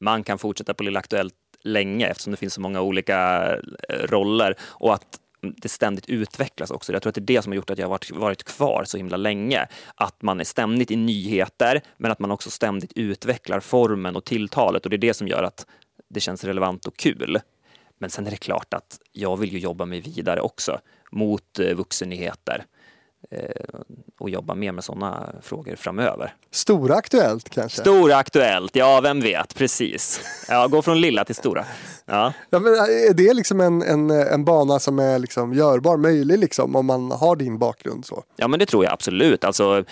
Man 0.00 0.24
kan 0.24 0.38
fortsätta 0.38 0.74
på 0.74 0.82
Lilla 0.82 0.98
Aktuellt 0.98 1.34
länge 1.62 2.06
eftersom 2.06 2.30
det 2.30 2.36
finns 2.36 2.54
så 2.54 2.60
många 2.60 2.80
olika 2.80 3.46
eh, 3.88 3.98
roller 4.04 4.54
och 4.60 4.94
att 4.94 5.20
det 5.40 5.68
ständigt 5.68 6.08
utvecklas 6.08 6.70
också. 6.70 6.92
Jag 6.92 7.02
tror 7.02 7.10
att 7.10 7.14
det 7.14 7.20
är 7.20 7.36
det 7.36 7.42
som 7.42 7.52
har 7.52 7.56
gjort 7.56 7.70
att 7.70 7.78
jag 7.78 7.86
har 7.86 7.90
varit, 7.90 8.10
varit 8.10 8.44
kvar 8.44 8.84
så 8.86 8.96
himla 8.96 9.16
länge. 9.16 9.66
Att 9.94 10.22
man 10.22 10.40
är 10.40 10.44
ständigt 10.44 10.90
i 10.90 10.96
nyheter, 10.96 11.80
men 11.96 12.10
att 12.10 12.18
man 12.18 12.30
också 12.30 12.50
ständigt 12.50 12.92
utvecklar 12.92 13.60
formen 13.60 14.16
och 14.16 14.24
tilltalet 14.24 14.84
och 14.84 14.90
det 14.90 14.96
är 14.96 14.98
det 14.98 15.14
som 15.14 15.28
gör 15.28 15.42
att 15.42 15.66
det 16.08 16.20
känns 16.20 16.44
relevant 16.44 16.86
och 16.86 16.96
kul. 16.96 17.40
Men 17.98 18.10
sen 18.10 18.26
är 18.26 18.30
det 18.30 18.36
klart 18.36 18.74
att 18.74 19.00
jag 19.12 19.36
vill 19.36 19.52
ju 19.52 19.58
jobba 19.58 19.84
mig 19.84 20.00
vidare 20.00 20.40
också 20.40 20.80
mot 21.12 21.58
eh, 21.58 21.74
vuxennyheter 21.74 22.64
och 24.18 24.30
jobba 24.30 24.54
mer 24.54 24.72
med 24.72 24.84
sådana 24.84 25.32
frågor 25.42 25.76
framöver. 25.76 26.34
Stora 26.50 26.94
Aktuellt 26.94 27.48
kanske? 27.48 27.80
Stora 27.80 28.16
Aktuellt, 28.16 28.76
ja 28.76 29.00
vem 29.00 29.20
vet, 29.20 29.54
precis. 29.54 30.20
Ja, 30.48 30.66
gå 30.66 30.82
från 30.82 31.00
lilla 31.00 31.24
till 31.24 31.34
stora. 31.34 31.64
Ja. 32.06 32.32
Ja, 32.50 32.58
men 32.58 32.72
är 32.72 33.14
det 33.14 33.34
liksom 33.34 33.60
en, 33.60 33.82
en, 33.82 34.10
en 34.10 34.44
bana 34.44 34.78
som 34.78 34.98
är 34.98 35.18
liksom 35.18 35.52
görbar, 35.52 35.96
möjlig 35.96 36.38
liksom, 36.38 36.76
om 36.76 36.86
man 36.86 37.10
har 37.10 37.36
din 37.36 37.58
bakgrund 37.58 38.06
så? 38.06 38.22
ja, 38.36 38.48
men 38.48 38.58
det 38.58 38.66
tror 38.66 38.84
jag 38.84 38.92
absolut. 38.92 39.44
Alltså, 39.44 39.84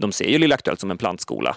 de 0.00 0.12
ser 0.12 0.28
ju 0.28 0.38
Lilla 0.38 0.54
Aktuellt 0.54 0.80
som 0.80 0.90
en 0.90 0.98
plantskola. 0.98 1.56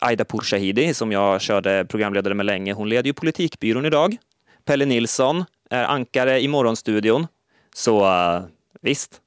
Aida 0.00 0.24
Pourshahidi, 0.24 0.94
som 0.94 1.12
jag 1.12 1.40
körde 1.40 1.84
programledare 1.84 2.34
med 2.34 2.46
länge, 2.46 2.72
hon 2.72 2.88
leder 2.88 3.06
ju 3.06 3.12
Politikbyrån 3.12 3.84
idag. 3.84 4.16
Pelle 4.64 4.84
Nilsson 4.84 5.44
är 5.70 5.84
ankare 5.84 6.40
i 6.40 6.48
Morgonstudion. 6.48 7.26
Så 7.74 8.04
eh, 8.04 8.42
visst, 8.82 9.20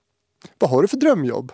Vad 0.60 0.70
har 0.70 0.82
du 0.82 0.88
för 0.88 0.98
drömjobb? 0.98 1.52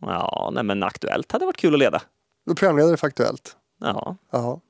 ja, 0.00 0.50
nej, 0.54 0.62
men 0.64 0.82
Aktuellt 0.82 1.32
hade 1.32 1.46
varit 1.46 1.56
kul 1.56 1.74
att 1.74 1.78
leda. 1.80 2.02
Du 2.46 2.50
är 2.52 2.54
programledare 2.56 2.96
för 2.96 3.06
Aktuellt. 3.06 3.56
Ja, 3.80 4.16
Jaha. 4.32 4.60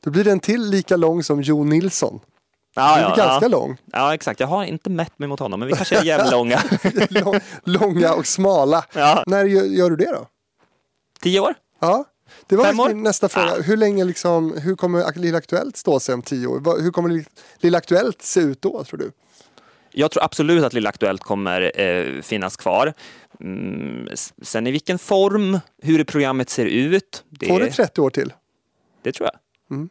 Då 0.00 0.10
blir 0.10 0.24
det 0.24 0.32
en 0.32 0.40
till 0.40 0.62
lika 0.70 0.96
lång 0.96 1.22
som 1.24 1.42
Jo 1.42 1.64
Nilsson. 1.64 2.20
ja, 2.74 2.94
Det 2.96 3.00
är 3.00 3.02
ja, 3.02 3.14
ganska 3.16 3.44
ja. 3.44 3.48
lång. 3.48 3.76
ja 3.92 4.14
exakt. 4.14 4.40
Jag 4.40 4.46
har 4.46 4.64
inte 4.64 4.90
mätt 4.90 5.18
mig 5.18 5.28
mot 5.28 5.40
honom, 5.40 5.60
men 5.60 5.68
vi 5.68 5.74
kanske 5.74 5.98
är 5.98 6.04
jämnlånga. 6.04 6.58
Lång- 7.10 7.40
Långa 7.64 8.14
och 8.14 8.26
smala. 8.26 8.84
Ja. 8.94 9.24
När 9.26 9.44
gör, 9.44 9.90
du 9.90 9.96
det 9.96 10.10
då? 10.12 10.26
Tio 11.20 11.40
år? 11.40 11.54
Ja, 11.78 12.04
det 12.46 12.56
var 12.56 12.64
Fem 12.64 12.76
faktiskt 12.76 12.90
år? 12.90 12.94
min 12.94 13.02
nästa 13.04 13.28
fråga. 13.28 13.52
Ah. 13.52 13.62
Hur 13.62 13.76
länge 13.76 14.04
liksom, 14.04 14.56
hur 14.58 14.76
kommer 14.76 15.18
Lilla 15.18 15.38
Aktuellt 15.38 15.76
stå 15.76 16.00
sig 16.00 16.14
om 16.14 16.22
tio 16.22 16.46
år? 16.46 16.80
Hur 16.82 16.90
kommer 16.90 17.08
Li- 17.08 17.26
Lilla 17.56 17.78
Aktuellt 17.78 18.22
se 18.22 18.40
ut 18.40 18.62
då 18.62 18.84
tror 18.84 18.98
du? 18.98 19.12
Jag 19.92 20.10
tror 20.10 20.24
absolut 20.24 20.64
att 20.64 20.72
Lilla 20.72 20.88
Aktuellt 20.88 21.22
kommer 21.22 21.80
eh, 21.80 22.22
finnas 22.22 22.56
kvar. 22.56 22.94
Mm, 23.40 24.08
sen 24.42 24.66
i 24.66 24.70
vilken 24.70 24.98
form, 24.98 25.58
hur 25.82 26.04
programmet 26.04 26.50
ser 26.50 26.66
ut, 26.66 27.24
det, 27.28 27.46
Får 27.46 27.60
det 27.60 27.70
30 27.70 28.00
år 28.00 28.10
till? 28.10 28.32
det 29.02 29.12
tror 29.12 29.28
jag. 29.32 29.76
Mm. 29.76 29.88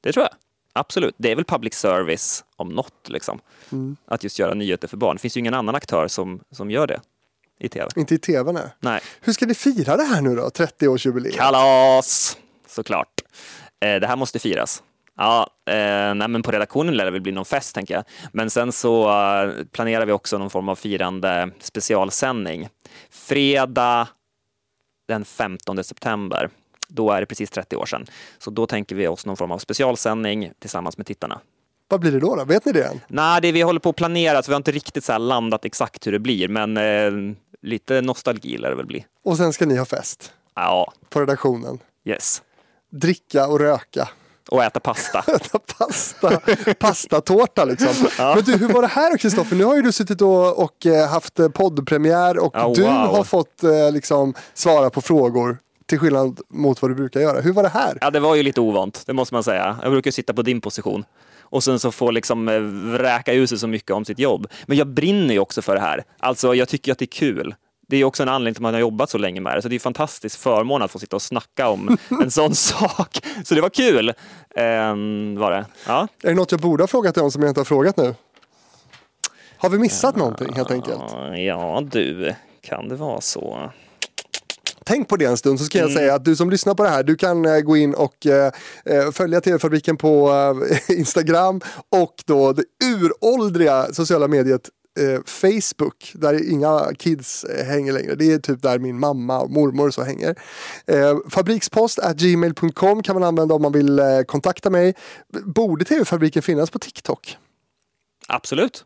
Det 0.00 0.12
tror 0.12 0.24
jag. 0.24 0.32
absolut. 0.72 1.14
Det 1.18 1.30
är 1.30 1.36
väl 1.36 1.44
public 1.44 1.74
service 1.74 2.44
om 2.56 2.68
något, 2.68 3.08
liksom. 3.08 3.40
Mm. 3.72 3.96
Att 4.06 4.24
just 4.24 4.38
göra 4.38 4.54
nyheter 4.54 4.88
för 4.88 4.96
barn. 4.96 5.16
Det 5.16 5.20
finns 5.20 5.36
ju 5.36 5.40
ingen 5.40 5.54
annan 5.54 5.74
aktör 5.74 6.08
som, 6.08 6.40
som 6.50 6.70
gör 6.70 6.86
det 6.86 7.00
i 7.58 7.68
tv. 7.68 7.88
Inte 7.96 8.14
i 8.14 8.18
tv 8.18 8.52
nej. 8.52 8.68
Nej. 8.80 9.00
Hur 9.20 9.32
ska 9.32 9.46
ni 9.46 9.54
fira 9.54 9.96
det 9.96 10.04
här 10.04 10.20
nu 10.20 10.36
då? 10.36 10.48
30-årsjubileum? 10.48 11.36
Kalas! 11.36 12.38
Såklart. 12.66 13.20
Eh, 13.80 14.00
det 14.00 14.06
här 14.06 14.16
måste 14.16 14.38
firas. 14.38 14.82
Ja, 15.16 15.46
eh, 15.66 16.14
nej, 16.14 16.28
men 16.28 16.42
på 16.42 16.50
redaktionen 16.50 16.96
lär 16.96 17.04
det 17.04 17.10
väl 17.10 17.20
bli 17.20 17.32
någon 17.32 17.44
fest 17.44 17.74
tänker 17.74 17.94
jag. 17.94 18.04
Men 18.32 18.50
sen 18.50 18.72
så 18.72 19.08
eh, 19.10 19.64
planerar 19.72 20.06
vi 20.06 20.12
också 20.12 20.38
någon 20.38 20.50
form 20.50 20.68
av 20.68 20.74
firande 20.76 21.50
specialsändning. 21.60 22.68
Fredag 23.10 24.08
den 25.08 25.24
15 25.24 25.84
september. 25.84 26.50
Då 26.88 27.10
är 27.10 27.20
det 27.20 27.26
precis 27.26 27.50
30 27.50 27.76
år 27.76 27.86
sedan. 27.86 28.06
Så 28.38 28.50
då 28.50 28.66
tänker 28.66 28.96
vi 28.96 29.08
oss 29.08 29.26
någon 29.26 29.36
form 29.36 29.50
av 29.50 29.58
specialsändning 29.58 30.52
tillsammans 30.58 30.96
med 30.98 31.06
tittarna. 31.06 31.40
Vad 31.88 32.00
blir 32.00 32.12
det 32.12 32.20
då? 32.20 32.36
då? 32.36 32.44
Vet 32.44 32.64
ni 32.64 32.72
det 32.72 32.84
än? 32.84 33.00
Nej, 33.08 33.40
det 33.40 33.52
vi 33.52 33.62
håller 33.62 33.80
på 33.80 33.88
att 33.88 33.96
planera, 33.96 34.42
så 34.42 34.50
vi 34.50 34.52
har 34.54 34.56
inte 34.60 34.72
riktigt 34.72 35.04
så 35.04 35.18
landat 35.18 35.64
exakt 35.64 36.06
hur 36.06 36.12
det 36.12 36.18
blir, 36.18 36.48
men 36.48 36.76
eh, 36.76 37.34
lite 37.62 38.00
nostalgi 38.00 38.56
lär 38.58 38.70
det 38.70 38.76
väl 38.76 38.86
bli. 38.86 39.04
Och 39.24 39.36
sen 39.36 39.52
ska 39.52 39.66
ni 39.66 39.76
ha 39.76 39.84
fest 39.84 40.32
Ja, 40.54 40.92
på 41.08 41.20
redaktionen. 41.20 41.78
yes. 42.04 42.42
Dricka 42.90 43.46
och 43.46 43.60
röka. 43.60 44.08
Och 44.50 44.64
äta 44.64 44.80
pasta. 44.80 45.18
Äta 45.34 45.58
pasta, 45.78 46.40
pastatårta 46.78 47.64
liksom. 47.64 48.08
Men 48.18 48.44
du, 48.44 48.56
hur 48.56 48.68
var 48.68 48.82
det 48.82 48.88
här 48.88 49.18
Kristoffer? 49.18 49.56
Nu 49.56 49.64
har 49.64 49.76
ju 49.76 49.82
du 49.82 49.92
suttit 49.92 50.22
och, 50.22 50.62
och 50.62 50.86
eh, 50.86 51.08
haft 51.08 51.38
eh, 51.38 51.48
poddpremiär 51.48 52.38
och 52.38 52.52
Ja, 52.54 52.72
du 52.76 52.82
wow. 52.82 52.90
har 52.92 53.24
fått 53.24 53.62
eh, 53.62 53.92
liksom 53.92 54.34
svara 54.54 54.90
på 54.90 55.00
frågor 55.00 55.58
till 55.86 55.98
skillnad 55.98 56.40
mot 56.48 56.82
vad 56.82 56.90
du 56.90 56.94
brukar 56.94 57.20
göra. 57.20 57.40
Hur 57.40 57.52
var 57.52 57.62
det 57.62 57.68
här? 57.68 57.98
Ja, 58.00 58.10
det 58.10 58.20
var 58.20 58.34
ju 58.34 58.42
lite 58.42 58.60
ovant, 58.60 59.02
det 59.06 59.12
måste 59.12 59.34
man 59.34 59.44
säga. 59.44 59.76
Jag 59.82 59.92
brukar 59.92 60.10
sitta 60.10 60.34
på 60.34 60.42
din 60.42 60.60
position 60.60 61.04
och 61.40 61.64
sen 61.64 61.78
så 61.78 61.92
få 61.92 62.10
liksom 62.10 62.46
vräka 62.92 63.32
ur 63.32 63.46
sig 63.46 63.58
så 63.58 63.66
mycket 63.66 63.90
om 63.90 64.04
sitt 64.04 64.18
jobb. 64.18 64.46
Men 64.66 64.76
jag 64.78 64.86
brinner 64.86 65.34
ju 65.34 65.40
också 65.40 65.62
för 65.62 65.74
det 65.74 65.80
här. 65.80 66.04
Alltså, 66.18 66.54
jag 66.54 66.68
tycker 66.68 66.92
att 66.92 66.98
det 66.98 67.04
är 67.04 67.06
kul. 67.06 67.54
Det 67.92 67.96
är 67.96 68.04
också 68.04 68.22
en 68.22 68.28
anledning 68.28 68.54
till 68.54 68.58
att 68.60 68.62
man 68.62 68.74
har 68.74 68.80
jobbat 68.80 69.10
så 69.10 69.18
länge 69.18 69.40
med 69.40 69.56
det. 69.56 69.62
Så 69.62 69.68
det 69.68 69.72
är 69.74 69.76
en 69.76 69.80
fantastisk 69.80 70.38
förmån 70.38 70.82
att 70.82 70.90
få 70.90 70.98
sitta 70.98 71.16
och 71.16 71.22
snacka 71.22 71.68
om 71.68 71.98
en 72.22 72.30
sån 72.30 72.54
sak. 72.54 73.18
Så 73.44 73.54
det 73.54 73.60
var 73.60 73.68
kul, 73.68 74.12
ehm, 74.56 75.36
var 75.38 75.50
det. 75.50 75.66
Ja. 75.86 76.08
Är 76.22 76.28
det 76.28 76.34
något 76.34 76.50
jag 76.52 76.60
borde 76.60 76.82
ha 76.82 76.88
frågat 76.88 77.14
dig 77.14 77.24
om 77.24 77.30
som 77.30 77.42
jag 77.42 77.50
inte 77.50 77.60
har 77.60 77.64
frågat 77.64 77.96
nu? 77.96 78.14
Har 79.56 79.70
vi 79.70 79.78
missat 79.78 80.16
någonting 80.16 80.52
helt 80.54 80.70
enkelt? 80.70 81.02
Ja, 81.36 81.82
du, 81.90 82.34
kan 82.62 82.88
det 82.88 82.94
vara 82.96 83.20
så? 83.20 83.70
Tänk 84.84 85.08
på 85.08 85.16
det 85.16 85.24
en 85.24 85.36
stund 85.36 85.58
så 85.58 85.64
ska 85.64 85.78
jag 85.78 85.84
Mm. 85.90 85.96
säga 85.96 86.14
att 86.14 86.24
du 86.24 86.36
som 86.36 86.50
lyssnar 86.50 86.74
på 86.74 86.82
det 86.82 86.88
här, 86.88 87.02
du 87.02 87.16
kan 87.16 87.44
eh, 87.44 87.60
gå 87.60 87.76
in 87.76 87.94
och 87.94 88.26
eh, 88.26 88.52
eh, 88.84 89.10
följa 89.12 89.40
TV-fabriken 89.40 89.96
på 89.96 90.30
eh, 90.88 90.96
Instagram 90.98 91.60
och 91.90 92.14
då 92.26 92.52
det 92.52 92.64
uråldriga 92.84 93.86
sociala 93.92 94.28
mediet 94.28 94.68
eh, 95.00 95.20
Facebook, 95.26 96.12
där 96.14 96.50
inga 96.52 96.90
kids 96.98 97.44
eh, 97.44 97.66
hänger 97.66 97.92
längre. 97.92 98.14
Det 98.14 98.32
är 98.32 98.38
typ 98.38 98.62
där 98.62 98.78
min 98.78 98.98
mamma 98.98 99.40
och 99.40 99.50
mormor 99.50 99.90
så 99.90 100.02
hänger. 100.02 100.34
Eh, 100.86 101.16
fabrikspost 101.30 101.98
gmail.com 102.16 103.02
kan 103.02 103.14
man 103.14 103.22
använda 103.24 103.54
om 103.54 103.62
man 103.62 103.72
vill 103.72 103.98
eh, 103.98 104.20
kontakta 104.26 104.70
mig. 104.70 104.94
Borde 105.44 105.84
TV-fabriken 105.84 106.42
finnas 106.42 106.70
på 106.70 106.78
TikTok? 106.78 107.36
Absolut. 108.28 108.84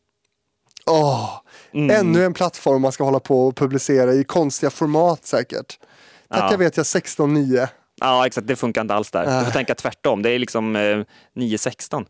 Åh, 0.86 1.30
Ännu 1.72 2.24
en 2.24 2.34
plattform 2.34 2.82
man 2.82 2.92
ska 2.92 3.04
hålla 3.04 3.20
på 3.20 3.46
och 3.46 3.56
publicera 3.56 4.12
i 4.14 4.24
konstiga 4.24 4.70
format 4.70 5.26
säkert. 5.26 5.78
Tacka 6.30 6.48
Ja. 6.50 6.56
vet 6.56 6.76
jag 6.76 6.84
16.9. 6.84 7.68
Ja, 8.00 8.26
exakt. 8.26 8.46
Det 8.46 8.56
funkar 8.56 8.80
inte 8.80 8.94
alls 8.94 9.10
där. 9.10 9.38
Du 9.38 9.44
får 9.44 9.52
tänka 9.52 9.74
tvärtom. 9.74 10.22
Det 10.22 10.30
är 10.30 10.38
liksom 10.38 10.76
eh, 10.76 10.80
9-16. 11.34 12.04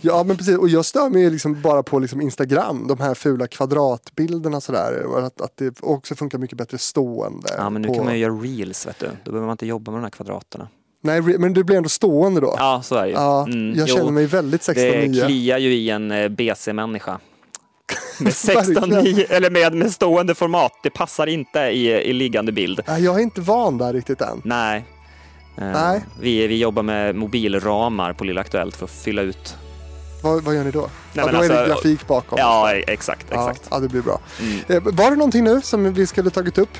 Ja 0.00 0.24
men 0.24 0.36
precis, 0.36 0.56
och 0.58 0.68
jag 0.68 0.84
stör 0.84 1.08
mig 1.08 1.30
liksom 1.30 1.60
bara 1.62 1.82
på 1.82 1.98
liksom 1.98 2.20
Instagram, 2.20 2.86
de 2.88 3.00
här 3.00 3.14
fula 3.14 3.46
kvadratbilderna 3.46 4.60
sådär. 4.60 5.02
och 5.06 5.26
Att, 5.26 5.40
att 5.40 5.56
det 5.56 5.82
också 5.82 6.14
funkar 6.14 6.38
mycket 6.38 6.58
bättre 6.58 6.78
stående. 6.78 7.48
Ja, 7.58 7.70
men 7.70 7.82
nu 7.82 7.88
på... 7.88 7.94
kan 7.94 8.04
man 8.04 8.14
ju 8.14 8.20
göra 8.20 8.32
reels, 8.32 8.86
vet 8.86 8.98
du. 8.98 9.10
Då 9.24 9.30
behöver 9.30 9.46
man 9.46 9.54
inte 9.54 9.66
jobba 9.66 9.92
med 9.92 9.98
de 10.00 10.02
här 10.04 10.10
kvadraterna. 10.10 10.68
Nej, 11.04 11.20
men 11.22 11.54
det 11.54 11.64
blir 11.64 11.76
ändå 11.76 11.88
stående 11.88 12.40
då. 12.40 12.54
Ja, 12.58 12.80
så 12.84 12.94
är 12.94 13.02
det 13.02 13.08
ju. 13.08 13.14
Ja, 13.14 13.46
Mm, 13.46 13.74
jag 13.78 13.88
jo, 13.88 13.96
känner 13.96 14.10
mig 14.10 14.26
väldigt 14.26 14.66
Det 14.66 14.72
16.9. 14.72 15.26
kliar 15.26 15.58
ju 15.58 15.74
i 15.74 15.90
en 15.90 16.10
eh, 16.10 16.28
BC-människa. 16.28 17.18
Med 18.20 18.32
Verkligen. 18.46 18.64
16 18.74 18.92
eller 19.36 19.50
med, 19.50 19.74
med 19.74 19.92
stående 19.92 20.34
format. 20.34 20.72
Det 20.82 20.90
passar 20.90 21.26
inte 21.26 21.58
i, 21.60 21.88
i 21.90 22.12
liggande 22.12 22.52
bild. 22.52 22.80
Jag 22.86 23.04
är 23.04 23.18
inte 23.18 23.40
van 23.40 23.78
där 23.78 23.92
riktigt 23.92 24.20
än. 24.20 24.40
Nej. 24.44 24.84
Eh, 25.58 25.64
Nej. 25.72 26.04
Vi, 26.20 26.46
vi 26.46 26.58
jobbar 26.58 26.82
med 26.82 27.14
mobilramar 27.14 28.12
på 28.12 28.24
Lilla 28.24 28.40
Aktuellt 28.40 28.76
för 28.76 28.84
att 28.84 28.90
fylla 28.90 29.22
ut. 29.22 29.56
Vad, 30.22 30.42
vad 30.42 30.54
gör 30.54 30.64
ni 30.64 30.70
då? 30.70 30.88
ja, 31.12 31.24
men 31.26 31.34
då 31.34 31.42
är 31.42 31.48
det 31.48 31.58
alltså- 31.60 31.74
grafik 31.74 32.06
bakom. 32.06 32.38
Ja, 32.38 32.72
exakt. 32.74 33.26
ja, 33.30 33.50
exakt. 33.50 33.68
ja, 33.70 33.78
det 33.78 33.88
blir 33.88 34.02
bra. 34.02 34.20
Mm. 34.40 34.58
Eh, 34.68 34.92
Var 34.94 35.10
det 35.10 35.16
någonting 35.16 35.44
nu 35.44 35.60
som 35.62 35.94
vi 35.94 36.06
skulle 36.06 36.30
tagit 36.30 36.58
upp? 36.58 36.78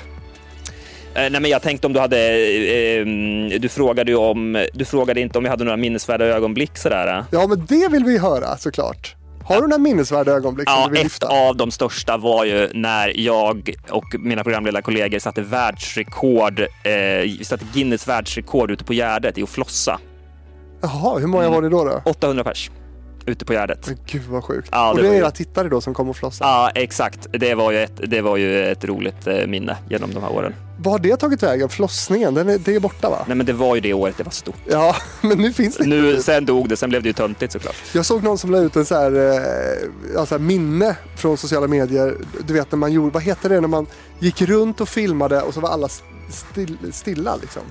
Eh, 1.14 1.20
nej, 1.31 1.31
men 1.41 1.45
jag 1.47 1.62
tänkte 1.62 1.87
om 1.87 1.93
du 1.93 2.01
hade, 2.01 2.18
eh, 2.18 3.05
du 3.61 3.68
frågade 3.68 4.11
ju 4.11 4.16
om, 4.16 4.66
du 4.75 4.85
frågade 4.85 5.20
inte 5.20 5.39
om 5.39 5.45
jag 5.45 5.51
hade 5.51 5.64
några 5.64 5.77
minnesvärda 5.77 6.25
ögonblick 6.25 6.79
sådär. 6.79 7.25
Ja, 7.31 7.47
men 7.47 7.66
det 7.68 7.89
vill 7.89 8.05
vi 8.05 8.18
höra 8.18 8.57
såklart. 8.57 9.16
Har 9.47 9.55
du 9.55 9.61
några 9.68 9.78
minnesvärda 9.78 10.32
ögonblick 10.32 10.68
som 10.70 10.78
Ja, 10.80 10.86
du 10.86 10.90
vill 10.93 10.99
ett 11.01 11.05
lyfta? 11.05 11.28
av 11.28 11.57
de 11.57 11.70
största 11.70 12.16
var 12.16 12.45
ju 12.45 12.68
när 12.74 13.20
jag 13.20 13.70
och 13.90 14.05
mina 14.18 14.43
programledarkollegor 14.43 15.18
satte 15.18 15.43
världsrekord, 15.43 16.61
eh, 16.61 16.66
vi 17.22 17.40
satte 17.45 17.64
Guinness 17.72 18.09
världsrekord 18.09 18.70
ute 18.70 18.84
på 18.84 18.93
Gärdet 18.95 19.38
i 19.38 19.43
att 19.43 19.49
flossa. 19.49 20.01
Jaha, 20.82 21.18
hur 21.18 21.26
många 21.26 21.45
Mm. 21.45 21.55
var 21.55 21.62
det 21.62 21.68
då? 21.68 21.84
då? 21.84 22.03
800 22.05 22.45
pers 22.45 22.70
ute 23.27 23.45
på 23.45 23.53
Gärdet. 23.53 23.87
Men 23.87 23.97
gud 24.07 24.23
vad 24.29 24.45
sjukt. 24.45 24.68
Ja, 24.73 24.91
och 24.91 24.97
det 24.97 25.03
det 25.03 25.09
är 25.09 25.11
var 25.11 25.14
ju- 25.16 25.20
era 25.23 25.31
tittare 25.31 25.68
då 25.68 25.81
som 25.81 25.95
kommer 25.95 26.11
och 26.11 26.16
flossar? 26.16 26.47
Ja, 26.47 26.70
exakt. 26.75 27.27
Det 27.33 27.55
var 27.55 27.70
ju 27.73 27.79
ett, 27.83 28.01
det 28.07 28.20
var 28.20 28.37
ju 28.37 28.64
ett 28.73 28.85
roligt 28.85 29.27
eh, 29.27 29.47
minne 29.47 29.77
genom 29.91 30.14
de 30.14 30.23
här 30.23 30.33
åren. 30.33 30.55
Vad 30.79 30.93
har 30.93 30.99
det 30.99 31.16
tagit 31.16 31.43
vägen? 31.43 31.68
Flossningen, 31.68 32.35
den 32.35 32.49
är, 32.49 32.59
det 32.59 32.75
är 32.75 32.81
borta 32.81 33.11
va? 33.11 33.25
Nej, 33.27 33.37
men 33.37 33.47
det 33.47 33.53
var 33.53 33.75
ju 33.75 33.81
det 33.81 33.93
året 33.95 34.14
det 34.16 34.23
var 34.25 34.31
stort. 34.31 34.55
Ja, 34.70 34.97
men 35.20 35.39
nu 35.39 35.53
finns 35.53 35.77
det 35.77 35.87
Nu, 35.87 36.11
inte. 36.11 36.23
sen 36.23 36.47
dog 36.47 36.68
det, 36.68 36.77
sen 36.77 36.89
blev 36.91 37.03
det 37.03 37.09
ju 37.09 37.12
töntigt 37.12 37.53
såklart. 37.53 37.75
Jag 37.95 38.07
såg 38.07 38.23
någon 38.23 38.39
som 38.39 38.51
la 38.51 38.59
ut 38.59 38.77
en 38.77 38.85
så 38.85 38.95
här, 38.95 39.12
ja, 40.14 40.27
så 40.27 40.35
här 40.35 40.39
minne 40.39 40.97
från 41.16 41.37
sociala 41.37 41.66
medier. 41.66 42.14
Du 42.47 42.55
vet 42.55 42.73
när 42.73 42.77
man 42.79 42.93
gjorde, 42.93 43.11
vad 43.14 43.23
heter 43.23 43.49
det 43.49 43.61
när 43.61 43.68
man 43.68 43.87
gick 44.18 44.43
runt 44.43 44.81
och 44.81 44.89
filmade 44.89 45.43
och 45.43 45.55
så 45.55 45.61
var 45.61 45.68
alla 45.68 45.89
still, 46.31 46.77
stilla 46.93 47.37
liksom. 47.37 47.62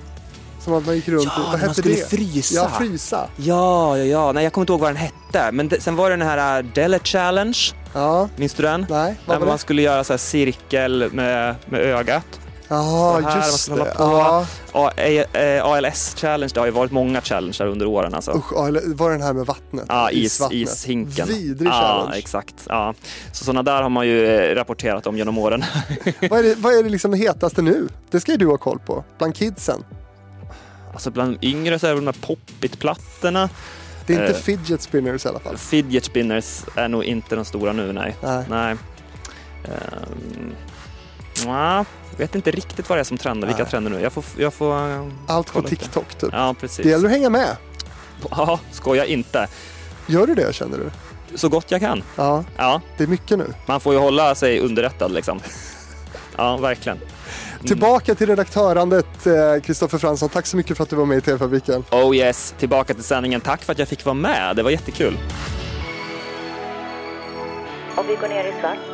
Som 0.64 0.74
att 0.74 0.86
man 0.86 0.94
gick 0.94 1.08
runt 1.08 1.24
Ja, 1.24 1.30
och, 1.30 1.36
vad 1.38 1.44
när 1.44 1.50
man 1.52 1.60
hette 1.60 1.74
skulle 1.74 1.94
det? 1.94 2.10
frysa. 2.10 2.54
Ja, 2.54 2.68
frysa. 2.78 3.28
Ja, 3.36 3.98
ja, 3.98 4.04
ja. 4.04 4.32
Nej, 4.32 4.44
jag 4.44 4.52
kommer 4.52 4.62
inte 4.62 4.72
ihåg 4.72 4.80
vad 4.80 4.90
den 4.90 4.96
hette. 4.96 5.52
Men 5.52 5.68
det, 5.68 5.80
sen 5.80 5.96
var 5.96 6.10
det 6.10 6.16
den 6.16 6.26
här 6.28 6.62
uh, 6.62 6.68
Dele 6.74 6.98
Challenge. 7.04 7.58
Ja, 7.94 8.28
Minns 8.36 8.54
du 8.54 8.62
den? 8.62 8.86
nej, 8.90 9.14
Där 9.26 9.38
vad 9.38 9.48
man 9.48 9.58
skulle 9.58 9.82
göra 9.82 10.04
så 10.04 10.12
här 10.12 10.18
cirkel 10.18 11.08
med, 11.12 11.54
med 11.66 11.80
ögat. 11.80 12.24
Ja, 12.68 13.20
man 13.22 13.36
just 13.36 13.68
hålla 13.68 13.84
det. 13.84 13.90
på. 13.90 14.02
Ja. 14.72 14.92
ALS 15.62 16.14
Challenge, 16.18 16.50
det 16.54 16.60
har 16.60 16.66
ju 16.66 16.72
varit 16.72 16.92
många 16.92 17.20
challenger 17.20 17.66
under 17.66 17.86
åren 17.86 18.14
alltså. 18.14 18.32
Usch, 18.36 18.52
var 18.96 19.10
det 19.10 19.14
den 19.14 19.22
här 19.22 19.32
med 19.32 19.46
vattnet? 19.46 19.84
Ja, 19.88 20.10
is, 20.10 20.40
ishinken. 20.50 21.28
Vidrig 21.28 21.68
ja, 21.68 21.72
challenge. 21.72 22.18
exakt. 22.18 22.54
Ja. 22.68 22.94
Så 23.32 23.44
sådana 23.44 23.62
där 23.62 23.82
har 23.82 23.88
man 23.88 24.06
ju 24.06 24.26
eh, 24.26 24.54
rapporterat 24.54 25.06
om 25.06 25.16
genom 25.16 25.38
åren. 25.38 25.64
vad, 26.30 26.38
är 26.38 26.42
det, 26.42 26.54
vad 26.58 26.72
är 26.74 26.82
det 26.82 26.88
liksom 26.88 27.12
hetaste 27.12 27.62
nu? 27.62 27.88
Det 28.10 28.20
ska 28.20 28.32
ju 28.32 28.38
du 28.38 28.46
ha 28.46 28.56
koll 28.58 28.78
på. 28.78 29.04
Bland 29.18 29.36
kidsen. 29.36 29.84
Alltså 30.92 31.10
bland 31.10 31.38
de 31.40 31.46
yngre 31.48 31.78
så 31.78 31.86
är 31.86 31.90
det 31.90 31.96
de 31.96 32.06
här 32.06 32.16
poppit-plattorna. 32.20 33.48
Det 34.06 34.14
är 34.14 34.20
inte 34.20 34.38
Eh. 34.38 34.42
fidget 34.42 34.82
spinners 34.82 35.24
i 35.24 35.28
alla 35.28 35.40
fall. 35.40 35.56
Fidget 35.56 36.04
spinners 36.04 36.60
är 36.76 36.88
nog 36.88 37.04
inte 37.04 37.34
de 37.36 37.44
stora 37.44 37.72
nu, 37.72 37.92
nej. 37.92 38.16
Nej. 38.22 38.44
nej. 38.50 38.76
Um, 39.64 40.54
jag 41.46 41.84
vet 42.18 42.34
inte 42.34 42.50
riktigt 42.50 42.88
vad 42.88 42.98
det 42.98 43.00
är 43.02 43.04
som 43.04 43.18
trendar, 43.18 43.48
vilka 43.48 43.64
trender 43.64 43.90
nu. 43.90 44.00
Jag 44.00 44.12
får... 44.12 44.24
Jag 44.36 44.54
får 44.54 44.90
eh, 44.90 45.06
Allt 45.26 45.46
på 45.46 45.52
kolla 45.52 45.68
lite. 45.68 45.82
TikTok 45.84 46.14
typ. 46.14 46.30
Ja, 46.32 46.54
precis. 46.60 46.76
Det 46.84 46.88
gäller 46.90 47.04
att 47.04 47.10
hänga 47.12 47.30
med. 47.30 47.56
Ja, 48.30 48.60
skoja 48.72 49.04
inte. 49.06 49.48
Gör 50.06 50.26
du 50.26 50.34
det 50.34 50.54
känner 50.54 50.78
du? 50.78 50.90
Så 51.38 51.48
gott 51.48 51.70
jag 51.70 51.80
kan. 51.80 52.02
Ja, 52.16 52.44
Ja, 52.56 52.80
det 52.96 53.02
är 53.04 53.08
mycket 53.08 53.38
nu. 53.38 53.54
man 53.66 53.80
får 53.80 53.92
ju 53.94 53.98
hålla 54.00 54.34
sig 54.34 54.60
underrättad 54.60 55.12
liksom. 55.12 55.40
Ja, 56.36 56.56
verkligen. 56.56 56.98
Mm. 57.62 57.68
Tillbaka 57.68 58.14
till 58.14 58.26
redaktörandet, 58.26 59.26
eh, 59.26 59.62
Kristoffer 59.62 59.98
Fransson. 59.98 60.28
Tack 60.28 60.46
så 60.46 60.56
mycket 60.56 60.76
för 60.76 60.84
att 60.84 60.90
du 60.90 60.96
var 60.96 61.06
med 61.06 61.18
i 61.18 61.20
TV-fabriken. 61.20 61.84
Oh 61.90 62.16
yes, 62.16 62.54
tillbaka 62.58 62.94
till 62.94 63.04
sändningen. 63.04 63.40
Tack 63.40 63.62
för 63.64 63.72
att 63.72 63.78
jag 63.78 63.88
fick 63.88 64.04
vara 64.04 64.14
med. 64.14 64.56
Det 64.56 64.62
var 64.62 64.70
jättekul. 64.70 65.18
Om 67.96 68.06
vi 68.06 68.14
går 68.14 68.28
ner 68.28 68.44
i 68.44 68.52
svart 68.60 68.91